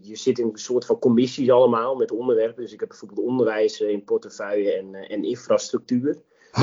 Je 0.00 0.16
zit 0.16 0.38
in 0.38 0.46
een 0.46 0.58
soort 0.58 0.84
van 0.84 0.98
commissies 0.98 1.50
allemaal 1.50 1.94
met 1.94 2.10
onderwerpen. 2.10 2.62
Dus 2.62 2.72
ik 2.72 2.80
heb 2.80 2.88
bijvoorbeeld 2.88 3.26
onderwijs 3.26 3.80
in 3.80 4.04
portefeuille 4.04 4.72
en, 4.72 4.94
en 4.94 5.24
infrastructuur. 5.24 6.16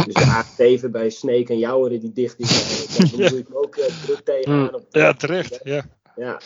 Dus 0.04 0.14
de 0.14 0.78
A7 0.80 0.90
bij 0.90 1.10
Sneek 1.10 1.50
en 1.50 1.58
Jouweren 1.58 2.00
die 2.00 2.14
dicht 2.14 2.40
is, 2.40 2.88
daar 2.98 3.30
doe 3.30 3.40
ik 3.40 3.50
me 3.50 3.56
ook 3.56 3.76
uh, 3.76 3.86
druk 3.86 4.20
tegenaan. 4.24 4.76
Op 4.76 4.86
ja, 4.90 5.14
terecht. 5.14 5.60
Ja. 5.64 5.86
ja. 6.16 6.40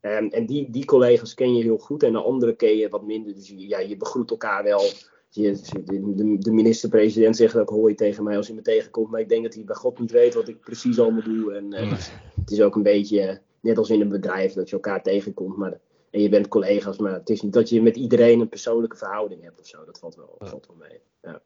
En, 0.00 0.30
en 0.30 0.46
die, 0.46 0.70
die 0.70 0.84
collega's 0.84 1.34
ken 1.34 1.56
je 1.56 1.62
heel 1.62 1.78
goed 1.78 2.02
en 2.02 2.12
de 2.12 2.22
andere 2.22 2.56
ken 2.56 2.76
je 2.76 2.88
wat 2.88 3.06
minder. 3.06 3.34
Dus 3.34 3.52
ja, 3.56 3.78
je 3.78 3.96
begroet 3.96 4.30
elkaar 4.30 4.64
wel. 4.64 4.82
Je, 5.30 5.60
de, 5.84 6.36
de 6.38 6.52
minister-president 6.52 7.36
zegt 7.36 7.56
ook 7.56 7.68
hooi 7.68 7.94
tegen 7.94 8.24
mij 8.24 8.36
als 8.36 8.46
hij 8.46 8.56
me 8.56 8.62
tegenkomt. 8.62 9.10
Maar 9.10 9.20
ik 9.20 9.28
denk 9.28 9.42
dat 9.42 9.54
hij 9.54 9.64
bij 9.64 9.74
God 9.74 9.98
niet 9.98 10.10
weet 10.10 10.34
wat 10.34 10.48
ik 10.48 10.60
precies 10.60 10.98
allemaal 10.98 11.22
doe. 11.22 11.54
En 11.54 11.72
uh, 11.72 11.98
het 12.40 12.50
is 12.50 12.60
ook 12.60 12.76
een 12.76 12.82
beetje 12.82 13.40
net 13.60 13.78
als 13.78 13.90
in 13.90 14.00
een 14.00 14.08
bedrijf 14.08 14.52
dat 14.52 14.68
je 14.68 14.74
elkaar 14.74 15.02
tegenkomt. 15.02 15.56
Maar, 15.56 15.80
en 16.10 16.20
je 16.20 16.28
bent 16.28 16.48
collega's, 16.48 16.98
maar 16.98 17.12
het 17.12 17.30
is 17.30 17.42
niet 17.42 17.52
dat 17.52 17.68
je 17.68 17.82
met 17.82 17.96
iedereen 17.96 18.40
een 18.40 18.48
persoonlijke 18.48 18.96
verhouding 18.96 19.42
hebt 19.42 19.60
of 19.60 19.66
zo. 19.66 19.84
Dat 19.84 19.98
valt 19.98 20.16
wel, 20.16 20.34
valt 20.38 20.66
wel 20.66 20.76
mee. 20.76 21.00
Ja. 21.22 21.40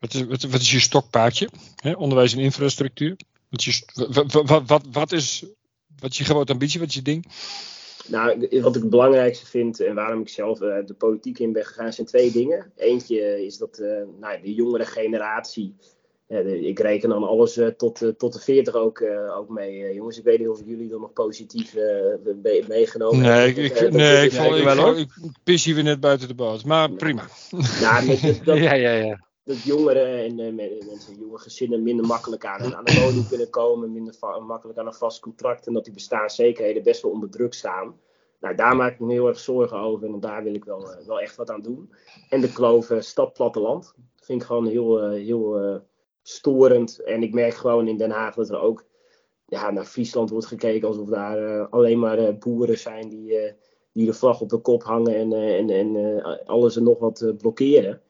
Wat 0.00 0.14
is, 0.14 0.24
wat, 0.26 0.42
wat 0.42 0.60
is 0.60 0.70
je 0.70 0.80
stokpaardje? 0.80 1.48
Hè? 1.76 1.92
Onderwijs 1.92 2.32
en 2.32 2.38
infrastructuur. 2.38 3.16
Wat, 3.48 3.64
je, 3.64 3.82
wat, 4.44 4.62
wat, 4.66 4.82
wat, 4.92 5.12
is, 5.12 5.44
wat 5.98 6.10
is 6.10 6.18
je 6.18 6.24
grote 6.24 6.52
ambitie? 6.52 6.80
Wat 6.80 6.88
is 6.88 6.94
je 6.94 7.02
ding? 7.02 7.26
Nou, 8.06 8.48
wat 8.62 8.76
ik 8.76 8.82
het 8.82 8.90
belangrijkste 8.90 9.46
vind 9.46 9.80
en 9.80 9.94
waarom 9.94 10.20
ik 10.20 10.28
zelf 10.28 10.60
uh, 10.60 10.76
de 10.86 10.94
politiek 10.94 11.38
in 11.38 11.52
ben 11.52 11.64
gegaan, 11.64 11.92
zijn 11.92 12.06
twee 12.06 12.30
dingen. 12.30 12.72
Eentje 12.76 13.44
is 13.44 13.58
dat 13.58 13.78
uh, 13.78 14.02
nou, 14.20 14.40
de 14.42 14.54
jongere 14.54 14.84
generatie. 14.84 15.76
Uh, 16.28 16.42
de, 16.42 16.66
ik 16.66 16.78
reken 16.78 17.08
dan 17.08 17.22
alles 17.22 17.60
tot, 17.76 18.12
tot 18.18 18.32
de 18.32 18.40
40 18.40 18.74
ook, 18.74 19.02
ook 19.36 19.48
mee. 19.48 19.94
jongens, 19.94 20.18
ik 20.18 20.24
weet 20.24 20.38
niet 20.38 20.48
of 20.48 20.60
jullie 20.64 20.92
er 20.92 21.00
nog 21.00 21.12
positief 21.12 21.74
meegenomen 22.68 23.20
nee, 23.20 23.30
hebben. 23.30 23.64
Ik, 23.64 23.80
ik, 23.80 23.90
nee, 23.92 24.24
ik, 24.24 24.32
val, 24.32 24.56
ik, 24.56 24.64
wel, 24.64 24.96
ik, 24.96 25.08
pis 25.44 25.64
hier 25.64 25.74
weer 25.74 25.84
net 25.84 26.00
buiten 26.00 26.28
de 26.28 26.34
boot. 26.34 26.64
Maar 26.64 26.90
prima. 26.90 27.28
Nou, 27.80 28.06
dat, 28.06 28.40
dat, 28.44 28.58
ja, 28.58 28.74
ja, 28.74 28.92
ja 28.92 29.28
dat 29.44 29.62
jongeren 29.62 30.18
en 30.18 30.38
uh, 30.38 30.86
mensen, 30.86 31.14
jonge 31.18 31.38
gezinnen 31.38 31.82
minder 31.82 32.06
makkelijk 32.06 32.44
aan, 32.44 32.74
aan 32.74 32.84
de 32.84 33.00
woning 33.00 33.28
kunnen 33.28 33.50
komen, 33.50 33.92
minder 33.92 34.14
makkelijk 34.46 34.78
aan 34.78 34.86
een 34.86 34.92
vast 34.92 35.20
contract 35.20 35.66
en 35.66 35.72
dat 35.72 35.84
die 35.84 35.94
bestaanszekerheden 35.94 36.82
best 36.82 37.02
wel 37.02 37.10
onder 37.10 37.30
druk 37.30 37.54
staan. 37.54 38.00
Nou, 38.40 38.54
daar 38.54 38.76
maak 38.76 38.92
ik 38.92 39.00
me 39.00 39.12
heel 39.12 39.28
erg 39.28 39.38
zorgen 39.38 39.78
over 39.78 40.06
en 40.06 40.20
daar 40.20 40.42
wil 40.42 40.54
ik 40.54 40.64
wel, 40.64 40.80
uh, 40.80 41.06
wel 41.06 41.20
echt 41.20 41.36
wat 41.36 41.50
aan 41.50 41.62
doen. 41.62 41.92
En 42.28 42.40
de 42.40 42.52
kloof 42.52 42.90
uh, 42.90 43.00
stad-platteland 43.00 43.94
vind 44.16 44.40
ik 44.40 44.46
gewoon 44.46 44.66
heel, 44.66 45.10
heel 45.10 45.80
storend. 46.22 47.02
En 47.02 47.22
ik 47.22 47.34
merk 47.34 47.54
gewoon 47.54 47.88
in 47.88 47.96
Den 47.96 48.10
Haag 48.10 48.34
dat 48.34 48.48
er 48.48 48.60
ook 48.60 48.84
ja, 49.46 49.70
naar 49.70 49.84
Friesland 49.84 50.30
wordt 50.30 50.46
gekeken 50.46 50.88
alsof 50.88 51.08
daar 51.08 51.68
alleen 51.68 51.98
maar 51.98 52.38
boeren 52.38 52.78
zijn 52.78 53.08
die, 53.08 53.54
die 53.92 54.06
de 54.06 54.12
vlag 54.12 54.40
op 54.40 54.48
de 54.48 54.58
kop 54.58 54.82
hangen 54.82 55.14
en, 55.14 55.32
en, 55.32 55.70
en 55.70 56.22
alles 56.46 56.76
en 56.76 56.82
nog 56.82 56.98
wat 56.98 57.32
blokkeren. 57.38 58.02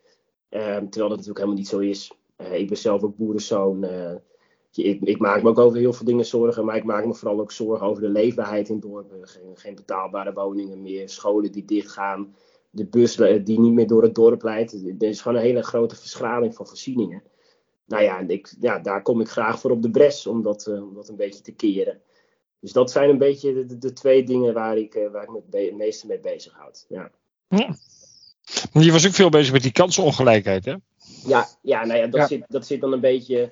Ehm, 0.50 0.88
terwijl 0.88 1.08
dat 1.08 1.10
natuurlijk 1.10 1.38
helemaal 1.38 1.56
niet 1.56 1.68
zo 1.68 1.78
is. 1.78 2.12
Eh, 2.36 2.54
ik 2.54 2.68
ben 2.68 2.76
zelf 2.76 3.02
ook 3.02 3.16
boerenzoon. 3.16 3.84
Uh, 3.84 4.14
ik, 4.72 5.00
ik, 5.02 5.18
maak 5.18 5.42
me 5.42 5.48
ook 5.48 5.58
over 5.58 5.78
heel 5.78 5.92
veel 5.92 6.06
dingen 6.06 6.24
zorgen, 6.24 6.64
maar 6.64 6.76
ik 6.76 6.84
maak 6.84 7.06
me 7.06 7.14
vooral 7.14 7.40
ook 7.40 7.52
zorgen 7.52 7.86
over 7.86 8.02
de 8.02 8.08
leefbaarheid 8.08 8.68
in 8.68 8.80
dorpen. 8.80 9.28
Geen, 9.28 9.56
geen 9.56 9.74
betaalbare 9.74 10.32
woningen 10.32 10.82
meer, 10.82 11.08
scholen 11.08 11.52
die 11.52 11.64
dichtgaan, 11.64 12.34
de 12.70 12.86
bus 12.86 13.18
eh, 13.18 13.44
die 13.44 13.60
niet 13.60 13.72
meer 13.72 13.86
door 13.86 14.02
het 14.02 14.14
dorp 14.14 14.42
leidt. 14.42 14.72
Er 14.72 15.08
is 15.08 15.20
gewoon 15.20 15.36
een 15.36 15.44
hele 15.44 15.62
grote 15.62 15.96
verschraling 15.96 16.54
van 16.54 16.66
voorzieningen. 16.66 17.22
Nou 17.86 18.02
ja, 18.02 18.18
ik, 18.18 18.54
ja 18.60 18.78
daar 18.78 19.02
kom 19.02 19.20
ik 19.20 19.28
graag 19.28 19.60
voor 19.60 19.70
op 19.70 19.82
de 19.82 19.90
bres 19.90 20.26
om 20.26 20.42
dat, 20.42 20.66
om 20.66 20.94
dat 20.94 21.08
een 21.08 21.16
beetje 21.16 21.42
te 21.42 21.52
keren. 21.52 22.00
Dus 22.60 22.72
dat 22.72 22.90
zijn 22.90 23.10
een 23.10 23.18
beetje 23.18 23.66
de, 23.78 23.92
twee 23.92 24.24
dingen 24.24 24.54
waar 24.54 24.76
ik, 24.76 25.08
waar 25.12 25.22
ik 25.22 25.30
me 25.30 25.58
het 25.58 25.76
meeste 25.76 26.06
mee 26.06 26.20
bezig 26.20 26.52
houd. 26.52 26.86
Ja. 26.88 27.10
Je 28.72 28.92
was 28.92 29.06
ook 29.06 29.12
veel 29.12 29.28
bezig 29.28 29.52
met 29.52 29.62
die 29.62 29.72
kansenongelijkheid, 29.72 30.64
hè? 30.64 30.74
Ja, 31.26 31.48
ja, 31.62 31.84
nou 31.84 31.98
ja, 31.98 32.06
dat, 32.06 32.28
Zit, 32.28 32.44
dat 32.48 32.66
zit 32.66 32.80
dan 32.80 32.92
een 32.92 33.00
beetje 33.00 33.48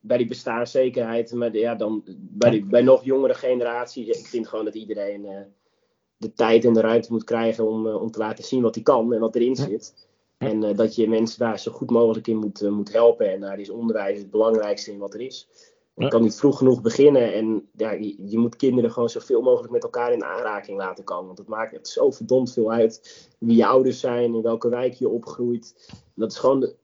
bij 0.00 0.16
die 0.16 0.26
bestaanszekerheid. 0.26 1.32
Maar 1.32 1.56
ja, 1.56 1.74
dan 1.74 2.02
bij, 2.16 2.50
die, 2.50 2.64
bij 2.64 2.82
nog 2.82 3.04
jongere 3.04 3.34
generaties. 3.34 4.06
Ik 4.06 4.26
vind 4.26 4.48
gewoon 4.48 4.64
dat 4.64 4.74
iedereen 4.74 5.24
uh, 5.24 5.36
de 6.16 6.32
tijd 6.32 6.64
en 6.64 6.72
de 6.72 6.80
ruimte 6.80 7.12
moet 7.12 7.24
krijgen 7.24 7.68
om, 7.68 7.86
uh, 7.86 8.02
om 8.02 8.10
te 8.10 8.18
laten 8.18 8.44
zien 8.44 8.62
wat 8.62 8.74
hij 8.74 8.84
kan 8.84 9.12
en 9.12 9.20
wat 9.20 9.34
erin 9.34 9.56
zit. 9.56 9.94
En 10.38 10.62
uh, 10.62 10.76
dat 10.76 10.94
je 10.94 11.08
mensen 11.08 11.38
daar 11.38 11.58
zo 11.58 11.72
goed 11.72 11.90
mogelijk 11.90 12.26
in 12.26 12.36
moet, 12.36 12.70
moet 12.70 12.92
helpen. 12.92 13.32
En 13.32 13.40
daar 13.40 13.58
is 13.58 13.70
onderwijs 13.70 14.18
het 14.18 14.30
belangrijkste 14.30 14.92
in 14.92 14.98
wat 14.98 15.14
er 15.14 15.20
is. 15.20 15.48
Je 15.94 16.08
kan 16.08 16.22
niet 16.22 16.36
vroeg 16.36 16.58
genoeg 16.58 16.80
beginnen. 16.80 17.34
En 17.34 17.68
ja, 17.76 17.90
je, 17.90 18.16
je, 18.26 18.38
moet 18.38 18.56
kinderen 18.56 18.92
gewoon 18.92 19.08
zoveel 19.08 19.42
mogelijk 19.42 19.72
met 19.72 19.82
elkaar 19.82 20.12
in 20.12 20.24
aanraking 20.24 20.78
laten 20.78 21.04
komen. 21.04 21.26
Want 21.26 21.38
het 21.38 21.48
maakt 21.48 21.74
echt 21.74 21.88
zo 21.88 22.10
verdomd 22.10 22.52
veel 22.52 22.72
uit 22.72 23.28
wie 23.38 23.56
je 23.56 23.66
ouders 23.66 24.00
zijn, 24.00 24.34
in 24.34 24.42
welke 24.42 24.68
wijk 24.68 24.92
je 24.94 25.08
opgroeit. 25.08 25.92
Dat 26.14 26.32
is 26.32 26.38
gewoon 26.38 26.60
de, 26.60 26.76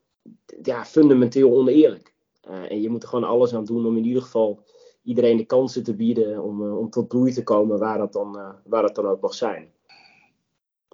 ja, 0.62 0.84
fundamenteel 0.84 1.52
oneerlijk. 1.52 2.14
Uh, 2.48 2.70
en 2.70 2.80
je 2.80 2.90
moet 2.90 3.02
er 3.02 3.08
gewoon 3.08 3.28
alles 3.28 3.54
aan 3.54 3.64
doen 3.64 3.86
om 3.86 3.96
in 3.96 4.04
ieder 4.04 4.22
geval 4.22 4.64
iedereen 5.02 5.36
de 5.36 5.44
kansen 5.44 5.82
te 5.82 5.94
bieden 5.94 6.42
om, 6.42 6.62
uh, 6.62 6.78
om 6.78 6.90
tot 6.90 7.08
bloei 7.08 7.32
te 7.32 7.42
komen 7.42 7.78
waar 7.78 7.98
dat 7.98 8.12
dan, 8.12 8.36
uh, 8.36 8.48
waar 8.64 8.82
dat 8.82 8.94
dan 8.94 9.06
ook 9.06 9.20
mag 9.20 9.34
zijn. 9.34 9.70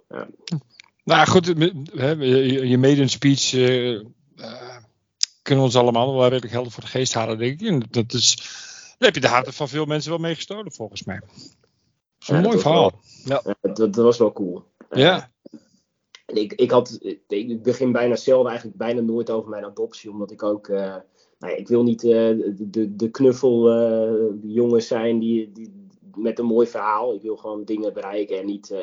Ja. 0.09 0.29
Nou 1.05 1.27
goed, 1.27 1.47
je, 1.47 2.69
je 2.69 2.79
made 2.79 3.01
een 3.01 3.09
speech 3.09 3.53
kunnen 5.45 5.65
we 5.65 5.71
ons 5.71 5.79
allemaal 5.79 6.15
wel 6.15 6.29
redelijk 6.29 6.53
helder 6.53 6.73
voor 6.73 6.83
de 6.83 6.89
geest 6.89 7.15
halen, 7.15 7.39
denk 7.39 7.61
ik. 7.61 7.69
En 7.69 7.83
dat 7.91 8.13
is, 8.13 8.37
daar 8.99 9.09
heb 9.09 9.15
je 9.15 9.21
de 9.21 9.29
harten 9.29 9.53
van 9.53 9.69
veel 9.69 9.85
mensen 9.85 10.11
wel 10.11 10.19
mee 10.19 10.35
gestolen, 10.35 10.73
volgens 10.73 11.05
mij. 11.05 11.21
Dat 11.21 11.31
is 12.19 12.29
een 12.29 12.41
mooi 12.41 12.59
verhaal. 12.59 12.93
ja. 13.25 13.43
dat, 13.61 13.77
dat, 13.77 13.95
was 13.95 14.19
wel 14.19 14.33
cool. 14.33 14.65
Ja. 14.91 15.31
ik, 16.27 16.53
ik, 16.53 16.71
had, 16.71 16.99
ik 17.29 17.63
begin 17.63 17.93
bijna 17.93 18.17
zelf 18.17 18.47
eigenlijk 18.47 18.77
bijna 18.77 19.01
nooit 19.01 19.31
over 19.31 19.51
mijn 19.51 19.65
adoptie, 19.65 20.11
omdat 20.11 20.31
ik 20.31 20.43
ook. 20.43 20.69
Uh, 20.69 20.97
nou 21.39 21.53
ja, 21.53 21.59
ik 21.59 21.69
wil 21.69 21.83
niet 21.83 22.05
uh, 22.05 22.11
de, 22.57 22.97
de 22.97 23.11
knuffel 23.11 23.73
uh, 23.73 24.25
jongens 24.43 24.87
zijn 24.87 25.19
die, 25.19 25.53
die, 25.53 25.89
met 26.15 26.39
een 26.39 26.47
mooi 26.47 26.67
verhaal. 26.67 27.15
Ik 27.15 27.23
wil 27.23 27.37
gewoon 27.37 27.65
dingen 27.65 27.93
bereiken 27.93 28.39
en 28.39 28.47
niet 28.47 28.75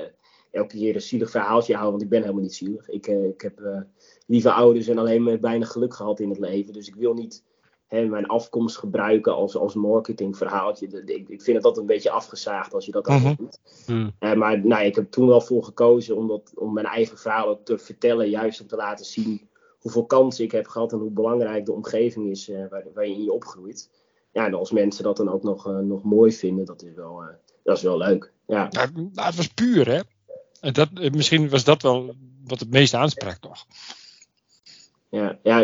elke 0.52 0.78
keer 0.78 0.96
een 0.96 1.02
zielig 1.02 1.32
verhaaltje 1.32 1.74
houden, 1.74 1.92
want 1.92 2.04
ik 2.04 2.10
ben 2.10 2.22
helemaal 2.22 2.44
niet 2.44 2.54
zielig. 2.54 2.90
Ik, 2.90 3.08
ik 3.08 3.42
heb 3.42 3.86
lieve 4.28 4.52
ouders 4.52 4.88
en 4.88 4.98
alleen 4.98 5.24
maar 5.24 5.40
bijna 5.40 5.66
geluk 5.66 5.94
gehad 5.94 6.20
in 6.20 6.30
het 6.30 6.40
leven. 6.40 6.74
Dus 6.74 6.88
ik 6.88 6.96
wil 6.96 7.14
niet 7.14 7.44
hè, 7.92 8.06
mijn 8.06 8.26
afkomst 8.26 8.78
gebruiken 8.78 9.36
als, 9.36 9.56
als 9.56 9.74
marketingverhaaltje. 9.74 10.88
Ik, 11.06 11.30
ik 11.30 11.42
vind 11.42 11.58
het 11.58 11.66
altijd 11.66 11.78
een 11.78 11.94
beetje 11.94 12.12
afgezaagd 12.12 12.74
als 12.74 12.86
je 12.86 12.92
dat 12.92 13.08
mm 13.08 13.36
doet. 13.36 13.60
Mm. 13.88 14.12
Uh, 14.20 14.34
maar 14.34 14.66
nou, 14.66 14.86
ik 14.86 14.96
heb 14.96 15.12
toen 15.12 15.28
wel 15.28 15.42
voor 15.42 15.64
gekozen 15.64 16.18
om, 16.18 16.28
dat, 16.28 16.52
om 16.56 16.74
mijn 16.74 16.86
eigen 16.86 17.18
verhaal 17.18 17.48
ook 17.48 17.66
te 17.66 17.78
vertellen. 17.78 18.30
Juist 18.30 18.62
om 18.62 18.68
te 18.68 18.76
laten 18.76 19.06
zien 19.06 19.50
hoeveel 19.80 20.06
kansen 20.06 20.44
ik 20.44 20.52
heb 20.52 20.68
gehad 20.68 20.92
en 20.92 21.00
hoe 21.00 21.12
belangrijk 21.12 21.66
de 21.66 21.74
omgeving 21.74 22.30
is 22.30 22.50
uh, 22.50 22.68
waar, 22.70 22.86
waarin 22.94 23.24
je 23.24 23.32
opgroeit. 23.32 23.90
Ja, 24.32 24.46
en 24.46 24.54
als 24.54 24.72
mensen 24.72 25.04
dat 25.04 25.18
dan 25.18 25.30
ook 25.30 25.44
nog, 25.44 25.68
uh, 25.68 25.78
nog 25.78 26.04
mooi 26.04 26.32
vinden, 26.32 26.66
dat 26.66 26.84
is 26.84 26.94
wel, 26.96 27.24
dat 27.64 27.78
is 27.78 27.84
wel 27.84 27.98
leuk. 27.98 28.32
Ja. 28.48 28.68
ja. 28.70 28.90
het 29.14 29.36
was 29.36 29.48
puur, 29.48 29.88
hè? 29.88 30.00
En 30.60 30.74
dat, 30.74 30.90
misschien 30.94 31.50
was 31.50 31.64
dat 31.64 31.82
wel 31.82 32.16
wat 32.44 32.60
het 32.60 32.70
meest 32.70 32.94
aansprak, 32.94 33.38
toch? 33.38 33.66
Ja, 35.12 35.38
ja, 35.44 35.60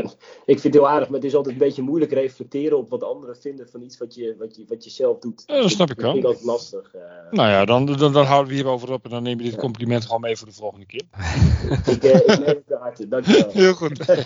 ik 0.45 0.59
vind 0.59 0.63
het 0.63 0.73
heel 0.73 0.89
aardig, 0.89 1.07
maar 1.07 1.19
het 1.19 1.27
is 1.27 1.35
altijd 1.35 1.53
een 1.53 1.59
beetje 1.59 1.81
moeilijk 1.81 2.11
reflecteren 2.11 2.77
op 2.77 2.89
wat 2.89 3.03
anderen 3.03 3.37
vinden 3.37 3.69
van 3.69 3.81
iets 3.81 3.97
wat 3.97 4.15
je, 4.15 4.35
wat 4.39 4.55
je, 4.55 4.65
wat 4.67 4.83
je 4.83 4.89
zelf 4.89 5.19
doet. 5.19 5.43
Ja, 5.45 5.61
dat 5.61 5.69
snap 5.69 5.89
ik 5.89 5.99
wel. 5.99 6.05
Dat 6.05 6.21
vind 6.21 6.25
ik 6.25 6.29
altijd 6.29 6.45
lastig. 6.45 6.95
Uh... 6.95 7.01
Nou 7.31 7.49
ja, 7.49 7.65
dan, 7.65 7.85
dan, 7.85 8.13
dan, 8.13 8.25
houden 8.25 8.49
we 8.49 8.55
hierover 8.55 8.91
op 8.91 9.03
en 9.03 9.09
dan 9.09 9.23
neem 9.23 9.39
je 9.39 9.49
dit 9.49 9.59
compliment 9.59 10.05
gewoon 10.05 10.21
mee 10.21 10.37
voor 10.37 10.47
de 10.47 10.53
volgende 10.53 10.85
keer. 10.85 11.03
ik, 11.93 12.03
uh, 12.03 12.15
ik 12.15 12.27
neem 12.27 12.45
het 12.45 12.67
te 12.67 12.75
harte, 12.75 13.07
dankjewel. 13.07 13.51
Heel 13.51 13.73
goed. 13.73 14.05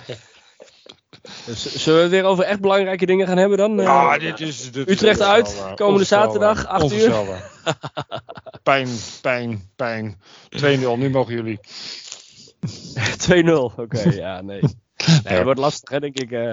Dus 1.46 1.76
zullen 1.76 1.98
we 1.98 2.04
het 2.04 2.12
weer 2.12 2.24
over 2.24 2.44
echt 2.44 2.62
belangrijke 2.62 3.06
dingen 3.06 3.28
gaan 3.28 3.38
hebben 3.38 3.58
dan? 3.58 3.78
Ja, 3.78 4.18
dit 4.18 4.40
is... 4.40 4.72
Dit 4.72 4.90
Utrecht 4.90 5.20
is 5.20 5.26
uit, 5.26 5.64
komende 5.76 6.06
zaterdag, 6.06 6.68
8 6.68 6.94
uur. 6.94 7.14
pijn, 8.64 8.88
pijn, 9.22 9.72
pijn. 9.76 10.22
2-0, 10.58 10.62
nu 10.98 11.10
mogen 11.10 11.34
jullie. 11.34 11.60
2-0, 13.32 13.52
oké, 13.76 14.10
ja, 14.10 14.42
nee. 14.42 14.62
Nee, 15.24 15.34
het 15.34 15.44
wordt 15.44 15.60
lastig, 15.60 15.90
hè, 15.90 16.00
denk 16.00 16.20
ik. 16.20 16.32
Uh, 16.32 16.50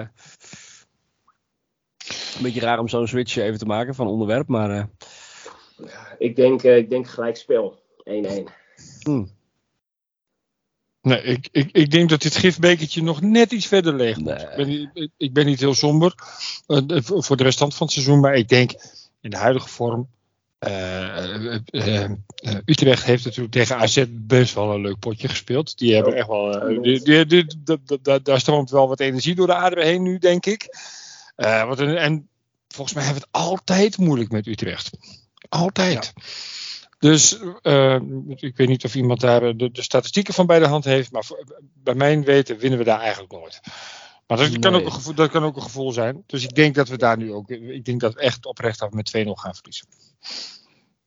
een 2.35 2.41
beetje 2.41 2.59
raar 2.59 2.79
om 2.79 2.87
zo'n 2.87 3.07
switch 3.07 3.35
even 3.35 3.59
te 3.59 3.65
maken 3.65 3.95
van 3.95 4.07
onderwerp, 4.07 4.47
maar. 4.47 4.69
Uh... 4.69 4.83
ik, 6.17 6.35
denk, 6.35 6.63
uh, 6.63 6.77
ik 6.77 6.89
denk 6.89 7.07
gelijk 7.07 7.35
spel. 7.35 7.81
1-1. 8.03 8.11
Hmm. 9.01 9.29
Nee, 11.01 11.21
ik, 11.21 11.47
ik, 11.51 11.71
ik 11.71 11.91
denk 11.91 12.09
dat 12.09 12.21
dit 12.21 12.35
gifbekertje 12.35 13.03
nog 13.03 13.21
net 13.21 13.51
iets 13.51 13.67
verder 13.67 13.93
leeg 13.93 14.17
moet. 14.17 14.25
Nee. 14.25 14.45
Ik, 14.45 14.55
ben, 14.55 14.91
ik, 14.93 15.11
ik, 15.17 15.33
ben 15.33 15.45
niet 15.45 15.59
heel 15.59 15.73
somber 15.73 16.13
voor 16.95 17.37
de 17.37 17.43
restant 17.43 17.75
van 17.75 17.85
het 17.85 17.95
seizoen, 17.95 18.19
maar 18.19 18.35
ik 18.35 18.47
denk 18.47 18.71
in 19.21 19.29
de 19.29 19.37
huidige 19.37 19.69
vorm. 19.69 20.09
Uh, 20.67 21.55
uh, 21.71 22.09
Utrecht 22.65 23.03
heeft 23.03 23.25
natuurlijk 23.25 23.53
tegen 23.53 23.77
AZ 23.77 24.03
best 24.09 24.53
wel 24.53 24.73
een 24.73 24.81
leuk 24.81 24.99
potje 24.99 25.27
gespeeld. 25.27 25.77
Die 25.77 25.95
hebben 25.95 26.15
echt 26.15 26.27
wel. 26.27 26.81
Die, 26.81 27.25
die, 27.25 27.45
daar 28.23 28.39
stroomt 28.39 28.69
wel 28.69 28.87
wat 28.87 28.99
energie 28.99 29.35
door 29.35 29.47
de 29.47 29.53
aderen 29.53 29.85
heen 29.85 30.03
nu, 30.03 30.17
denk 30.17 30.45
ik. 30.45 30.77
wat 31.35 31.79
een, 31.79 31.97
en 31.97 32.29
volgens 32.67 32.95
mij 32.95 33.05
hebben 33.05 33.21
we 33.21 33.27
het 33.31 33.47
altijd 33.47 33.97
moeilijk 33.97 34.31
met 34.31 34.47
Utrecht. 34.47 34.89
Altijd. 35.49 36.13
Ja. 36.15 36.21
Dus 36.99 37.39
ik 38.35 38.57
weet 38.57 38.67
niet 38.67 38.83
of 38.83 38.95
iemand 38.95 39.19
daar 39.19 39.57
de, 39.57 39.71
de, 39.71 39.81
statistieken 39.81 40.33
van 40.33 40.45
bij 40.45 40.59
de 40.59 40.67
hand 40.67 40.83
heeft. 40.83 41.11
Maar 41.11 41.23
voor, 41.23 41.43
bij 41.73 41.95
mijn 41.95 42.23
weten 42.23 42.57
winnen 42.57 42.79
we 42.79 42.85
daar 42.85 42.99
eigenlijk 42.99 43.31
nooit. 43.31 43.61
Maar 44.29 44.37
dat, 44.37 44.59
kan 44.59 44.75
ook 44.75 44.85
een 44.85 44.91
gevoel, 44.91 45.13
dat 45.13 45.29
kan 45.29 45.43
ook 45.43 45.55
een 45.55 45.61
gevoel 45.61 45.91
zijn. 45.91 46.23
Dus 46.25 46.43
ik 46.43 46.55
denk 46.55 46.75
dat 46.75 46.87
we 46.87 46.97
daar 46.97 47.17
nu 47.17 47.33
ook. 47.33 47.49
Ik 47.49 47.85
denk 47.85 47.99
dat 47.99 48.13
we 48.13 48.19
echt 48.19 48.45
oprecht 48.45 48.81
af 48.81 48.91
met 48.91 49.17
2-0 49.17 49.29
gaan 49.29 49.55
verliezen. 49.55 49.87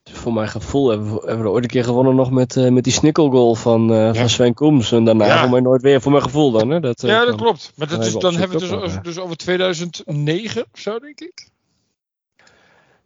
Voor 0.05 0.33
mijn 0.33 0.49
gevoel 0.49 0.89
hebben 0.89 1.15
we, 1.15 1.23
hebben 1.27 1.45
we 1.45 1.51
ooit 1.51 1.65
een 1.65 1.71
keer 1.71 1.85
gewonnen 1.85 2.15
nog 2.15 2.31
met, 2.31 2.57
uh, 2.57 2.71
met 2.71 2.85
die 2.85 2.93
snikkelgoal 2.93 3.55
van, 3.55 3.91
uh, 3.91 3.97
ja. 3.97 4.15
van 4.15 4.29
Sven 4.29 4.55
Koems. 4.55 4.93
En 4.93 5.05
daarna 5.05 5.27
ja. 5.27 5.41
voor 5.41 5.51
mij 5.51 5.61
nooit 5.61 5.83
weer, 5.83 6.01
voor 6.01 6.11
mijn 6.11 6.23
gevoel 6.23 6.51
dan. 6.51 6.71
Hè? 6.71 6.81
Dat, 6.81 7.03
uh, 7.03 7.11
ja, 7.11 7.25
dat 7.25 7.37
klopt. 7.37 7.73
Maar 7.77 7.89
dat 7.89 8.07
is, 8.07 8.13
dan 8.13 8.35
hebben 8.35 8.59
we 8.59 8.67
het 8.67 8.83
dus, 8.83 8.99
dus 9.03 9.19
over 9.19 9.37
2009 9.37 10.65
of 10.73 10.81
zo, 10.81 10.99
denk 10.99 11.21
ik. 11.21 11.49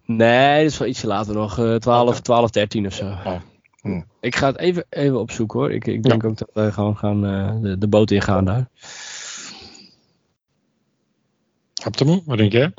Nee, 0.05 0.63
dat 0.63 0.73
is 0.73 0.79
wel 0.79 0.89
ietsje 0.89 1.07
later 1.07 1.35
nog. 1.35 1.55
12, 1.79 2.09
okay. 2.09 2.21
12, 2.21 2.51
13 2.51 2.87
of 2.87 2.95
zo. 2.95 3.05
Oh. 3.05 3.37
Hm. 3.81 4.03
Ik 4.21 4.37
ga 4.37 4.47
het 4.47 4.59
even, 4.59 4.85
even 4.91 5.21
opzoeken 5.21 5.59
hoor. 5.59 5.73
Ik, 5.73 5.87
ik 5.87 6.03
denk 6.03 6.23
ja. 6.23 6.29
ook 6.29 6.39
dat 6.39 6.49
we 6.53 6.73
gewoon 6.73 6.97
gaan, 6.97 7.21
de, 7.63 7.79
de 7.79 7.89
boot 7.89 8.11
ingaan 8.11 8.45
daar. 8.45 8.69
Abtemo, 11.87 12.23
wat 12.25 12.39
denk 12.39 12.53
jij? 12.53 12.73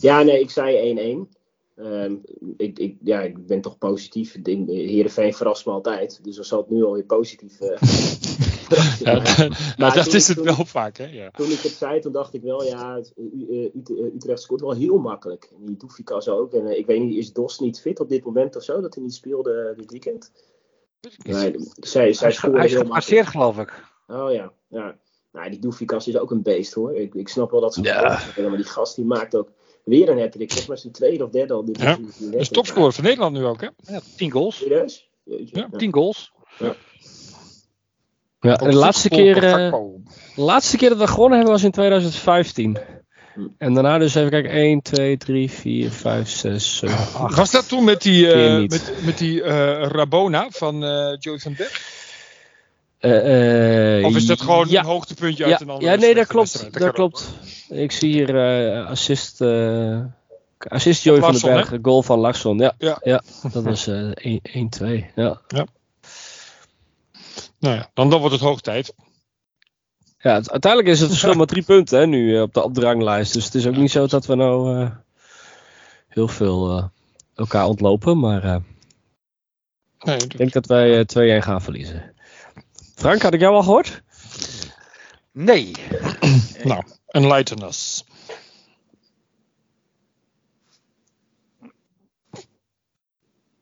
Ja, 0.00 0.22
nee, 0.22 0.40
ik 0.40 0.50
zei 0.50 1.26
1-1. 1.28 1.38
Um, 1.76 2.22
ik, 2.56 2.78
ik, 2.78 2.96
ja, 3.02 3.20
ik 3.20 3.46
ben 3.46 3.60
toch 3.60 3.78
positief. 3.78 4.36
Heerenveen 4.66 5.34
verrast 5.34 5.66
me 5.66 5.72
altijd. 5.72 6.24
Dus 6.24 6.36
dan 6.36 6.44
zal 6.44 6.58
het 6.58 6.70
nu 6.70 6.84
alweer 6.84 7.04
positief 7.04 7.60
uh, 7.60 7.68
ja, 9.00 9.14
maar 9.14 9.74
nou, 9.76 9.94
dat 9.94 10.12
is 10.12 10.28
het 10.28 10.36
toen, 10.36 10.46
wel 10.46 10.64
vaak, 10.64 10.96
hè? 10.96 11.04
Ja. 11.04 11.30
Toen 11.30 11.50
ik 11.50 11.60
het 11.60 11.72
zei, 11.72 12.00
toen 12.00 12.12
dacht 12.12 12.34
ik 12.34 12.42
wel, 12.42 12.64
ja, 12.64 13.02
Utrecht 14.14 14.42
scoort 14.42 14.60
wel 14.60 14.74
heel 14.74 14.98
makkelijk. 14.98 15.50
En 15.58 15.66
die 15.66 15.76
Doefikas 15.76 16.28
ook. 16.28 16.52
En 16.52 16.66
uh, 16.66 16.78
ik 16.78 16.86
weet 16.86 17.00
niet, 17.00 17.16
is 17.16 17.32
Dos 17.32 17.58
niet 17.58 17.80
fit 17.80 18.00
op 18.00 18.08
dit 18.08 18.24
moment 18.24 18.56
of 18.56 18.62
zo? 18.62 18.80
Dat 18.80 18.94
hij 18.94 19.02
niet 19.02 19.14
speelde 19.14 19.74
dit 19.76 19.90
weekend? 19.90 20.32
Nee, 21.24 21.54
zij, 21.74 22.12
zij 22.12 22.36
hij 22.40 22.64
is 22.64 22.74
gepasseerd, 22.74 23.26
geloof 23.26 23.58
ik. 23.58 23.84
Oh 24.06 24.32
ja, 24.32 24.52
ja. 24.68 24.96
Nou, 25.32 25.50
die 25.50 25.58
Doefikas 25.58 26.08
is 26.08 26.16
ook 26.16 26.30
een 26.30 26.42
beest 26.42 26.74
hoor. 26.74 26.96
Ik, 26.96 27.14
ik 27.14 27.28
snap 27.28 27.50
wel 27.50 27.60
dat 27.60 27.74
ze 27.74 27.82
ja. 27.82 28.18
hebben, 28.18 28.48
maar 28.48 28.56
die 28.56 28.66
gast 28.66 28.96
die 28.96 29.04
maakt 29.04 29.34
ook 29.34 29.50
weer 29.84 30.08
een 30.08 30.20
hat-trick. 30.20 30.48
Volgens 30.48 30.68
mij 30.68 30.76
zijn 30.76 30.92
tweede 30.92 31.24
of 31.24 31.30
derde 31.30 31.54
al. 31.54 31.64
Dit 31.64 31.80
ja. 31.80 31.98
is 32.30 32.48
topscorer 32.48 32.92
van 32.92 33.04
Nederland 33.04 33.36
nu 33.36 33.44
ook 33.44 33.60
hè? 33.60 33.68
Ja, 33.76 34.00
tien 34.16 34.30
goals. 34.30 34.56
Serieus? 34.56 35.10
Ja. 35.24 35.68
Tien 35.76 35.92
goals. 35.92 36.32
Ja. 36.58 36.74
Ja, 38.40 38.56
de 38.56 38.74
laatste 38.74 39.08
keer, 39.08 39.36
uh, 39.44 39.72
de 40.34 40.42
laatste 40.42 40.76
keer 40.76 40.88
dat 40.88 40.98
we 40.98 41.06
gewonnen 41.06 41.36
hebben 41.36 41.54
was 41.54 41.64
in 41.64 41.70
2015. 41.70 42.78
Hm. 43.34 43.46
En 43.58 43.74
daarna 43.74 43.98
dus 43.98 44.14
even 44.14 44.30
kijken, 44.30 44.50
1, 44.50 44.82
2, 44.82 45.16
3, 45.16 45.50
4, 45.50 45.90
5, 45.90 46.28
6, 46.28 46.76
7, 46.76 46.98
8. 47.20 47.36
Was 47.36 47.50
dat 47.50 47.68
toen 47.68 47.84
met 47.84 48.02
die, 48.02 48.26
uh, 48.26 48.68
met, 48.68 48.92
met 49.04 49.18
die 49.18 49.40
uh, 49.40 49.46
Rabona 49.82 50.46
van 50.50 50.80
Joey 51.18 51.38
van 51.38 51.54
Berg? 51.56 52.01
Uh, 53.04 53.98
uh, 53.98 54.04
of 54.04 54.16
is 54.16 54.26
dat 54.26 54.40
gewoon 54.40 54.68
ja, 54.68 54.80
een 54.80 54.86
hoogtepuntje 54.86 55.44
uit 55.44 55.52
ja, 55.52 55.60
een 55.60 55.70
andere 55.70 55.90
Ja, 55.92 55.98
nee, 55.98 56.14
dat 56.14 56.26
klopt. 56.26 56.62
Dat, 56.62 56.72
dat 56.72 56.92
klopt. 56.92 57.34
Ik 57.68 57.92
zie 57.92 58.12
hier 58.12 58.34
uh, 58.34 58.86
assist, 58.86 59.40
assist 60.58 61.02
Joey 61.02 61.20
van 61.20 61.32
den 61.32 61.40
Berg, 61.40 61.70
hè? 61.70 61.78
goal 61.82 62.02
van 62.02 62.18
Larsson. 62.18 62.58
Ja, 62.58 62.74
ja. 62.78 62.98
ja 63.02 63.22
dat 63.52 63.64
was 63.64 63.88
1-2. 63.88 63.92
ja. 65.14 65.40
ja. 65.48 65.66
Nou 67.58 67.76
ja, 67.76 67.90
dan, 67.94 68.10
dan 68.10 68.18
wordt 68.18 68.34
het 68.34 68.44
hoog 68.44 68.60
tijd. 68.60 68.94
Ja, 70.18 70.34
het, 70.34 70.50
uiteindelijk 70.50 70.92
is 70.92 71.00
het 71.00 71.08
verschil 71.08 71.34
maar 71.34 71.46
drie 71.46 71.62
punten 71.62 71.98
hè, 71.98 72.06
nu 72.06 72.40
op 72.40 72.54
de, 72.54 72.62
op 72.62 72.74
de 72.74 72.80
ranglijst. 72.80 73.32
Dus 73.32 73.44
het 73.44 73.54
is 73.54 73.66
ook 73.66 73.76
niet 73.76 73.90
zo 73.90 74.06
dat 74.06 74.26
we 74.26 74.34
nou 74.34 74.88
heel 76.08 76.28
veel 76.28 76.90
elkaar 77.34 77.66
ontlopen. 77.66 78.18
Maar 78.18 78.62
nee, 79.98 80.16
ik 80.16 80.36
denk 80.36 80.52
dat 80.52 80.66
wij 80.66 81.06
2-1 81.40 81.44
gaan 81.44 81.62
verliezen. 81.62 82.11
Frank, 83.02 83.22
had 83.22 83.34
ik 83.34 83.40
jou 83.40 83.54
al 83.54 83.62
gehoord? 83.62 84.02
Nee. 85.32 85.72
nou, 86.70 86.82
enlighten 87.06 87.62
us. 87.62 88.04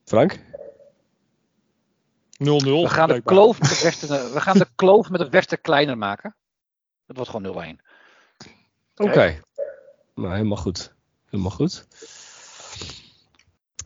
Frank? 0.05 0.37
0-0. 0.37 0.39
We 2.37 2.83
gaan, 2.85 3.07
de 3.07 3.21
kloof 3.21 3.59
met 3.59 3.69
het 3.69 3.81
westen, 3.81 4.33
we 4.33 4.41
gaan 4.41 4.57
de 4.57 4.67
kloof 4.75 5.09
met 5.09 5.19
het 5.19 5.29
westen 5.29 5.61
kleiner 5.61 5.97
maken. 5.97 6.35
Het 7.07 7.15
wordt 7.15 7.31
gewoon 7.31 7.77
0-1. 7.77 7.81
Oké. 8.95 9.09
Okay. 9.09 9.41
Nou, 10.15 10.33
helemaal 10.33 10.57
goed. 10.57 10.93
Helemaal 11.25 11.51
goed. 11.51 11.87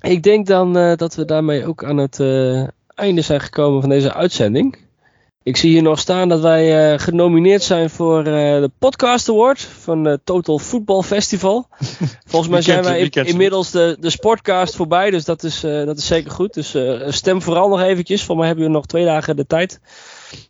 Ik 0.01 0.23
denk 0.23 0.47
dan 0.47 0.77
uh, 0.77 0.95
dat 0.95 1.15
we 1.15 1.25
daarmee 1.25 1.65
ook 1.65 1.83
aan 1.83 1.97
het 1.97 2.19
uh, 2.19 2.67
einde 2.87 3.21
zijn 3.21 3.39
gekomen 3.39 3.81
van 3.81 3.89
deze 3.89 4.13
uitzending. 4.13 4.84
Ik 5.45 5.57
zie 5.57 5.71
hier 5.71 5.81
nog 5.81 5.99
staan 5.99 6.29
dat 6.29 6.41
wij 6.41 6.93
uh, 6.93 6.99
genomineerd 6.99 7.63
zijn 7.63 7.89
voor 7.89 8.19
uh, 8.19 8.23
de 8.33 8.71
Podcast 8.79 9.29
Award 9.29 9.61
van 9.61 10.03
de 10.03 10.19
Total 10.23 10.59
Football 10.59 11.01
Festival. 11.01 11.67
Volgens 12.27 12.51
mij 12.51 12.61
zijn 12.61 12.83
wij 12.83 12.99
in, 12.99 13.25
inmiddels 13.25 13.71
de, 13.71 13.97
de 13.99 14.09
Sportcast 14.09 14.75
voorbij, 14.75 15.11
dus 15.11 15.25
dat 15.25 15.43
is, 15.43 15.63
uh, 15.63 15.85
dat 15.85 15.97
is 15.97 16.07
zeker 16.07 16.31
goed. 16.31 16.53
Dus 16.53 16.77
stem 17.15 17.41
vooral 17.41 17.69
nog 17.69 17.81
eventjes. 17.81 18.23
Voor 18.23 18.37
mij 18.37 18.47
hebben 18.47 18.65
we 18.65 18.71
nog 18.71 18.85
twee 18.85 19.05
dagen 19.05 19.35
de 19.35 19.47
tijd. 19.47 19.79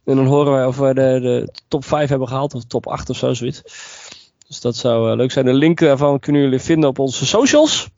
En 0.06 0.16
dan 0.16 0.26
horen 0.26 0.54
wij 0.54 0.66
of 0.66 0.78
we 0.78 0.94
de, 0.94 1.20
de 1.22 1.50
top 1.68 1.86
5 1.86 2.10
hebben 2.10 2.28
gehaald, 2.28 2.54
of 2.54 2.64
top 2.64 2.88
8 2.88 3.10
of 3.10 3.18
zo, 3.18 3.34
zoiets. 3.34 3.62
Dus 4.48 4.62
dat 4.62 4.76
zou 4.76 5.16
leuk 5.16 5.32
zijn. 5.32 5.46
De 5.46 5.54
link 5.54 5.80
daarvan 5.80 6.20
kunnen 6.20 6.42
jullie 6.42 6.60
vinden 6.60 6.90
op 6.90 7.00
onze 7.00 7.26
socials. 7.26 7.90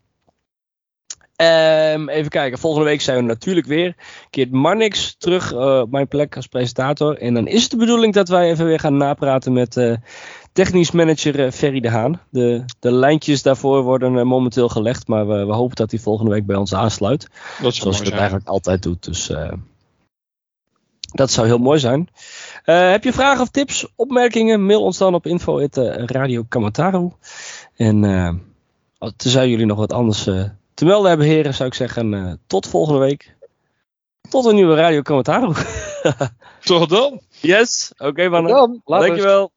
Um, 1.42 2.10
even 2.10 2.30
kijken, 2.30 2.60
volgende 2.60 2.86
week 2.86 3.02
zijn 3.02 3.18
we 3.18 3.24
natuurlijk 3.24 3.68
weer. 3.68 3.96
Keert 4.30 4.52
Marnix 4.52 5.16
terug 5.18 5.54
uh, 5.54 5.80
op 5.80 5.92
mijn 5.92 6.08
plek 6.08 6.36
als 6.36 6.48
presentator. 6.48 7.18
En 7.18 7.34
dan 7.34 7.48
is 7.48 7.62
het 7.62 7.72
de 7.72 7.78
bedoeling 7.78 8.14
dat 8.14 8.30
wij 8.30 8.50
even 8.50 8.66
weer 8.66 8.80
gaan 8.80 8.98
napraten 8.98 9.54
met 9.54 9.76
uh, 9.76 9.96
technisch 10.54 10.92
manager 10.92 11.40
uh, 11.40 11.52
Ferry 11.52 11.80
de 11.80 11.90
Haan. 11.90 12.22
De, 12.30 12.66
de 12.80 12.92
lijntjes 12.92 13.42
daarvoor 13.42 13.84
worden 13.84 14.28
momenteel 14.28 14.70
gelegd, 14.70 15.08
maar 15.08 15.28
we, 15.28 15.46
we, 15.46 15.54
hopen 15.54 15.76
dat 15.76 15.92
hij 15.92 16.00
volgende 16.00 16.32
week 16.32 16.46
bij 16.46 16.56
ons 16.56 16.74
aansluit. 16.74 17.28
Dat 17.62 17.74
zoals 17.74 17.98
hij 17.98 18.06
dat 18.06 18.14
eigenlijk 18.14 18.48
altijd 18.48 18.84
doet. 18.84 19.04
Dus 19.04 19.32
dat 21.12 21.32
zou 21.32 21.48
heel 21.48 21.58
mooi 21.58 21.80
zijn. 21.80 22.10
heb 22.64 23.04
je 23.04 23.14
vragen 23.14 23.42
of 23.42 23.50
tips, 23.50 23.88
opmerkingen? 23.96 24.66
Mail 24.66 24.84
ons 24.84 24.98
dan 24.98 25.14
op 25.14 25.26
info 25.26 25.68
Radio 26.06 26.44
Kamataru. 26.50 27.12
En 27.76 28.02
tenzij 29.16 29.50
jullie 29.50 29.66
nog 29.66 29.78
wat 29.78 29.94
anders 29.94 30.28
te 30.78 30.86
melden 30.86 31.10
hebben, 31.10 31.28
heren, 31.28 31.54
zou 31.54 31.70
ik 31.70 31.76
zeggen 31.76 32.12
uh, 32.12 32.34
tot 32.48 32.68
volgende 32.68 33.00
week. 33.00 33.36
Tot 34.30 34.46
een 34.46 34.56
nieuwe 34.56 34.76
Radio 34.76 35.02
Commentaar. 35.02 35.68
tot 36.64 36.90
dan. 36.90 37.22
Yes, 37.30 37.92
oké 37.94 38.06
okay, 38.06 38.28
mannen. 38.28 38.82
Dankjewel. 38.86 39.52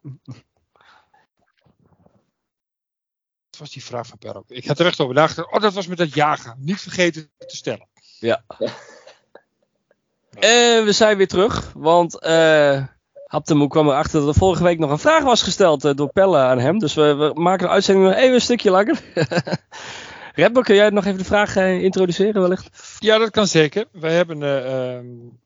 Wat 3.51 3.59
was 3.59 3.71
die 3.71 3.85
vraag 3.85 4.07
van 4.07 4.19
Perro? 4.19 4.45
Ik 4.47 4.67
had 4.67 4.79
er 4.79 4.87
echt 4.87 5.01
over 5.01 5.15
nagedacht. 5.15 5.53
Oh, 5.53 5.61
dat 5.61 5.73
was 5.73 5.87
met 5.87 5.99
dat 5.99 6.15
jagen. 6.15 6.57
Niet 6.59 6.81
vergeten 6.81 7.31
te 7.39 7.57
stellen. 7.57 7.89
Ja. 8.19 8.45
En 10.39 10.85
we 10.85 10.93
zijn 10.93 11.17
weer 11.17 11.29
terug, 11.29 11.73
want 11.75 12.25
uh, 12.27 12.85
Haptemo 13.27 13.67
kwam 13.67 13.89
erachter 13.89 14.21
dat 14.21 14.29
er 14.29 14.35
vorige 14.35 14.63
week 14.63 14.79
nog 14.79 14.91
een 14.91 14.99
vraag 14.99 15.23
was 15.23 15.43
gesteld 15.43 15.85
uh, 15.85 15.95
door 15.95 16.13
Pelle 16.13 16.39
aan 16.39 16.59
hem. 16.59 16.79
Dus 16.79 16.95
we, 16.95 17.15
we 17.15 17.41
maken 17.41 17.67
de 17.67 17.73
uitzending 17.73 18.09
nog 18.09 18.17
even 18.17 18.35
een 18.35 18.41
stukje 18.41 18.71
langer. 18.71 19.01
Kun 20.49 20.75
jij 20.75 20.91
nog 20.91 21.05
even 21.05 21.19
de 21.19 21.25
vraag 21.25 21.57
uh, 21.57 21.83
introduceren 21.83 22.41
wellicht? 22.41 22.97
Ja, 22.99 23.19
dat 23.19 23.31
kan 23.31 23.47
zeker. 23.47 23.85
Wij 23.93 24.15
hebben 24.15 24.43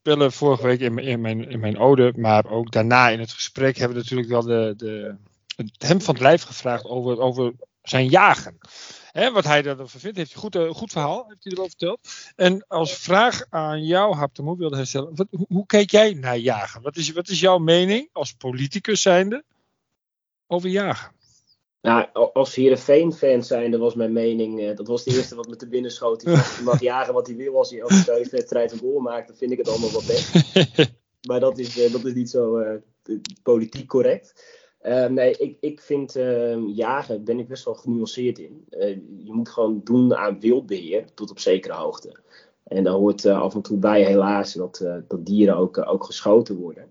uh, 0.05 0.31
vorige 0.31 0.67
week 0.67 0.81
in, 0.81 0.99
in, 0.99 1.21
mijn, 1.21 1.49
in 1.51 1.61
mijn 1.61 1.79
ode, 1.79 2.13
maar 2.17 2.47
ook 2.51 2.73
daarna 2.73 3.09
in 3.09 3.21
het 3.21 3.33
gesprek 3.33 3.77
hebben 3.77 3.97
we 3.97 4.03
natuurlijk 4.03 4.29
wel 4.29 4.43
de, 4.43 4.75
de, 4.77 5.17
hem 5.79 6.01
van 6.01 6.15
het 6.15 6.23
lijf 6.23 6.43
gevraagd 6.43 6.85
over, 6.85 7.21
over 7.21 7.53
zijn 7.83 8.09
jagen. 8.09 8.59
Hè, 9.13 9.33
wat 9.33 9.45
hij 9.45 9.63
daarover 9.63 10.01
vindt, 10.01 10.17
heeft 10.17 10.33
hij 10.33 10.41
goed, 10.41 10.57
uh, 10.57 10.71
goed 10.71 10.93
verhaal, 10.93 11.25
heeft 11.29 11.45
hij 11.45 11.53
erover 11.53 11.71
verteld. 11.71 12.01
En 12.37 12.65
als 12.69 12.95
vraag 12.95 13.45
aan 13.51 13.85
jou, 13.85 14.15
Haptemo, 14.15 14.57
wilde 14.57 14.77
hij 14.77 14.85
stellen, 14.85 15.15
wat, 15.15 15.27
hoe, 15.31 15.47
hoe 15.49 15.67
kijk 15.67 15.91
jij 15.91 16.13
naar 16.13 16.39
jagen? 16.39 16.83
Wat 16.83 16.97
is, 16.97 17.13
wat 17.13 17.29
is 17.29 17.41
jouw 17.41 17.59
mening 17.59 18.09
als 18.13 18.33
politicus 18.33 19.03
zijnde 19.03 19.45
over 20.47 20.69
jagen? 20.69 21.13
Nou, 21.85 22.07
als 22.33 22.55
Heerenveen-fan 22.55 23.43
zijn, 23.43 23.71
dat 23.71 23.81
was 23.81 23.95
mijn 23.95 24.13
mening. 24.13 24.61
Uh, 24.61 24.77
dat 24.77 24.87
was 24.87 25.05
de 25.05 25.11
eerste 25.17 25.35
wat 25.35 25.49
me 25.49 25.57
te 25.57 25.69
binnen 25.69 25.91
schoot. 25.91 26.21
Die 26.21 26.65
mag 26.65 26.81
jagen 26.81 27.15
wat 27.15 27.27
hij 27.27 27.37
wil 27.37 27.57
als 27.57 27.71
hij 27.71 27.81
elke 27.81 28.05
thuiswedstrijd 28.05 28.73
een 28.73 28.79
goal 28.79 29.01
maakt. 29.01 29.29
Dan 29.29 29.37
vind 29.37 29.53
ik 29.53 29.59
het 29.59 29.69
allemaal 29.69 29.91
wel 29.91 30.03
best. 30.07 30.55
maar 31.29 31.41
dat 31.41 31.59
is, 31.59 31.79
uh, 31.79 31.93
dat 31.93 32.05
is 32.05 32.15
niet 32.15 32.31
zo 32.31 32.59
uh, 32.59 32.75
politiek 33.43 33.89
correct. 33.89 34.45
Uh, 34.83 35.07
nee, 35.07 35.37
ik, 35.37 35.57
ik 35.61 35.81
vind 35.81 36.17
uh, 36.17 36.77
jagen, 36.77 37.25
ben 37.25 37.39
ik 37.39 37.49
best 37.49 37.65
wel 37.65 37.75
genuanceerd 37.75 38.39
in. 38.39 38.65
Je 39.25 39.33
moet 39.33 39.49
gewoon 39.49 39.81
doen 39.85 40.15
aan 40.15 40.41
wildbeheer 40.41 41.05
tot 41.15 41.31
op 41.31 41.39
zekere 41.39 41.75
hoogte. 41.75 42.17
En 42.65 42.85
daar 42.85 42.95
hoort 42.95 43.27
af 43.27 43.55
en 43.55 43.63
toe 43.63 43.79
bij 43.79 44.05
helaas 44.05 44.53
dat, 44.53 44.85
dat 45.09 45.27
dieren 45.27 45.57
ook, 45.57 45.87
ook 45.87 46.05
geschoten 46.05 46.57
worden. 46.57 46.89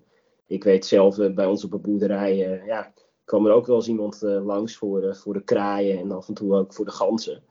Ik 0.48 0.64
weet 0.64 0.86
zelf 0.86 1.34
bij 1.34 1.46
ons 1.46 1.64
op 1.64 1.74
een 1.74 1.82
boerderij, 1.82 2.62
ja, 2.66 2.94
kwam 3.26 3.45
er 3.45 3.51
ook 3.51 3.65
wel 3.65 3.76
eens 3.76 3.88
iemand 3.88 4.21
langs 4.21 4.76
voor, 4.76 5.15
voor 5.15 5.34
de 5.34 5.43
kraaien 5.43 5.99
en 5.99 6.11
af 6.11 6.28
en 6.28 6.34
toe 6.34 6.55
ook 6.55 6.74
voor 6.74 6.86
de 6.86 6.91
ganzen. 6.91 7.43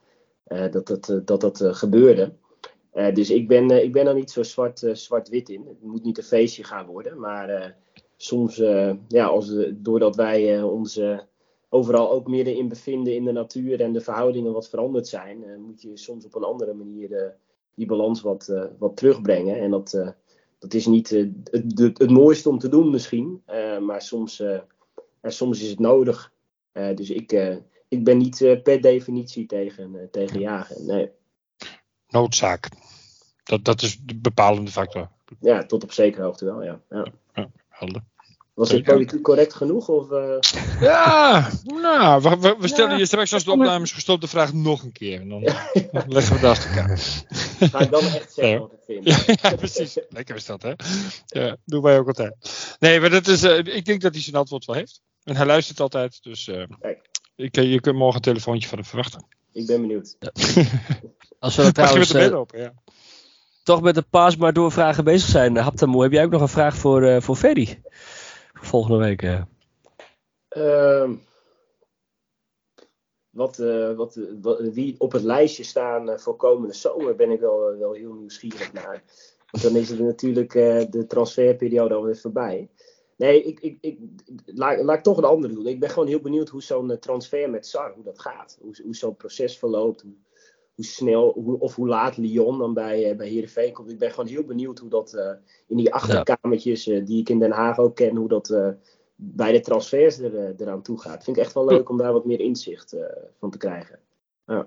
dat 0.44 0.86
dat, 0.86 1.20
dat, 1.24 1.40
dat 1.40 1.62
gebeurde. 1.62 2.32
dus 3.12 3.30
ik 3.30 3.48
ben, 3.48 3.84
ik 3.84 3.92
ben 3.92 4.06
er 4.06 4.14
niet 4.14 4.30
zo 4.30 4.42
zwart-wit 4.42 4.98
zwart 4.98 5.28
in. 5.28 5.66
Het 5.66 5.82
moet 5.82 6.04
niet 6.04 6.18
een 6.18 6.24
feestje 6.24 6.64
gaan 6.64 6.86
worden, 6.86 7.20
maar 7.20 7.76
soms, 8.16 8.56
ja, 9.08 9.26
als, 9.26 9.54
doordat 9.74 10.16
wij 10.16 10.62
ons 10.62 11.00
overal 11.68 12.10
ook 12.10 12.28
meer 12.28 12.46
in 12.46 12.68
bevinden 12.68 13.14
in 13.14 13.24
de 13.24 13.32
natuur 13.32 13.80
en 13.80 13.92
de 13.92 14.00
verhoudingen 14.00 14.52
wat 14.52 14.68
veranderd 14.68 15.08
zijn, 15.08 15.62
moet 15.66 15.82
je 15.82 15.96
soms 15.96 16.24
op 16.24 16.34
een 16.34 16.42
andere 16.42 16.74
manier 16.74 17.34
die 17.74 17.86
balans 17.86 18.20
wat, 18.20 18.68
wat 18.78 18.96
terugbrengen. 18.96 19.56
En 19.56 19.70
dat, 19.70 20.14
dat 20.58 20.74
is 20.74 20.86
niet 20.86 21.10
het, 21.10 21.30
het, 21.50 21.98
het, 21.98 22.10
mooiste 22.10 22.48
om 22.48 22.58
te 22.58 22.68
doen 22.68 22.90
misschien, 22.90 23.42
maar 23.80 24.02
soms, 24.02 24.42
soms 25.22 25.62
is 25.62 25.70
het 25.70 25.78
nodig. 25.78 26.32
dus 26.72 27.10
ik, 27.10 27.32
ik 27.88 28.04
ben 28.04 28.18
niet 28.18 28.62
per 28.62 28.80
definitie 28.80 29.46
tegen, 29.46 30.08
tegen 30.10 30.40
jagen. 30.40 30.86
Nee. 30.86 31.10
Noodzaak. 32.08 32.68
Dat, 33.44 33.64
dat 33.64 33.82
is 33.82 33.98
de 34.02 34.14
bepalende 34.14 34.70
factor. 34.70 35.08
Ja, 35.40 35.66
tot 35.66 35.82
op 35.82 35.92
zekere 35.92 36.22
hoogte 36.22 36.44
wel, 36.44 36.62
ja. 36.62 36.80
ja. 36.90 37.06
ja 37.34 37.50
helder. 37.68 38.02
Was 38.54 38.70
het 38.70 38.82
politiek 38.82 39.22
correct 39.22 39.54
genoeg? 39.54 39.88
Of, 39.88 40.10
uh... 40.10 40.34
Ja, 40.80 41.50
nou, 41.64 42.22
we, 42.22 42.56
we 42.58 42.68
stellen 42.68 42.90
ja. 42.90 42.96
je 42.96 43.06
straks 43.06 43.32
als 43.32 43.44
de 43.44 43.50
opname 43.50 43.84
is 43.84 43.92
gestopt 43.92 44.20
de 44.20 44.28
vraag 44.28 44.52
nog 44.52 44.82
een 44.82 44.92
keer. 44.92 45.20
En 45.20 45.28
dan 45.28 45.42
leggen 45.42 46.10
we 46.12 46.18
het 46.18 46.40
naast 46.40 46.64
elkaar. 46.64 46.98
Ga 47.70 47.78
ik 47.78 47.90
dan 47.90 48.04
echt 48.04 48.32
zeggen 48.32 48.54
ja. 48.54 48.58
wat 48.58 48.72
ik 48.72 48.78
vind. 48.86 49.04
Ja, 49.04 49.34
ja, 49.50 49.56
precies. 49.56 49.98
Lekker 50.08 50.36
is 50.36 50.46
dat, 50.46 50.62
hè? 50.62 50.72
Ja, 51.26 51.56
doen 51.64 51.82
wij 51.82 51.98
ook 51.98 52.06
altijd. 52.06 52.34
Nee, 52.78 53.00
maar 53.00 53.10
dat 53.10 53.26
is, 53.26 53.44
uh, 53.44 53.58
ik 53.58 53.84
denk 53.84 54.00
dat 54.00 54.12
hij 54.12 54.22
zijn 54.22 54.36
antwoord 54.36 54.64
wel 54.64 54.76
heeft. 54.76 55.00
En 55.24 55.36
hij 55.36 55.46
luistert 55.46 55.80
altijd, 55.80 56.22
dus 56.22 56.46
uh, 56.46 56.64
ik, 57.36 57.56
je 57.56 57.80
kunt 57.80 57.96
morgen 57.96 58.16
een 58.16 58.22
telefoontje 58.22 58.68
van 58.68 58.78
hem 58.78 58.86
verwachten. 58.86 59.26
Ik 59.52 59.66
ben 59.66 59.80
benieuwd. 59.80 60.16
Als 61.38 61.56
we 61.56 61.62
dat 61.62 61.74
trouwens... 61.80 62.08
De 62.08 62.34
open, 62.36 62.60
ja 62.60 62.72
toch 63.62 63.82
met 63.82 63.94
de 63.94 64.04
paas 64.10 64.36
maar 64.36 64.52
doorvragen 64.52 65.04
bezig 65.04 65.28
zijn. 65.28 65.56
Haptamoe, 65.56 66.02
heb 66.02 66.12
jij 66.12 66.24
ook 66.24 66.30
nog 66.30 66.40
een 66.40 66.48
vraag 66.48 66.76
voor, 66.76 67.02
uh, 67.02 67.20
voor 67.20 67.36
Ferry? 67.36 67.82
Volgende 68.52 68.98
week. 68.98 69.22
Uh. 69.22 69.42
Uh, 70.56 71.10
wat, 73.30 73.58
uh, 73.58 73.96
wat, 73.96 74.18
wat, 74.40 74.60
wie 74.60 74.94
op 74.98 75.12
het 75.12 75.22
lijstje 75.22 75.64
staan 75.64 76.20
voor 76.20 76.36
komende 76.36 76.74
zomer 76.74 77.16
ben 77.16 77.30
ik 77.30 77.40
wel, 77.40 77.76
wel 77.78 77.92
heel 77.92 78.12
nieuwsgierig 78.12 78.72
naar. 78.72 79.02
Want 79.50 79.64
dan 79.64 79.76
is 79.76 79.88
het 79.88 79.98
natuurlijk 79.98 80.52
de 80.92 81.04
transferperiode 81.08 81.94
alweer 81.94 82.16
voorbij. 82.16 82.70
Nee, 83.22 83.42
ik, 83.42 83.60
ik, 83.60 83.78
ik, 83.80 83.98
laat, 84.44 84.82
laat 84.82 84.96
ik 84.96 85.02
toch 85.02 85.16
een 85.16 85.24
andere 85.24 85.54
doen. 85.54 85.66
Ik 85.66 85.80
ben 85.80 85.90
gewoon 85.90 86.08
heel 86.08 86.20
benieuwd 86.20 86.48
hoe 86.48 86.62
zo'n 86.62 86.98
transfer 86.98 87.50
met 87.50 87.66
Sar, 87.66 87.92
hoe 87.94 88.04
dat 88.04 88.18
gaat. 88.18 88.58
Hoe, 88.60 88.74
hoe 88.82 88.94
zo'n 88.94 89.16
proces 89.16 89.58
verloopt. 89.58 90.02
Hoe, 90.02 90.12
hoe 90.74 90.84
snel 90.84 91.32
hoe, 91.32 91.58
of 91.58 91.74
hoe 91.74 91.88
laat 91.88 92.16
Lyon 92.16 92.58
dan 92.58 92.74
bij, 92.74 93.10
uh, 93.10 93.16
bij 93.16 93.28
Heerenveen 93.28 93.72
komt. 93.72 93.90
Ik 93.90 93.98
ben 93.98 94.10
gewoon 94.10 94.26
heel 94.26 94.44
benieuwd 94.44 94.78
hoe 94.78 94.90
dat 94.90 95.14
uh, 95.14 95.30
in 95.66 95.76
die 95.76 95.94
achterkamertjes 95.94 96.86
uh, 96.86 97.06
die 97.06 97.20
ik 97.20 97.28
in 97.28 97.38
Den 97.38 97.50
Haag 97.50 97.78
ook 97.78 97.96
ken, 97.96 98.16
hoe 98.16 98.28
dat 98.28 98.48
bij 99.14 99.52
de 99.52 99.60
transfers 99.60 100.18
er, 100.18 100.54
eraan 100.60 100.82
toe 100.82 101.00
gaat. 101.00 101.24
Vind 101.24 101.36
ik 101.36 101.42
echt 101.42 101.54
wel 101.54 101.66
leuk 101.66 101.88
om 101.88 101.96
daar 101.96 102.12
wat 102.12 102.24
meer 102.24 102.40
inzicht 102.40 102.96
van 103.38 103.50
te 103.50 103.58
krijgen. 103.58 103.98
Ja. 104.46 104.56
Dat 104.56 104.66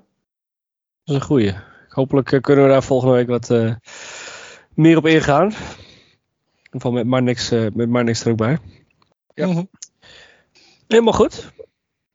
is 1.04 1.16
een 1.16 1.22
goeie. 1.22 1.54
Hopelijk 1.90 2.42
kunnen 2.42 2.66
we 2.66 2.72
daar 2.72 2.84
volgende 2.84 3.14
week 3.14 3.28
wat 3.28 3.50
meer 4.74 4.98
op 4.98 5.06
ingaan. 5.06 5.52
In 6.76 6.82
ieder 6.82 6.90
geval 6.90 6.92
met 6.92 7.06
maar 7.06 7.24
niks, 7.24 7.50
met 7.74 7.90
maar 7.90 8.04
niks 8.04 8.24
er 8.24 8.32
ook 8.32 8.38
bij. 8.38 8.58
Ja. 9.34 9.48
Mhm. 9.48 9.64
Helemaal 10.88 11.14
goed. 11.14 11.52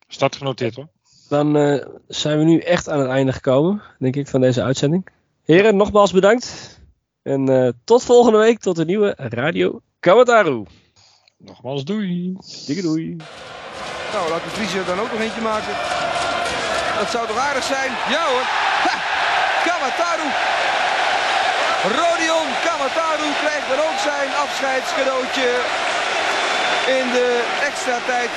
Start 0.09 0.37
genoteerd 0.37 0.75
hoor. 0.75 0.89
Dan 1.29 1.57
uh, 1.57 1.85
zijn 2.09 2.39
we 2.39 2.45
nu 2.45 2.59
echt 2.59 2.89
aan 2.89 2.99
het 2.99 3.09
einde 3.09 3.33
gekomen, 3.33 3.83
denk 3.99 4.17
ik, 4.17 4.29
van 4.29 4.41
deze 4.41 4.63
uitzending. 4.63 5.07
Heren, 5.45 5.77
nogmaals 5.77 6.13
bedankt. 6.13 6.79
En 7.23 7.51
uh, 7.51 7.69
tot 7.85 8.05
volgende 8.05 8.39
week, 8.39 8.59
tot 8.59 8.79
een 8.79 8.87
nieuwe 8.87 9.15
Radio 9.17 9.81
Kawataru. 10.01 10.65
Nogmaals 11.37 11.85
doei. 11.85 12.37
Dikke 12.67 12.83
doei. 12.83 13.17
Nou, 14.13 14.31
laat 14.31 14.43
de 14.43 14.51
Vries 14.51 14.75
er 14.75 14.85
dan 14.85 15.01
ook 15.01 15.13
nog 15.13 15.21
eentje 15.21 15.41
maken. 15.41 15.75
Dat 16.99 17.11
zou 17.11 17.27
toch 17.27 17.39
aardig 17.39 17.65
zijn? 17.65 17.91
Ja 17.91 18.25
hoor. 18.31 18.47
Ha! 18.87 18.97
Kawataru. 19.65 20.29
Dan 23.71 23.79
ook 23.79 23.99
zijn 23.99 24.29
afscheidscadeautje 24.45 25.51
in 26.87 27.11
de 27.13 27.43
extra 27.63 27.99
tijd 28.07 28.31